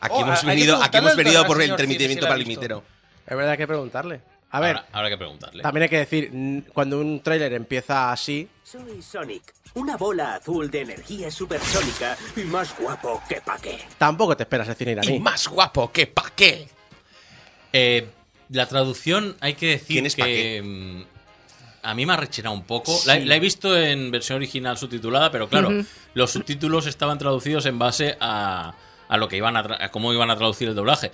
Aquí 0.00 0.16
Oh, 0.18 0.20
hemos 0.20 0.44
venido, 0.44 0.82
aquí 0.82 0.98
hemos 0.98 1.16
venido 1.16 1.46
por 1.46 1.60
el 1.62 1.74
Cine 1.76 2.08
si 2.08 2.16
para 2.16 2.34
el 2.34 2.40
limitero. 2.40 2.84
Es 3.26 3.36
verdad 3.36 3.52
que 3.52 3.52
hay 3.52 3.58
que 3.58 3.66
preguntarle. 3.66 4.20
A 4.50 4.60
ver, 4.60 4.76
Habrá, 4.76 4.88
habrá 4.92 5.08
que 5.10 5.18
preguntarle. 5.18 5.62
también 5.62 5.82
hay 5.84 5.88
que 5.88 5.98
decir, 5.98 6.64
cuando 6.72 7.00
un 7.00 7.20
tráiler 7.20 7.52
empieza 7.52 8.12
así, 8.12 8.48
Soy 8.62 9.02
Sonic, 9.02 9.42
una 9.74 9.96
bola 9.96 10.36
azul 10.36 10.70
de 10.70 10.82
energía 10.82 11.30
supersónica 11.30 12.16
y 12.36 12.40
más 12.42 12.78
guapo 12.78 13.20
que 13.28 13.40
pa' 13.40 13.58
qué. 13.58 13.78
tampoco 13.98 14.36
te 14.36 14.44
esperas 14.44 14.68
el 14.68 14.76
cine 14.76 14.92
Y 14.92 14.94
iraní. 14.94 15.20
más 15.20 15.48
guapo 15.48 15.90
que 15.92 16.06
pa' 16.06 16.30
qué. 16.34 16.68
Eh, 17.72 18.08
la 18.50 18.66
traducción 18.66 19.36
hay 19.40 19.54
que 19.54 19.66
decir 19.70 19.88
¿Quién 19.96 20.06
es 20.06 20.14
que 20.14 20.62
mm, 20.64 21.02
a 21.82 21.94
mí 21.94 22.06
me 22.06 22.12
ha 22.12 22.16
rechinado 22.16 22.54
un 22.54 22.64
poco. 22.64 22.98
La, 23.06 23.18
la 23.18 23.36
he 23.36 23.40
visto 23.40 23.76
en 23.76 24.10
versión 24.10 24.36
original 24.36 24.78
subtitulada, 24.78 25.30
pero 25.30 25.48
claro, 25.48 25.70
los 26.14 26.30
subtítulos 26.30 26.86
estaban 26.86 27.18
traducidos 27.18 27.66
en 27.66 27.78
base 27.78 28.16
a, 28.20 28.74
a 29.08 29.16
lo 29.16 29.28
que 29.28 29.36
iban 29.36 29.56
a 29.56 29.88
cómo 29.90 30.12
iban 30.12 30.30
a 30.30 30.36
traducir 30.36 30.68
el 30.68 30.74
doblaje. 30.74 31.10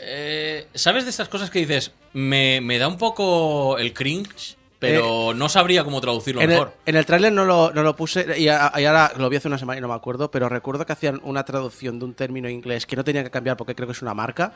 Eh, 0.00 0.66
¿Sabes 0.74 1.04
de 1.04 1.10
estas 1.10 1.28
cosas 1.28 1.50
que 1.50 1.58
dices? 1.60 1.92
Me, 2.12 2.60
me 2.60 2.78
da 2.78 2.88
un 2.88 2.98
poco 2.98 3.78
el 3.78 3.92
cringe, 3.94 4.56
pero 4.78 5.32
no 5.34 5.48
sabría 5.48 5.84
cómo 5.84 6.00
traducirlo 6.00 6.40
Eh, 6.40 6.44
En 6.44 6.50
el, 6.50 6.56
mejor. 6.58 6.74
en 6.84 6.96
el 6.96 7.06
tráiler 7.06 7.32
no 7.32 7.44
lo, 7.44 7.72
no 7.72 7.82
lo 7.82 7.96
puse 7.96 8.38
y, 8.38 8.48
a- 8.48 8.72
y 8.76 8.84
ahora 8.84 9.12
lo 9.16 9.28
vi 9.30 9.36
hace 9.36 9.48
una 9.48 9.58
semana 9.58 9.78
y 9.78 9.80
no 9.80 9.88
me 9.88 9.94
acuerdo, 9.94 10.30
pero 10.30 10.48
recuerdo 10.48 10.84
que 10.84 10.92
hacían 10.92 11.20
una 11.24 11.44
traducción 11.44 11.98
de 11.98 12.04
un 12.04 12.14
término 12.14 12.48
inglés 12.48 12.84
que 12.86 12.96
no 12.96 13.04
tenía 13.04 13.24
que 13.24 13.30
cambiar 13.30 13.56
porque 13.56 13.74
creo 13.74 13.86
que 13.88 13.92
es 13.92 14.02
una 14.02 14.14
marca 14.14 14.52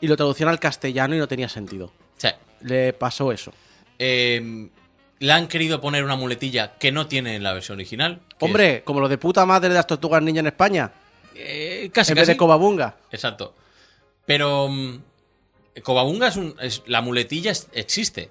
y 0.00 0.08
lo 0.08 0.16
traducían 0.16 0.48
al 0.50 0.58
castellano 0.60 1.14
y 1.14 1.18
no 1.18 1.28
tenía 1.28 1.48
sentido. 1.48 1.92
Sí. 2.18 2.28
Le 2.62 2.92
pasó 2.92 3.32
eso. 3.32 3.52
Eh, 3.98 4.68
le 5.18 5.32
han 5.32 5.46
querido 5.48 5.80
poner 5.80 6.04
una 6.04 6.16
muletilla 6.16 6.72
que 6.78 6.90
no 6.92 7.06
tiene 7.06 7.36
en 7.36 7.42
la 7.42 7.52
versión 7.52 7.76
original. 7.78 8.20
Hombre, 8.40 8.82
como 8.84 9.00
lo 9.00 9.08
de 9.08 9.18
puta 9.18 9.46
madre 9.46 9.68
de 9.68 9.74
las 9.76 9.86
tortugas 9.86 10.22
ninja 10.22 10.40
en 10.40 10.48
España, 10.48 10.90
es- 11.34 11.40
eh, 11.40 11.90
casi, 11.92 12.12
en 12.12 12.16
vez 12.16 12.22
casi. 12.22 12.32
de 12.32 12.36
Cobabunga. 12.36 12.96
Exacto. 13.10 13.54
Pero 14.26 14.68
mm, 14.68 15.02
Cobabunga 15.82 16.28
es 16.28 16.36
un. 16.36 16.54
es- 16.60 16.82
la 16.86 17.00
muletilla 17.02 17.50
es- 17.52 17.68
existe. 17.72 18.30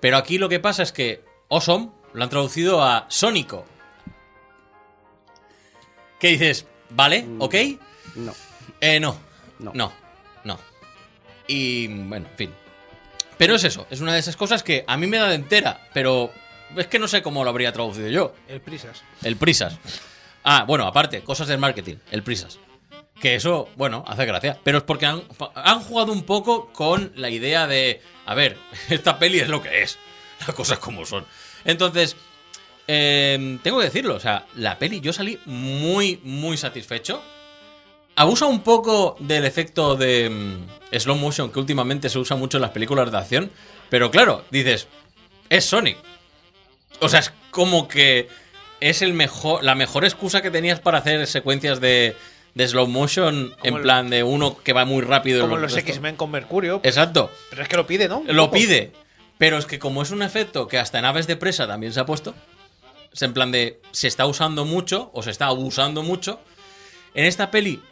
Pero 0.00 0.16
aquí 0.16 0.38
lo 0.38 0.48
que 0.48 0.60
pasa 0.60 0.82
es 0.82 0.92
que 0.92 1.24
Awesome 1.50 1.90
lo 2.12 2.22
han 2.22 2.30
traducido 2.30 2.82
a 2.82 3.06
Sónico. 3.08 3.64
¿Qué 6.20 6.28
dices? 6.28 6.66
¿Vale? 6.90 7.26
¿Ok? 7.38 7.54
No. 8.16 8.32
Eh, 8.80 9.00
no. 9.00 9.16
No. 9.58 9.72
No. 9.74 9.92
No. 10.44 10.58
Y 11.46 11.86
bueno, 11.88 12.26
en 12.30 12.36
fin. 12.36 12.54
Pero 13.36 13.56
es 13.56 13.64
eso, 13.64 13.86
es 13.90 14.00
una 14.00 14.12
de 14.14 14.20
esas 14.20 14.36
cosas 14.36 14.62
que 14.62 14.84
a 14.86 14.96
mí 14.96 15.06
me 15.06 15.18
da 15.18 15.28
de 15.28 15.34
entera, 15.34 15.88
pero 15.92 16.30
es 16.76 16.86
que 16.86 16.98
no 16.98 17.08
sé 17.08 17.22
cómo 17.22 17.42
lo 17.42 17.50
habría 17.50 17.72
traducido 17.72 18.08
yo. 18.08 18.34
El 18.48 18.60
prisas. 18.60 19.02
El 19.22 19.36
Prisas. 19.36 19.76
Ah, 20.44 20.64
bueno, 20.66 20.86
aparte, 20.86 21.22
cosas 21.22 21.48
del 21.48 21.58
marketing, 21.58 21.96
el 22.10 22.22
Prisas. 22.22 22.58
Que 23.20 23.36
eso, 23.36 23.68
bueno, 23.76 24.04
hace 24.06 24.26
gracia. 24.26 24.58
Pero 24.64 24.78
es 24.78 24.84
porque 24.84 25.06
han, 25.06 25.22
jugado 25.80 26.12
un 26.12 26.24
poco 26.24 26.72
con 26.72 27.12
la 27.16 27.30
idea 27.30 27.66
de, 27.66 28.02
a 28.26 28.34
ver, 28.34 28.58
esta 28.90 29.18
peli 29.18 29.38
es 29.40 29.48
lo 29.48 29.62
que 29.62 29.82
es. 29.82 29.98
Las 30.46 30.54
cosas 30.54 30.78
como 30.78 31.06
son. 31.06 31.24
Entonces, 31.64 32.16
eh, 32.86 33.58
tengo 33.62 33.78
que 33.78 33.86
decirlo, 33.86 34.14
o 34.14 34.20
sea, 34.20 34.46
la 34.56 34.78
peli 34.78 35.00
yo 35.00 35.12
salí 35.12 35.38
muy, 35.46 36.20
muy 36.22 36.56
satisfecho. 36.56 37.22
Abusa 38.16 38.46
un 38.46 38.60
poco 38.60 39.16
del 39.18 39.44
efecto 39.44 39.96
de 39.96 40.30
mm, 40.30 40.98
slow 40.98 41.16
motion 41.16 41.50
que 41.50 41.58
últimamente 41.58 42.08
se 42.08 42.18
usa 42.18 42.36
mucho 42.36 42.58
en 42.58 42.62
las 42.62 42.70
películas 42.70 43.10
de 43.10 43.18
acción. 43.18 43.50
Pero 43.88 44.10
claro, 44.10 44.44
dices, 44.50 44.86
es 45.48 45.64
Sonic. 45.64 45.96
O 47.00 47.08
sea, 47.08 47.20
es 47.20 47.32
como 47.50 47.88
que 47.88 48.28
es 48.80 49.02
el 49.02 49.14
mejor, 49.14 49.64
la 49.64 49.74
mejor 49.74 50.04
excusa 50.04 50.42
que 50.42 50.50
tenías 50.50 50.80
para 50.80 50.98
hacer 50.98 51.26
secuencias 51.26 51.80
de, 51.80 52.16
de 52.54 52.68
slow 52.68 52.86
motion 52.86 53.54
en 53.62 53.74
el- 53.76 53.82
plan 53.82 54.10
de 54.10 54.22
uno 54.22 54.56
que 54.62 54.72
va 54.72 54.84
muy 54.84 55.02
rápido. 55.02 55.40
Como 55.42 55.56
lo- 55.56 55.62
los. 55.62 55.76
X-Men 55.76 56.16
con 56.16 56.30
Mercurio. 56.30 56.80
pues, 56.80 56.94
Exacto. 56.96 57.30
Pero 57.50 57.62
es 57.62 57.68
que 57.68 57.76
lo 57.76 57.86
pide, 57.86 58.08
¿no? 58.08 58.22
Lo 58.26 58.50
pide. 58.50 58.92
Pero 59.38 59.58
es 59.58 59.66
que 59.66 59.78
como 59.78 60.02
es 60.02 60.10
un 60.10 60.22
efecto 60.22 60.68
que 60.68 60.78
hasta 60.78 60.98
en 61.00 61.04
aves 61.04 61.26
de 61.26 61.36
presa 61.36 61.66
también 61.66 61.92
se 61.92 62.00
ha 62.00 62.06
puesto, 62.06 62.34
es 63.12 63.20
en 63.22 63.34
plan 63.34 63.50
de 63.50 63.80
se 63.90 64.06
está 64.06 64.26
usando 64.26 64.64
mucho 64.64 65.10
o 65.12 65.22
se 65.22 65.30
está 65.30 65.46
abusando 65.46 66.02
mucho. 66.04 66.40
En 67.14 67.24
esta 67.26 67.50
peli 67.50 67.82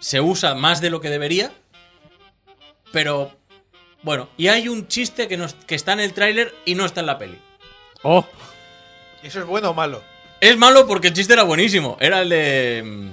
se 0.00 0.20
usa 0.20 0.54
más 0.54 0.80
de 0.80 0.90
lo 0.90 1.00
que 1.00 1.08
debería, 1.10 1.52
pero 2.92 3.32
bueno, 4.02 4.28
y 4.36 4.48
hay 4.48 4.68
un 4.68 4.88
chiste 4.88 5.28
que, 5.28 5.36
no 5.36 5.46
que 5.66 5.74
está 5.74 5.92
en 5.92 6.00
el 6.00 6.12
tráiler 6.12 6.54
y 6.64 6.74
no 6.74 6.84
está 6.84 7.00
en 7.00 7.06
la 7.06 7.18
peli. 7.18 7.38
Oh, 8.02 8.24
¿Eso 9.22 9.40
es 9.40 9.46
bueno 9.46 9.70
o 9.70 9.74
malo? 9.74 10.02
Es 10.40 10.56
malo 10.56 10.86
porque 10.86 11.08
el 11.08 11.14
chiste 11.14 11.32
era 11.32 11.42
buenísimo. 11.42 11.96
Era 12.00 12.20
el 12.22 12.28
de. 12.28 13.10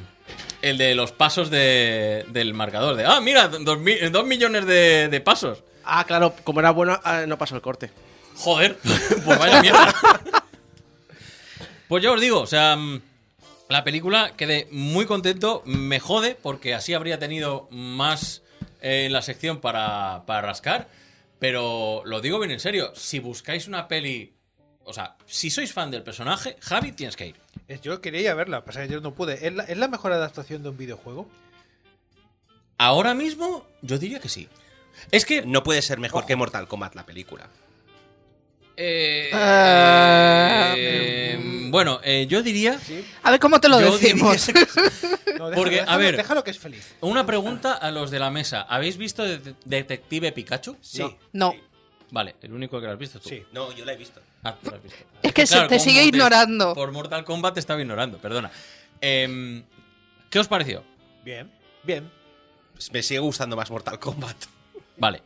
El 0.66 0.78
de 0.78 0.96
los 0.96 1.12
pasos 1.12 1.50
de- 1.50 2.26
del 2.30 2.54
marcador. 2.54 2.96
De, 2.96 3.06
ah, 3.06 3.22
mira, 3.22 3.48
dos, 3.50 3.78
mi- 3.80 3.98
dos 4.10 4.26
millones 4.26 4.66
de, 4.66 5.10
de 5.10 5.22
pasos. 5.22 5.64
ah, 5.84 6.04
claro, 6.06 6.34
como 6.44 6.60
era 6.60 6.72
bueno, 6.72 7.00
ah, 7.04 7.26
no 7.28 7.38
pasó 7.38 7.56
el 7.56 7.62
corte. 7.62 7.92
Joder, 8.36 8.78
pues 9.26 9.40
vaya 9.40 9.62
mierda. 9.62 9.94
Pues 11.88 12.04
ya 12.04 12.12
os 12.12 12.20
digo, 12.22 12.42
o 12.42 12.48
sea, 12.48 12.76
mm, 12.76 13.02
la 13.70 13.84
película 13.84 14.34
quedé 14.36 14.68
muy 14.72 15.06
contento. 15.06 15.62
Me 15.66 16.00
jode 16.00 16.36
porque 16.36 16.74
así 16.74 16.94
habría 16.94 17.20
tenido 17.20 17.68
más 17.72 18.42
eh, 18.82 19.06
en 19.06 19.14
la 19.14 19.22
sección 19.22 19.62
para, 19.62 20.24
para 20.26 20.42
rascar. 20.42 20.88
Pero 21.38 22.02
lo 22.06 22.22
digo 22.22 22.40
bien 22.40 22.52
en 22.52 22.60
serio, 22.60 22.92
si 22.96 23.20
buscáis 23.20 23.68
una 23.68 23.88
peli. 23.88 24.34
O 24.84 24.94
sea, 24.94 25.16
si 25.28 25.50
sois 25.50 25.72
fan 25.74 25.92
del 25.92 26.04
personaje, 26.04 26.58
Javi, 26.62 26.92
tienes 26.92 27.16
que 27.16 27.28
ir. 27.28 27.36
Es- 27.68 27.82
Yo 27.82 28.00
quería 28.02 28.22
ir 28.22 28.30
a 28.30 28.34
verla, 28.36 28.64
pasa 28.66 28.84
que 28.84 28.90
yo 28.94 29.02
no 29.02 29.14
pude. 29.14 29.46
¿Es 29.48 29.54
la, 29.54 29.64
es 29.64 29.78
la 29.78 29.88
mejor 29.88 30.12
adaptación 30.12 30.64
de 30.64 30.70
un 30.70 30.78
videojuego? 30.78 31.28
Ahora 32.78 33.14
mismo, 33.14 33.66
yo 33.82 33.98
diría 33.98 34.20
que 34.20 34.30
sí. 34.30 34.48
Es 35.12 35.26
que. 35.26 35.42
No 35.46 35.64
puede 35.64 35.82
ser 35.82 36.00
mejor 36.00 36.26
que 36.26 36.36
Mortal 36.36 36.68
Kombat 36.68 36.96
la 36.96 37.06
película. 37.06 37.48
eh, 38.78 39.30
Ah. 39.34 40.74
eh, 40.78 41.68
bueno, 41.70 42.00
eh, 42.04 42.28
yo 42.28 42.42
diría. 42.44 42.80
A 43.24 43.32
ver 43.32 43.40
cómo 43.40 43.60
te 43.62 43.70
lo 43.70 43.80
decimos. 43.80 44.48
diría- 44.48 44.68
No, 45.38 45.50
déjalo, 45.50 45.56
Porque, 45.56 45.82
a 45.86 45.98
ver- 45.98 46.16
Déjalo 46.18 46.44
que 46.46 46.52
es 46.52 46.60
feliz. 46.60 46.96
Una 47.02 47.26
pregunta 47.26 47.74
a 47.74 47.92
los 47.92 48.10
de 48.12 48.20
la 48.20 48.30
mesa. 48.32 48.62
¿Habéis 48.62 48.96
visto 48.98 49.24
Det- 49.26 49.56
Detective 49.66 50.32
Pikachu? 50.32 50.78
Sí. 50.82 51.04
No. 51.34 51.54
Vale, 52.12 52.36
el 52.42 52.54
único 52.54 52.80
que 52.80 52.86
lo 52.86 52.94
has 52.94 53.00
visto 53.00 53.18
es 53.18 53.24
tú. 53.24 53.30
Sí. 53.30 53.44
No, 53.52 53.72
yo 53.72 53.84
la 53.86 53.94
he 53.94 53.98
visto. 53.98 54.22
Ah, 54.44 54.56
tú 54.62 54.70
lo 54.70 54.78
has 54.78 54.84
visto. 54.84 55.04
Es 55.24 55.34
que 55.34 55.46
se 55.48 55.60
te 55.68 55.80
sigue 55.80 56.04
ignorando. 56.04 56.74
Por 56.74 56.92
Mortal 56.92 57.26
Kombat 57.26 57.56
te 57.56 57.60
estaba 57.60 57.82
ignorando, 57.82 58.18
perdona. 58.20 58.52
Em, 59.02 59.64
¿Qué 60.30 60.40
os 60.40 60.48
pareció? 60.48 60.84
Bien, 61.24 61.52
bien. 61.84 62.10
Pues 62.74 62.92
me 62.92 63.02
sigue 63.02 63.20
gustando 63.20 63.56
más 63.56 63.70
Mortal 63.72 64.00
Kombat. 64.00 64.36
Vale. 64.98 65.22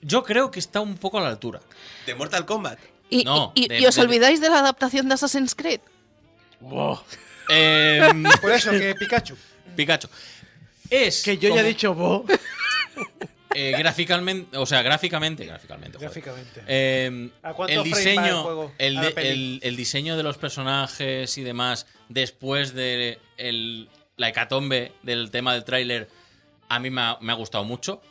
Yo 0.00 0.22
creo 0.22 0.50
que 0.50 0.60
está 0.60 0.80
un 0.80 0.96
poco 0.96 1.18
a 1.18 1.22
la 1.22 1.28
altura. 1.28 1.60
¿De 2.06 2.14
Mortal 2.14 2.46
Kombat? 2.46 2.78
Y, 3.10 3.24
No, 3.24 3.52
y- 3.54 3.64
y- 3.64 3.68
de- 3.68 3.80
y 3.80 3.86
os 3.86 3.94
de- 3.96 4.02
olvidáis 4.02 4.40
de 4.40 4.48
la 4.48 4.60
adaptación 4.60 5.08
de 5.08 5.14
Assassin's 5.14 5.54
Creed. 5.54 5.80
Em, 7.50 8.24
Por 8.42 8.52
eso 8.52 8.70
que 8.70 8.94
Pikachu. 8.94 9.34
Pikachu. 9.76 10.08
Es. 10.90 11.22
Que 11.22 11.38
yo 11.38 11.54
ya 11.54 11.62
he 11.62 11.64
dicho 11.64 11.94
bo. 11.94 12.24
eh, 13.54 13.74
gráficamente, 13.78 14.56
o 14.56 14.66
sea, 14.66 14.82
gráficamente, 14.82 15.44
gráficamente. 15.44 15.98
joder. 15.98 16.10
Gráficamente. 16.10 16.62
Eh, 16.66 17.30
¿A 17.42 17.54
cuánto 17.54 17.74
el 17.74 17.84
diseño, 17.84 18.42
juego? 18.42 18.72
el, 18.78 18.98
A 18.98 19.70
diseño 19.76 20.16
de 20.16 20.22
los 20.22 20.38
personajes 20.38 21.36
y 21.38 21.42
demás 21.42 21.86
después 22.08 22.74
de 22.74 23.18
la 24.16 24.28
hecatombe 24.28 24.92
del 25.02 25.30
tema 25.30 25.54
del 25.54 25.64
tráiler 25.64 26.08
a 26.68 26.78
mí 26.78 26.90
me 26.90 27.00
ha, 27.00 27.18
me 27.20 27.32
ha 27.32 27.36
gustado 27.36 27.64
mucho. 27.64 28.02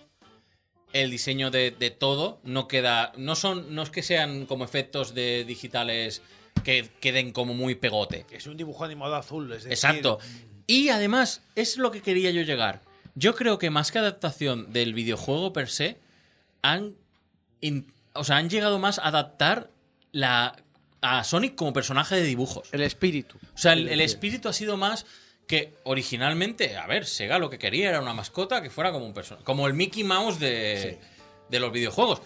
El 0.93 1.11
diseño 1.11 1.51
de, 1.51 1.71
de 1.71 1.91
todo 1.91 2.39
no 2.43 2.67
queda, 2.67 3.11
no 3.17 3.35
son, 3.35 3.75
no 3.75 3.83
es 3.83 3.89
que 3.89 4.01
sean 4.01 4.45
como 4.45 4.63
efectos 4.63 5.13
de 5.13 5.43
digitales 5.45 6.21
que 6.63 6.89
queden 6.99 7.31
como 7.31 7.53
muy 7.53 7.75
pegote. 7.75 8.25
Es 8.31 8.47
un 8.47 8.57
dibujo 8.57 8.83
animado 8.85 9.15
azul. 9.15 9.51
Es 9.51 9.63
decir, 9.63 9.71
Exacto. 9.73 10.19
Y 10.65 10.89
además, 10.89 11.43
es 11.55 11.77
lo 11.77 11.91
que 11.91 12.01
quería 12.01 12.31
yo 12.31 12.41
llegar. 12.41 12.81
Yo 13.19 13.35
creo 13.35 13.57
que 13.57 13.69
más 13.71 13.91
que 13.91 13.97
adaptación 13.99 14.71
del 14.71 14.93
videojuego 14.93 15.51
per 15.53 15.69
se, 15.69 15.97
han, 16.61 16.95
in- 17.61 17.91
o 18.13 18.23
sea, 18.23 18.37
han 18.37 18.49
llegado 18.49 18.77
más 18.77 18.99
a 18.99 19.07
adaptar 19.07 19.71
la, 20.11 20.55
a 21.01 21.23
Sonic 21.23 21.55
como 21.55 21.73
personaje 21.73 22.15
de 22.15 22.23
dibujos. 22.23 22.69
El 22.71 22.81
espíritu. 22.81 23.37
O 23.55 23.57
sea, 23.57 23.73
el, 23.73 23.89
el 23.89 24.01
espíritu 24.01 24.49
ha 24.49 24.53
sido 24.53 24.77
más 24.77 25.05
que 25.47 25.73
originalmente, 25.83 26.77
a 26.77 26.85
ver, 26.87 27.05
Sega 27.05 27.39
lo 27.39 27.49
que 27.49 27.57
quería 27.57 27.89
era 27.89 28.01
una 28.01 28.13
mascota 28.13 28.61
que 28.61 28.69
fuera 28.69 28.91
como 28.91 29.05
un 29.05 29.13
personaje, 29.13 29.43
como 29.45 29.65
el 29.67 29.73
Mickey 29.73 30.03
Mouse 30.03 30.39
de, 30.39 30.99
de 31.49 31.59
los 31.59 31.71
videojuegos. 31.71 32.21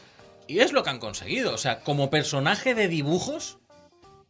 Y 0.47 0.59
es 0.59 0.73
lo 0.73 0.83
que 0.83 0.89
han 0.89 0.99
conseguido. 0.99 1.53
O 1.53 1.57
sea, 1.57 1.81
como 1.81 2.09
personaje 2.09 2.75
de 2.75 2.87
dibujos, 2.89 3.59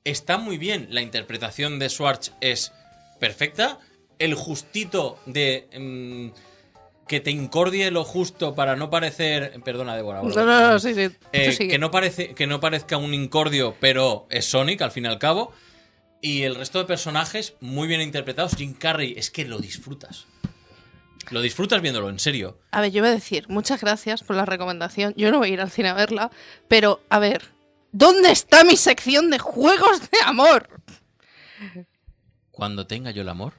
está 0.04 0.38
muy 0.38 0.58
bien. 0.60 0.88
La 0.92 1.02
interpretación 1.02 1.80
de 1.80 1.90
Schwartz 1.90 2.34
es 2.42 2.72
perfecta. 3.20 3.80
El 4.20 4.36
justito 4.36 5.18
de. 5.26 5.68
mm, 5.76 6.51
que 7.08 7.20
te 7.20 7.32
incordie 7.32 7.92
lo 7.92 8.04
justo 8.04 8.56
para 8.56 8.76
no 8.76 8.90
parecer. 8.90 9.60
Perdona, 9.64 9.96
Débora. 9.96 10.22
No, 10.22 10.30
no, 10.30 10.72
no, 10.72 10.80
sí, 10.80 10.94
sí. 10.94 11.10
Eh, 11.34 11.58
que, 11.58 11.78
no 11.78 11.92
parece, 11.92 12.34
que 12.34 12.48
no 12.48 12.60
parezca 12.60 12.98
un 12.98 13.14
incordio, 13.14 13.76
pero 13.80 14.28
es 14.30 14.46
Sonic 14.46 14.82
al 14.82 14.92
fin 14.92 15.06
y 15.06 15.08
al 15.08 15.20
cabo. 15.20 15.52
Y 16.22 16.44
el 16.44 16.56
resto 16.56 16.80
de 16.80 16.86
personajes 16.86 17.56
muy 17.60 17.88
bien 17.88 18.02
interpretados. 18.02 18.56
Jim 18.56 18.74
Carrey, 18.74 19.16
es 19.18 19.32
que 19.32 19.46
lo 19.46 19.60
disfrutas. 19.60 20.28
Lo 21.30 21.42
disfrutas 21.42 21.82
viéndolo, 21.82 22.10
en 22.10 22.20
serio. 22.20 22.60
A 22.72 22.82
ver, 22.82 22.92
yo 22.92 23.02
voy 23.02 23.10
a 23.10 23.14
decir, 23.14 23.48
muchas 23.48 23.82
gracias 23.82 24.24
por 24.24 24.36
la 24.36 24.46
recomendación. 24.46 25.14
Yo 25.16 25.32
no 25.32 25.40
voy 25.40 25.50
a 25.50 25.54
ir 25.54 25.62
al 25.62 25.72
cine 25.72 25.90
a 25.90 25.94
verla, 25.94 26.32
pero 26.68 27.02
a 27.10 27.20
ver, 27.20 27.44
¿dónde 27.92 28.32
está 28.32 28.64
mi 28.64 28.76
sección 28.76 29.30
de 29.30 29.40
juegos 29.40 30.10
de 30.10 30.18
amor? 30.26 30.70
Cuando 32.52 32.88
tenga 32.88 33.12
yo 33.12 33.22
el 33.22 33.30
amor, 33.30 33.54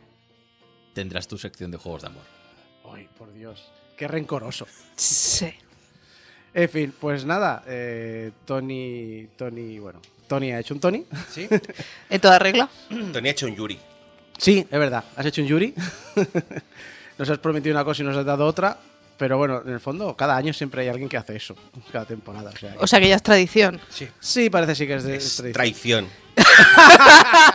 tendrás 0.95 1.29
tu 1.29 1.39
sección 1.39 1.71
de 1.71 1.79
juegos 1.79 2.03
de 2.03 2.09
amor. 2.09 2.42
Ay, 2.95 3.09
por 3.19 3.33
Dios. 3.33 3.71
Qué 3.97 4.09
rencoroso. 4.09 4.67
Sí. 4.97 5.53
En 6.55 6.69
fin, 6.69 6.95
pues 7.01 7.25
nada, 7.25 7.63
eh, 7.67 8.31
Tony, 8.45 9.27
Tony, 9.37 9.79
bueno, 9.79 10.01
Tony 10.29 10.53
ha 10.53 10.61
hecho 10.61 10.75
un 10.75 10.81
Tony. 10.81 11.05
¿Sí? 11.31 11.49
¿En 12.11 12.21
toda 12.21 12.39
regla? 12.39 12.69
Tony 13.13 13.29
ha 13.29 13.33
hecho 13.33 13.47
un 13.47 13.55
Yuri. 13.57 13.79
Sí, 14.39 14.59
es 14.71 14.79
verdad, 14.79 15.05
has 15.17 15.25
hecho 15.27 15.41
un 15.41 15.49
Yuri. 15.49 15.75
nos 17.19 17.31
has 17.31 17.39
prometido 17.39 17.75
una 17.75 17.85
cosa 17.85 18.03
y 18.03 18.07
nos 18.07 18.17
has 18.17 18.25
dado 18.25 18.47
otra. 18.47 18.79
Pero 19.19 19.39
bueno, 19.39 19.63
en 19.65 19.73
el 19.73 19.79
fondo, 19.81 20.17
cada 20.17 20.37
año 20.37 20.53
siempre 20.53 20.83
hay 20.83 20.89
alguien 20.89 21.09
que 21.09 21.17
hace 21.17 21.37
eso. 21.37 21.55
Cada 21.93 22.05
temporada. 22.07 22.51
O 22.51 22.57
sea, 22.57 22.73
que- 22.73 22.79
O 22.79 22.87
sea 22.87 22.99
que 23.01 23.09
ya 23.09 23.17
es 23.17 23.23
tradición. 23.23 23.81
Sí. 23.89 24.09
sí, 24.19 24.51
parece 24.51 24.75
sí 24.75 24.87
que 24.87 24.95
es 24.95 25.05
de 25.05 25.17
Es 25.17 25.37
tradición. 25.37 25.53
traición. 25.53 26.09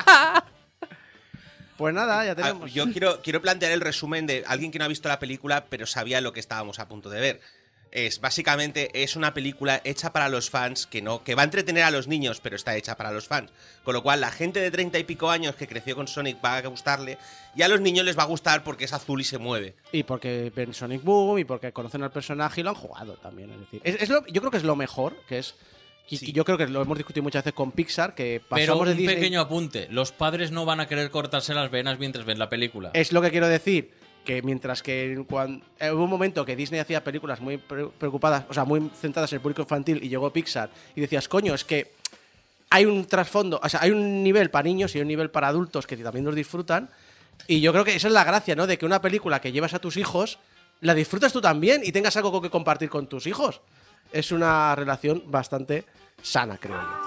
Pues 1.78 1.94
nada, 1.94 2.26
ya 2.26 2.32
Ah, 2.32 2.36
tenemos. 2.36 2.74
Yo 2.74 2.92
quiero, 2.92 3.22
quiero 3.22 3.42
plantear 3.42 3.72
el 3.72 3.82
resumen 3.82 4.26
de 4.28 4.44
alguien 4.48 4.72
que 4.72 4.80
no 4.80 4.86
ha 4.86 4.90
visto 4.90 5.08
la 5.10 5.20
película, 5.20 5.66
pero 5.70 5.86
sabía 5.86 6.22
lo 6.22 6.34
que 6.34 6.40
estábamos 6.40 6.80
a 6.80 6.88
punto 6.88 7.10
de 7.10 7.20
ver. 7.22 7.42
Es 7.90 8.20
básicamente 8.20 8.90
es 9.02 9.16
una 9.16 9.34
película 9.34 9.80
hecha 9.86 10.12
para 10.12 10.28
los 10.28 10.50
fans 10.50 10.86
que 10.88 11.02
no 11.02 11.24
que 11.24 11.36
va 11.36 11.44
a 11.44 11.46
entretener 11.46 11.84
a 11.84 11.90
los 11.92 12.08
niños, 12.08 12.42
pero 12.42 12.58
está 12.58 12.76
hecha 12.76 12.98
para 12.98 13.12
los 13.12 13.28
fans. 13.28 13.50
Con 13.86 13.94
lo 13.94 14.04
cual 14.04 14.20
la 14.20 14.30
gente 14.30 14.60
de 14.60 14.70
treinta 14.72 15.00
y 15.00 15.06
pico 15.06 15.30
años 15.32 15.56
que 15.56 15.68
creció 15.68 15.96
con 15.96 16.06
Sonic 16.08 16.44
va 16.44 16.58
a 16.58 16.68
gustarle 16.68 17.18
y 17.56 17.62
a 17.62 17.70
los 17.70 17.80
niños 17.80 18.06
les 18.06 18.18
va 18.18 18.24
a 18.24 18.28
gustar 18.28 18.62
porque 18.66 18.84
es 18.86 18.92
azul 18.94 19.22
y 19.22 19.24
se 19.24 19.38
mueve. 19.38 19.74
Y 19.94 20.04
porque 20.04 20.52
ven 20.54 20.74
Sonic 20.74 21.02
Boom 21.02 21.40
y 21.40 21.46
porque 21.46 21.72
conocen 21.72 22.04
al 22.04 22.12
personaje 22.12 22.60
y 22.60 22.64
lo 22.66 22.72
han 22.72 22.76
jugado 22.76 23.14
también. 23.14 23.52
Es 23.52 23.60
decir, 23.62 23.82
es, 23.86 24.02
es 24.02 24.10
lo- 24.10 24.26
yo 24.28 24.42
creo 24.42 24.52
que 24.52 24.58
es 24.58 24.64
lo 24.64 24.76
mejor, 24.76 25.16
que 25.30 25.40
es. 25.40 25.56
Y- 26.10 26.18
Sí. 26.18 26.32
Yo 26.32 26.46
creo 26.46 26.58
que 26.58 26.68
lo 26.68 26.82
hemos 26.82 26.98
discutido 26.98 27.24
muchas 27.24 27.44
veces 27.44 27.54
con 27.54 27.72
Pixar, 27.72 28.16
que 28.16 28.42
Pero 28.42 28.50
pasamos 28.50 28.80
un 28.82 28.88
de 28.88 28.96
Disney. 28.96 29.16
pequeño 29.16 29.42
apunte. 29.42 29.88
Los 29.92 30.12
padres 30.12 30.52
no 30.52 30.66
van 30.66 30.80
a 30.80 30.88
querer 30.88 31.10
cortarse 31.12 31.54
las 31.54 31.70
venas 31.72 32.00
mientras 32.00 32.26
ven 32.26 32.40
la 32.40 32.50
película. 32.50 32.92
Es 32.94 33.12
lo 33.12 33.22
que 33.22 33.32
quiero 33.32 33.48
decir. 33.48 33.92
Que 34.26 34.42
mientras 34.42 34.84
que 34.84 35.24
cuando, 35.30 35.64
hubo 35.94 36.04
un 36.04 36.10
momento 36.10 36.44
que 36.46 36.56
Disney 36.58 36.82
hacía 36.82 37.02
películas 37.02 37.40
muy 37.40 37.58
pre- 37.58 37.88
preocupadas, 37.88 38.44
o 38.50 38.54
sea, 38.54 38.66
muy 38.66 38.92
centradas 39.00 39.32
en 39.32 39.38
el 39.38 39.42
público 39.42 39.62
infantil 39.62 40.04
y 40.04 40.10
llegó 40.10 40.34
Pixar 40.34 40.70
y 40.98 41.00
decías, 41.00 41.30
coño, 41.30 41.54
es 41.54 41.64
que 41.64 41.94
hay 42.70 42.84
un 42.84 43.06
trasfondo, 43.06 43.58
o 43.64 43.70
sea, 43.70 43.80
hay 43.82 43.92
un 43.92 44.24
nivel 44.24 44.50
para 44.50 44.64
niños 44.68 44.94
y 44.98 45.00
un 45.00 45.08
nivel 45.08 45.30
para 45.30 45.48
adultos 45.48 45.88
que 45.88 45.96
también 45.96 46.26
los 46.26 46.36
disfrutan. 46.36 46.90
Y 47.48 47.62
yo 47.62 47.72
creo 47.72 47.86
que 47.86 47.96
esa 47.96 48.08
es 48.10 48.14
la 48.14 48.26
gracia, 48.26 48.54
¿no? 48.54 48.68
De 48.68 48.78
que 48.78 48.86
una 48.86 49.02
película 49.02 49.40
que 49.40 49.54
llevas 49.54 49.74
a 49.74 49.80
tus 49.80 49.96
hijos, 49.96 50.40
la 50.82 50.94
disfrutas 50.94 51.32
tú 51.32 51.40
también 51.40 51.82
y 51.86 51.94
tengas 51.94 52.18
algo 52.18 52.30
con 52.34 52.42
que 52.42 52.50
compartir 52.50 52.90
con 52.90 53.08
tus 53.08 53.28
hijos. 53.28 53.62
Es 54.12 54.32
una 54.32 54.76
relación 54.76 55.24
bastante 55.28 55.86
sana, 56.22 56.58
creo 56.58 56.78
yo. 56.78 57.07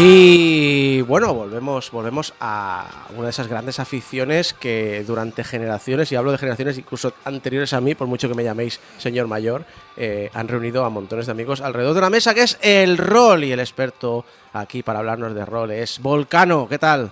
Y 0.00 1.00
bueno, 1.00 1.34
volvemos, 1.34 1.90
volvemos 1.90 2.32
a 2.38 3.08
una 3.16 3.24
de 3.24 3.30
esas 3.30 3.48
grandes 3.48 3.80
aficiones 3.80 4.52
que 4.52 5.02
durante 5.04 5.42
generaciones, 5.42 6.12
y 6.12 6.14
hablo 6.14 6.30
de 6.30 6.38
generaciones 6.38 6.78
incluso 6.78 7.14
anteriores 7.24 7.72
a 7.72 7.80
mí, 7.80 7.96
por 7.96 8.06
mucho 8.06 8.28
que 8.28 8.34
me 8.36 8.44
llaméis 8.44 8.78
señor 8.98 9.26
mayor, 9.26 9.64
eh, 9.96 10.30
han 10.34 10.46
reunido 10.46 10.84
a 10.84 10.90
montones 10.90 11.26
de 11.26 11.32
amigos 11.32 11.60
alrededor 11.60 11.94
de 11.94 11.98
una 11.98 12.10
mesa 12.10 12.32
que 12.32 12.42
es 12.42 12.58
el 12.60 12.96
rol. 12.96 13.42
Y 13.42 13.50
el 13.50 13.58
experto 13.58 14.24
aquí 14.52 14.84
para 14.84 15.00
hablarnos 15.00 15.34
de 15.34 15.44
rol 15.44 15.72
es 15.72 15.98
Volcano. 15.98 16.68
¿Qué 16.68 16.78
tal? 16.78 17.10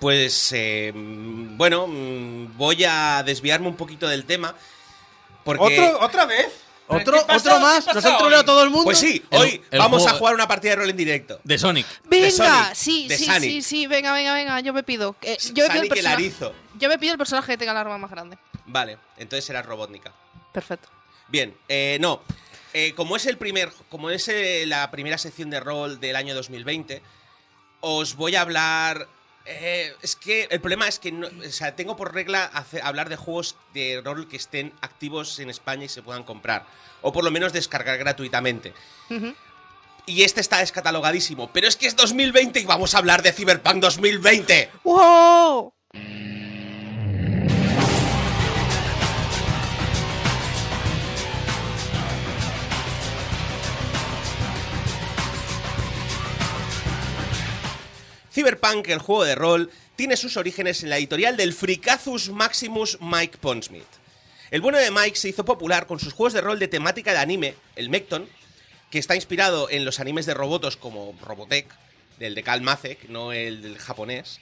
Pues 0.00 0.50
eh, 0.56 0.90
bueno, 0.92 1.86
mm, 1.86 2.56
voy 2.58 2.84
a 2.84 3.22
desviarme 3.24 3.68
un 3.68 3.76
poquito 3.76 4.08
del 4.08 4.24
tema. 4.24 4.56
Porque 5.44 5.62
¿Otro, 5.62 6.04
¿Otra 6.04 6.26
vez? 6.26 6.63
¿Otro, 6.86 7.18
¿Qué 7.20 7.24
pasa? 7.26 7.48
otro 7.54 7.60
más? 7.60 7.84
¿Qué 7.86 7.94
¿Nos 7.94 8.04
han 8.04 8.18
troleado 8.18 8.42
hoy? 8.42 8.46
todo 8.46 8.62
el 8.64 8.70
mundo? 8.70 8.84
Pues 8.84 8.98
sí, 8.98 9.22
El- 9.30 9.40
hoy 9.40 9.62
el 9.70 9.78
vamos 9.78 10.02
juego- 10.02 10.14
a 10.16 10.18
jugar 10.18 10.34
una 10.34 10.46
partida 10.48 10.70
de 10.72 10.76
rol 10.76 10.90
en 10.90 10.96
directo. 10.96 11.40
De 11.42 11.58
Sonic. 11.58 11.86
Venga, 12.04 12.30
Sonic, 12.30 12.74
sí, 12.74 13.08
de 13.08 13.16
sí, 13.18 13.24
Sonic. 13.24 13.40
sí, 13.50 13.62
sí, 13.62 13.86
venga, 13.86 14.12
venga, 14.12 14.34
venga, 14.34 14.60
yo 14.60 14.72
me 14.74 14.82
pido. 14.82 15.16
eh, 15.22 15.38
yo, 15.40 15.46
me 15.48 15.52
pido 15.54 15.64
el 15.64 15.70
Sonic 15.70 15.82
el 15.84 15.88
personaje, 15.88 16.14
arizo. 16.14 16.54
yo 16.78 16.88
me 16.88 16.98
pido 16.98 17.12
el 17.12 17.18
personaje 17.18 17.52
que 17.52 17.58
tenga 17.58 17.72
el 17.72 17.78
arma 17.78 17.96
más 17.98 18.10
grande. 18.10 18.36
Vale, 18.66 18.98
entonces 19.16 19.44
será 19.44 19.62
Robotnika. 19.62 20.12
Perfecto. 20.52 20.88
Bien, 21.28 21.56
eh, 21.68 21.96
no. 22.00 22.20
Eh, 22.74 22.92
como 22.94 23.16
es 23.16 23.24
el 23.26 23.38
primer, 23.38 23.72
como 23.88 24.10
es 24.10 24.28
eh, 24.28 24.64
la 24.66 24.90
primera 24.90 25.16
sección 25.16 25.48
de 25.48 25.60
rol 25.60 26.00
del 26.00 26.16
año 26.16 26.34
2020, 26.34 27.02
os 27.80 28.14
voy 28.16 28.36
a 28.36 28.40
hablar. 28.42 29.08
Eh, 29.46 29.92
es 30.02 30.16
que 30.16 30.48
el 30.50 30.60
problema 30.60 30.88
es 30.88 30.98
que 30.98 31.12
no- 31.12 31.26
o 31.26 31.50
sea, 31.50 31.76
tengo 31.76 31.96
por 31.96 32.14
regla 32.14 32.50
hablar 32.82 33.08
de 33.08 33.16
juegos 33.16 33.56
de 33.74 34.00
rol 34.04 34.26
que 34.28 34.36
estén 34.36 34.72
activos 34.80 35.38
en 35.38 35.50
España 35.50 35.84
y 35.84 35.88
se 35.88 36.02
puedan 36.02 36.24
comprar. 36.24 36.66
O 37.02 37.12
por 37.12 37.24
lo 37.24 37.30
menos 37.30 37.52
descargar 37.52 37.98
gratuitamente. 37.98 38.72
Y 40.06 40.22
este 40.22 40.40
está 40.40 40.58
descatalogadísimo. 40.58 41.50
Pero 41.52 41.66
es 41.68 41.76
que 41.76 41.86
es 41.86 41.96
2020 41.96 42.60
y 42.60 42.64
vamos 42.64 42.94
a 42.94 42.98
hablar 42.98 43.22
de 43.22 43.32
Cyberpunk 43.32 43.76
2020. 43.76 44.70
¡Wow! 44.84 45.72
Cyberpunk, 58.34 58.88
el 58.88 58.98
juego 58.98 59.22
de 59.22 59.36
rol, 59.36 59.70
tiene 59.94 60.16
sus 60.16 60.36
orígenes 60.36 60.82
en 60.82 60.90
la 60.90 60.98
editorial 60.98 61.36
del 61.36 61.52
Fricazus 61.52 62.30
Maximus 62.30 62.98
Mike 63.00 63.38
Pondsmith. 63.38 63.86
El 64.50 64.60
bueno 64.60 64.78
de 64.78 64.90
Mike 64.90 65.16
se 65.16 65.28
hizo 65.28 65.44
popular 65.44 65.86
con 65.86 66.00
sus 66.00 66.12
juegos 66.12 66.32
de 66.32 66.40
rol 66.40 66.58
de 66.58 66.66
temática 66.66 67.12
de 67.12 67.18
anime, 67.18 67.54
el 67.76 67.90
Mecton, 67.90 68.28
que 68.90 68.98
está 68.98 69.14
inspirado 69.14 69.70
en 69.70 69.84
los 69.84 70.00
animes 70.00 70.26
de 70.26 70.34
robotos 70.34 70.76
como 70.76 71.16
Robotech, 71.22 71.68
del 72.18 72.34
de 72.34 72.42
Karl 72.42 72.60
Macek, 72.60 73.08
no 73.08 73.32
el 73.32 73.62
del 73.62 73.78
japonés, 73.78 74.40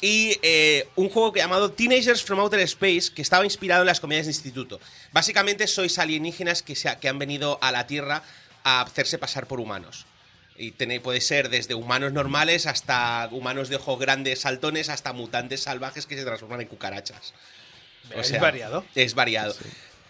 y 0.00 0.38
eh, 0.42 0.86
un 0.94 1.08
juego 1.08 1.34
llamado 1.34 1.72
Teenagers 1.72 2.22
from 2.22 2.38
Outer 2.38 2.60
Space, 2.60 3.12
que 3.12 3.22
estaba 3.22 3.44
inspirado 3.44 3.82
en 3.82 3.88
las 3.88 3.98
comedias 3.98 4.26
de 4.26 4.32
instituto. 4.32 4.78
Básicamente 5.12 5.66
sois 5.66 5.98
alienígenas 5.98 6.62
que, 6.62 6.76
se 6.76 6.96
que 7.00 7.08
han 7.08 7.18
venido 7.18 7.58
a 7.60 7.72
la 7.72 7.88
Tierra 7.88 8.22
a 8.62 8.82
hacerse 8.82 9.18
pasar 9.18 9.48
por 9.48 9.58
humanos. 9.58 10.06
Y 10.56 10.70
tenéis, 10.72 11.00
puede 11.00 11.20
ser 11.20 11.48
desde 11.48 11.74
humanos 11.74 12.12
normales 12.12 12.66
hasta 12.66 13.28
humanos 13.32 13.68
de 13.68 13.76
ojos 13.76 13.98
grandes, 13.98 14.40
saltones, 14.40 14.88
hasta 14.88 15.12
mutantes 15.12 15.62
salvajes 15.62 16.06
que 16.06 16.16
se 16.16 16.24
transforman 16.24 16.60
en 16.60 16.68
cucarachas. 16.68 17.34
Es 18.16 18.38
variado. 18.38 18.84
Es 18.94 19.14
variado. 19.14 19.54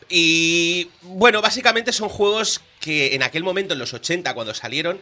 Y 0.08 0.90
bueno, 1.02 1.40
básicamente 1.40 1.92
son 1.92 2.08
juegos 2.08 2.60
que 2.80 3.14
en 3.14 3.22
aquel 3.22 3.42
momento, 3.42 3.72
en 3.72 3.78
los 3.78 3.94
80, 3.94 4.34
cuando 4.34 4.52
salieron, 4.52 5.00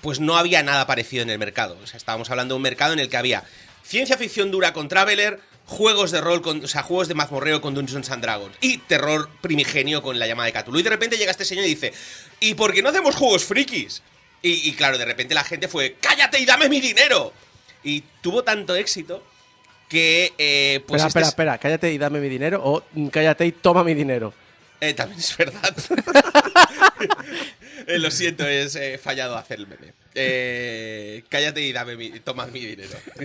pues 0.00 0.20
no 0.20 0.36
había 0.36 0.62
nada 0.62 0.86
parecido 0.86 1.22
en 1.22 1.30
el 1.30 1.38
mercado. 1.38 1.76
O 1.82 1.86
sea, 1.86 1.96
estábamos 1.96 2.30
hablando 2.30 2.54
de 2.54 2.56
un 2.56 2.62
mercado 2.62 2.92
en 2.92 3.00
el 3.00 3.08
que 3.08 3.16
había 3.16 3.44
ciencia 3.82 4.16
ficción 4.16 4.50
dura 4.50 4.72
con 4.72 4.88
Traveler, 4.88 5.40
juegos 5.66 6.10
de 6.12 6.20
rol, 6.20 6.40
con, 6.40 6.64
o 6.64 6.68
sea, 6.68 6.82
juegos 6.82 7.08
de 7.08 7.14
mazmorreo 7.14 7.60
con 7.60 7.74
Dungeons 7.74 8.10
and 8.10 8.22
Dragons 8.22 8.56
y 8.60 8.78
terror 8.78 9.28
primigenio 9.40 10.02
con 10.02 10.18
la 10.18 10.26
llamada 10.26 10.46
de 10.46 10.52
Cthulhu. 10.52 10.78
Y 10.78 10.82
de 10.82 10.90
repente 10.90 11.18
llega 11.18 11.30
este 11.30 11.44
señor 11.44 11.64
y 11.64 11.68
dice, 11.68 11.92
¿y 12.38 12.54
por 12.54 12.72
qué 12.72 12.82
no 12.82 12.90
hacemos 12.90 13.16
juegos 13.16 13.44
frikis? 13.44 14.02
Y, 14.42 14.68
y 14.68 14.72
claro, 14.74 14.98
de 14.98 15.04
repente 15.04 15.34
la 15.34 15.44
gente 15.44 15.68
fue, 15.68 15.96
¡cállate 16.00 16.38
y 16.38 16.44
dame 16.46 16.68
mi 16.68 16.80
dinero! 16.80 17.32
Y 17.82 18.02
tuvo 18.20 18.42
tanto 18.44 18.74
éxito 18.76 19.24
que, 19.88 20.32
eh, 20.38 20.82
pues... 20.86 21.02
espera, 21.02 21.06
este 21.06 21.08
espera, 21.08 21.22
es- 21.22 21.28
espera, 21.28 21.58
cállate 21.58 21.92
y 21.92 21.98
dame 21.98 22.20
mi 22.20 22.28
dinero 22.28 22.60
o 22.64 22.82
cállate 23.10 23.46
y 23.46 23.52
toma 23.52 23.82
mi 23.84 23.94
dinero. 23.94 24.32
Eh, 24.80 24.94
también 24.94 25.18
es 25.18 25.36
verdad. 25.36 25.74
Eh, 27.86 27.98
lo 27.98 28.10
siento, 28.10 28.46
es 28.46 28.74
eh, 28.74 28.98
fallado 29.02 29.36
hacer 29.38 29.60
el 29.60 29.66
meme. 29.68 29.94
Eh, 30.14 31.22
cállate 31.30 31.62
y 31.62 31.72
dame 31.72 31.96
mi, 31.96 32.10
toma 32.20 32.44
mi 32.46 32.60
dinero. 32.60 32.98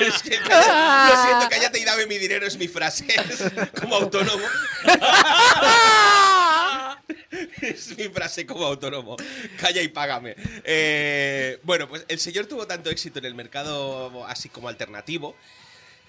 Es 0.00 0.22
que, 0.22 0.38
lo 0.38 1.22
siento, 1.22 1.48
cállate 1.50 1.80
y 1.80 1.84
dame 1.84 2.06
mi 2.06 2.18
dinero 2.18 2.46
es 2.46 2.56
mi 2.58 2.68
frase. 2.68 3.06
Como 3.80 3.96
autónomo. 3.96 4.44
Es 7.60 7.96
mi 7.96 8.04
frase 8.08 8.46
como 8.46 8.64
autónomo. 8.64 9.16
Calla 9.58 9.82
y 9.82 9.88
págame. 9.88 10.36
Eh, 10.64 11.58
bueno, 11.62 11.88
pues 11.88 12.04
el 12.08 12.18
señor 12.18 12.46
tuvo 12.46 12.66
tanto 12.66 12.90
éxito 12.90 13.18
en 13.18 13.24
el 13.24 13.34
mercado 13.34 14.26
así 14.26 14.48
como 14.48 14.68
alternativo 14.68 15.36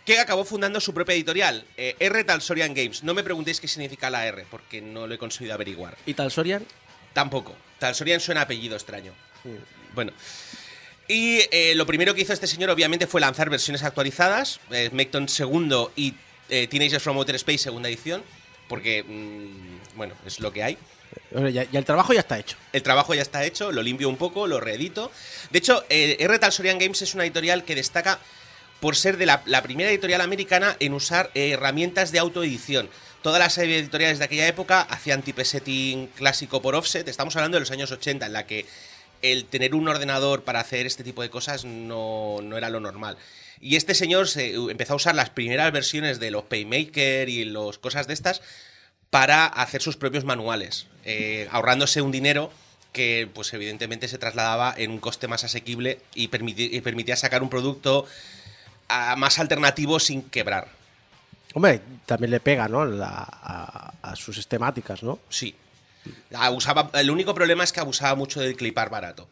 que 0.05 0.19
acabó 0.19 0.43
fundando 0.43 0.81
su 0.81 0.93
propia 0.93 1.15
editorial, 1.15 1.65
eh, 1.77 1.95
R 1.99 2.23
Talsorian 2.25 2.73
Games. 2.73 3.03
No 3.03 3.13
me 3.13 3.23
preguntéis 3.23 3.61
qué 3.61 3.69
significa 3.69 4.09
la 4.09 4.27
R, 4.27 4.45
porque 4.51 4.81
no 4.81 5.07
lo 5.07 5.13
he 5.13 5.17
conseguido 5.17 5.53
averiguar. 5.53 5.97
¿Y 6.05 6.13
tal 6.13 6.29
Sorian? 6.29 6.65
Tampoco. 7.13 7.55
Talsorian 7.79 8.19
suena 8.19 8.41
a 8.41 8.43
apellido 8.43 8.75
extraño. 8.75 9.13
Bueno. 9.93 10.11
Y 11.07 11.39
eh, 11.51 11.73
lo 11.75 11.85
primero 11.85 12.13
que 12.13 12.21
hizo 12.21 12.33
este 12.33 12.47
señor, 12.47 12.69
obviamente, 12.69 13.07
fue 13.07 13.19
lanzar 13.19 13.49
versiones 13.49 13.83
actualizadas, 13.83 14.59
eh, 14.71 14.89
Mecton 14.93 15.27
segundo 15.27 15.91
y 15.95 16.13
eh, 16.49 16.67
Teenagers 16.67 17.03
from 17.03 17.17
Outer 17.17 17.35
Space 17.35 17.57
segunda 17.59 17.89
edición, 17.89 18.23
porque, 18.69 19.03
mm, 19.03 19.82
bueno, 19.95 20.13
es 20.25 20.39
lo 20.39 20.51
que 20.51 20.63
hay. 20.63 20.77
Ya, 21.31 21.63
ya 21.63 21.79
el 21.79 21.85
trabajo 21.85 22.13
ya 22.13 22.21
está 22.21 22.39
hecho. 22.39 22.57
El 22.71 22.83
trabajo 22.83 23.13
ya 23.13 23.21
está 23.21 23.43
hecho, 23.43 23.71
lo 23.71 23.81
limpio 23.81 24.09
un 24.09 24.17
poco, 24.17 24.47
lo 24.47 24.59
reedito. 24.59 25.11
De 25.51 25.59
hecho, 25.59 25.83
eh, 25.89 26.17
R. 26.19 26.39
Talsorian 26.39 26.79
Games 26.79 27.01
es 27.01 27.13
una 27.13 27.23
editorial 27.23 27.63
que 27.63 27.75
destaca 27.75 28.19
por 28.79 28.95
ser 28.95 29.17
de 29.17 29.25
la, 29.25 29.41
la 29.45 29.63
primera 29.63 29.89
editorial 29.89 30.21
americana 30.21 30.75
en 30.79 30.93
usar 30.93 31.31
eh, 31.33 31.51
herramientas 31.51 32.11
de 32.11 32.19
autoedición. 32.19 32.89
Todas 33.21 33.39
las 33.39 33.57
editoriales 33.57 34.19
de 34.19 34.25
aquella 34.25 34.47
época 34.47 34.81
hacían 34.81 35.21
typesetting 35.21 36.07
clásico 36.07 36.61
por 36.61 36.75
offset. 36.75 37.07
Estamos 37.07 37.35
hablando 37.37 37.55
de 37.55 37.61
los 37.61 37.71
años 37.71 37.91
80, 37.91 38.25
en 38.25 38.33
la 38.33 38.45
que 38.45 38.65
el 39.21 39.45
tener 39.45 39.73
un 39.73 39.87
ordenador 39.87 40.43
para 40.43 40.59
hacer 40.59 40.85
este 40.85 41.03
tipo 41.03 41.21
de 41.21 41.29
cosas 41.29 41.63
no, 41.63 42.39
no 42.43 42.57
era 42.57 42.69
lo 42.69 42.81
normal. 42.81 43.17
Y 43.61 43.77
este 43.77 43.95
señor 43.95 44.27
se, 44.27 44.53
empezó 44.53 44.93
a 44.93 44.97
usar 44.97 45.15
las 45.15 45.29
primeras 45.29 45.71
versiones 45.71 46.19
de 46.19 46.31
los 46.31 46.43
Paymaker 46.43 47.29
y 47.29 47.45
los 47.45 47.77
cosas 47.77 48.07
de 48.07 48.13
estas 48.13 48.41
para 49.14 49.45
hacer 49.45 49.80
sus 49.84 49.95
propios 49.95 50.23
manuales, 50.26 50.88
eh, 51.06 51.48
ahorrándose 51.52 52.02
un 52.02 52.11
dinero 52.11 52.52
que 52.94 53.30
pues 53.31 53.53
evidentemente 53.53 54.07
se 54.07 54.18
trasladaba 54.18 54.73
en 54.76 54.90
un 54.90 54.98
coste 54.98 55.27
más 55.27 55.44
asequible 55.44 55.99
y, 56.15 56.30
permiti- 56.30 56.69
y 56.72 56.81
permitía 56.81 57.15
sacar 57.15 57.44
un 57.44 57.49
producto 57.49 58.07
ah, 58.90 59.14
más 59.15 59.38
alternativo 59.38 59.99
sin 59.99 60.23
quebrar. 60.23 60.68
Hombre, 61.53 61.80
también 62.07 62.31
le 62.31 62.40
pega, 62.40 62.68
¿no? 62.68 62.85
La- 62.85 63.27
a, 63.30 63.94
a 64.02 64.15
sus 64.15 64.48
temáticas, 64.48 65.03
¿no? 65.03 65.19
Sí. 65.30 65.53
Abusaba, 66.34 66.90
el 66.95 67.11
único 67.11 67.35
problema 67.35 67.64
es 67.64 67.72
que 67.72 67.81
abusaba 67.81 68.15
mucho 68.15 68.41
del 68.41 68.56
clipar 68.56 68.90
barato. 68.90 69.30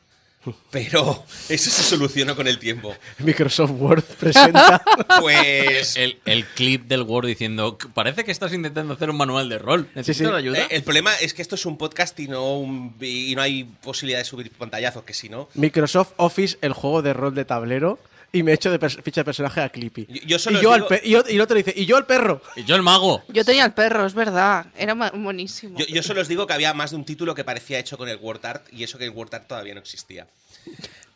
Pero 0.71 1.23
eso 1.49 1.69
se 1.69 1.83
solucionó 1.83 2.35
con 2.35 2.47
el 2.47 2.57
tiempo. 2.59 2.95
Microsoft 3.19 3.71
Word 3.77 4.03
presenta. 4.19 4.81
Pues 5.19 5.95
El, 5.97 6.19
el 6.25 6.45
clip 6.45 6.83
del 6.87 7.03
Word 7.03 7.27
diciendo, 7.27 7.77
parece 7.93 8.23
que 8.23 8.31
estás 8.31 8.53
intentando 8.53 8.93
hacer 8.93 9.09
un 9.09 9.17
manual 9.17 9.49
de 9.49 9.59
rol. 9.59 9.87
¿Necesitas 9.95 10.31
sí. 10.31 10.35
ayuda? 10.37 10.59
Eh, 10.59 10.67
el 10.71 10.83
problema 10.83 11.13
es 11.15 11.33
que 11.33 11.41
esto 11.41 11.55
es 11.55 11.65
un 11.65 11.77
podcast 11.77 12.19
y 12.19 12.27
no, 12.27 12.57
un- 12.57 12.95
y 12.99 13.33
no 13.35 13.41
hay 13.41 13.63
posibilidad 13.63 14.19
de 14.19 14.25
subir 14.25 14.51
pantallazos, 14.51 15.03
que 15.03 15.13
si 15.13 15.29
no... 15.29 15.47
Microsoft 15.53 16.13
Office, 16.17 16.57
el 16.61 16.73
juego 16.73 17.01
de 17.01 17.13
rol 17.13 17.35
de 17.35 17.45
tablero. 17.45 17.99
Y 18.33 18.43
me 18.43 18.53
echo 18.53 18.71
de 18.71 18.89
ficha 18.89 19.21
de 19.21 19.25
personaje 19.25 19.59
a 19.61 19.67
Clippy. 19.69 20.05
Yo- 20.09 20.21
yo 20.25 20.39
solo 20.39 20.59
y, 20.59 20.63
yo 20.63 20.71
al 20.73 20.81
digo- 20.87 21.25
y, 21.27 21.33
y 21.33 21.35
el 21.35 21.41
otro 21.41 21.57
dice, 21.57 21.73
y 21.75 21.85
yo 21.85 21.97
al 21.97 22.05
perro. 22.05 22.41
Y 22.55 22.63
yo 22.63 22.75
el 22.75 22.81
mago. 22.81 23.23
Yo 23.27 23.43
tenía 23.43 23.65
el 23.65 23.73
perro, 23.73 24.05
es 24.05 24.13
verdad. 24.13 24.67
Era 24.77 24.93
buenísimo. 24.93 25.77
Yo, 25.77 25.85
yo 25.87 26.01
solo 26.01 26.21
os 26.21 26.27
digo 26.29 26.47
que 26.47 26.53
había 26.53 26.73
más 26.73 26.91
de 26.91 26.95
un 26.97 27.03
título 27.05 27.35
que 27.35 27.43
parecía 27.43 27.77
hecho 27.79 27.97
con 27.97 28.07
el 28.07 28.15
WordArt 28.17 28.71
y 28.71 28.83
eso 28.85 28.97
que 28.97 29.03
el 29.03 29.09
WordArt 29.11 29.47
todavía 29.47 29.73
no 29.73 29.81
existía. 29.81 30.27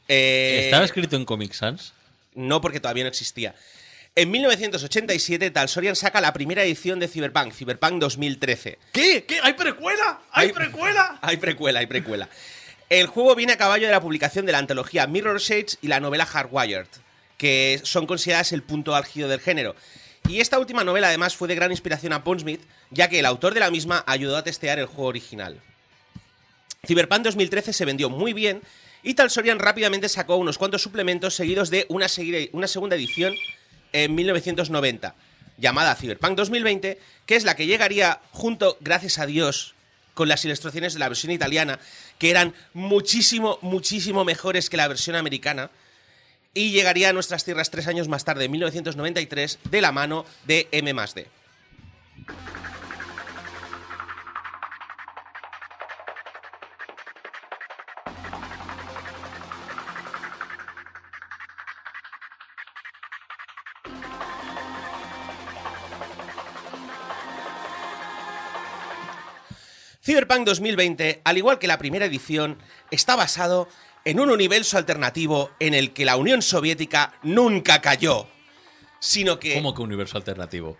Eh, 0.07 0.61
¿Estaba 0.65 0.85
escrito 0.85 1.15
en 1.15 1.25
Comic 1.25 1.53
Sans? 1.53 1.93
No, 2.35 2.59
porque 2.61 2.79
todavía 2.79 3.03
no 3.05 3.09
existía. 3.09 3.55
En 4.17 4.31
1987, 4.31 5.51
Talsorian 5.51 5.95
saca 5.95 6.21
la 6.21 6.31
primera 6.33 6.63
edición 6.63 6.99
de 6.99 7.07
Cyberpunk, 7.07 7.53
Cyberpunk 7.53 7.99
2013. 7.99 8.77
¿Qué? 8.91 9.25
¿Qué? 9.25 9.39
¿Hay 9.43 9.53
precuela? 9.53 10.19
¿Hay 10.31 10.47
Hay- 10.47 10.53
precuela? 10.53 11.19
Hay 11.21 11.37
precuela, 11.37 11.79
hay 11.79 11.85
precuela. 11.87 12.29
El 12.89 13.07
juego 13.07 13.35
viene 13.35 13.53
a 13.53 13.57
caballo 13.57 13.87
de 13.87 13.91
la 13.91 13.99
publicación 13.99 14.45
de 14.45 14.51
la 14.51 14.59
antología 14.59 15.07
Mirror 15.07 15.39
Shades 15.39 15.79
y 15.81 15.87
la 15.87 15.99
novela 15.99 16.25
Hardwired, 16.25 16.85
que 17.45 17.79
son 17.83 18.07
consideradas 18.07 18.53
el 18.53 18.63
punto 18.63 18.95
álgido 18.95 19.29
del 19.29 19.39
género. 19.39 19.75
Y 20.27 20.39
esta 20.39 20.57
última 20.57 20.83
novela 20.83 21.09
además 21.09 21.35
fue 21.35 21.47
de 21.47 21.53
gran 21.53 21.69
inspiración 21.69 22.11
a 22.11 22.23
Pondsmith, 22.23 22.61
ya 22.89 23.07
que 23.07 23.19
el 23.19 23.25
autor 23.27 23.53
de 23.53 23.59
la 23.59 23.69
misma 23.69 24.03
ayudó 24.07 24.35
a 24.35 24.43
testear 24.43 24.79
el 24.79 24.87
juego 24.87 25.09
original. 25.09 25.61
Cyberpunk 26.87 27.21
2013 27.21 27.71
se 27.71 27.85
vendió 27.85 28.09
muy 28.09 28.33
bien 28.33 28.63
y 29.03 29.13
Talsorian 29.13 29.59
rápidamente 29.59 30.09
sacó 30.09 30.37
unos 30.37 30.57
cuantos 30.57 30.81
suplementos 30.81 31.35
seguidos 31.35 31.69
de 31.69 31.85
una, 31.89 32.07
una 32.51 32.67
segunda 32.67 32.95
edición 32.95 33.35
en 33.93 34.15
1990, 34.15 35.13
llamada 35.59 35.93
Cyberpunk 35.93 36.35
2020, 36.37 36.99
que 37.27 37.35
es 37.35 37.43
la 37.43 37.55
que 37.55 37.67
llegaría 37.67 38.21
junto, 38.31 38.79
gracias 38.81 39.19
a 39.19 39.27
Dios, 39.27 39.75
con 40.15 40.29
las 40.29 40.43
ilustraciones 40.45 40.93
de 40.93 40.99
la 40.99 41.09
versión 41.09 41.31
italiana, 41.31 41.79
que 42.17 42.31
eran 42.31 42.55
muchísimo, 42.73 43.59
muchísimo 43.61 44.25
mejores 44.25 44.67
que 44.67 44.77
la 44.77 44.87
versión 44.87 45.15
americana, 45.15 45.69
y 46.55 46.71
llegaría 46.71 47.09
a 47.09 47.13
nuestras 47.13 47.43
tierras 47.43 47.69
tres 47.69 47.85
años 47.87 48.07
más 48.07 48.23
tarde, 48.23 48.45
en 48.45 48.51
1993, 48.51 49.59
de 49.69 49.81
la 49.81 49.91
mano 49.91 50.25
de 50.45 50.67
M+D. 50.71 51.27
Cyberpunk 70.01 70.45
2020, 70.45 71.21
al 71.25 71.37
igual 71.37 71.59
que 71.59 71.67
la 71.67 71.79
primera 71.79 72.05
edición, 72.05 72.59
está 72.91 73.15
basado 73.15 73.67
en 74.05 74.19
un 74.19 74.29
universo 74.29 74.77
alternativo 74.77 75.51
en 75.59 75.73
el 75.73 75.91
que 75.93 76.05
la 76.05 76.15
Unión 76.15 76.41
Soviética 76.41 77.13
nunca 77.23 77.81
cayó, 77.81 78.27
sino 78.99 79.39
que... 79.39 79.55
¿Cómo 79.55 79.73
que 79.73 79.81
universo 79.81 80.17
alternativo? 80.17 80.77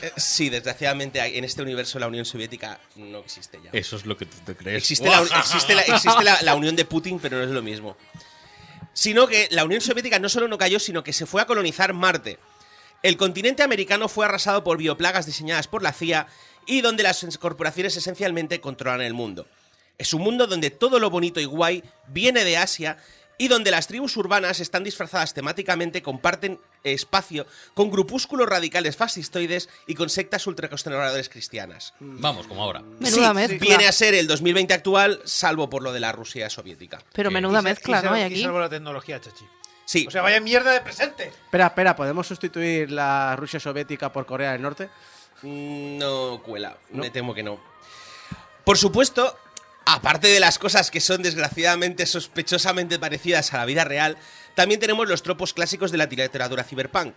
Eh, 0.00 0.12
Sí, 0.16 0.48
desgraciadamente 0.48 1.20
en 1.20 1.44
este 1.44 1.60
universo 1.62 1.98
la 1.98 2.06
Unión 2.06 2.24
Soviética 2.24 2.80
no 2.96 3.18
existe 3.18 3.58
ya. 3.62 3.70
Eso 3.72 3.96
es 3.96 4.06
lo 4.06 4.16
que 4.16 4.26
tú 4.26 4.36
te 4.44 4.54
crees. 4.56 4.78
Existe, 4.78 5.08
la, 5.08 5.20
existe, 5.22 5.74
la, 5.74 5.82
existe 5.82 6.24
la- 6.24 6.40
la 6.42 6.54
unión 6.54 6.76
de 6.76 6.84
Putin, 6.84 7.18
pero 7.18 7.36
no 7.38 7.42
es 7.44 7.50
lo 7.50 7.62
mismo. 7.62 7.96
Sino 8.94 9.26
que 9.26 9.48
la 9.50 9.64
Unión 9.64 9.80
Soviética 9.80 10.18
no 10.18 10.28
solo 10.28 10.48
no 10.48 10.58
cayó, 10.58 10.78
sino 10.78 11.02
que 11.02 11.12
se 11.12 11.26
fue 11.26 11.42
a 11.42 11.46
colonizar 11.46 11.92
Marte. 11.94 12.38
El 13.02 13.16
continente 13.16 13.62
americano 13.64 14.08
fue 14.08 14.24
arrasado 14.26 14.62
por 14.62 14.78
bioplagas 14.78 15.26
diseñadas 15.26 15.66
por 15.66 15.82
la 15.82 15.92
CIA 15.92 16.28
y 16.66 16.80
donde 16.82 17.02
las 17.02 17.26
corporaciones 17.38 17.96
esencialmente 17.96 18.60
controlan 18.60 19.00
el 19.00 19.14
mundo. 19.14 19.48
Es 20.02 20.12
un 20.14 20.22
mundo 20.22 20.48
donde 20.48 20.70
todo 20.70 20.98
lo 20.98 21.10
bonito 21.10 21.38
y 21.38 21.44
guay 21.44 21.84
viene 22.08 22.42
de 22.42 22.56
Asia 22.56 22.96
y 23.38 23.46
donde 23.46 23.70
las 23.70 23.86
tribus 23.86 24.16
urbanas 24.16 24.58
están 24.58 24.82
disfrazadas 24.82 25.32
temáticamente, 25.32 26.02
comparten 26.02 26.58
espacio 26.82 27.46
con 27.74 27.88
grupúsculos 27.88 28.48
radicales 28.48 28.96
fascistoides 28.96 29.68
y 29.86 29.94
con 29.94 30.08
sectas 30.08 30.44
ultraconservadoras 30.48 31.28
cristianas. 31.28 31.94
Vamos, 32.00 32.48
como 32.48 32.64
ahora. 32.64 32.80
Menuda 32.98 33.28
Sí, 33.28 33.34
mezcla. 33.34 33.58
Viene 33.60 33.86
a 33.86 33.92
ser 33.92 34.14
el 34.14 34.26
2020 34.26 34.74
actual, 34.74 35.20
salvo 35.24 35.70
por 35.70 35.84
lo 35.84 35.92
de 35.92 36.00
la 36.00 36.10
Rusia 36.10 36.50
soviética. 36.50 37.00
Pero 37.12 37.30
Sí. 37.30 37.34
menuda 37.34 37.60
Y 37.60 37.62
mezcla, 37.62 38.00
y 38.00 38.04
¿no? 38.04 38.36
y 38.36 38.42
salvo 38.42 38.58
la 38.58 38.68
tecnología, 38.68 39.20
chachi. 39.20 39.44
Sí, 39.84 40.04
O 40.08 40.10
sea, 40.10 40.22
vaya 40.22 40.40
mierda 40.40 40.72
de 40.72 40.80
presente. 40.80 41.28
Espera, 41.28 41.66
espera, 41.68 41.94
¿podemos 41.94 42.26
sustituir 42.26 42.90
la 42.90 43.36
Rusia 43.36 43.60
soviética 43.60 44.12
por 44.12 44.26
Corea 44.26 44.50
del 44.50 44.62
Norte? 44.62 44.88
mm, 45.42 45.98
no 45.98 46.42
cuela, 46.44 46.76
me 46.90 47.10
temo 47.10 47.32
que 47.34 47.44
no. 47.44 47.60
Por 48.64 48.76
supuesto, 48.78 49.36
aparte 49.86 50.28
de 50.28 50.40
las 50.40 50.58
cosas 50.58 50.90
que 50.90 51.00
son 51.00 51.22
desgraciadamente 51.22 52.06
sospechosamente 52.06 52.98
parecidas 52.98 53.52
a 53.52 53.58
la 53.58 53.64
vida 53.64 53.84
real, 53.84 54.16
también 54.54 54.80
tenemos 54.80 55.08
los 55.08 55.22
tropos 55.22 55.52
clásicos 55.52 55.90
de 55.90 55.98
la 55.98 56.06
literatura 56.06 56.64
cyberpunk. 56.64 57.14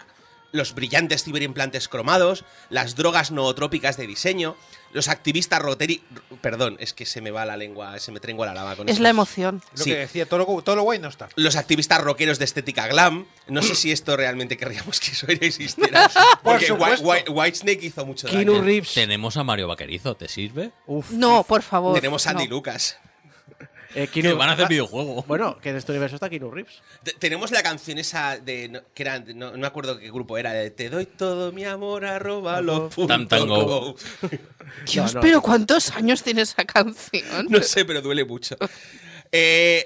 Los 0.51 0.73
brillantes 0.73 1.23
ciberimplantes 1.23 1.87
cromados, 1.89 2.45
las 2.69 2.95
drogas 2.95 3.31
nootrópicas 3.31 3.97
de 3.97 4.07
diseño, 4.07 4.55
los 4.93 5.09
activistas 5.09 5.59
roteri... 5.61 6.01
Perdón, 6.41 6.77
es 6.79 6.93
que 6.93 7.05
se 7.05 7.19
me 7.19 7.31
va 7.31 7.43
la 7.45 7.57
lengua, 7.57 7.99
se 7.99 8.11
me 8.13 8.21
trengua 8.21 8.45
la 8.45 8.53
lava 8.53 8.75
con 8.77 8.87
Es 8.87 8.93
eso. 8.95 9.03
la 9.03 9.09
emoción. 9.09 9.61
Lo 9.75 9.83
Sí. 9.83 9.89
que 9.91 9.97
decía, 9.97 10.25
todo 10.27 10.39
lo, 10.39 10.61
todo 10.61 10.77
lo 10.77 10.83
guay 10.83 10.99
no 10.99 11.09
está. 11.09 11.27
los 11.35 11.55
activistas 11.57 11.99
rockeros 12.01 12.39
de 12.39 12.45
estética 12.45 12.87
glam. 12.87 13.25
No 13.47 13.61
sé 13.61 13.75
si 13.75 13.91
esto 13.91 14.15
realmente 14.15 14.55
querríamos 14.55 14.99
que 15.01 15.11
eso 15.11 15.27
existiera. 15.27 16.09
Porque 16.43 16.67
Por 16.67 16.79
White, 16.79 16.97
supuesto. 16.97 17.07
White- 17.09 17.31
Whitesnake 17.31 17.83
hizo 17.87 18.05
mucho 18.05 18.27
daño. 18.27 18.39
Keanu 18.39 18.61
Reeves. 18.61 18.93
Tenemos 18.93 19.35
a 19.35 19.43
Mario 19.43 19.67
Vaquerizo, 19.67 20.15
¿te 20.15 20.29
sirve? 20.29 20.71
Uf. 20.85 21.11
No, 21.11 21.43
por 21.43 21.61
favor. 21.63 21.93
Tenemos 21.95 22.25
a 22.27 22.29
Andy 22.29 22.45
no. 22.45 22.51
Lucas. 22.51 22.97
Eh, 23.95 24.07
Que 24.07 24.33
van 24.33 24.49
a 24.49 24.53
hacer 24.53 24.67
videojuego. 24.67 25.23
Bueno, 25.27 25.57
que 25.59 25.69
en 25.69 25.77
este 25.77 25.91
universo 25.93 26.15
está 26.17 26.29
Keanu 26.29 26.51
Reeves. 26.51 26.81
Te- 27.03 27.13
Tenemos 27.13 27.51
la 27.51 27.63
canción 27.63 27.97
esa 27.97 28.37
de. 28.37 28.67
no- 28.69 28.81
que 28.93 29.03
era, 29.03 29.19
no, 29.19 29.51
no 29.51 29.57
me 29.57 29.65
acuerdo 29.67 29.97
qué 29.97 30.11
grupo 30.11 30.37
era. 30.37 30.51
de 30.53 30.69
Te 30.69 30.89
doy 30.89 31.05
todo 31.05 31.51
mi 31.53 31.63
amor, 31.63 32.05
arroba 32.05 32.59
lo 32.61 32.89
Tam 33.07 33.27
Tam 33.27 33.47
Go. 33.47 33.95
com. 33.95 34.29
Dios, 34.91 35.15
no, 35.15 35.21
pero. 35.21 35.41
¿cuántos 35.41 35.91
años 35.91 36.21
tiene 36.23 36.41
esa 36.41 36.65
canción? 36.65 37.47
No 37.49 37.61
sé, 37.63 37.85
pero 37.85 38.01
duele 38.01 38.25
mucho. 38.25 38.55
Eh, 39.31 39.85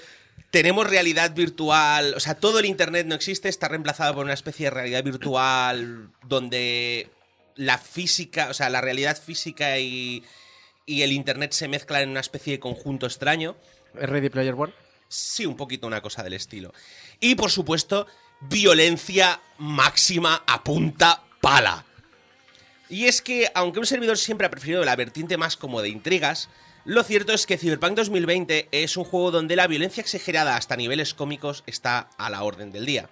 tenemos 0.52 0.88
realidad 0.88 1.34
virtual. 1.34 2.14
O 2.15 2.19
sea, 2.19 2.36
todo 2.36 2.60
el 2.60 2.65
internet 2.65 3.07
no 3.07 3.15
existe, 3.15 3.49
está 3.49 3.68
reemplazado 3.68 4.14
por 4.14 4.26
una 4.26 4.34
especie 4.34 4.65
de 4.65 4.69
realidad 4.72 5.03
virtual 5.03 6.10
donde 6.27 7.10
la 7.56 7.77
física, 7.77 8.49
o 8.49 8.53
sea, 8.53 8.69
la 8.69 8.81
realidad 8.81 9.19
física 9.19 9.80
y, 9.80 10.23
y 10.86 11.02
el 11.02 11.14
internet 11.14 11.52
se 11.53 11.68
mezclan 11.68 12.03
en 12.03 12.10
una 12.10 12.19
especie 12.19 12.53
de 12.53 12.60
conjunto 12.60 13.06
extraño. 13.07 13.56
¿Es 13.95 14.10
Ready 14.10 14.30
Player 14.30 14.56
One? 14.56 14.74
Sí, 15.07 15.45
un 15.45 15.56
poquito 15.56 15.88
una 15.88 16.02
cosa 16.02 16.24
del 16.24 16.34
estilo. 16.34 16.74
Y 17.20 17.36
por 17.36 17.52
supuesto, 17.52 18.07
violencia 18.41 19.40
máxima 19.57 20.44
a 20.45 20.64
punta 20.64 21.24
pala. 21.41 21.86
Y 22.90 23.06
es 23.06 23.22
que, 23.22 23.49
aunque 23.53 23.80
un 23.80 23.86
servidor 23.86 24.18
siempre 24.18 24.48
ha 24.48 24.52
preferido 24.52 24.84
la 24.84 24.95
vertiente 24.95 25.38
más 25.38 25.57
como 25.57 25.82
de 25.82 25.90
intrigas, 25.90 26.49
lo 26.86 27.03
cierto 27.03 27.34
es 27.34 27.45
que 27.45 27.57
Cyberpunk 27.57 27.95
2020 27.95 28.70
es 28.72 28.98
un 28.98 29.03
juego 29.03 29.32
donde 29.32 29.56
la 29.56 29.68
violencia 29.68 30.02
exagerada 30.02 30.56
hasta 30.56 30.76
niveles 30.76 31.14
cómicos 31.14 31.64
está 31.68 32.10
a 32.18 32.30
la 32.30 32.44
orden 32.44 32.72
del 32.72 32.86
día. 32.86 33.10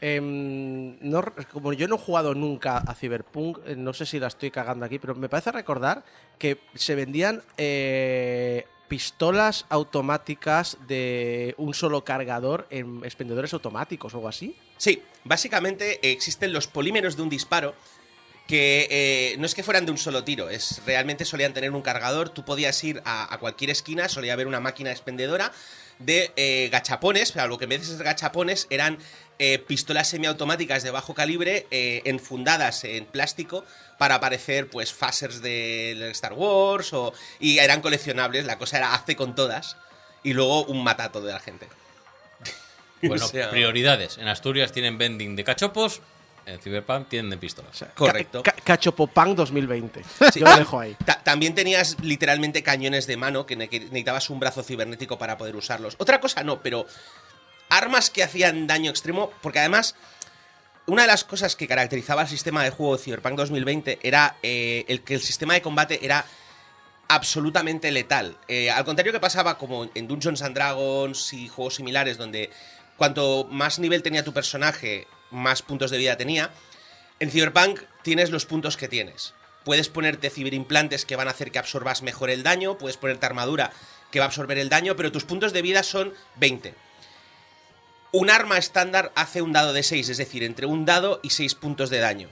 Em, 0.00 0.98
no, 1.00 1.22
como 1.52 1.74
yo 1.74 1.86
no 1.86 1.96
he 1.96 1.98
jugado 1.98 2.34
nunca 2.34 2.78
a 2.78 2.94
Cyberpunk, 2.94 3.58
eh, 3.66 3.76
no 3.76 3.92
sé 3.92 4.06
si 4.06 4.18
la 4.18 4.28
estoy 4.28 4.50
cagando 4.50 4.86
aquí, 4.86 4.98
pero 4.98 5.14
me 5.14 5.28
parece 5.28 5.52
recordar 5.52 6.04
que 6.38 6.58
se 6.74 6.94
vendían 6.94 7.42
eh, 7.58 8.66
pistolas 8.90 9.66
automáticas 9.68 10.76
de 10.88 11.54
un 11.58 11.74
solo 11.74 12.04
cargador 12.04 12.66
en 12.70 13.04
expendedores 13.04 13.54
automáticos 13.54 14.12
o 14.12 14.16
algo 14.16 14.28
así. 14.28 14.56
Sí, 14.78 15.00
básicamente 15.22 16.00
eh, 16.02 16.10
existen 16.10 16.52
los 16.52 16.66
polímeros 16.66 17.16
de 17.16 17.22
un 17.22 17.28
disparo 17.28 17.76
que 18.48 18.88
eh, 18.90 19.36
no 19.38 19.46
es 19.46 19.54
que 19.54 19.62
fueran 19.62 19.86
de 19.86 19.92
un 19.92 19.96
solo 19.96 20.24
tiro, 20.24 20.50
es 20.50 20.82
realmente 20.84 21.24
solían 21.24 21.54
tener 21.54 21.70
un 21.70 21.82
cargador. 21.82 22.30
Tú 22.30 22.44
podías 22.44 22.82
ir 22.82 23.00
a, 23.04 23.38
cualquier 23.38 23.70
esquina, 23.70 24.08
solía 24.08 24.32
haber 24.32 24.48
una 24.48 24.58
máquina 24.58 24.90
expendedora 24.90 25.52
de 26.00 26.32
eh, 26.34 26.68
gachapones, 26.72 27.30
pero 27.30 27.44
algo 27.44 27.58
que 27.58 27.64
en 27.64 27.70
vez 27.70 27.96
de 27.96 28.02
gachapones 28.02 28.66
eran 28.70 28.98
eh, 29.42 29.58
pistolas 29.58 30.06
semiautomáticas 30.08 30.82
de 30.84 30.90
bajo 30.92 31.14
calibre 31.14 31.66
eh, 31.70 32.02
enfundadas 32.04 32.84
en 32.84 33.06
plástico 33.06 33.64
para 33.98 34.20
parecer 34.20 34.68
pues 34.68 34.92
phasers 34.92 35.40
de 35.42 36.10
Star 36.12 36.34
Wars 36.34 36.92
o, 36.92 37.12
y 37.40 37.58
eran 37.58 37.80
coleccionables. 37.80 38.44
La 38.44 38.58
cosa 38.58 38.76
era 38.76 38.94
hace 38.94 39.16
con 39.16 39.34
todas 39.34 39.76
y 40.22 40.34
luego 40.34 40.64
un 40.66 40.84
matato 40.84 41.20
de 41.22 41.32
la 41.32 41.40
gente. 41.40 41.66
Bueno, 43.02 43.24
O 43.24 43.28
sea, 43.28 43.50
prioridades. 43.50 44.18
En 44.18 44.28
Asturias 44.28 44.72
tienen 44.72 44.98
vending 44.98 45.34
de 45.34 45.42
cachopos, 45.42 46.02
en 46.44 46.60
Cyberpunk 46.60 47.08
tienen 47.08 47.30
de 47.30 47.38
pistolas. 47.38 47.82
Correcto. 47.94 48.42
Ca- 48.42 48.52
ca- 48.52 48.62
Cachopopunk 48.62 49.36
2020. 49.36 50.02
Sí. 50.32 50.40
Yo 50.40 50.44
lo 50.46 50.56
dejo 50.58 50.80
ahí. 50.80 50.94
Ta- 51.06 51.22
también 51.24 51.54
tenías 51.54 51.96
literalmente 52.02 52.62
cañones 52.62 53.06
de 53.06 53.16
mano 53.16 53.46
que, 53.46 53.56
ne- 53.56 53.68
que 53.68 53.80
necesitabas 53.80 54.28
un 54.28 54.38
brazo 54.38 54.62
cibernético 54.62 55.16
para 55.18 55.38
poder 55.38 55.56
usarlos. 55.56 55.94
Otra 55.98 56.20
cosa 56.20 56.42
no, 56.44 56.60
pero 56.60 56.86
armas 57.70 58.10
que 58.10 58.22
hacían 58.22 58.66
daño 58.66 58.90
extremo, 58.90 59.32
porque 59.40 59.60
además 59.60 59.94
una 60.86 61.02
de 61.02 61.08
las 61.08 61.24
cosas 61.24 61.56
que 61.56 61.68
caracterizaba 61.68 62.22
el 62.22 62.28
sistema 62.28 62.64
de 62.64 62.70
juego 62.70 62.96
de 62.96 63.02
Cyberpunk 63.02 63.36
2020 63.36 64.00
era 64.02 64.36
eh, 64.42 64.84
el 64.88 65.02
que 65.02 65.14
el 65.14 65.20
sistema 65.20 65.54
de 65.54 65.62
combate 65.62 66.04
era 66.04 66.26
absolutamente 67.08 67.90
letal. 67.90 68.36
Eh, 68.48 68.70
al 68.70 68.84
contrario 68.84 69.12
que 69.12 69.20
pasaba 69.20 69.56
como 69.56 69.88
en 69.94 70.08
Dungeons 70.08 70.42
and 70.42 70.54
Dragons 70.54 71.32
y 71.32 71.48
juegos 71.48 71.76
similares 71.76 72.18
donde 72.18 72.50
cuanto 72.96 73.46
más 73.50 73.78
nivel 73.78 74.02
tenía 74.02 74.24
tu 74.24 74.32
personaje, 74.32 75.06
más 75.30 75.62
puntos 75.62 75.90
de 75.90 75.98
vida 75.98 76.16
tenía, 76.16 76.50
en 77.18 77.30
Cyberpunk 77.30 77.80
tienes 78.02 78.30
los 78.30 78.46
puntos 78.46 78.76
que 78.76 78.88
tienes. 78.88 79.34
Puedes 79.64 79.88
ponerte 79.88 80.30
ciberimplantes 80.30 81.04
que 81.04 81.16
van 81.16 81.28
a 81.28 81.32
hacer 81.32 81.50
que 81.50 81.58
absorbas 81.58 82.02
mejor 82.02 82.30
el 82.30 82.42
daño, 82.42 82.78
puedes 82.78 82.96
ponerte 82.96 83.26
armadura 83.26 83.72
que 84.10 84.18
va 84.18 84.24
a 84.24 84.28
absorber 84.28 84.58
el 84.58 84.68
daño, 84.68 84.96
pero 84.96 85.12
tus 85.12 85.24
puntos 85.24 85.52
de 85.52 85.62
vida 85.62 85.82
son 85.82 86.14
20. 86.36 86.74
Un 88.12 88.28
arma 88.28 88.58
estándar 88.58 89.12
hace 89.14 89.40
un 89.40 89.52
dado 89.52 89.72
de 89.72 89.84
6, 89.84 90.08
es 90.08 90.16
decir, 90.16 90.42
entre 90.42 90.66
un 90.66 90.84
dado 90.84 91.20
y 91.22 91.30
6 91.30 91.54
puntos 91.54 91.90
de 91.90 92.00
daño. 92.00 92.28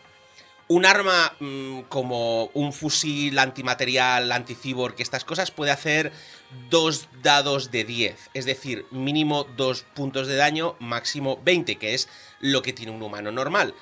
Un 0.66 0.84
arma 0.84 1.34
mm, 1.38 1.82
como 1.82 2.46
un 2.46 2.72
fusil 2.72 3.38
antimaterial, 3.38 4.32
anticibor, 4.32 4.96
que 4.96 5.04
estas 5.04 5.24
cosas 5.24 5.52
puede 5.52 5.70
hacer 5.70 6.12
dos 6.68 7.08
dados 7.22 7.70
de 7.70 7.84
10, 7.84 8.30
es 8.34 8.44
decir, 8.44 8.86
mínimo 8.90 9.44
2 9.56 9.84
puntos 9.94 10.26
de 10.26 10.34
daño, 10.34 10.74
máximo 10.80 11.40
20, 11.44 11.76
que 11.76 11.94
es 11.94 12.08
lo 12.40 12.60
que 12.60 12.72
tiene 12.72 12.90
un 12.90 13.02
humano 13.02 13.30
normal. 13.30 13.72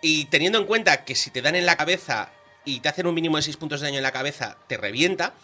Y 0.00 0.26
teniendo 0.26 0.58
en 0.58 0.66
cuenta 0.66 1.04
que 1.04 1.16
si 1.16 1.30
te 1.30 1.42
dan 1.42 1.56
en 1.56 1.66
la 1.66 1.76
cabeza 1.76 2.30
y 2.64 2.78
te 2.78 2.90
hacen 2.90 3.08
un 3.08 3.14
mínimo 3.14 3.38
de 3.38 3.42
6 3.42 3.56
puntos 3.56 3.80
de 3.80 3.88
daño 3.88 3.98
en 3.98 4.04
la 4.04 4.12
cabeza, 4.12 4.56
te 4.68 4.76
revienta, 4.76 5.34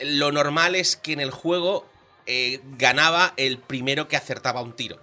lo 0.00 0.32
normal 0.32 0.74
es 0.74 0.96
que 0.96 1.12
en 1.12 1.20
el 1.20 1.30
juego 1.30 1.86
eh, 2.28 2.60
ganaba 2.76 3.34
el 3.36 3.58
primero 3.58 4.06
que 4.06 4.16
acertaba 4.16 4.62
un 4.62 4.76
tiro. 4.76 5.02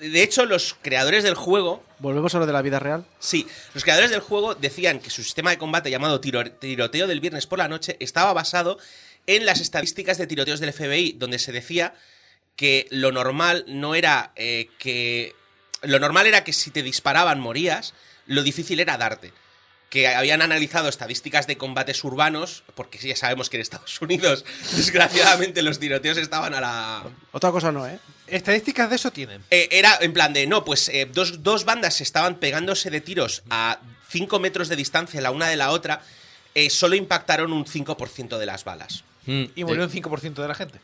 De 0.00 0.22
hecho, 0.24 0.44
los 0.44 0.74
creadores 0.82 1.22
del 1.22 1.34
juego 1.34 1.84
Volvemos 2.00 2.34
a 2.34 2.38
lo 2.40 2.46
de 2.46 2.52
la 2.52 2.60
vida 2.62 2.80
real. 2.80 3.06
Sí, 3.20 3.46
los 3.74 3.84
creadores 3.84 4.10
del 4.10 4.20
juego 4.20 4.54
decían 4.56 4.98
que 4.98 5.08
su 5.10 5.22
sistema 5.22 5.50
de 5.50 5.58
combate 5.58 5.90
llamado 5.90 6.20
tiro- 6.20 6.50
tiroteo 6.50 7.06
del 7.06 7.20
viernes 7.20 7.46
por 7.46 7.58
la 7.60 7.68
noche 7.68 7.96
estaba 8.00 8.32
basado 8.32 8.78
en 9.26 9.46
las 9.46 9.60
estadísticas 9.60 10.18
de 10.18 10.26
tiroteos 10.26 10.58
del 10.60 10.72
FBI, 10.72 11.12
donde 11.12 11.38
se 11.38 11.52
decía 11.52 11.94
que 12.56 12.86
lo 12.90 13.12
normal 13.12 13.64
no 13.68 13.94
era 13.94 14.32
eh, 14.36 14.68
que... 14.78 15.34
Lo 15.82 15.98
normal 16.00 16.26
era 16.26 16.44
que 16.44 16.52
si 16.52 16.70
te 16.70 16.82
disparaban 16.82 17.38
morías, 17.40 17.94
lo 18.26 18.42
difícil 18.42 18.80
era 18.80 18.96
darte. 18.98 19.32
Que 19.90 20.08
habían 20.08 20.42
analizado 20.42 20.88
estadísticas 20.88 21.46
de 21.46 21.56
combates 21.56 22.02
urbanos, 22.02 22.64
porque 22.74 22.98
ya 22.98 23.14
sabemos 23.14 23.48
que 23.48 23.56
en 23.58 23.60
Estados 23.62 24.00
Unidos, 24.00 24.44
desgraciadamente, 24.76 25.62
los 25.62 25.78
tiroteos 25.78 26.18
estaban 26.18 26.52
a 26.54 26.60
la, 26.60 27.04
Otra 27.32 27.50
cosa 27.52 27.70
no, 27.70 27.86
¿eh? 27.86 27.98
Estadísticas 28.26 28.90
de 28.90 28.96
eso 28.96 29.10
tienen. 29.12 29.42
eh, 29.50 29.68
era 29.70 29.96
en 30.00 30.12
plan 30.12 30.32
de, 30.32 30.46
no, 30.46 30.64
pues 30.64 30.88
eh, 30.88 31.08
dos, 31.12 31.42
dos 31.42 31.64
bandas 31.64 32.00
estaban 32.00 32.36
pegándose 32.36 32.90
de 32.90 33.00
tiros 33.00 33.42
a 33.50 33.78
5 34.08 34.40
metros 34.40 34.68
de 34.68 34.76
distancia 34.76 35.20
la 35.20 35.30
una 35.30 35.48
de 35.48 35.56
la 35.56 35.70
otra, 35.70 36.00
eh, 36.54 36.70
solo 36.70 36.94
impactaron 36.96 37.52
un 37.52 37.64
5% 37.64 38.38
de 38.38 38.46
las 38.46 38.64
balas. 38.64 39.04
Mm, 39.26 39.44
Y 39.54 39.64
murió 39.64 39.84
un 39.84 39.90
5% 39.90 40.34
de 40.42 40.48
la 40.48 40.54
gente. 40.54 40.80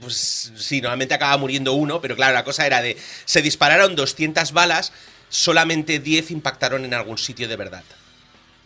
Pues 0.00 0.52
sí, 0.56 0.80
normalmente 0.80 1.14
acaba 1.14 1.36
muriendo 1.36 1.74
uno, 1.74 2.00
pero 2.00 2.16
claro, 2.16 2.32
la 2.34 2.44
cosa 2.44 2.66
era 2.66 2.80
de, 2.80 2.96
se 3.24 3.42
dispararon 3.42 3.94
200 3.94 4.52
balas, 4.52 4.92
solamente 5.30 5.98
10 5.98 6.32
impactaron 6.32 6.84
en 6.84 6.92
algún 6.92 7.16
sitio 7.16 7.48
de 7.48 7.56
verdad. 7.56 7.84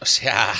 O 0.00 0.06
sea... 0.06 0.52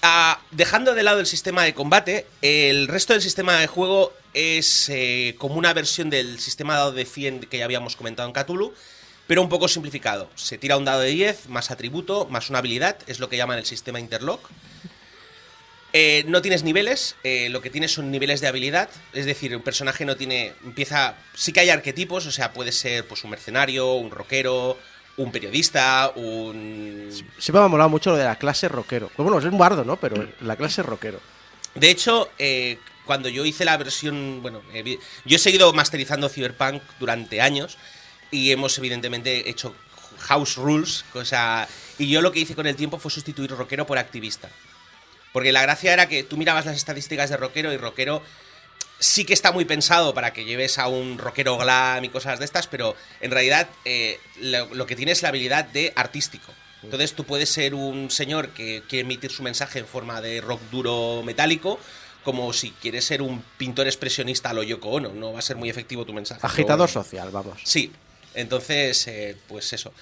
Ah, 0.00 0.40
dejando 0.52 0.94
de 0.94 1.02
lado 1.02 1.18
el 1.18 1.26
sistema 1.26 1.64
de 1.64 1.74
combate, 1.74 2.24
el 2.40 2.86
resto 2.86 3.14
del 3.14 3.22
sistema 3.22 3.56
de 3.56 3.66
juego 3.66 4.12
es 4.32 4.88
eh, 4.90 5.34
como 5.38 5.56
una 5.56 5.72
versión 5.72 6.08
del 6.08 6.38
sistema 6.38 6.74
dado 6.74 6.92
de 6.92 7.04
100 7.04 7.40
que 7.40 7.58
ya 7.58 7.64
habíamos 7.64 7.96
comentado 7.96 8.28
en 8.28 8.32
Cthulhu, 8.32 8.72
pero 9.26 9.42
un 9.42 9.48
poco 9.48 9.66
simplificado. 9.66 10.30
Se 10.36 10.56
tira 10.56 10.76
un 10.76 10.84
dado 10.84 11.00
de 11.00 11.10
10, 11.10 11.48
más 11.48 11.72
atributo, 11.72 12.26
más 12.30 12.48
una 12.48 12.60
habilidad, 12.60 12.96
es 13.08 13.18
lo 13.18 13.28
que 13.28 13.36
llaman 13.36 13.58
el 13.58 13.66
sistema 13.66 13.98
interlock. 13.98 14.48
Eh, 15.92 16.24
no 16.28 16.42
tienes 16.42 16.64
niveles, 16.64 17.16
eh, 17.24 17.48
lo 17.48 17.62
que 17.62 17.70
tienes 17.70 17.92
son 17.92 18.10
niveles 18.10 18.42
de 18.42 18.46
habilidad, 18.46 18.90
es 19.14 19.24
decir, 19.24 19.56
un 19.56 19.62
personaje 19.62 20.04
no 20.04 20.16
tiene, 20.16 20.52
empieza, 20.62 21.14
sí 21.34 21.52
que 21.52 21.60
hay 21.60 21.70
arquetipos, 21.70 22.26
o 22.26 22.30
sea, 22.30 22.52
puede 22.52 22.72
ser 22.72 23.06
pues 23.06 23.24
un 23.24 23.30
mercenario, 23.30 23.94
un 23.94 24.10
rockero, 24.10 24.76
un 25.18 25.32
periodista, 25.32 26.12
un... 26.14 27.10
Siempre 27.38 27.60
me 27.60 27.66
ha 27.66 27.68
molado 27.68 27.90
mucho 27.90 28.10
lo 28.10 28.16
de 28.16 28.24
la 28.24 28.36
clase 28.36 28.68
rockero. 28.68 29.10
Pues 29.14 29.28
bueno, 29.28 29.38
es 29.38 29.44
un 29.52 29.58
bardo, 29.58 29.84
¿no? 29.84 29.96
Pero 29.96 30.28
la 30.40 30.56
clase 30.56 30.82
rockero. 30.82 31.20
De 31.74 31.90
hecho, 31.90 32.30
eh, 32.38 32.78
cuando 33.04 33.28
yo 33.28 33.44
hice 33.44 33.64
la 33.64 33.76
versión, 33.76 34.40
bueno, 34.42 34.62
eh, 34.72 34.98
yo 35.24 35.36
he 35.36 35.38
seguido 35.38 35.72
masterizando 35.72 36.28
Cyberpunk 36.28 36.82
durante 37.00 37.40
años 37.40 37.78
y 38.30 38.52
hemos 38.52 38.78
evidentemente 38.78 39.48
hecho 39.48 39.74
house 40.18 40.56
rules, 40.56 41.04
cosa, 41.12 41.68
y 41.98 42.08
yo 42.08 42.20
lo 42.22 42.32
que 42.32 42.40
hice 42.40 42.54
con 42.54 42.66
el 42.66 42.76
tiempo 42.76 42.98
fue 42.98 43.10
sustituir 43.10 43.50
rockero 43.50 43.86
por 43.86 43.98
activista. 43.98 44.48
Porque 45.38 45.52
la 45.52 45.62
gracia 45.62 45.92
era 45.92 46.08
que 46.08 46.24
tú 46.24 46.36
mirabas 46.36 46.66
las 46.66 46.74
estadísticas 46.74 47.30
de 47.30 47.36
rockero 47.36 47.72
y 47.72 47.76
rockero 47.76 48.22
sí 48.98 49.24
que 49.24 49.32
está 49.32 49.52
muy 49.52 49.64
pensado 49.66 50.12
para 50.12 50.32
que 50.32 50.44
lleves 50.44 50.80
a 50.80 50.88
un 50.88 51.16
rockero 51.16 51.56
glam 51.56 52.04
y 52.04 52.08
cosas 52.08 52.40
de 52.40 52.44
estas, 52.44 52.66
pero 52.66 52.96
en 53.20 53.30
realidad 53.30 53.68
eh, 53.84 54.18
lo, 54.40 54.74
lo 54.74 54.84
que 54.84 54.96
tiene 54.96 55.12
es 55.12 55.22
la 55.22 55.28
habilidad 55.28 55.64
de 55.64 55.92
artístico. 55.94 56.52
Entonces 56.82 57.12
tú 57.12 57.22
puedes 57.22 57.48
ser 57.50 57.74
un 57.74 58.10
señor 58.10 58.48
que 58.48 58.82
quiere 58.88 59.02
emitir 59.02 59.30
su 59.30 59.44
mensaje 59.44 59.78
en 59.78 59.86
forma 59.86 60.20
de 60.20 60.40
rock 60.40 60.60
duro 60.72 61.22
metálico, 61.24 61.78
como 62.24 62.52
si 62.52 62.72
quieres 62.72 63.04
ser 63.04 63.22
un 63.22 63.40
pintor 63.58 63.86
expresionista 63.86 64.50
a 64.50 64.54
lo 64.54 64.64
Yoko 64.64 64.88
Ono. 64.88 65.12
No 65.12 65.34
va 65.34 65.38
a 65.38 65.42
ser 65.42 65.54
muy 65.54 65.70
efectivo 65.70 66.04
tu 66.04 66.12
mensaje. 66.12 66.44
Agitador 66.44 66.90
social, 66.90 67.30
vamos. 67.30 67.60
Sí, 67.62 67.92
entonces, 68.34 69.06
eh, 69.06 69.36
pues 69.46 69.72
eso. 69.72 69.92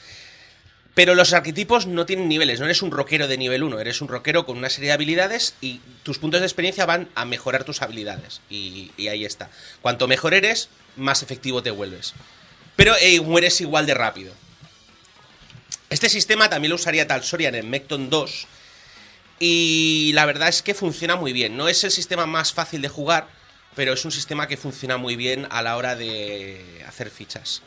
Pero 0.97 1.15
los 1.15 1.35
arquetipos 1.35 1.87
no 1.87 2.07
tienen 2.07 2.27
niveles, 2.27 2.59
no 2.59 2.65
eres 2.65 2.81
un 2.81 2.91
rockero 2.91 3.29
de 3.29 3.37
nivel 3.37 3.63
1, 3.63 3.81
eres 3.81 4.01
un 4.01 4.09
rockero 4.09 4.47
con 4.47 4.57
una 4.57 4.71
serie 4.71 4.89
de 4.89 4.95
habilidades 4.95 5.55
y 5.61 5.83
tus 6.03 6.19
puntos 6.19 6.41
de 6.41 6.47
experiencia 6.47 6.87
van 6.87 7.11
a 7.15 7.27
mejorar 7.27 7.65
tus 7.65 7.83
habilidades. 7.83 8.41
Y, 8.49 8.93
ahí 9.07 9.27
está. 9.27 9.51
Cuanto 9.83 10.09
mejor 10.09 10.33
eres, 10.33 10.71
más 10.97 11.23
efectivo 11.23 11.63
te 11.63 11.71
vuelves. 11.71 12.15
Pero 12.77 12.95
eh, 12.99 13.21
mueres 13.21 13.61
igual 13.61 13.85
de 13.85 13.93
rápido. 13.93 14.33
Este 15.91 16.09
sistema 16.09 16.49
también 16.49 16.71
lo 16.71 16.77
usaría 16.77 17.07
Talsorian 17.07 17.55
en 17.57 17.69
Mecton 17.69 18.09
2. 18.09 18.47
Y 19.39 20.13
la 20.15 20.25
verdad 20.25 20.49
es 20.49 20.63
que 20.63 20.73
funciona 20.73 21.15
muy 21.17 21.35
bien. 21.35 21.59
No 21.59 21.69
es 21.69 21.85
el 21.85 21.91
sistema 21.91 22.25
más 22.25 22.55
fácil 22.55 22.81
de 22.81 22.89
jugar, 22.89 23.29
pero 23.75 23.93
es 23.93 24.03
un 24.07 24.13
sistema 24.13 24.49
que 24.49 24.57
funciona 24.57 24.97
muy 24.97 25.15
bien 25.15 25.47
a 25.51 25.61
la 25.61 25.77
hora 25.77 25.95
de 25.95 26.83
hacer 26.89 27.11
fichas. 27.11 27.61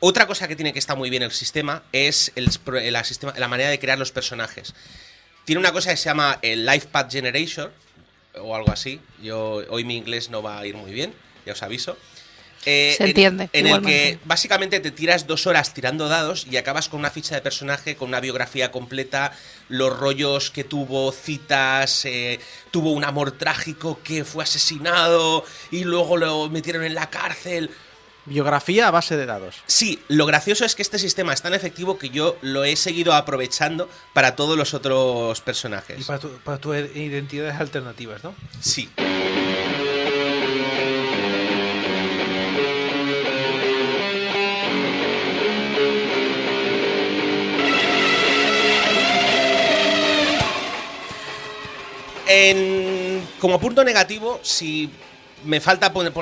Otra 0.00 0.26
cosa 0.26 0.46
que 0.46 0.54
tiene 0.56 0.72
que 0.72 0.78
estar 0.78 0.96
muy 0.96 1.10
bien 1.10 1.22
el 1.22 1.32
sistema 1.32 1.82
es 1.92 2.30
el, 2.36 2.48
pro- 2.64 2.80
la, 2.80 3.02
sistema- 3.04 3.34
la 3.36 3.48
manera 3.48 3.70
de 3.70 3.78
crear 3.78 3.98
los 3.98 4.12
personajes. 4.12 4.74
Tiene 5.44 5.58
una 5.60 5.72
cosa 5.72 5.90
que 5.90 5.96
se 5.96 6.04
llama 6.04 6.38
el 6.42 6.64
Life 6.66 6.88
Path 6.92 7.10
Generation, 7.10 7.70
o 8.40 8.54
algo 8.54 8.70
así. 8.70 9.00
Yo, 9.22 9.62
hoy 9.70 9.84
mi 9.84 9.96
inglés 9.96 10.30
no 10.30 10.42
va 10.42 10.60
a 10.60 10.66
ir 10.66 10.76
muy 10.76 10.92
bien, 10.92 11.12
ya 11.46 11.52
os 11.54 11.62
aviso. 11.62 11.96
Eh, 12.66 12.94
Se 12.96 13.04
en- 13.04 13.08
entiende, 13.10 13.48
En, 13.52 13.66
el 13.66 13.82
que 13.82 14.18
básicamente 14.24 14.78
te 14.80 14.90
tiras 14.90 15.26
dos 15.26 15.46
horas 15.46 15.72
tirando 15.74 16.08
dados 16.08 16.46
y 16.50 16.56
acabas 16.58 16.88
con 16.88 17.00
una 17.00 17.10
ficha 17.10 17.34
de 17.34 17.40
personaje, 17.40 17.96
con 17.96 18.08
una 18.08 18.20
biografía 18.20 18.70
completa, 18.70 19.32
los 19.68 19.96
rollos 19.96 20.50
que 20.50 20.64
tuvo, 20.64 21.10
citas, 21.12 22.04
eh, 22.04 22.40
tuvo 22.70 22.92
un 22.92 23.04
amor 23.04 23.32
trágico 23.32 24.00
que 24.04 24.24
fue 24.24 24.44
asesinado 24.44 25.44
y 25.70 25.84
luego 25.84 26.16
lo 26.16 26.48
metieron 26.50 26.84
en 26.84 26.94
la 26.94 27.10
cárcel. 27.10 27.70
Biografía 28.28 28.88
a 28.88 28.90
base 28.90 29.16
de 29.16 29.26
dados. 29.26 29.56
Sí, 29.66 30.00
lo 30.08 30.26
gracioso 30.26 30.64
es 30.64 30.74
que 30.74 30.82
este 30.82 30.98
sistema 30.98 31.32
es 31.32 31.40
tan 31.42 31.54
efectivo 31.54 31.98
que 31.98 32.10
yo 32.10 32.36
lo 32.42 32.64
he 32.64 32.76
seguido 32.76 33.14
aprovechando 33.14 33.88
para 34.12 34.36
todos 34.36 34.56
los 34.58 34.74
otros 34.74 35.38
Y 35.38 35.42
personajes. 35.42 36.04
para, 36.06 36.18
tu- 36.18 36.36
para 36.44 36.58
tus 36.58 36.76
identidades 36.76 37.58
alternativas, 37.60 38.22
¿no? 38.24 38.34
Sí. 38.60 38.88
En- 52.26 53.26
como 53.40 53.58
punto 53.58 53.84
negativo, 53.84 54.38
si 54.42 54.90
me 55.44 55.60
falta 55.60 55.92
poner. 55.92 56.12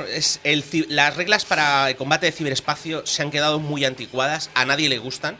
las 0.89 1.15
reglas 1.15 1.45
para 1.45 1.89
el 1.89 1.95
combate 1.95 2.27
de 2.27 2.31
ciberespacio 2.31 3.05
se 3.05 3.21
han 3.21 3.31
quedado 3.31 3.59
muy 3.59 3.85
anticuadas, 3.85 4.49
a 4.53 4.65
nadie 4.65 4.89
le 4.89 4.97
gustan. 4.97 5.37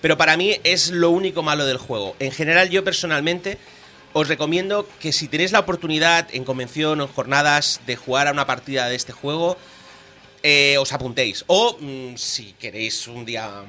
Pero 0.00 0.18
para 0.18 0.36
mí 0.36 0.56
es 0.64 0.90
lo 0.90 1.10
único 1.10 1.42
malo 1.42 1.64
del 1.64 1.78
juego. 1.78 2.14
En 2.18 2.30
general, 2.30 2.68
yo 2.68 2.84
personalmente 2.84 3.58
os 4.12 4.28
recomiendo 4.28 4.88
que 5.00 5.12
si 5.12 5.28
tenéis 5.28 5.50
la 5.50 5.60
oportunidad 5.60 6.28
en 6.32 6.44
convención 6.44 7.00
o 7.00 7.04
en 7.04 7.10
jornadas 7.10 7.80
de 7.86 7.96
jugar 7.96 8.28
a 8.28 8.32
una 8.32 8.46
partida 8.46 8.88
de 8.88 8.96
este 8.96 9.12
juego, 9.12 9.56
eh, 10.42 10.76
os 10.78 10.92
apuntéis. 10.92 11.44
O 11.46 11.78
mm, 11.80 12.16
si 12.16 12.52
queréis 12.52 13.08
un 13.08 13.24
día 13.24 13.64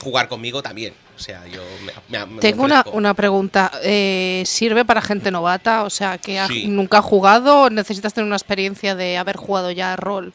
jugar 0.00 0.28
conmigo 0.28 0.60
también. 0.60 0.92
O 1.16 1.18
sea, 1.18 1.46
yo 1.46 1.62
me, 1.84 1.92
me- 2.18 2.26
me 2.26 2.40
Tengo 2.40 2.62
una, 2.64 2.84
una 2.92 3.14
pregunta. 3.14 3.72
Eh, 3.82 4.42
¿Sirve 4.46 4.84
para 4.84 5.00
gente 5.00 5.30
novata? 5.30 5.84
O 5.84 5.90
sea, 5.90 6.18
que 6.18 6.38
ha- 6.38 6.46
Sí. 6.46 6.66
nunca 6.68 6.98
ha 6.98 7.02
jugado 7.02 7.62
o 7.62 7.70
necesitas 7.70 8.12
tener 8.12 8.26
una 8.26 8.36
experiencia 8.36 8.94
de 8.94 9.16
haber 9.16 9.36
jugado 9.36 9.70
ya 9.70 9.96
rol? 9.96 10.34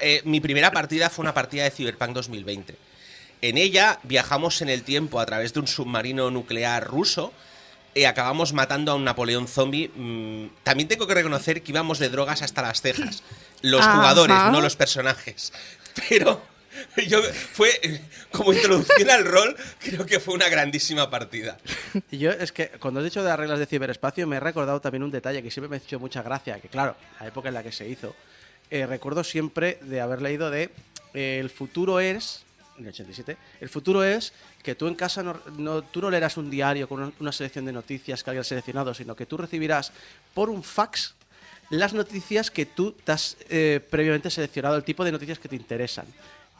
Eh, 0.00 0.22
mi 0.24 0.40
primera 0.40 0.70
partida 0.70 1.10
fue 1.10 1.22
una 1.22 1.34
partida 1.34 1.64
de 1.64 1.70
Cyberpunk 1.70 2.10
2020. 2.12 2.76
En 3.42 3.56
ella 3.56 3.98
viajamos 4.02 4.60
en 4.60 4.68
el 4.68 4.82
tiempo 4.82 5.20
a 5.20 5.26
través 5.26 5.54
de 5.54 5.60
un 5.60 5.66
submarino 5.66 6.30
nuclear 6.30 6.84
ruso 6.86 7.32
y 7.94 8.04
acabamos 8.04 8.52
matando 8.52 8.92
a 8.92 8.94
un 8.94 9.04
Napoleón 9.04 9.48
zombie. 9.48 9.88
Mm, 9.94 10.48
también 10.62 10.88
tengo 10.88 11.06
que 11.06 11.14
reconocer 11.14 11.62
que 11.62 11.72
íbamos 11.72 11.98
de 11.98 12.10
drogas 12.10 12.42
hasta 12.42 12.60
las 12.62 12.82
cejas. 12.82 13.22
Los 13.62 13.80
Ajá. 13.80 13.96
jugadores, 13.96 14.36
no 14.52 14.60
los 14.60 14.76
personajes. 14.76 15.52
Pero 16.08 16.42
yo 17.08 17.22
fue 17.22 17.70
como 18.30 18.52
introducción 18.52 19.10
al 19.10 19.24
rol, 19.24 19.56
creo 19.80 20.06
que 20.06 20.20
fue 20.20 20.34
una 20.34 20.48
grandísima 20.48 21.10
partida. 21.10 21.58
Y 22.10 22.18
yo 22.18 22.30
es 22.30 22.52
que 22.52 22.68
cuando 22.80 23.00
has 23.00 23.04
dicho 23.04 23.22
de 23.22 23.28
las 23.28 23.38
reglas 23.38 23.58
de 23.58 23.66
ciberespacio 23.66 24.26
me 24.26 24.36
he 24.36 24.40
recordado 24.40 24.80
también 24.80 25.02
un 25.02 25.10
detalle 25.10 25.42
que 25.42 25.50
siempre 25.50 25.68
me 25.68 25.76
ha 25.76 25.78
hecho 25.78 25.98
mucha 25.98 26.22
gracia, 26.22 26.60
que 26.60 26.68
claro, 26.68 26.96
la 27.20 27.26
época 27.26 27.48
en 27.48 27.54
la 27.54 27.62
que 27.62 27.72
se 27.72 27.88
hizo, 27.88 28.14
eh, 28.70 28.86
recuerdo 28.86 29.24
siempre 29.24 29.78
de 29.82 30.00
haber 30.00 30.22
leído 30.22 30.50
de 30.50 30.70
eh, 31.14 31.38
el 31.40 31.50
futuro 31.50 31.98
es, 32.00 32.42
en 32.78 32.84
el 32.84 32.90
87, 32.90 33.36
el 33.60 33.68
futuro 33.68 34.04
es 34.04 34.32
que 34.62 34.74
tú 34.74 34.86
en 34.86 34.94
casa 34.94 35.22
no, 35.22 35.40
no- 35.56 35.82
tú 35.82 36.00
no 36.00 36.10
leerás 36.10 36.36
un 36.36 36.50
diario 36.50 36.88
con 36.88 37.12
una, 37.18 37.32
selección 37.32 37.64
de 37.64 37.72
noticias 37.72 38.22
que 38.22 38.30
alguien 38.30 38.42
ha 38.42 38.44
seleccionado, 38.44 38.94
sino 38.94 39.16
que 39.16 39.26
tú 39.26 39.36
recibirás 39.36 39.92
por 40.34 40.50
un 40.50 40.62
fax 40.62 41.14
las 41.70 41.92
noticias 41.94 42.50
que 42.50 42.66
tú 42.66 42.92
te 42.92 43.12
has 43.12 43.36
eh, 43.48 43.80
previamente 43.90 44.28
seleccionado, 44.30 44.76
el 44.76 44.82
tipo 44.84 45.04
de 45.04 45.12
noticias 45.12 45.38
que 45.38 45.48
te 45.48 45.56
interesan. 45.56 46.04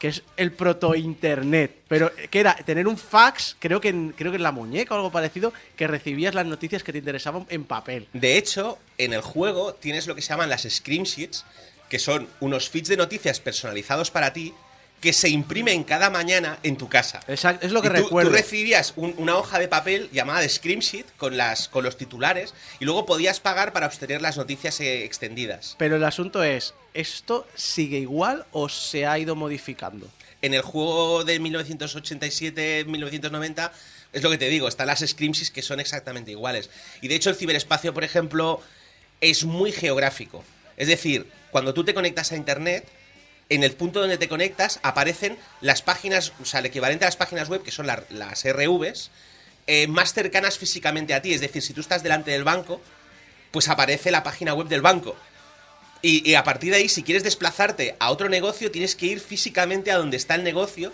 Que 0.01 0.07
es 0.07 0.23
el 0.35 0.51
proto-internet. 0.51 1.83
Pero 1.87 2.11
eh, 2.17 2.27
que 2.27 2.39
era 2.39 2.55
tener 2.55 2.87
un 2.87 2.97
fax, 2.97 3.55
creo 3.59 3.79
que, 3.79 3.89
en, 3.89 4.13
creo 4.17 4.31
que 4.31 4.37
en 4.37 4.43
la 4.43 4.51
muñeca 4.51 4.95
o 4.95 4.97
algo 4.97 5.11
parecido, 5.11 5.53
que 5.75 5.85
recibías 5.85 6.33
las 6.33 6.47
noticias 6.47 6.83
que 6.83 6.91
te 6.91 6.97
interesaban 6.97 7.45
en 7.49 7.65
papel. 7.65 8.07
De 8.13 8.35
hecho, 8.37 8.79
en 8.97 9.13
el 9.13 9.21
juego 9.21 9.75
tienes 9.75 10.07
lo 10.07 10.15
que 10.15 10.23
se 10.23 10.29
llaman 10.29 10.49
las 10.49 10.67
screen 10.67 11.03
sheets, 11.03 11.45
que 11.87 11.99
son 11.99 12.27
unos 12.39 12.67
feeds 12.69 12.89
de 12.89 12.97
noticias 12.97 13.39
personalizados 13.39 14.09
para 14.09 14.33
ti 14.33 14.55
que 15.01 15.11
se 15.13 15.27
imprimen 15.29 15.83
cada 15.83 16.09
mañana 16.11 16.59
en 16.63 16.77
tu 16.77 16.87
casa. 16.87 17.19
Exacto, 17.27 17.65
es 17.65 17.71
lo 17.73 17.81
que 17.81 17.89
tú, 17.89 17.95
recuerdo. 17.95 18.29
Tú 18.29 18.35
recibías 18.37 18.93
un- 18.95 19.15
una 19.17 19.35
hoja 19.35 19.57
de 19.59 19.67
papel 19.67 20.09
llamada 20.13 20.39
de 20.41 20.47
screen 20.47 20.79
sheet 20.79 21.07
con, 21.17 21.35
las, 21.37 21.67
con 21.69 21.83
los 21.83 21.97
titulares 21.97 22.53
y 22.79 22.85
luego 22.85 23.05
podías 23.07 23.39
pagar 23.39 23.73
para 23.73 23.87
obtener 23.87 24.21
las 24.21 24.37
noticias 24.37 24.79
eh, 24.79 25.03
extendidas. 25.03 25.75
Pero 25.79 25.95
el 25.95 26.03
asunto 26.03 26.43
es, 26.43 26.75
¿esto 26.93 27.47
sigue 27.55 27.97
igual 27.97 28.45
o 28.51 28.69
se 28.69 29.07
ha 29.07 29.17
ido 29.17 29.35
modificando? 29.35 30.07
En 30.43 30.53
el 30.53 30.61
juego 30.61 31.23
de 31.23 31.41
1987-1990 31.41 33.71
es 34.13 34.23
lo 34.23 34.29
que 34.29 34.37
te 34.37 34.49
digo, 34.49 34.67
están 34.67 34.87
las 34.87 34.99
screen 34.99 35.31
sheets 35.31 35.51
que 35.51 35.61
son 35.61 35.79
exactamente 35.79 36.31
iguales. 36.31 36.69
Y 37.01 37.07
de 37.07 37.15
hecho 37.15 37.29
el 37.29 37.35
ciberespacio, 37.35 37.93
por 37.93 38.03
ejemplo, 38.03 38.61
es 39.21 39.45
muy 39.45 39.71
geográfico. 39.71 40.43
Es 40.77 40.87
decir, 40.87 41.27
cuando 41.51 41.73
tú 41.73 41.83
te 41.83 41.93
conectas 41.93 42.31
a 42.31 42.35
Internet, 42.35 42.85
en 43.53 43.63
el 43.63 43.73
punto 43.73 43.99
donde 43.99 44.17
te 44.17 44.27
conectas 44.29 44.79
aparecen 44.83 45.37
las 45.61 45.81
páginas, 45.81 46.33
o 46.41 46.45
sea, 46.45 46.59
el 46.61 46.65
equivalente 46.67 47.05
a 47.05 47.07
las 47.07 47.17
páginas 47.17 47.49
web, 47.49 47.61
que 47.63 47.71
son 47.71 47.85
la- 47.87 48.03
las 48.09 48.45
RVs, 48.45 49.11
eh, 49.67 49.87
más 49.87 50.13
cercanas 50.13 50.57
físicamente 50.57 51.13
a 51.13 51.21
ti. 51.21 51.33
Es 51.33 51.41
decir, 51.41 51.61
si 51.61 51.73
tú 51.73 51.81
estás 51.81 52.01
delante 52.03 52.31
del 52.31 52.43
banco, 52.43 52.81
pues 53.51 53.67
aparece 53.69 54.09
la 54.11 54.23
página 54.23 54.53
web 54.53 54.67
del 54.67 54.81
banco. 54.81 55.15
Y, 56.03 56.33
a 56.33 56.43
partir 56.43 56.71
de 56.71 56.77
ahí, 56.77 56.89
si 56.89 57.03
quieres 57.03 57.23
desplazarte 57.23 57.95
a 57.99 58.09
otro 58.09 58.27
negocio, 58.27 58.71
tienes 58.71 58.95
que 58.95 59.05
ir 59.05 59.19
físicamente 59.19 59.91
a 59.91 59.97
donde 59.97 60.17
está 60.17 60.33
el 60.35 60.43
negocio. 60.43 60.91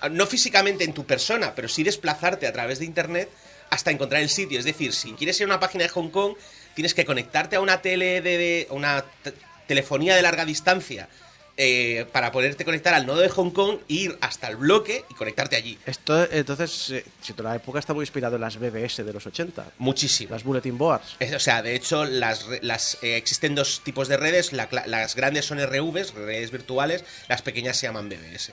Ah, 0.00 0.08
No 0.10 0.26
físicamente 0.26 0.84
en 0.84 0.92
tu 0.92 1.06
persona, 1.06 1.54
pero 1.54 1.68
sí 1.68 1.82
desplazarte 1.84 2.46
a 2.46 2.52
través 2.52 2.78
de 2.80 2.84
internet 2.84 3.30
hasta 3.70 3.90
encontrar 3.92 4.20
el 4.20 4.28
sitio. 4.28 4.58
Es 4.58 4.66
decir, 4.66 4.92
si 4.92 5.12
quieres 5.12 5.38
ir 5.40 5.44
a 5.44 5.46
una 5.46 5.60
página 5.60 5.84
de 5.84 5.88
Hong 5.90 6.10
Kong, 6.10 6.34
tienes 6.74 6.92
que 6.92 7.06
conectarte 7.06 7.56
a 7.56 7.60
una 7.60 7.80
tele 7.80 8.20
de, 8.20 8.36
de- 8.36 8.66
una 8.70 9.04
te- 9.22 9.32
telefonía 9.68 10.14
de 10.16 10.22
larga 10.22 10.44
distancia 10.44 11.08
eh, 11.56 12.06
para 12.12 12.32
poderte 12.32 12.64
conectar 12.64 12.94
al 12.94 13.04
nodo 13.06 13.20
de 13.20 13.28
Hong 13.28 13.50
Kong, 13.50 13.78
ir 13.88 14.16
hasta 14.20 14.48
el 14.48 14.56
bloque 14.56 15.04
y 15.10 15.14
conectarte 15.14 15.54
allí. 15.56 15.78
Esto, 15.86 16.26
entonces, 16.32 16.90
eh, 16.90 17.04
si 17.20 17.32
toda 17.34 17.50
la 17.50 17.56
época 17.56 17.78
está 17.78 17.92
muy 17.94 18.02
inspirado 18.04 18.36
en 18.36 18.40
las 18.42 18.56
BBS 18.58 19.04
de 19.04 19.12
los 19.12 19.26
80, 19.26 19.72
Muchísimo. 19.78 20.32
las 20.32 20.44
bulletin 20.44 20.78
boards. 20.78 21.16
Es- 21.18 21.34
O 21.34 21.38
sea, 21.40 21.62
de 21.62 21.74
hecho, 21.74 22.04
las, 22.04 22.46
re- 22.46 22.60
las 22.62 22.98
eh, 23.02 23.16
existen 23.16 23.54
dos 23.54 23.82
tipos 23.84 24.08
de 24.08 24.16
redes. 24.16 24.52
La 24.52 24.68
las 24.86 25.14
grandes 25.14 25.44
son 25.44 25.58
RVs, 25.60 26.14
redes 26.14 26.50
virtuales. 26.50 27.04
Las 27.28 27.42
pequeñas 27.42 27.76
se 27.76 27.86
llaman 27.86 28.08
BBS. 28.08 28.50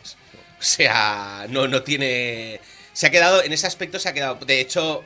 O 0.60 0.62
sea, 0.64 1.46
no, 1.50 1.68
no 1.68 1.84
tiene. 1.84 2.60
Se 2.94 3.08
ha 3.08 3.12
quedado, 3.12 3.42
en 3.44 3.54
ese 3.54 3.66
aspecto 3.68 3.98
se 4.00 4.10
ha 4.10 4.14
quedado. 4.14 4.36
De 4.46 4.60
hecho. 4.60 5.04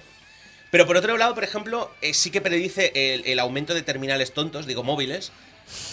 Pero 0.72 0.88
por 0.88 0.98
otro 0.98 1.16
lado, 1.18 1.36
por 1.36 1.44
ejemplo, 1.44 1.94
eh, 2.02 2.16
sí 2.16 2.32
que 2.32 2.42
predice 2.42 2.92
el, 2.96 3.24
el 3.28 3.38
aumento 3.40 3.76
de 3.76 3.84
terminales 3.84 4.34
tontos, 4.34 4.66
digo 4.66 4.82
móviles. 4.82 5.32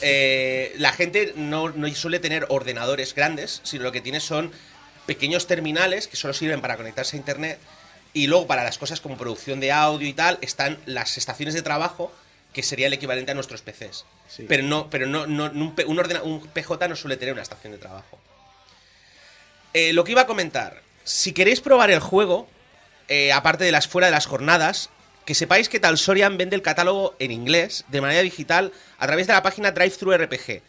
Eh, 0.03 0.73
la 0.79 0.93
gente 0.93 1.33
no, 1.37 1.71
no 1.71 1.89
suele 1.95 2.19
tener 2.19 2.47
ordenadores 2.49 3.15
grandes, 3.15 3.61
sino 3.65 3.85
lo 3.85 3.93
que 3.93 4.01
tiene 4.01 4.21
son 4.21 4.53
pequeños 5.07 5.47
terminales 5.47 6.07
que 6.09 6.17
solo 6.17 6.35
sirven 6.35 6.61
para 6.61 6.77
conectarse 6.77 7.17
a 7.17 7.19
internet. 7.19 7.59
Y 8.13 8.27
luego 8.27 8.47
para 8.47 8.65
las 8.65 8.77
cosas 8.79 9.01
como 9.01 9.17
producción 9.17 9.61
de 9.61 9.73
audio 9.73 10.07
y 10.09 10.13
tal, 10.13 10.39
están 10.41 10.79
las 10.87 11.17
estaciones 11.17 11.55
de 11.55 11.63
trabajo, 11.63 12.13
que 12.53 12.63
sería 12.65 12.89
el 12.89 12.93
equivalente 12.93 13.31
a 13.31 13.35
nuestros 13.35 13.63
PCs. 13.63 14.05
Sí. 14.29 14.45
Pero 14.49 14.65
no, 14.65 14.91
pero 14.91 15.07
no, 15.07 15.27
no- 15.29 15.45
un, 15.53 15.75
P- 15.77 15.85
un 15.85 15.97
ordena- 15.99 16.23
un 16.23 16.45
PJ 16.49 16.89
no 16.89 16.97
suele 16.97 17.17
tener 17.17 17.33
una 17.35 17.43
estación 17.43 17.73
de 17.73 17.79
trabajo. 17.79 18.19
Eh, 19.73 19.93
lo 19.93 20.03
que 20.05 20.13
iba 20.13 20.23
a 20.23 20.27
comentar, 20.27 20.83
si 21.05 21.33
queréis 21.33 21.61
probar 21.61 21.91
el 21.91 22.01
juego, 22.01 22.49
eh, 23.09 23.33
aparte 23.33 23.65
de 23.65 23.73
las 23.73 23.87
fuera 23.87 24.07
de 24.09 24.13
las 24.13 24.27
jornadas, 24.27 24.91
que 25.31 25.37
sepáis 25.37 25.69
que 25.69 25.79
Talsorian 25.79 26.37
vende 26.37 26.57
el 26.57 26.63
catálogo 26.63 27.15
en 27.21 27.31
inglés, 27.31 27.85
de 27.87 28.01
manera 28.01 28.21
digital, 28.21 28.73
a 28.99 29.07
través 29.07 29.29
de 29.29 29.33
la 29.33 29.45
página 29.45 29.71
DriveThru 29.71 30.11
RPG. 30.13 30.61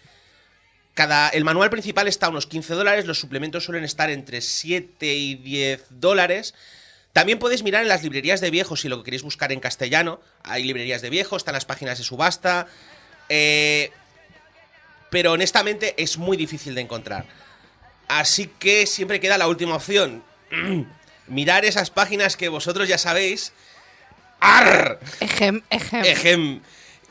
cada, 0.93 1.29
el 1.29 1.43
manual 1.43 1.71
principal 1.71 2.07
está 2.07 2.27
a 2.27 2.29
unos 2.29 2.45
15 2.45 2.75
dólares, 2.75 3.07
los 3.07 3.19
suplementos 3.19 3.63
suelen 3.63 3.83
estar 3.83 4.11
entre 4.11 4.39
7 4.39 5.15
y 5.15 5.33
10 5.33 5.85
dólares. 5.89 6.53
También 7.11 7.39
podéis 7.39 7.63
mirar 7.63 7.81
en 7.81 7.87
las 7.87 8.03
librerías 8.03 8.39
de 8.39 8.51
viejos 8.51 8.81
si 8.81 8.87
lo 8.87 8.99
que 8.99 9.05
queréis 9.05 9.23
buscar 9.23 9.51
en 9.51 9.59
castellano. 9.59 10.21
Hay 10.43 10.63
librerías 10.63 11.01
de 11.01 11.09
viejos, 11.09 11.41
están 11.41 11.55
las 11.55 11.65
páginas 11.65 11.97
de 11.97 12.03
subasta. 12.03 12.67
eh, 13.29 13.89
pero 15.09 15.31
honestamente 15.31 15.95
es 15.97 16.19
muy 16.19 16.37
difícil 16.37 16.75
de 16.75 16.81
encontrar. 16.81 17.25
Así 18.07 18.45
que 18.45 18.85
siempre 18.85 19.19
queda 19.19 19.39
la 19.39 19.47
última 19.47 19.73
opción. 19.73 20.23
Mirar 21.27 21.65
esas 21.65 21.89
páginas 21.89 22.37
que 22.37 22.47
vosotros 22.47 22.87
ya 22.87 22.99
sabéis. 22.99 23.53
¡Arr! 24.41 24.99
Ejem, 25.21 25.61
ejem. 25.69 26.03
Ejem. 26.03 26.61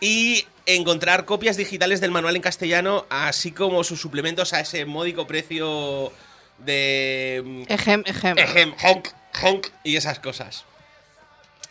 Y 0.00 0.44
encontrar 0.66 1.24
copias 1.24 1.56
digitales 1.56 2.00
del 2.00 2.10
manual 2.10 2.36
en 2.36 2.42
castellano, 2.42 3.06
así 3.08 3.52
como 3.52 3.82
sus 3.84 4.00
suplementos 4.00 4.52
a 4.52 4.60
ese 4.60 4.84
módico 4.84 5.26
precio 5.26 6.12
de... 6.58 7.42
mm, 7.44 7.62
Ejem, 7.72 8.02
ejem. 8.06 8.38
Ejem, 8.38 8.74
honk, 8.82 9.08
honk 9.42 9.66
y 9.84 9.96
esas 9.96 10.18
cosas. 10.18 10.64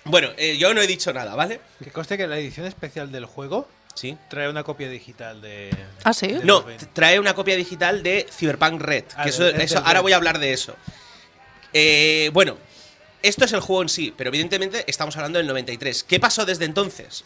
Bueno, 0.05 0.29
eh, 0.37 0.57
yo 0.57 0.73
no 0.73 0.81
he 0.81 0.87
dicho 0.87 1.13
nada, 1.13 1.35
¿vale? 1.35 1.59
Que 1.83 1.91
conste 1.91 2.17
que 2.17 2.25
la 2.25 2.37
edición 2.37 2.65
especial 2.65 3.11
del 3.11 3.25
juego 3.25 3.67
Sí. 3.95 4.17
trae 4.29 4.47
una 4.49 4.63
copia 4.63 4.87
digital 4.89 5.41
de. 5.41 5.75
¿Ah, 6.05 6.13
sí? 6.13 6.27
de 6.27 6.45
No, 6.45 6.65
trae 6.93 7.19
una 7.19 7.33
copia 7.33 7.55
digital 7.57 8.01
de 8.01 8.25
Cyberpunk 8.31 8.81
Red. 8.81 9.03
Ah, 9.15 9.23
que 9.23 9.29
eso, 9.29 9.43
ahora 9.79 9.93
Red. 9.95 10.01
voy 10.01 10.13
a 10.13 10.15
hablar 10.15 10.39
de 10.39 10.53
eso. 10.53 10.75
Eh, 11.73 12.29
bueno, 12.33 12.57
esto 13.23 13.45
es 13.45 13.53
el 13.53 13.59
juego 13.59 13.81
en 13.81 13.89
sí, 13.89 14.13
pero 14.15 14.29
evidentemente 14.29 14.83
estamos 14.87 15.15
hablando 15.17 15.39
del 15.39 15.47
93. 15.47 16.03
¿Qué 16.03 16.19
pasó 16.19 16.45
desde 16.45 16.65
entonces? 16.65 17.23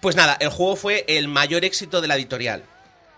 Pues 0.00 0.16
nada, 0.16 0.36
el 0.40 0.48
juego 0.48 0.76
fue 0.76 1.04
el 1.08 1.28
mayor 1.28 1.64
éxito 1.64 2.00
de 2.00 2.08
la 2.08 2.16
editorial. 2.16 2.64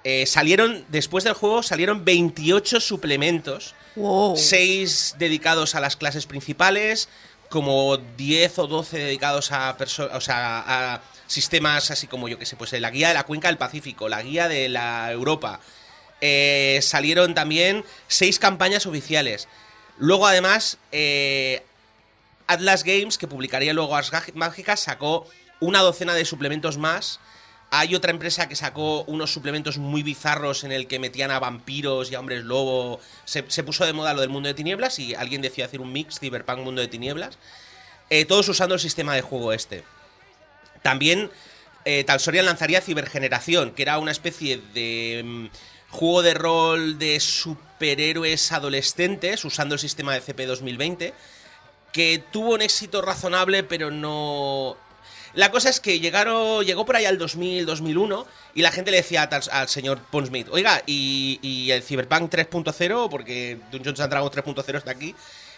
Eh, 0.04 0.26
salieron, 0.26 0.84
después 0.88 1.24
del 1.24 1.34
juego, 1.34 1.62
salieron 1.62 2.04
28 2.04 2.80
suplementos. 2.80 3.74
Wow. 3.96 4.36
6 4.36 5.16
dedicados 5.18 5.74
a 5.74 5.80
las 5.80 5.96
clases 5.96 6.26
principales, 6.26 7.08
como 7.48 7.96
10 7.96 8.58
o 8.60 8.66
12 8.66 8.98
dedicados 8.98 9.52
a, 9.52 9.76
o 10.12 10.20
sea, 10.20 10.64
a 10.94 11.02
sistemas 11.26 11.90
así 11.90 12.06
como 12.06 12.28
yo 12.28 12.38
que 12.38 12.46
sé, 12.46 12.56
pues 12.56 12.72
la 12.72 12.90
guía 12.90 13.08
de 13.08 13.14
la 13.14 13.24
cuenca 13.24 13.48
del 13.48 13.58
Pacífico, 13.58 14.08
la 14.08 14.22
guía 14.22 14.48
de 14.48 14.68
la 14.68 15.12
Europa. 15.12 15.60
Eh, 16.20 16.80
salieron 16.82 17.34
también 17.34 17.84
6 18.08 18.38
campañas 18.38 18.86
oficiales. 18.86 19.48
Luego 19.98 20.26
además, 20.26 20.78
eh, 20.92 21.62
Atlas 22.52 22.84
Games, 22.84 23.18
que 23.18 23.28
publicaría 23.28 23.72
luego 23.72 23.92
Gag- 23.94 24.34
Mágicas, 24.34 24.80
sacó 24.80 25.26
una 25.60 25.80
docena 25.80 26.14
de 26.14 26.24
suplementos 26.24 26.78
más. 26.78 27.20
Hay 27.70 27.94
otra 27.94 28.10
empresa 28.10 28.48
que 28.48 28.56
sacó 28.56 29.04
unos 29.04 29.32
suplementos 29.32 29.78
muy 29.78 30.02
bizarros 30.02 30.64
en 30.64 30.72
el 30.72 30.88
que 30.88 30.98
metían 30.98 31.30
a 31.30 31.38
vampiros 31.38 32.10
y 32.10 32.14
a 32.16 32.20
hombres 32.20 32.42
lobo. 32.44 32.98
Se, 33.24 33.44
se 33.48 33.62
puso 33.62 33.86
de 33.86 33.92
moda 33.92 34.12
lo 34.14 34.20
del 34.22 34.30
mundo 34.30 34.48
de 34.48 34.54
tinieblas 34.54 34.98
y 34.98 35.14
alguien 35.14 35.40
decidió 35.42 35.66
hacer 35.66 35.80
un 35.80 35.92
mix 35.92 36.18
Cyberpunk 36.18 36.58
Mundo 36.60 36.80
de 36.80 36.88
Tinieblas. 36.88 37.38
Eh, 38.08 38.24
todos 38.24 38.48
usando 38.48 38.74
el 38.74 38.80
sistema 38.80 39.14
de 39.14 39.22
juego 39.22 39.52
este. 39.52 39.84
También 40.82 41.30
eh, 41.84 42.02
Talsorian 42.04 42.46
lanzaría 42.46 42.80
Cibergeneración, 42.80 43.70
que 43.72 43.82
era 43.82 43.98
una 43.98 44.10
especie 44.10 44.60
de 44.74 45.22
mm, 45.24 45.46
juego 45.90 46.22
de 46.22 46.34
rol 46.34 46.98
de 46.98 47.20
superhéroes 47.20 48.50
adolescentes 48.52 49.44
usando 49.44 49.74
el 49.76 49.78
sistema 49.78 50.12
de 50.14 50.20
CP 50.20 50.46
2020, 50.46 51.14
que 51.92 52.22
tuvo 52.32 52.54
un 52.54 52.62
éxito 52.62 53.02
razonable, 53.02 53.62
pero 53.64 53.90
no... 53.90 54.76
La 55.34 55.52
cosa 55.52 55.68
es 55.70 55.78
que 55.78 56.00
llegaron, 56.00 56.64
llegó 56.64 56.84
por 56.84 56.96
ahí 56.96 57.04
al 57.04 57.16
2000, 57.16 57.64
2001 57.64 58.26
y 58.54 58.62
la 58.62 58.72
gente 58.72 58.90
le 58.90 58.96
decía 58.96 59.22
a 59.22 59.28
tal- 59.28 59.48
al 59.52 59.68
señor 59.68 60.00
Pondsmith, 60.10 60.48
oiga, 60.50 60.82
y, 60.86 61.38
y 61.40 61.70
el 61.70 61.84
Cyberpunk 61.84 62.32
3.0, 62.32 63.08
porque 63.08 63.58
Dungeons 63.70 64.00
and 64.00 64.10
Dragons 64.10 64.34
3.0 64.36 64.76
está 64.76 64.90
aquí, 64.90 65.14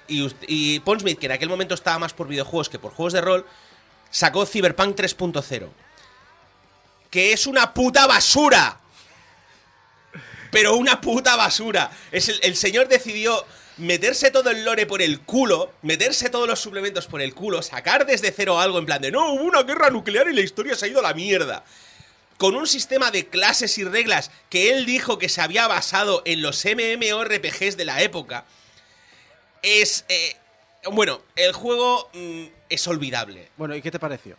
y, 0.08 0.28
y 0.46 0.80
que 1.16 1.26
en 1.26 1.32
aquel 1.32 1.48
momento 1.48 1.74
estaba 1.74 1.98
más 1.98 2.12
por 2.12 2.28
videojuegos 2.28 2.68
que 2.68 2.78
por 2.78 2.92
juegos 2.92 3.14
de 3.14 3.22
rol, 3.22 3.46
sacó 4.10 4.44
Cyberpunk 4.44 4.94
3.0. 4.94 5.68
Que 7.10 7.32
es 7.32 7.46
una 7.46 7.72
puta 7.72 8.06
basura. 8.06 8.78
Pero 10.50 10.76
una 10.76 11.00
puta 11.00 11.34
basura. 11.36 11.90
Es 12.10 12.28
el 12.42 12.56
señor 12.56 12.88
decidió 12.88 13.42
meterse 13.82 14.30
todo 14.30 14.50
el 14.50 14.64
lore 14.64 14.86
por 14.86 15.02
el 15.02 15.20
culo, 15.20 15.72
meterse 15.82 16.30
todos 16.30 16.48
los 16.48 16.60
suplementos 16.60 17.06
por 17.06 17.20
el 17.20 17.34
culo, 17.34 17.62
sacar 17.62 18.06
desde 18.06 18.32
cero 18.32 18.60
algo 18.60 18.78
en 18.78 18.86
plan 18.86 19.02
de 19.02 19.10
no, 19.10 19.34
hubo 19.34 19.44
una 19.44 19.62
guerra 19.62 19.90
nuclear 19.90 20.28
y 20.28 20.34
la 20.34 20.40
historia 20.40 20.74
se 20.74 20.86
ha 20.86 20.88
ido 20.88 21.00
a 21.00 21.02
la 21.02 21.14
mierda. 21.14 21.64
Con 22.38 22.56
un 22.56 22.66
sistema 22.66 23.10
de 23.10 23.26
clases 23.26 23.76
y 23.78 23.84
reglas 23.84 24.30
que 24.48 24.72
él 24.72 24.86
dijo 24.86 25.18
que 25.18 25.28
se 25.28 25.40
había 25.40 25.68
basado 25.68 26.22
en 26.24 26.42
los 26.42 26.64
MMORPGs 26.64 27.76
de 27.76 27.84
la 27.84 28.02
época. 28.02 28.44
Es... 29.62 30.04
eh, 30.08 30.36
bueno, 30.90 31.22
el 31.36 31.52
juego 31.52 32.10
mm, 32.12 32.46
es 32.68 32.88
olvidable. 32.88 33.50
Bueno, 33.56 33.76
¿y 33.76 33.82
qué 33.82 33.90
te 33.90 34.00
pareció? 34.00 34.36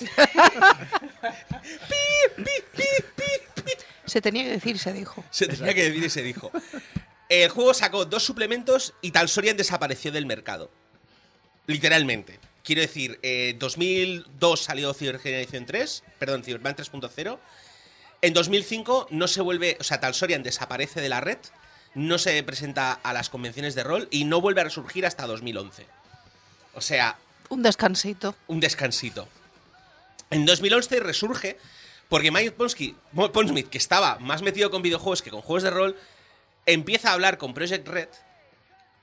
Se 4.04 4.20
tenía 4.20 4.42
que 4.44 4.50
decir, 4.50 4.78
se 4.78 4.92
dijo. 4.92 5.24
Se 5.30 5.46
tenía 5.46 5.72
que 5.72 5.84
decir 5.84 6.04
y 6.04 6.10
se 6.10 6.22
dijo. 6.22 6.50
El 7.32 7.48
juego 7.48 7.72
sacó 7.72 8.04
dos 8.04 8.22
suplementos 8.24 8.92
y 9.00 9.10
Talsorian 9.10 9.56
desapareció 9.56 10.12
del 10.12 10.26
mercado. 10.26 10.70
Literalmente. 11.66 12.38
Quiero 12.62 12.82
decir, 12.82 13.18
eh, 13.22 13.56
2002 13.58 14.60
salió 14.60 14.92
Cybergeneración 14.92 15.64
3, 15.64 16.04
perdón, 16.18 16.44
Cyberpunk 16.44 16.76
3.0. 16.76 17.38
En 18.20 18.34
2005 18.34 19.06
no 19.10 19.26
se 19.28 19.40
vuelve, 19.40 19.78
o 19.80 19.84
sea, 19.84 19.98
Talsorian 19.98 20.42
desaparece 20.42 21.00
de 21.00 21.08
la 21.08 21.22
red, 21.22 21.38
no 21.94 22.18
se 22.18 22.42
presenta 22.42 22.92
a 22.92 23.14
las 23.14 23.30
convenciones 23.30 23.74
de 23.74 23.82
rol 23.82 24.08
y 24.10 24.24
no 24.24 24.42
vuelve 24.42 24.60
a 24.60 24.64
resurgir 24.64 25.06
hasta 25.06 25.26
2011. 25.26 25.86
O 26.74 26.82
sea, 26.82 27.16
Un 27.48 27.62
descansito. 27.62 28.36
un 28.46 28.60
descansito. 28.60 29.26
En 30.30 30.44
2011 30.44 31.00
resurge 31.00 31.56
porque 32.10 32.30
Mike 32.30 32.56
Ponsky- 32.58 32.94
Pondsmith, 33.32 33.70
que 33.70 33.78
estaba 33.78 34.18
más 34.18 34.42
metido 34.42 34.70
con 34.70 34.82
videojuegos 34.82 35.22
que 35.22 35.30
con 35.30 35.40
juegos 35.40 35.62
de 35.62 35.70
rol, 35.70 35.96
empieza 36.66 37.10
a 37.10 37.12
hablar 37.14 37.38
con 37.38 37.54
Project 37.54 37.88
Red 37.88 38.08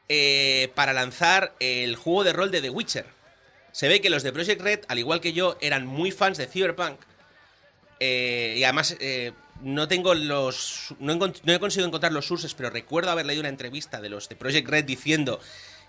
eh, 0.07 0.71
para 0.75 0.93
lanzar 0.93 1.55
el 1.59 1.95
juego 1.95 2.23
de 2.23 2.33
rol 2.33 2.51
de 2.51 2.61
The 2.61 2.69
Witcher. 2.69 3.05
Se 3.71 3.87
ve 3.87 4.01
que 4.01 4.09
los 4.09 4.23
de 4.23 4.31
Project 4.31 4.61
Red, 4.61 4.79
al 4.87 4.99
igual 4.99 5.21
que 5.21 5.33
yo, 5.33 5.57
eran 5.61 5.85
muy 5.85 6.11
fans 6.11 6.37
de 6.37 6.47
Cyberpunk. 6.47 6.99
eh, 7.99 8.55
y 8.57 8.63
además, 8.63 8.95
eh, 8.99 9.33
no 9.61 9.87
tengo 9.87 10.15
los. 10.15 10.95
No, 10.99 11.13
he 11.13 11.59
conseguido 11.59 11.87
encontrar 11.87 12.11
los 12.11 12.25
sources, 12.25 12.53
pero 12.53 12.69
recuerdo 12.69 13.11
haber 13.11 13.25
leído 13.25 13.41
una 13.41 13.49
entrevista 13.49 13.99
de 14.01 14.09
los 14.09 14.29
de 14.29 14.35
Project 14.35 14.67
Red 14.67 14.85
diciendo 14.85 15.39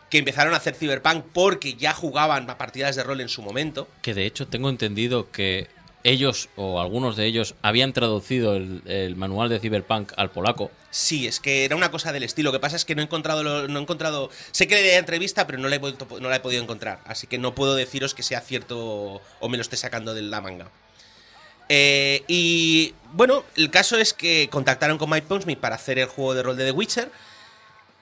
que 0.09 0.19
empezaron 0.19 0.55
a 0.55 0.57
hacer 0.57 0.75
Cyberpunk 0.75 1.25
porque 1.33 1.75
ya 1.75 1.95
jugaban 1.95 2.51
a 2.51 2.59
partidas 2.59 2.97
de 2.97 3.05
rol 3.05 3.21
en 3.21 3.29
su 3.29 3.43
momento. 3.43 3.87
Que 4.03 4.13
de 4.13 4.27
hecho 4.27 4.49
tengo 4.49 4.69
entendido 4.69 5.31
que 5.31 5.69
ellos 6.03 6.49
o 6.57 6.81
algunos 6.81 7.17
de 7.17 7.27
ellos 7.27 7.55
habían 7.63 7.93
traducido 7.93 8.57
el, 8.57 9.17
manual 9.17 9.49
de 9.49 9.61
Cyberpunk 9.61 10.13
al 10.17 10.31
polaco. 10.31 10.71
Sí, 10.91 11.27
es 11.27 11.41
que 11.41 11.65
era 11.65 11.77
una 11.77 11.91
cosa 11.91 12.13
del 12.13 12.23
estilo. 12.23 12.49
Lo 12.49 12.53
que 12.53 12.61
pasa 12.61 12.77
es 12.77 12.85
que 12.85 12.95
no 12.95 13.03
he 13.03 13.05
encontrado. 13.05 13.69
no 13.69 13.79
he 13.79 13.83
encontrado 13.83 14.31
sé 14.53 14.67
que 14.67 14.75
leí 14.77 14.93
la 14.93 14.99
entrevista, 14.99 15.47
pero 15.47 15.59
no 15.59 15.69
la, 15.69 15.77
he 15.77 15.81
no 16.21 16.29
la 16.29 16.37
he 16.37 16.41
podido 16.41 16.63
encontrar. 16.63 17.01
Así 17.05 17.27
que 17.27 17.39
no 17.39 17.55
puedo 17.55 17.75
deciros 17.75 18.15
que 18.15 18.23
sea 18.23 18.41
cierto 18.41 19.21
o 19.41 19.49
me 19.49 19.57
lo 19.57 19.63
esté 19.63 19.77
sacando 19.77 20.15
de 20.15 20.23
la 20.23 20.41
manga. 20.41 20.71
Eh, 21.73 22.25
y 22.27 22.95
bueno, 23.13 23.45
el 23.55 23.71
caso 23.71 23.97
es 23.97 24.13
que 24.13 24.49
contactaron 24.51 24.99
con 24.99 25.09
Mike 25.09 25.29
Pondsmith 25.29 25.61
para 25.61 25.77
hacer 25.77 26.01
el 26.01 26.07
juego 26.07 26.35
de 26.35 26.43
rol 26.43 26.57
de 26.57 26.65
The 26.65 26.73
Witcher. 26.73 27.11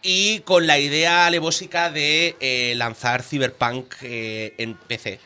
Y 0.00 0.40
con 0.40 0.66
la 0.66 0.78
idea 0.78 1.26
alevósica 1.26 1.90
de 1.90 2.36
eh, 2.40 2.74
lanzar 2.76 3.22
Cyberpunk 3.22 3.94
eh, 4.02 4.54
en 4.56 4.74
PC. 4.74 5.20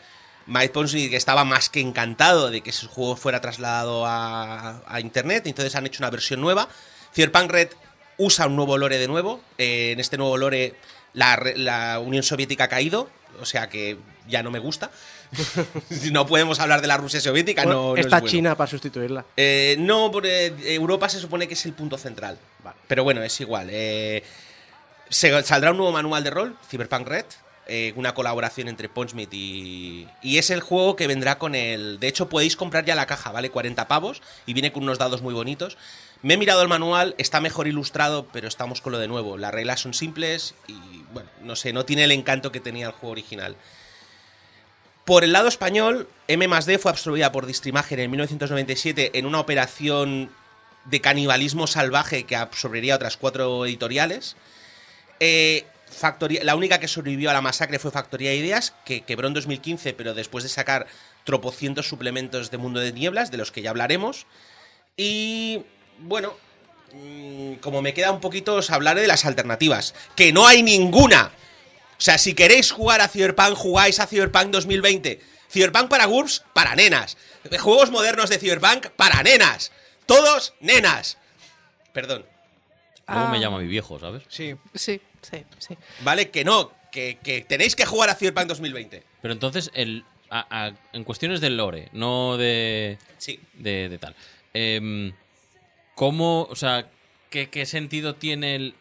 Mike 0.46 0.72
que 1.10 1.16
estaba 1.16 1.44
más 1.44 1.68
que 1.68 1.80
encantado 1.80 2.50
de 2.50 2.60
que 2.62 2.72
su 2.72 2.88
juego 2.88 3.16
fuera 3.16 3.40
trasladado 3.40 4.04
a, 4.06 4.82
a 4.86 5.00
internet, 5.00 5.46
entonces 5.46 5.74
han 5.76 5.86
hecho 5.86 6.02
una 6.02 6.10
versión 6.10 6.40
nueva. 6.40 6.68
Cyberpunk 7.14 7.50
Red 7.50 7.68
usa 8.18 8.46
un 8.46 8.56
nuevo 8.56 8.76
lore 8.78 8.98
de 8.98 9.08
nuevo. 9.08 9.42
eh, 9.58 9.92
en 9.92 10.00
este 10.00 10.16
nuevo 10.18 10.36
lore 10.36 10.74
la, 11.14 11.38
la 11.56 11.98
Unión 12.00 12.22
Soviética 12.22 12.64
ha 12.64 12.68
caído, 12.68 13.08
o 13.40 13.44
sea 13.46 13.68
que 13.68 13.96
ya 14.28 14.42
no 14.42 14.50
me 14.50 14.58
gusta. 14.58 14.90
no 16.12 16.26
podemos 16.26 16.60
hablar 16.60 16.80
de 16.82 16.86
la 16.88 16.96
Rusia 16.98 17.20
soviética, 17.20 17.64
Bueno, 17.64 17.80
no, 17.80 17.88
no 17.90 17.94
es 17.96 18.06
está 18.06 18.18
bueno. 18.20 18.30
China 18.30 18.56
para 18.56 18.70
sustituirla. 18.70 19.24
Eh, 19.36 19.76
no, 19.78 20.10
porque 20.10 20.54
Europa 20.74 21.08
se 21.08 21.18
supone 21.20 21.48
que 21.48 21.54
es 21.54 21.64
el 21.66 21.72
punto 21.72 21.96
central. 21.98 22.38
Pero 22.86 23.02
bueno, 23.04 23.22
es 23.22 23.40
igual. 23.40 23.68
eh, 23.70 24.22
se- 25.08 25.42
saldrá 25.42 25.70
un 25.70 25.78
nuevo 25.78 25.92
manual 25.92 26.22
de 26.24 26.30
rol, 26.30 26.56
Cyberpunk 26.70 27.06
Red. 27.08 27.24
Eh, 27.66 27.92
una 27.96 28.14
colaboración 28.14 28.68
entre 28.68 28.88
Pondsmith 28.88 29.32
y. 29.32 30.08
Y 30.20 30.38
es 30.38 30.50
el 30.50 30.60
juego 30.60 30.96
que 30.96 31.06
vendrá 31.06 31.38
con 31.38 31.54
el. 31.54 32.00
De 32.00 32.08
hecho, 32.08 32.28
podéis 32.28 32.56
comprar 32.56 32.84
ya 32.84 32.94
la 32.94 33.06
caja, 33.06 33.30
¿vale? 33.30 33.50
40 33.50 33.86
pavos. 33.88 34.22
Y 34.46 34.52
viene 34.52 34.72
con 34.72 34.82
unos 34.82 34.98
dados 34.98 35.22
muy 35.22 35.34
bonitos. 35.34 35.76
Me 36.22 36.34
he 36.34 36.36
mirado 36.36 36.62
el 36.62 36.68
manual, 36.68 37.16
está 37.18 37.40
mejor 37.40 37.66
ilustrado, 37.66 38.26
pero 38.32 38.46
estamos 38.46 38.80
con 38.80 38.92
lo 38.92 38.98
de 38.98 39.08
nuevo. 39.08 39.38
Las 39.38 39.52
reglas 39.52 39.80
son 39.80 39.92
simples 39.92 40.54
y, 40.68 41.02
bueno, 41.12 41.28
no 41.42 41.56
sé, 41.56 41.72
no 41.72 41.84
tiene 41.84 42.04
el 42.04 42.12
encanto 42.12 42.52
que 42.52 42.60
tenía 42.60 42.86
el 42.86 42.92
juego 42.92 43.10
original. 43.10 43.56
Por 45.04 45.24
el 45.24 45.32
lado 45.32 45.48
español, 45.48 46.08
M 46.28 46.46
D 46.64 46.78
fue 46.78 46.92
absorbida 46.92 47.32
por 47.32 47.46
Distrimagen 47.46 47.98
en 47.98 48.10
1997 48.12 49.18
en 49.18 49.26
una 49.26 49.40
operación 49.40 50.30
de 50.84 51.00
canibalismo 51.00 51.66
salvaje 51.66 52.24
que 52.24 52.36
absorbería 52.36 52.94
otras 52.94 53.16
cuatro 53.16 53.66
editoriales. 53.66 54.36
Eh, 55.18 55.66
Factoría- 55.92 56.42
la 56.44 56.56
única 56.56 56.80
que 56.80 56.88
sobrevivió 56.88 57.30
a 57.30 57.32
la 57.32 57.40
masacre 57.40 57.78
fue 57.78 57.90
Factoría 57.90 58.34
Ideas, 58.34 58.74
que 58.84 59.02
quebró 59.02 59.28
en 59.28 59.34
2015, 59.34 59.92
pero 59.94 60.14
después 60.14 60.42
de 60.44 60.50
sacar 60.50 60.86
tropocientos 61.24 61.88
suplementos 61.88 62.50
de 62.50 62.58
Mundo 62.58 62.80
de 62.80 62.92
Nieblas, 62.92 63.30
de 63.30 63.36
los 63.36 63.52
que 63.52 63.62
ya 63.62 63.70
hablaremos. 63.70 64.26
Y 64.96 65.62
bueno, 65.98 66.34
mm, 66.92 67.54
como 67.54 67.82
me 67.82 67.94
queda 67.94 68.10
un 68.10 68.20
poquito, 68.20 68.54
os 68.56 68.70
hablaré 68.70 69.00
de 69.02 69.06
las 69.06 69.24
alternativas. 69.24 69.94
Que 70.16 70.32
no 70.32 70.46
hay 70.46 70.62
ninguna. 70.62 71.30
O 71.98 72.00
sea, 72.04 72.18
si 72.18 72.34
queréis 72.34 72.72
jugar 72.72 73.00
a 73.00 73.08
Cyberpunk, 73.08 73.54
jugáis 73.54 74.00
a 74.00 74.06
Cyberpunk 74.06 74.46
2020. 74.50 75.20
Cyberpunk 75.50 75.88
para 75.88 76.06
GURPS, 76.06 76.44
para 76.52 76.74
nenas. 76.74 77.16
Juegos 77.60 77.90
modernos 77.90 78.30
de 78.30 78.38
Cyberpunk, 78.38 78.88
para 78.88 79.22
nenas. 79.22 79.70
Todos 80.06 80.54
nenas. 80.60 81.18
Perdón. 81.92 82.24
Luego 83.06 83.26
Ah. 83.26 83.30
me 83.30 83.38
llama 83.40 83.58
mi 83.58 83.66
viejo, 83.66 83.98
¿sabes? 84.00 84.22
Sí. 84.28 84.54
Sí, 84.74 85.00
sí, 85.22 85.44
sí. 85.58 85.76
¿Vale? 86.02 86.30
Que 86.30 86.44
no, 86.44 86.72
que, 86.90 87.18
que 87.22 87.40
tenéis 87.42 87.74
que 87.76 87.86
jugar 87.86 88.10
a 88.10 88.14
Cyberpunk 88.14 88.46
2020. 88.48 89.02
Pero 89.22 89.32
entonces, 89.34 89.70
el, 89.74 90.04
a- 90.30 90.46
a- 90.66 90.72
en 90.92 91.04
cuestiones 91.04 91.40
del 91.40 91.56
lore, 91.56 91.88
no 91.92 92.36
de, 92.36 92.98
Sí. 93.18 93.40
de, 93.54 93.88
de 93.88 93.98
tal. 93.98 94.14
Em, 94.54 95.12
¿Cómo, 95.94 96.42
o 96.50 96.56
sea, 96.56 96.88
qué, 97.30 97.50
qué 97.50 97.66
sentido 97.66 98.14
tiene 98.14 98.54
el- 98.56 98.74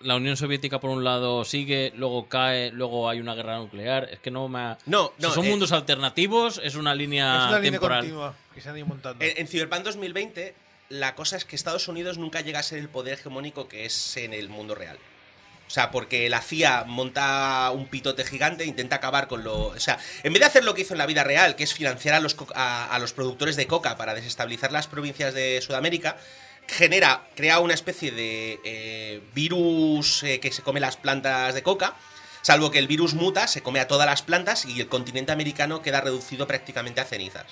la 0.00 0.16
Unión 0.16 0.36
Soviética 0.36 0.80
por 0.80 0.90
un 0.90 1.04
lado 1.04 1.44
sigue, 1.44 1.92
luego 1.96 2.28
cae, 2.28 2.70
luego 2.72 3.08
hay 3.08 3.20
una 3.20 3.34
guerra 3.34 3.58
nuclear? 3.58 4.08
Es 4.10 4.18
que 4.18 4.30
no 4.30 4.48
me... 4.48 4.58
ha- 4.58 4.78
No, 4.86 5.12
no, 5.18 5.28
Si 5.28 5.34
son 5.34 5.46
eh, 5.46 5.50
mundos 5.50 5.72
alternativos, 5.72 6.60
es 6.62 6.74
una 6.74 6.94
línea 6.94 7.36
es 7.44 7.48
una 7.48 7.58
línea 7.58 7.72
temporal. 7.72 8.00
continua 8.00 8.34
que 8.54 8.60
se 8.60 8.68
han 8.68 8.76
ido 8.76 8.86
montando. 8.86 9.24
En, 9.24 9.38
en 9.38 9.46
Cyberpunk 9.48 9.82
2020, 9.84 10.54
la 10.90 11.14
cosa 11.14 11.36
es 11.36 11.44
que 11.44 11.54
Estados 11.56 11.86
Unidos 11.88 12.18
nunca 12.18 12.40
llega 12.40 12.58
a 12.58 12.62
ser 12.62 12.78
el 12.78 12.88
poder 12.88 13.14
hegemónico 13.14 13.68
que 13.68 13.84
es 13.86 14.16
en 14.16 14.34
el 14.34 14.48
mundo 14.48 14.74
real. 14.74 14.98
O 15.72 15.74
sea, 15.74 15.90
porque 15.90 16.28
la 16.28 16.42
CIA 16.42 16.84
monta 16.86 17.70
un 17.72 17.86
pitote 17.86 18.26
gigante, 18.26 18.66
intenta 18.66 18.96
acabar 18.96 19.26
con 19.26 19.42
lo. 19.42 19.68
O 19.68 19.80
sea, 19.80 19.98
en 20.22 20.34
vez 20.34 20.40
de 20.40 20.46
hacer 20.46 20.64
lo 20.64 20.74
que 20.74 20.82
hizo 20.82 20.92
en 20.92 20.98
la 20.98 21.06
vida 21.06 21.24
real, 21.24 21.56
que 21.56 21.64
es 21.64 21.72
financiar 21.72 22.14
a 22.14 22.20
los, 22.20 22.36
a, 22.54 22.94
a 22.94 22.98
los 22.98 23.14
productores 23.14 23.56
de 23.56 23.66
coca 23.66 23.96
para 23.96 24.12
desestabilizar 24.12 24.70
las 24.70 24.86
provincias 24.86 25.32
de 25.32 25.62
Sudamérica, 25.62 26.18
genera, 26.68 27.22
crea 27.34 27.60
una 27.60 27.72
especie 27.72 28.10
de 28.10 28.60
eh, 28.64 29.22
virus 29.34 30.22
eh, 30.24 30.40
que 30.40 30.52
se 30.52 30.60
come 30.60 30.78
las 30.78 30.98
plantas 30.98 31.54
de 31.54 31.62
coca. 31.62 31.96
Salvo 32.42 32.70
que 32.70 32.78
el 32.78 32.86
virus 32.86 33.14
muta, 33.14 33.48
se 33.48 33.62
come 33.62 33.80
a 33.80 33.88
todas 33.88 34.06
las 34.06 34.20
plantas 34.20 34.66
y 34.66 34.78
el 34.78 34.88
continente 34.88 35.32
americano 35.32 35.80
queda 35.80 36.02
reducido 36.02 36.46
prácticamente 36.46 37.00
a 37.00 37.06
cenizas. 37.06 37.46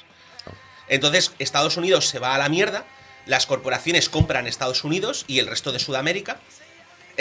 Entonces, 0.89 1.33
Estados 1.39 1.79
Unidos 1.79 2.07
se 2.07 2.19
va 2.19 2.35
a 2.35 2.39
la 2.39 2.51
mierda, 2.51 2.85
las 3.25 3.47
corporaciones 3.47 4.11
compran 4.11 4.47
Estados 4.47 4.85
Unidos 4.85 5.25
y 5.27 5.39
el 5.39 5.47
resto 5.47 5.73
de 5.73 5.79
Sudamérica. 5.79 6.39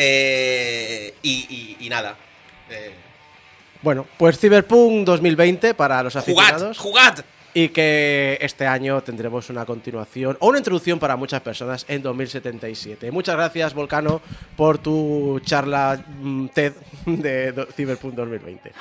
Eh, 0.02 1.14
y, 1.22 1.76
y- 1.80 1.86
y 1.86 1.90
nada. 1.90 2.16
Eh, 2.70 2.94
Bueno, 3.82 4.06
pues 4.18 4.40
Cyberpunk 4.40 5.06
2020 5.06 5.74
para 5.74 6.02
los 6.04 6.14
¡Jugad! 6.14 6.24
aficionados. 6.46 6.78
¡Jugad! 6.78 7.20
Y 7.54 7.70
que 7.70 8.38
este 8.42 8.68
año 8.68 9.02
tendremos 9.02 9.50
una 9.50 9.66
continuación 9.66 10.38
o 10.40 10.48
una 10.50 10.60
introducción 10.60 11.00
para 11.00 11.16
muchas 11.16 11.42
personas 11.42 11.84
en 11.88 12.02
2077. 12.04 13.12
Muchas 13.12 13.36
gracias, 13.36 13.74
Volcano, 13.74 14.22
por 14.56 14.78
tu 14.78 15.40
charla 15.44 16.00
mm, 16.22 16.48
TED 16.50 16.74
de 17.06 17.68
Cyberpunk 17.76 18.14
2020. 18.14 18.72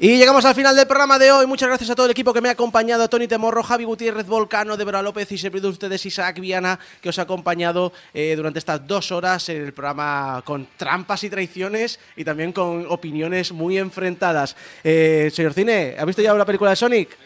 Y 0.00 0.16
llegamos 0.16 0.44
al 0.44 0.54
final 0.54 0.76
del 0.76 0.86
programa 0.86 1.18
de 1.18 1.32
hoy. 1.32 1.44
Muchas 1.48 1.68
gracias 1.68 1.90
a 1.90 1.96
todo 1.96 2.06
el 2.06 2.12
equipo 2.12 2.32
que 2.32 2.40
me 2.40 2.48
ha 2.48 2.52
acompañado: 2.52 3.08
Tony 3.08 3.26
Temorro, 3.26 3.64
Javi 3.64 3.82
Gutiérrez, 3.82 4.26
Volcano, 4.26 4.76
Débora 4.76 5.02
López 5.02 5.32
y 5.32 5.38
servidor 5.38 5.70
de 5.70 5.72
ustedes, 5.72 6.06
Isaac 6.06 6.38
Viana, 6.38 6.78
que 7.00 7.08
os 7.08 7.18
ha 7.18 7.22
acompañado 7.22 7.92
eh, 8.14 8.34
durante 8.36 8.60
estas 8.60 8.86
dos 8.86 9.10
horas 9.10 9.48
en 9.48 9.64
el 9.64 9.72
programa 9.72 10.40
con 10.44 10.68
trampas 10.76 11.24
y 11.24 11.30
traiciones 11.30 11.98
y 12.14 12.22
también 12.22 12.52
con 12.52 12.86
opiniones 12.88 13.50
muy 13.50 13.76
enfrentadas. 13.76 14.54
Eh, 14.84 15.32
señor 15.34 15.52
Cine, 15.52 15.96
¿ha 15.98 16.04
visto 16.04 16.22
ya 16.22 16.32
la 16.32 16.44
película 16.44 16.70
de 16.70 16.76
Sonic? 16.76 17.18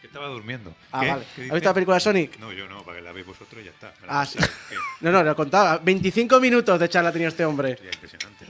Que 0.00 0.06
estaba 0.06 0.28
durmiendo. 0.28 0.76
Ah, 0.92 1.00
¿Qué? 1.00 1.08
vale. 1.08 1.24
¿Qué 1.34 1.50
¿Ha 1.50 1.54
visto 1.54 1.68
la 1.70 1.74
película 1.74 1.96
de 1.96 2.00
Sonic? 2.02 2.38
No, 2.38 2.52
yo 2.52 2.68
no, 2.68 2.84
para 2.84 2.98
que 2.98 3.02
la 3.02 3.10
veáis 3.10 3.26
vosotros 3.26 3.60
y 3.60 3.64
ya 3.64 3.72
está. 3.72 3.92
Ah, 4.06 4.24
sí. 4.24 4.38
¿Qué? 4.38 4.76
No, 5.00 5.10
no, 5.10 5.24
lo 5.24 5.34
contaba. 5.34 5.78
25 5.78 6.38
minutos 6.38 6.78
de 6.78 6.88
charla 6.88 7.08
ha 7.08 7.12
tenido 7.12 7.30
este 7.30 7.44
hombre. 7.44 7.76
Ya, 7.82 7.90
impresionante. 7.90 8.45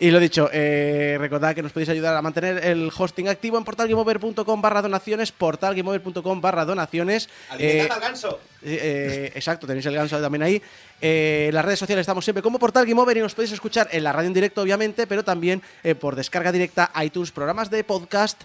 Y 0.00 0.10
lo 0.10 0.18
dicho, 0.18 0.50
eh, 0.52 1.16
recordad 1.20 1.54
que 1.54 1.62
nos 1.62 1.72
podéis 1.72 1.88
ayudar 1.88 2.16
a 2.16 2.22
mantener 2.22 2.64
el 2.64 2.90
hosting 2.96 3.28
activo 3.28 3.58
en 3.58 3.64
portalgameover.com 3.64 4.60
barra 4.60 4.82
donaciones, 4.82 5.30
portalgameover.com 5.30 6.40
barra 6.40 6.64
donaciones. 6.64 7.28
¡Alimentad 7.48 7.86
Eh, 7.86 7.90
al 7.92 8.00
ganso! 8.00 8.40
Eh, 8.64 8.78
eh, 8.82 9.32
exacto, 9.34 9.66
tenéis 9.66 9.86
el 9.86 9.94
ganso 9.94 10.20
también 10.20 10.42
ahí. 10.42 10.62
Eh, 11.00 11.46
en 11.48 11.54
las 11.54 11.64
redes 11.64 11.78
sociales 11.78 12.02
estamos 12.02 12.24
siempre 12.24 12.42
como 12.42 12.58
Portal 12.58 12.86
Game 12.86 13.00
Over 13.00 13.18
y 13.18 13.20
nos 13.20 13.34
podéis 13.34 13.52
escuchar 13.52 13.88
en 13.92 14.02
la 14.02 14.12
radio 14.12 14.28
en 14.28 14.34
directo, 14.34 14.62
obviamente, 14.62 15.06
pero 15.06 15.22
también 15.22 15.60
por 16.00 16.16
descarga 16.16 16.50
directa 16.50 16.90
iTunes, 17.02 17.30
programas 17.30 17.68
de 17.68 17.84
podcast, 17.84 18.42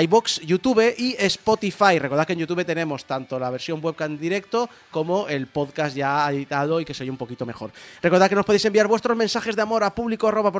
iBox, 0.00 0.40
YouTube 0.40 0.94
y 0.98 1.14
Spotify. 1.18 1.98
Recordad 1.98 2.26
que 2.26 2.32
en 2.32 2.40
YouTube 2.40 2.64
tenemos 2.64 3.04
tanto 3.04 3.38
la 3.38 3.50
versión 3.50 3.80
webcam 3.82 4.12
en 4.12 4.18
directo 4.18 4.68
como 4.90 5.28
el 5.28 5.46
podcast 5.46 5.94
ya 5.94 6.28
editado 6.30 6.80
y 6.80 6.84
que 6.84 6.92
se 6.92 7.04
oye 7.04 7.10
un 7.10 7.16
poquito 7.16 7.46
mejor. 7.46 7.70
Recordad 8.02 8.28
que 8.28 8.34
nos 8.34 8.44
podéis 8.44 8.64
enviar 8.64 8.88
vuestros 8.88 9.16
mensajes 9.16 9.54
de 9.54 9.62
amor 9.62 9.84
a 9.84 9.94
público 9.94 10.26
arroba 10.26 10.52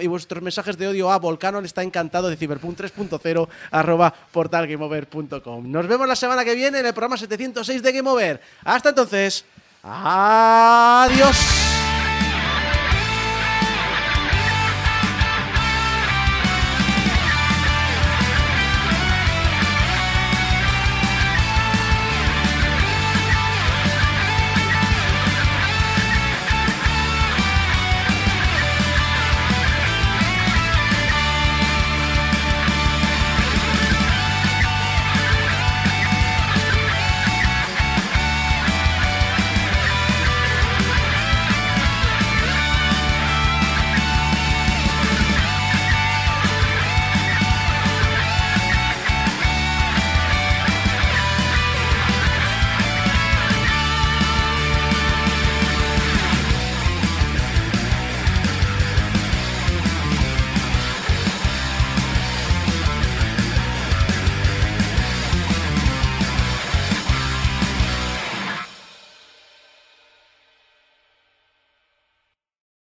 y 0.00 0.06
vuestros 0.06 0.42
mensajes 0.42 0.78
de 0.78 0.88
odio 0.88 1.10
a 1.10 1.18
Volcano, 1.18 1.60
está 1.60 1.82
encantado 1.82 2.28
de 2.28 2.36
Cyberpunk 2.36 2.78
3.0 2.78 3.48
arroba 3.70 4.14
portalgameover.com. 4.32 5.70
Nos 5.70 5.86
vemos 5.86 6.08
la 6.08 6.16
semana 6.16 6.44
que 6.44 6.54
viene 6.54 6.78
en 6.78 6.86
el 6.86 6.92
programa 6.92 7.16
706 7.16 7.82
de 7.82 7.92
Game 7.92 8.05
Over. 8.06 8.40
Hasta 8.64 8.90
entonces. 8.90 9.44
Adiós. 9.82 11.36